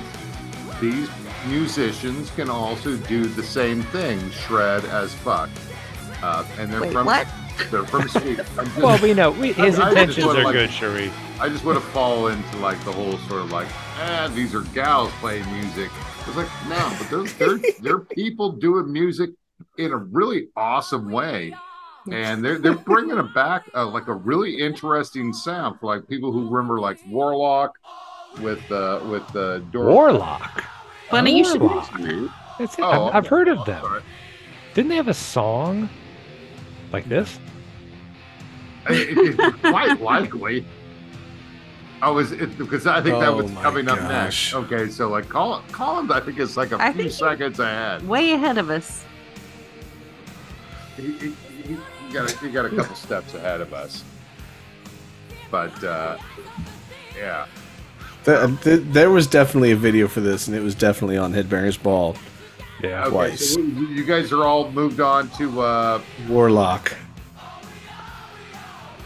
these 0.81 1.09
musicians 1.47 2.29
can 2.31 2.49
also 2.49 2.95
do 2.97 3.25
the 3.25 3.43
same 3.43 3.83
thing, 3.83 4.29
shred 4.31 4.83
as 4.85 5.13
fuck. 5.13 5.49
Uh, 6.21 6.45
and 6.59 6.71
they're 6.71 6.81
Wait, 6.81 6.91
from 6.93 7.05
what? 7.07 7.27
they're 7.71 7.83
from 7.85 8.07
Sweden. 8.09 8.45
Just- 8.55 8.77
Well, 8.77 9.01
we 9.01 9.13
know 9.13 9.31
we, 9.31 9.53
his 9.53 9.79
I- 9.79 9.89
I 9.89 10.05
just 10.05 10.17
intentions 10.19 10.25
wanna, 10.27 10.39
are 10.39 10.43
like- 10.43 10.53
good, 10.53 10.69
Cherie. 10.71 11.11
I 11.39 11.49
just 11.49 11.65
want 11.65 11.79
to 11.79 11.85
fall 11.89 12.27
into 12.27 12.57
like 12.57 12.83
the 12.85 12.91
whole 12.91 13.17
sort 13.27 13.41
of 13.41 13.51
like, 13.51 13.67
ah, 13.97 14.31
these 14.35 14.53
are 14.53 14.61
gals 14.75 15.11
playing 15.13 15.51
music. 15.51 15.89
It's 16.27 16.35
like, 16.35 16.47
no, 16.69 16.95
but 16.99 17.09
they're 17.09 17.23
they're 17.57 17.71
they're 17.81 17.99
people 18.15 18.51
doing 18.51 18.91
music 18.93 19.31
in 19.85 19.91
a 19.93 19.97
really 19.97 20.47
awesome 20.55 21.11
way, 21.11 21.53
and 22.11 22.43
they're 22.43 22.57
they're 22.59 22.73
bringing 22.75 23.17
it 23.17 23.33
back 23.33 23.69
uh, 23.75 23.85
like 23.87 24.07
a 24.07 24.13
really 24.13 24.59
interesting 24.59 25.33
sound 25.33 25.79
for 25.79 25.93
like 25.95 26.07
people 26.07 26.31
who 26.31 26.49
remember 26.49 26.79
like 26.79 26.99
Warlock 27.07 27.77
with 28.41 28.71
uh 28.71 28.99
with 29.05 29.35
uh 29.35 29.59
Doro. 29.71 29.91
Warlock. 29.93 30.63
Funny 31.09 31.37
you 31.37 31.43
should 31.45 31.61
Warlock. 31.61 31.91
That's 32.59 32.77
it. 32.77 32.81
Oh, 32.83 33.07
I've, 33.07 33.15
I've 33.15 33.27
heard 33.27 33.47
of 33.47 33.65
them. 33.65 33.81
Sorry. 33.81 34.01
Didn't 34.73 34.89
they 34.89 34.95
have 34.95 35.07
a 35.09 35.13
song 35.13 35.89
like 36.93 37.07
this? 37.09 37.39
It- 38.89 39.17
it- 39.17 39.39
it's 39.39 39.57
quite 39.61 40.01
likely. 40.01 40.65
I 42.01 42.09
was 42.09 42.31
it, 42.31 42.57
because 42.57 42.87
I 42.87 42.99
think 42.99 43.19
that 43.19 43.29
Oh 43.29 43.35
was 43.37 43.51
my 43.51 43.61
coming 43.61 43.87
up 43.87 43.99
next. 44.01 44.55
Okay, 44.55 44.89
so 44.89 45.07
like 45.07 45.29
Colin, 45.29 45.61
Collins, 45.71 46.09
I 46.09 46.19
think 46.19 46.39
is 46.39 46.57
like 46.57 46.71
a 46.71 46.81
I 46.81 46.91
few 46.93 47.11
seconds 47.11 47.59
ahead. 47.59 48.07
Way 48.07 48.31
ahead 48.31 48.57
of 48.57 48.71
us. 48.71 49.03
He, 51.01 51.11
he, 51.13 51.31
he, 51.63 51.77
he 52.07 52.13
got 52.13 52.31
a, 52.31 52.37
he 52.39 52.49
got 52.51 52.65
a 52.65 52.69
couple 52.69 52.95
steps 52.95 53.33
ahead 53.33 53.61
of 53.61 53.73
us. 53.73 54.03
But 55.49 55.83
uh, 55.83 56.17
yeah, 57.17 57.45
Th- 58.23 58.61
th- 58.61 58.81
there 58.85 59.09
was 59.09 59.25
definitely 59.27 59.71
a 59.71 59.75
video 59.75 60.07
for 60.07 60.21
this, 60.21 60.47
and 60.47 60.55
it 60.55 60.61
was 60.61 60.75
definitely 60.75 61.17
on 61.17 61.33
Headbangers 61.33 61.81
Ball. 61.81 62.15
Yeah. 62.83 63.01
okay. 63.05 63.09
Twice. 63.09 63.53
So 63.53 63.59
you 63.59 63.87
you 63.87 64.03
guys 64.03 64.31
are 64.31 64.43
all 64.43 64.71
moved 64.71 64.99
on 64.99 65.29
to 65.31 65.61
uh, 65.61 66.01
Warlock. 66.29 66.95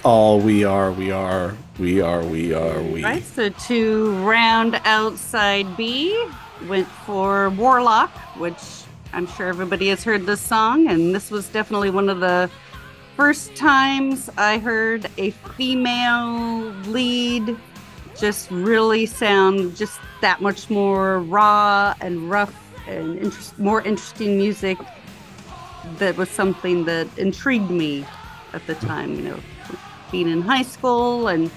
All 0.03 0.39
we 0.39 0.63
are, 0.63 0.91
we 0.91 1.11
are, 1.11 1.57
we 1.79 1.99
are, 1.99 2.23
we 2.23 2.53
are, 2.53 2.81
we. 2.83 3.03
Right, 3.03 3.23
so 3.23 3.49
to 3.49 4.15
round 4.17 4.79
outside 4.85 5.75
B, 5.75 6.27
went 6.67 6.87
for 6.87 7.49
Warlock, 7.51 8.11
which 8.37 8.83
I'm 9.15 9.27
sure 9.27 9.47
everybody 9.47 9.87
has 9.87 10.03
heard 10.03 10.25
this 10.25 10.41
song, 10.41 10.89
and 10.89 11.15
this 11.15 11.31
was 11.31 11.47
definitely 11.47 11.89
one 11.89 12.09
of 12.09 12.19
the 12.19 12.49
first 13.15 13.55
times 13.55 14.29
I 14.37 14.57
heard 14.57 15.09
a 15.17 15.31
female 15.31 16.73
lead 16.87 17.55
just 18.19 18.51
really 18.51 19.05
sound 19.05 19.77
just 19.77 20.01
that 20.19 20.41
much 20.41 20.69
more 20.69 21.19
raw 21.19 21.95
and 22.01 22.29
rough 22.29 22.53
and 22.89 23.33
more 23.57 23.81
interesting 23.83 24.37
music. 24.37 24.77
That 25.97 26.17
was 26.17 26.29
something 26.29 26.83
that 26.83 27.07
intrigued 27.17 27.71
me 27.71 28.05
at 28.51 28.67
the 28.67 28.75
time, 28.75 29.15
you 29.15 29.21
know, 29.21 29.39
being 30.11 30.27
in 30.27 30.41
high 30.41 30.63
school 30.63 31.29
and 31.29 31.49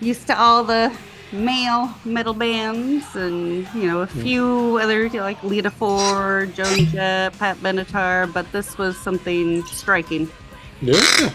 used 0.00 0.26
to 0.28 0.40
all 0.40 0.64
the 0.64 0.96
male 1.32 1.94
metal 2.04 2.34
bands 2.34 3.04
and 3.14 3.66
you 3.74 3.86
know 3.86 4.00
a 4.00 4.06
few 4.06 4.78
other 4.82 5.08
like 5.10 5.42
Lita 5.44 5.70
Ford, 5.70 6.54
Joan 6.54 6.86
Jett, 6.86 7.38
Pat 7.38 7.56
Benatar, 7.58 8.32
but 8.32 8.50
this 8.52 8.76
was 8.78 8.96
something 8.98 9.62
striking. 9.66 10.28
Yeah. 10.80 11.30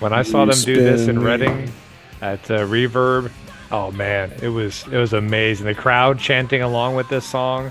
When 0.00 0.12
I 0.12 0.22
saw 0.22 0.44
You 0.44 0.52
them 0.52 0.60
do 0.64 0.74
this 0.76 1.02
in 1.02 1.16
spin 1.16 1.18
me. 1.24 1.30
Reading 1.30 1.72
at 2.20 2.50
uh, 2.50 2.60
Reverb, 2.66 3.30
oh 3.70 3.90
man, 3.92 4.32
it 4.42 4.48
was 4.48 4.84
it 4.90 4.96
was 4.98 5.12
amazing. 5.12 5.66
The 5.66 5.74
crowd 5.74 6.18
chanting 6.18 6.62
along 6.62 6.94
with 6.96 7.08
this 7.08 7.24
song. 7.24 7.70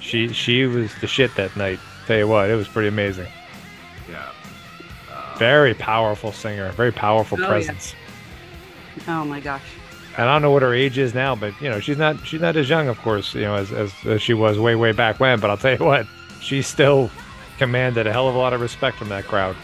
She 0.00 0.28
she 0.32 0.66
was 0.66 0.92
the 1.00 1.06
shit 1.06 1.34
that 1.36 1.56
night. 1.56 1.78
Tell 2.06 2.18
you 2.18 2.28
what, 2.28 2.50
it 2.50 2.54
was 2.56 2.68
pretty 2.68 2.88
amazing. 2.88 3.28
yeah. 4.10 4.30
Very 5.38 5.74
powerful 5.74 6.30
singer, 6.32 6.70
very 6.72 6.92
powerful 6.92 7.38
Oh, 7.38 7.42
yeah. 7.42 7.48
presence. 7.48 7.94
Oh 9.08 9.24
my 9.24 9.40
gosh. 9.40 9.62
And 10.18 10.28
I 10.28 10.34
don't 10.34 10.42
know 10.42 10.50
what 10.50 10.62
her 10.62 10.74
age 10.74 10.98
is 10.98 11.14
now, 11.14 11.34
but 11.34 11.54
you 11.60 11.70
know 11.70 11.80
she's 11.80 11.96
not 11.96 12.26
she's 12.26 12.40
not 12.40 12.56
as 12.56 12.68
young, 12.68 12.88
of 12.88 12.98
course, 13.00 13.34
you 13.34 13.42
know, 13.42 13.54
as, 13.54 13.72
as, 13.72 13.92
as 14.04 14.20
she 14.20 14.34
was 14.34 14.58
way 14.58 14.74
way 14.74 14.92
back 14.92 15.18
when. 15.20 15.40
But 15.40 15.48
I'll 15.50 15.56
tell 15.56 15.72
you 15.78 15.84
what, 15.84 16.06
she 16.40 16.60
still 16.62 17.10
commanded 17.58 18.06
a 18.06 18.12
hell 18.12 18.28
of 18.28 18.34
a 18.34 18.38
lot 18.38 18.52
of 18.52 18.60
respect 18.60 18.96
from 18.98 19.08
that 19.08 19.24
crowd. 19.24 19.56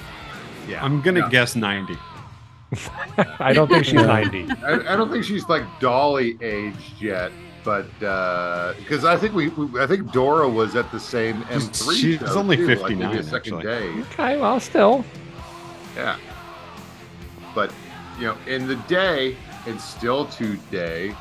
Yeah, 0.66 0.82
I'm 0.84 1.02
gonna 1.02 1.20
Yeah. 1.20 1.28
guess 1.30 1.54
90. 1.56 1.96
I 3.40 3.52
don't 3.52 3.68
think 3.68 3.84
she's 3.84 3.94
90. 3.94 4.46
I, 4.64 4.92
I 4.92 4.96
don't 4.96 5.10
think 5.10 5.24
she's 5.24 5.48
like 5.48 5.64
Dolly 5.80 6.36
aged 6.42 7.00
yet, 7.00 7.32
but 7.64 7.86
uh, 8.02 8.74
because 8.78 9.04
I 9.04 9.16
think 9.16 9.34
we, 9.34 9.48
we, 9.48 9.80
I 9.80 9.86
think 9.86 10.12
Doro 10.12 10.48
was 10.50 10.76
at 10.76 10.90
the 10.92 11.00
same 11.00 11.42
M3. 11.44 11.96
she's 11.98 12.18
show, 12.20 12.38
only 12.38 12.56
too, 12.56 12.66
like 12.68 12.78
59, 12.78 12.98
maybe 13.10 13.18
a 13.20 13.22
second 13.22 13.54
actually. 13.58 13.62
day. 13.64 14.00
Okay, 14.12 14.38
well, 14.40 14.60
still. 14.60 15.04
Yeah. 15.96 16.16
But 17.54 17.72
you 18.18 18.26
know, 18.26 18.36
in 18.46 18.66
the 18.66 18.76
day 18.76 19.36
and 19.68 19.80
still 19.80 20.26
today, 20.26 21.14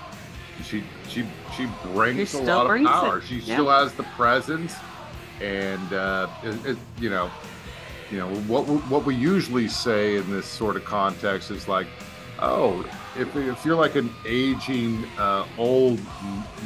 she 0.63 0.83
she 1.07 1.25
she 1.55 1.67
brings 1.83 2.31
She 2.31 2.37
a 2.37 2.41
lot 2.41 2.61
of 2.61 2.67
brings 2.67 2.87
it, 2.87 2.91
power. 2.91 3.21
She 3.21 3.35
yeah. 3.37 3.55
still 3.55 3.69
has 3.69 3.93
the 3.93 4.03
presence, 4.03 4.73
and 5.41 5.93
uh, 5.93 6.29
it, 6.43 6.65
it, 6.65 6.77
you 6.99 7.09
know, 7.09 7.29
you 8.09 8.17
know 8.17 8.33
what 8.47 8.65
we, 8.65 8.77
what 8.77 9.05
we 9.05 9.15
usually 9.15 9.67
say 9.67 10.15
in 10.15 10.31
this 10.31 10.45
sort 10.45 10.75
of 10.77 10.85
context 10.85 11.51
is 11.51 11.67
like, 11.67 11.87
oh, 12.39 12.85
if 13.17 13.35
if 13.35 13.65
you're 13.65 13.75
like 13.75 13.95
an 13.95 14.09
aging 14.25 15.03
uh, 15.17 15.45
old 15.57 15.99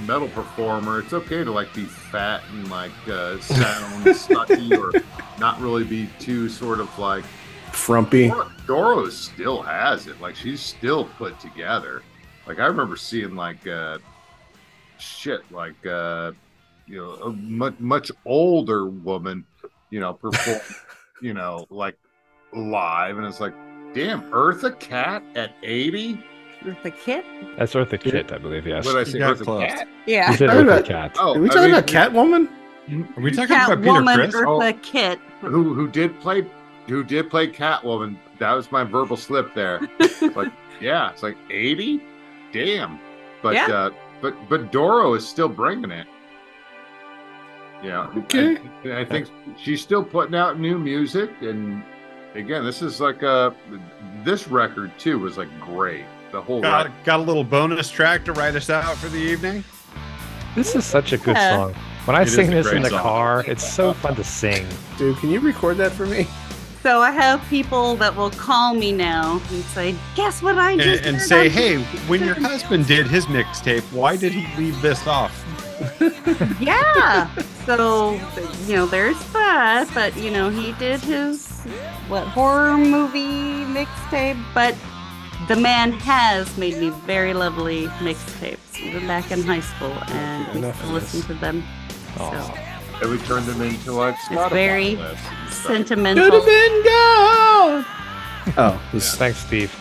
metal 0.06 0.30
performer, 0.30 0.99
it's 0.99 1.14
okay 1.14 1.44
to 1.44 1.52
like 1.52 1.74
be 1.74 1.86
fat 1.86 2.44
and 2.52 2.70
like 2.70 2.91
uh, 3.08 3.40
sound 3.40 4.06
sucky 4.06 4.78
or 4.78 5.02
not 5.40 5.60
really 5.60 5.84
be 5.84 6.08
too 6.20 6.48
sort 6.48 6.80
of 6.80 6.99
like 6.99 7.26
Frumpy. 7.72 8.27
Dor- 8.30 8.52
Doro 8.68 9.10
still 9.10 9.61
has 9.61 10.07
it. 10.07 10.19
Like 10.22 10.35
she's 10.35 10.61
still 10.61 11.06
put 11.06 11.39
together. 11.39 12.03
Like 12.48 12.60
I 12.60 12.65
remember 12.65 12.95
seeing 12.98 13.35
like 13.35 13.65
uh 13.68 13.98
shit 14.99 15.49
like 15.52 15.85
uh 15.85 16.31
you 16.88 16.98
know 16.98 17.11
a 17.14 17.31
much 17.31 17.73
much 17.80 18.11
older 18.26 18.88
woman, 18.88 19.45
you 19.89 19.99
know, 19.99 20.14
perform 20.14 20.60
you 21.22 21.34
know, 21.34 21.65
like 21.69 21.98
live 22.53 23.18
and 23.18 23.26
it's 23.26 23.39
like, 23.39 23.53
damn, 23.93 24.22
Eartha 24.31 24.77
Cat 24.80 25.23
at 25.35 25.53
80? 25.64 26.23
With 26.65 26.84
the 26.84 26.91
kit? 26.91 27.26
That's 27.57 27.73
Eartha 27.73 27.99
Kitt, 27.99 28.31
I 28.31 28.38
believe, 28.38 28.68
yes. 28.68 28.85
What 28.85 28.93
did 28.93 28.99
I 29.07 29.11
say? 29.11 29.18
You 29.18 29.23
Eartha 29.26 29.43
close. 29.45 29.64
Cat? 29.64 29.88
Yeah. 30.06 30.30
You 30.30 30.38
said 30.38 30.49
Eartha 30.49 30.61
about- 30.64 30.85
Cat. 30.85 31.15
Oh, 31.19 31.35
Are 31.35 31.39
we 31.39 31.49
I 31.49 31.53
talking 31.53 31.72
mean, 31.72 31.80
about 31.80 31.88
Catwoman? 31.88 32.48
Are 33.18 33.22
we 33.22 33.31
talking 33.31 33.56
about 33.56 33.80
Peter 33.81 33.91
Catwoman 33.93 34.15
Chris? 34.15 34.35
Oh. 34.35 34.60
Eartha 34.60 34.81
Kitt. 34.84 35.19
who 35.41 35.73
who 35.73 35.88
did 35.88 36.19
play 36.19 36.45
who 36.88 37.03
did 37.03 37.30
play 37.30 37.48
Catwoman. 37.48 38.18
That 38.40 38.53
was 38.53 38.72
my 38.72 38.84
verbal 38.84 39.18
slip 39.18 39.53
there. 39.53 39.80
It's 39.99 40.22
like, 40.36 40.52
yeah, 40.80 41.12
it's 41.12 41.24
like 41.24 41.38
80? 41.49 42.02
Damn. 42.52 42.99
But 43.41 43.53
Yeah. 43.56 43.68
uh 43.68 43.90
but 44.22 44.36
but 44.49 44.72
Doro 44.72 45.14
is 45.16 45.28
still 45.28 45.49
bringing 45.49 45.90
it. 45.91 46.08
Yeah. 47.84 48.08
Okay. 48.18 48.58
I, 48.86 48.99
I 49.02 49.06
think 49.06 49.28
she's 49.58 49.82
still 49.82 50.03
putting 50.03 50.36
out 50.36 50.60
new 50.60 50.78
music 50.78 51.32
and 51.41 51.84
again, 52.36 52.64
this 52.64 52.82
is 52.82 52.99
like 53.02 53.24
a 53.24 53.56
this 54.24 54.48
record 54.48 54.91
too 54.99 55.18
was 55.20 55.38
like 55.38 55.49
great. 55.60 56.06
The 56.32 56.41
whole 56.41 56.62
Got, 56.62 56.86
record. 56.86 57.03
got 57.03 57.20
a 57.20 57.24
little 57.24 57.44
bonus 57.44 57.90
track 57.90 58.24
to 58.26 58.34
write 58.34 58.56
us 58.56 58.70
out 58.70 58.95
for 58.98 59.10
the 59.10 59.18
evening. 59.18 59.64
This 60.56 60.76
is 60.76 60.86
such 60.86 61.14
a 61.14 61.18
good 61.18 61.36
Yeah. 61.36 61.56
song. 61.58 61.74
When 62.06 62.16
I 62.16 62.22
It 62.22 62.28
is 62.28 62.36
sing 62.36 62.49
this 62.52 62.72
in 62.72 62.82
the 62.84 62.90
song. 62.90 62.99
car, 63.02 63.44
it's 63.48 63.68
so 63.74 63.94
fun 63.94 64.16
to 64.16 64.24
sing. 64.24 64.66
Dude, 64.98 65.18
can 65.18 65.30
you 65.30 65.40
record 65.40 65.78
that 65.78 65.91
for 65.91 66.06
me? 66.06 66.28
So 66.84 67.02
I 67.02 67.12
have 67.12 67.48
people 67.48 67.95
that 67.98 68.16
will 68.16 68.32
call 68.32 68.74
me 68.74 68.91
now 68.91 69.40
and 69.52 69.64
say, 69.66 69.95
"Guess 70.16 70.41
what 70.41 70.58
I 70.58 70.72
And, 70.72 70.82
just 70.82 71.03
and 71.03 71.18
heard 71.18 71.28
say, 71.28 71.49
hey, 71.49 71.78
when 72.08 72.24
your 72.24 72.34
husband 72.34 72.88
did 72.88 73.06
his 73.06 73.28
mixtape, 73.28 73.84
why 73.91 74.18
did 74.18 74.32
he 74.34 74.48
leave 74.58 74.82
this 74.82 75.06
off? 75.06 75.32
yeah. 76.60 77.30
So 77.66 78.20
you 78.66 78.76
know, 78.76 78.88
there's 78.88 79.22
that. 79.32 79.90
But 79.94 80.18
you 80.18 80.32
know, 80.32 80.49
he 80.49 80.72
did 80.74 81.02
his 81.02 81.62
what 82.08 82.28
horror 82.28 82.78
movie 82.78 83.64
mixtape. 83.66 84.44
But 84.56 84.76
the 85.48 85.56
man 85.56 85.91
has 85.91 86.58
made 86.58 86.78
me 86.78 86.90
very 87.06 87.36
lovely 87.36 87.88
mixtapes, 87.99 88.80
even 88.80 89.06
back 89.06 89.32
in 89.32 89.44
high 89.44 89.60
school, 89.60 89.94
and 90.08 90.48
I 90.48 90.52
Enough 90.53 90.78
still 90.78 90.91
listen 90.91 91.22
to 91.24 91.34
them. 91.36 91.64
Aw. 92.18 92.32
So 92.32 92.70
And 93.02 93.10
we 93.10 93.18
turned 93.19 93.45
them 93.45 93.61
into 93.61 93.94
like 93.94 94.15
Spotify 94.15 94.49
very 94.49 94.95
lists 94.95 95.26
and 95.28 95.49
stuff. 95.49 95.68
Could 95.68 95.76
have 95.76 95.88
sentimental. 95.88 96.45
been 96.45 96.84
gone. 96.84 97.86
Oh, 98.57 98.82
this 98.94 99.15
Thanks, 99.15 99.40
Steve. 99.40 99.72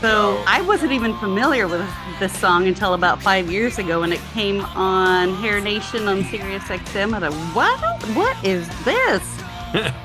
So 0.00 0.42
I 0.46 0.60
wasn't 0.62 0.92
even 0.92 1.16
familiar 1.18 1.66
with 1.66 1.84
this 2.20 2.32
song 2.38 2.68
until 2.68 2.94
about 2.94 3.20
five 3.20 3.50
years 3.50 3.78
ago 3.78 4.00
when 4.00 4.12
it 4.12 4.20
came 4.32 4.60
on 4.60 5.34
Hair 5.34 5.60
Nation 5.60 6.06
on 6.06 6.22
Sirius 6.24 6.62
XM. 6.64 7.14
I 7.14 7.20
thought, 7.20 7.34
what? 7.54 8.08
What 8.16 8.44
is 8.44 8.68
this? 8.84 9.22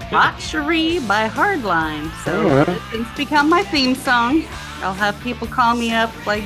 Hot 0.09 0.35
Cherie 0.39 0.99
by 0.99 1.29
Hardline. 1.29 2.11
So 2.23 2.41
oh, 2.41 2.59
Alright. 2.59 2.81
it's 2.93 3.15
become 3.15 3.49
my 3.49 3.63
theme 3.63 3.93
song. 3.93 4.43
I'll 4.81 4.93
have 4.95 5.19
people 5.21 5.47
call 5.47 5.75
me 5.75 5.93
up 5.93 6.11
like 6.25 6.43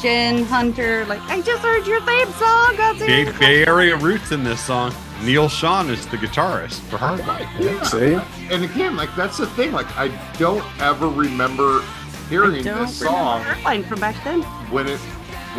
Jen 0.00 0.44
Hunter, 0.44 1.04
like, 1.06 1.20
I 1.22 1.42
just 1.42 1.62
heard 1.62 1.86
your 1.86 2.00
theme 2.02 2.32
song. 2.32 2.80
on 2.80 2.98
Bay, 2.98 3.30
Bay 3.38 3.66
Area 3.66 3.96
roots 3.96 4.32
in 4.32 4.42
this 4.42 4.60
song. 4.60 4.94
Neal 5.22 5.48
Schon 5.48 5.90
is 5.90 6.06
the 6.06 6.16
guitarist 6.16 6.80
for 6.88 6.96
Hardline. 6.96 7.46
Yeah. 7.60 7.82
see. 7.82 8.14
And 8.52 8.64
again, 8.64 8.96
like 8.96 9.14
that's 9.16 9.36
the 9.38 9.46
thing. 9.48 9.72
Like 9.72 9.86
I 9.96 10.08
don't 10.38 10.64
ever 10.80 11.08
remember 11.08 11.82
hearing 12.28 12.64
Don't 12.64 12.78
this 12.86 12.96
song 12.98 13.40
remember 13.42 13.60
Hardline 13.62 13.84
from 13.86 14.00
back 14.00 14.22
then. 14.24 14.42
when 14.70 14.86
it 14.88 15.00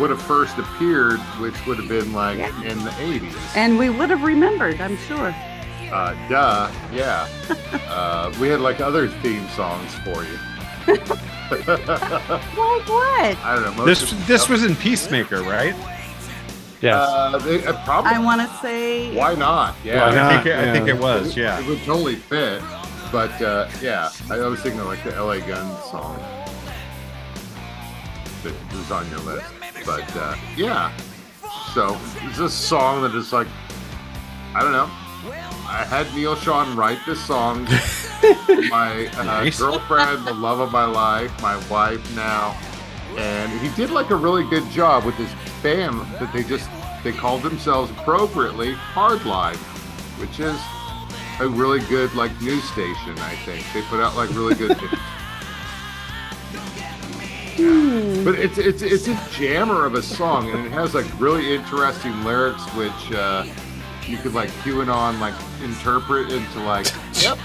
would 0.00 0.10
have 0.10 0.22
first 0.22 0.56
appeared, 0.58 1.20
which 1.40 1.54
would 1.66 1.76
have 1.78 1.88
been 1.88 2.12
like 2.12 2.38
Yeah. 2.38 2.62
in 2.64 2.82
the 2.82 2.90
80s. 2.90 3.34
And 3.56 3.78
we 3.78 3.90
would 3.90 4.10
have 4.10 4.22
remembered, 4.22 4.80
I'm 4.80 4.96
sure. 4.96 5.34
Uh, 5.92 6.14
duh, 6.28 6.70
yeah. 6.92 7.28
uh, 7.88 8.32
we 8.40 8.48
had 8.48 8.60
like 8.60 8.80
other 8.80 9.08
theme 9.08 9.46
songs 9.50 9.94
for 10.04 10.24
you. 10.24 10.38
Like 11.52 12.88
what? 12.88 13.36
I 13.44 13.60
don't 13.62 13.76
know. 13.76 13.84
This 13.84 14.12
this 14.26 14.48
was 14.48 14.64
in 14.64 14.74
Peacemaker, 14.74 15.42
right? 15.42 15.74
Yes. 16.82 16.96
Uh, 17.08 17.38
they, 17.38 17.64
uh, 17.64 17.84
probably. 17.84 18.10
I 18.10 18.18
want 18.18 18.40
to 18.40 18.56
say. 18.58 19.16
Why 19.16 19.34
not? 19.34 19.76
Yeah. 19.84 20.04
I 20.04 20.14
not? 20.14 20.32
think 20.32 20.46
it, 20.46 20.58
I 20.58 20.72
think 20.72 20.88
it 20.88 20.98
was. 20.98 21.36
Yeah. 21.36 21.60
It 21.60 21.66
would 21.66 21.78
totally 21.84 22.16
fit. 22.16 22.60
But 23.12 23.40
uh, 23.42 23.68
yeah, 23.80 24.10
I 24.30 24.38
was 24.38 24.60
thinking 24.60 24.80
of 24.80 24.86
like 24.86 25.04
the 25.04 25.10
LA 25.10 25.38
Gun 25.40 25.76
song 25.82 26.18
that 28.42 28.54
was 28.72 28.90
on 28.90 29.08
your 29.10 29.20
list. 29.20 29.52
But 29.84 30.16
uh, 30.16 30.34
yeah, 30.56 30.90
so 31.74 31.98
it's 32.22 32.38
a 32.38 32.48
song 32.48 33.02
that 33.02 33.14
is 33.14 33.32
like, 33.32 33.46
I 34.54 34.62
don't 34.62 34.72
know. 34.72 34.88
I 35.68 35.84
had 35.88 36.12
Neal 36.14 36.34
Schon 36.36 36.74
write 36.74 36.98
this 37.06 37.22
song. 37.24 37.64
my 38.70 39.08
uh, 39.18 39.22
Nice. 39.24 39.58
girlfriend, 39.58 40.26
the 40.26 40.34
love 40.34 40.60
of 40.60 40.72
my 40.72 40.84
life, 40.84 41.30
my 41.42 41.56
wife 41.68 42.16
now, 42.16 42.56
and 43.18 43.52
he 43.60 43.74
did 43.76 43.90
like 43.90 44.10
a 44.10 44.16
really 44.16 44.44
good 44.48 44.68
job 44.70 45.04
with 45.04 45.16
this 45.16 45.32
band 45.62 46.00
that 46.18 46.32
they 46.32 46.42
just 46.42 46.68
they 47.04 47.12
called 47.12 47.42
themselves 47.42 47.90
appropriately 47.90 48.74
Hardline, 48.74 49.56
which 50.20 50.38
is 50.40 50.58
a 51.40 51.48
really 51.48 51.80
good 51.86 52.14
like 52.14 52.32
news 52.40 52.64
station. 52.64 53.18
I 53.18 53.34
think 53.44 53.64
they 53.72 53.82
put 53.82 54.00
out 54.00 54.16
like 54.16 54.30
really 54.30 54.54
good. 54.54 54.76
Hmm. 57.56 58.24
But 58.24 58.36
it's 58.36 58.56
it's 58.56 58.82
it's 58.82 59.08
a 59.08 59.28
jammer 59.30 59.84
of 59.84 59.94
a 59.94 60.02
song, 60.02 60.50
and 60.50 60.64
it 60.64 60.72
has 60.72 60.94
like 60.94 61.06
really 61.20 61.54
interesting 61.54 62.24
lyrics, 62.24 62.64
which 62.74 63.12
uh, 63.12 63.44
you 64.06 64.16
could 64.16 64.32
like 64.32 64.48
QAnon 64.62 65.20
like 65.20 65.34
interpret 65.62 66.32
into 66.32 66.60
like, 66.60 66.86
yep, 67.20 67.38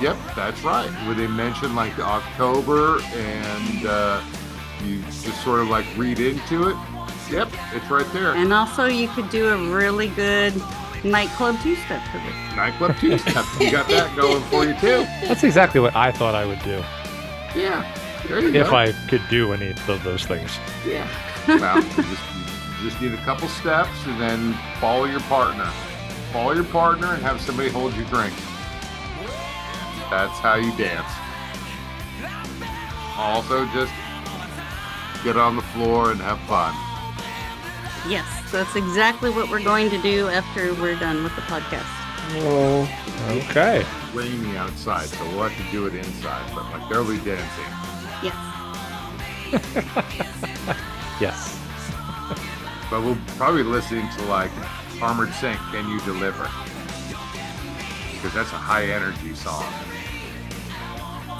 yep, 0.00 0.16
that's 0.36 0.62
right. 0.62 0.88
Where 1.06 1.14
they 1.14 1.26
mention 1.26 1.74
like 1.74 1.98
October, 1.98 3.00
and 3.00 3.86
uh, 3.86 4.22
you 4.84 5.02
just 5.02 5.42
sort 5.42 5.60
of 5.60 5.68
like 5.68 5.86
read 5.96 6.18
into 6.18 6.68
it. 6.68 6.76
Yep, 7.30 7.48
it's 7.72 7.90
right 7.90 8.10
there. 8.12 8.34
And 8.34 8.52
also, 8.52 8.86
you 8.86 9.08
could 9.08 9.28
do 9.30 9.48
a 9.48 9.74
really 9.74 10.08
good 10.08 10.54
nightclub 11.04 11.60
two 11.60 11.74
step 11.76 12.02
to 12.12 12.18
it. 12.18 12.56
Nightclub 12.56 12.96
two 12.98 13.18
step, 13.18 13.44
you 13.60 13.70
got 13.70 13.88
that 13.88 14.14
going 14.16 14.42
for 14.44 14.64
you 14.64 14.74
too. 14.74 15.04
That's 15.26 15.44
exactly 15.44 15.80
what 15.80 15.94
I 15.96 16.10
thought 16.12 16.34
I 16.34 16.44
would 16.46 16.60
do 16.60 16.82
Yeah, 17.54 17.84
there 18.28 18.40
you 18.40 18.54
if 18.54 18.70
go. 18.70 18.76
I 18.76 18.92
could 19.08 19.22
do 19.28 19.52
any 19.52 19.70
of 19.70 20.04
those 20.04 20.24
things. 20.26 20.58
Yeah. 20.86 21.08
well, 21.48 21.76
you 21.76 21.90
just, 21.90 22.22
you 22.82 22.90
just 22.90 23.00
need 23.02 23.12
a 23.12 23.22
couple 23.24 23.48
steps 23.48 23.90
and 24.06 24.20
then 24.20 24.54
follow 24.80 25.04
your 25.04 25.20
partner. 25.20 25.70
Follow 26.32 26.52
your 26.52 26.64
partner 26.64 27.14
and 27.14 27.22
have 27.22 27.40
somebody 27.40 27.68
hold 27.70 27.94
your 27.94 28.04
drink. 28.06 28.34
That's 30.10 30.38
how 30.38 30.54
you 30.56 30.76
dance. 30.76 31.10
Also, 33.16 33.64
just 33.66 33.92
get 35.24 35.36
on 35.36 35.56
the 35.56 35.62
floor 35.62 36.10
and 36.12 36.20
have 36.20 36.38
fun. 36.48 36.74
Yes, 38.10 38.26
that's 38.52 38.76
exactly 38.76 39.30
what 39.30 39.50
we're 39.50 39.62
going 39.62 39.90
to 39.90 40.00
do 40.00 40.28
after 40.28 40.72
we're 40.74 40.98
done 40.98 41.24
with 41.24 41.34
the 41.34 41.42
podcast. 41.42 41.84
Oh, 42.38 42.88
Okay. 43.28 43.84
Rainy 44.14 44.56
outside, 44.56 45.06
so 45.08 45.24
we'll 45.30 45.48
have 45.48 45.56
to 45.64 45.70
do 45.72 45.86
it 45.86 45.94
inside. 45.94 46.48
But 46.54 46.64
like 46.70 46.88
there'll 46.88 47.04
be 47.06 47.18
dancing. 47.18 47.64
Yes. 48.22 48.36
Yes. 51.20 51.58
But 52.90 53.00
we'll 53.02 53.16
probably 53.38 53.62
be 53.62 53.68
listening 53.70 54.06
to 54.18 54.22
like 54.26 54.50
Armored 55.00 55.32
Saint, 55.34 55.58
Can 55.72 55.88
You 55.88 55.98
Deliver? 56.00 56.44
Because 58.12 58.34
that's 58.34 58.52
a 58.52 58.58
high 58.60 58.84
energy 58.84 59.34
song. 59.34 59.64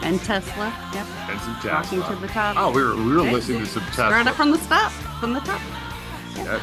And 0.03 0.21
Tesla. 0.21 0.73
Yep. 0.95 1.07
And 1.31 1.41
some 1.41 1.57
Talking 1.63 2.03
to 2.03 2.15
the 2.17 2.29
top. 2.29 2.57
Oh, 2.59 2.71
we 2.71 2.83
were 2.83 2.95
we 2.97 3.13
were 3.15 3.21
Okay. 3.21 3.33
listening 3.33 3.61
to 3.61 3.67
some 3.67 3.83
Start 3.93 4.13
Tesla. 4.13 4.31
it 4.31 4.35
from 4.37 4.51
the 4.53 4.59
top. 4.59 4.93
From 5.21 5.33
the 5.33 5.41
top. 5.41 5.61
That- 6.35 6.61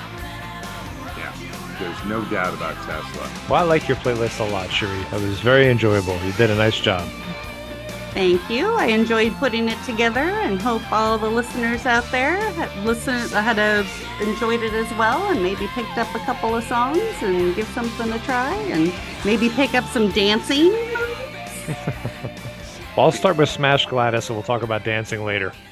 yeah, 1.18 1.32
there's 1.80 2.06
no 2.06 2.22
doubt 2.26 2.54
about 2.54 2.76
Tesla. 2.86 3.30
Well, 3.50 3.64
I 3.64 3.68
like 3.68 3.88
your 3.88 3.98
playlist 3.98 4.40
a 4.40 4.50
lot, 4.52 4.70
Cherie. 4.72 5.02
It 5.12 5.12
was 5.14 5.40
very 5.42 5.70
enjoyable. 5.70 6.18
You 6.26 6.32
did 6.34 6.50
a 6.52 6.56
nice 6.56 6.78
job. 6.80 7.08
Thank 8.14 8.48
you. 8.48 8.72
I 8.76 8.86
enjoyed 8.86 9.34
putting 9.38 9.68
it 9.68 9.84
together 9.86 10.20
and 10.20 10.62
hope 10.62 10.84
all 10.94 11.18
the 11.18 11.28
listeners 11.30 11.88
out 11.88 12.06
there 12.12 12.36
had 12.52 12.86
listen 12.86 13.16
had 13.30 13.58
a, 13.58 13.84
enjoyed 14.22 14.62
it 14.62 14.72
as 14.74 14.90
well 15.00 15.32
and 15.32 15.42
maybe 15.42 15.66
picked 15.74 15.98
up 15.98 16.14
a 16.14 16.20
couple 16.20 16.56
of 16.56 16.64
songs 16.66 17.02
and 17.22 17.56
give 17.56 17.68
something 17.70 18.12
a 18.14 18.20
try 18.20 18.54
and 18.70 18.94
maybe 19.26 19.50
pick 19.50 19.74
up 19.74 19.84
some 19.86 20.12
dancing. 20.12 20.72
Well, 22.96 23.08
I'll 23.08 23.12
start 23.12 23.38
with 23.38 23.50
Smash 23.50 23.88
Gladys, 23.88 24.30
and 24.30 24.36
we'll 24.38 24.44
talk 24.44 24.62
about 24.62 24.84
dancing 24.84 25.24
later. 25.26 25.54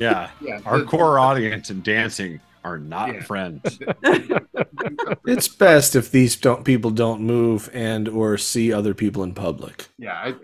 Yeah. 0.00 0.30
Yeah, 0.40 0.58
Our 0.66 0.82
core 0.82 1.20
audience 1.20 1.70
and 1.70 1.80
dancing 1.84 2.40
are 2.64 2.76
not 2.76 3.14
Yeah. 3.14 3.22
friends. 3.22 3.78
it's 5.26 5.46
best 5.46 5.94
if 5.94 6.10
these 6.10 6.34
don't 6.34 6.64
people 6.64 6.90
don't 6.90 7.20
move 7.20 7.70
and 7.72 8.08
or 8.08 8.36
see 8.36 8.72
other 8.72 8.94
people 8.94 9.22
in 9.22 9.32
public. 9.32 9.86
yeah. 9.98 10.14
I, 10.14 10.34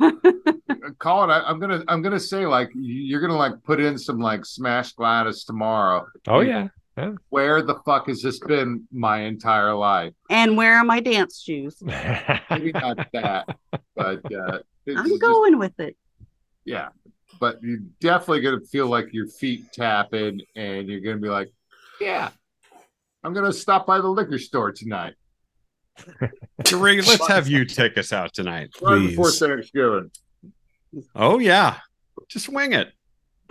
I, 0.00 0.12
I, 0.70 0.76
Colin, 1.00 1.30
I, 1.30 1.42
I'm 1.48 1.58
gonna 1.58 1.82
I'm 1.88 2.00
gonna 2.00 2.20
say 2.20 2.46
like 2.46 2.70
you're 2.76 3.20
gonna 3.20 3.36
like 3.36 3.54
put 3.64 3.80
in 3.80 3.98
some 3.98 4.20
like 4.20 4.44
Smash 4.44 4.92
Gladys 4.92 5.42
tomorrow. 5.42 6.06
Oh, 6.28 6.40
yeah. 6.40 6.68
Where 7.30 7.62
the 7.62 7.76
fuck 7.86 8.08
has 8.08 8.20
this 8.22 8.38
been 8.38 8.86
my 8.92 9.20
entire 9.20 9.74
life? 9.74 10.12
And 10.30 10.56
where 10.56 10.76
are 10.76 10.84
my 10.84 11.00
dance 11.00 11.40
shoes? 11.40 11.76
Maybe 12.50 12.72
not 12.72 13.08
that, 13.12 13.56
but 13.96 14.20
uh, 14.32 14.58
I'm 14.88 15.08
just- 15.08 15.20
going 15.20 15.58
with 15.58 15.78
it. 15.80 15.96
yeah. 16.64 16.88
But 17.40 17.62
you're 17.62 17.78
definitely 18.00 18.42
gonna 18.42 18.60
feel 18.60 18.86
like 18.88 19.12
your 19.12 19.26
feet 19.26 19.72
tapping, 19.72 20.42
and 20.54 20.86
you're 20.86 21.00
gonna 21.00 21.16
be 21.16 21.28
like, 21.28 21.50
yeah. 22.00 22.28
I'm 23.24 23.32
gonna 23.32 23.52
stop 23.52 23.86
by 23.86 24.00
the 24.00 24.08
liquor 24.08 24.38
store 24.38 24.70
tonight. 24.70 25.14
Ray, 26.72 27.00
let's 27.00 27.26
have 27.28 27.48
you 27.48 27.64
take 27.64 27.96
us 27.98 28.12
out 28.12 28.32
tonight. 28.34 28.70
Right 28.82 29.08
before 29.08 29.26
Please. 29.26 29.38
Thanksgiving. 29.40 30.10
Oh 31.16 31.38
yeah. 31.38 31.78
Just 32.28 32.48
wing 32.48 32.72
it. 32.74 32.92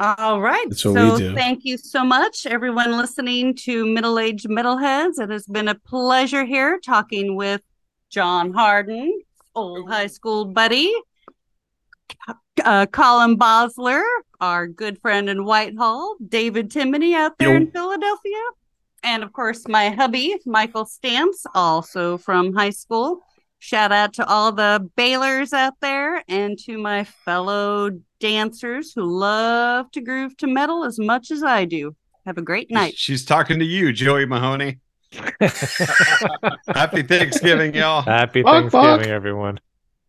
All 0.02 0.41
right. 0.41 0.65
So 0.73 1.15
thank 1.36 1.64
you 1.64 1.78
so 1.78 2.03
much, 2.03 2.48
everyone 2.48 2.98
listening 2.98 3.53
to 3.57 3.86
Middle 3.86 4.18
Aged 4.18 4.48
Metalheads. 4.48 5.19
It 5.19 5.30
has 5.30 5.45
been 5.45 5.68
a 5.68 5.76
pleasure 5.76 6.44
here 6.44 6.80
talking 6.84 7.36
with 7.36 7.61
John 8.10 8.52
Harden, 8.52 9.22
old 9.53 9.88
high 9.88 10.07
school 10.07 10.45
buddy, 10.45 10.91
uh, 12.65 12.88
Colin 12.88 13.38
Bosler, 13.38 14.02
our 14.40 14.65
good 14.65 14.99
friend 14.99 15.30
in 15.30 15.45
Whitehall, 15.45 16.15
David 16.28 16.72
Timoney 16.72 17.14
out 17.14 17.38
there 17.38 17.56
in 17.56 17.69
Philadelphia, 17.69 18.41
and 19.03 19.22
of 19.22 19.32
course 19.34 19.68
my 19.68 19.90
hubby, 19.90 20.36
Michael 20.48 20.86
Stamps, 20.86 21.45
also 21.53 22.18
from 22.18 22.56
high 22.56 22.72
school. 22.72 23.22
Shout 23.63 23.91
out 23.91 24.13
to 24.13 24.25
all 24.27 24.51
the 24.51 24.89
Baylors 24.97 25.53
out 25.53 25.75
there 25.81 26.23
and 26.27 26.57
to 26.65 26.79
my 26.79 27.03
fellow 27.03 27.91
dancers 28.19 28.91
who 28.91 29.03
love 29.03 29.91
to 29.91 30.01
groove 30.01 30.35
to 30.38 30.47
metal 30.47 30.83
as 30.83 30.97
much 30.97 31.29
as 31.29 31.43
I 31.43 31.65
do. 31.65 31.95
Have 32.25 32.39
a 32.39 32.41
great 32.41 32.71
night. 32.71 32.95
She's 32.97 33.23
talking 33.23 33.59
to 33.59 33.65
you, 33.65 33.93
Joey 33.93 34.25
Mahoney. 34.25 34.79
Happy 36.69 37.03
Thanksgiving, 37.03 37.75
y'all. 37.75 38.01
Happy 38.01 38.41
Fuck, 38.41 38.71
Thanksgiving, 38.71 38.99
fuck. 39.01 39.07
everyone. 39.07 39.59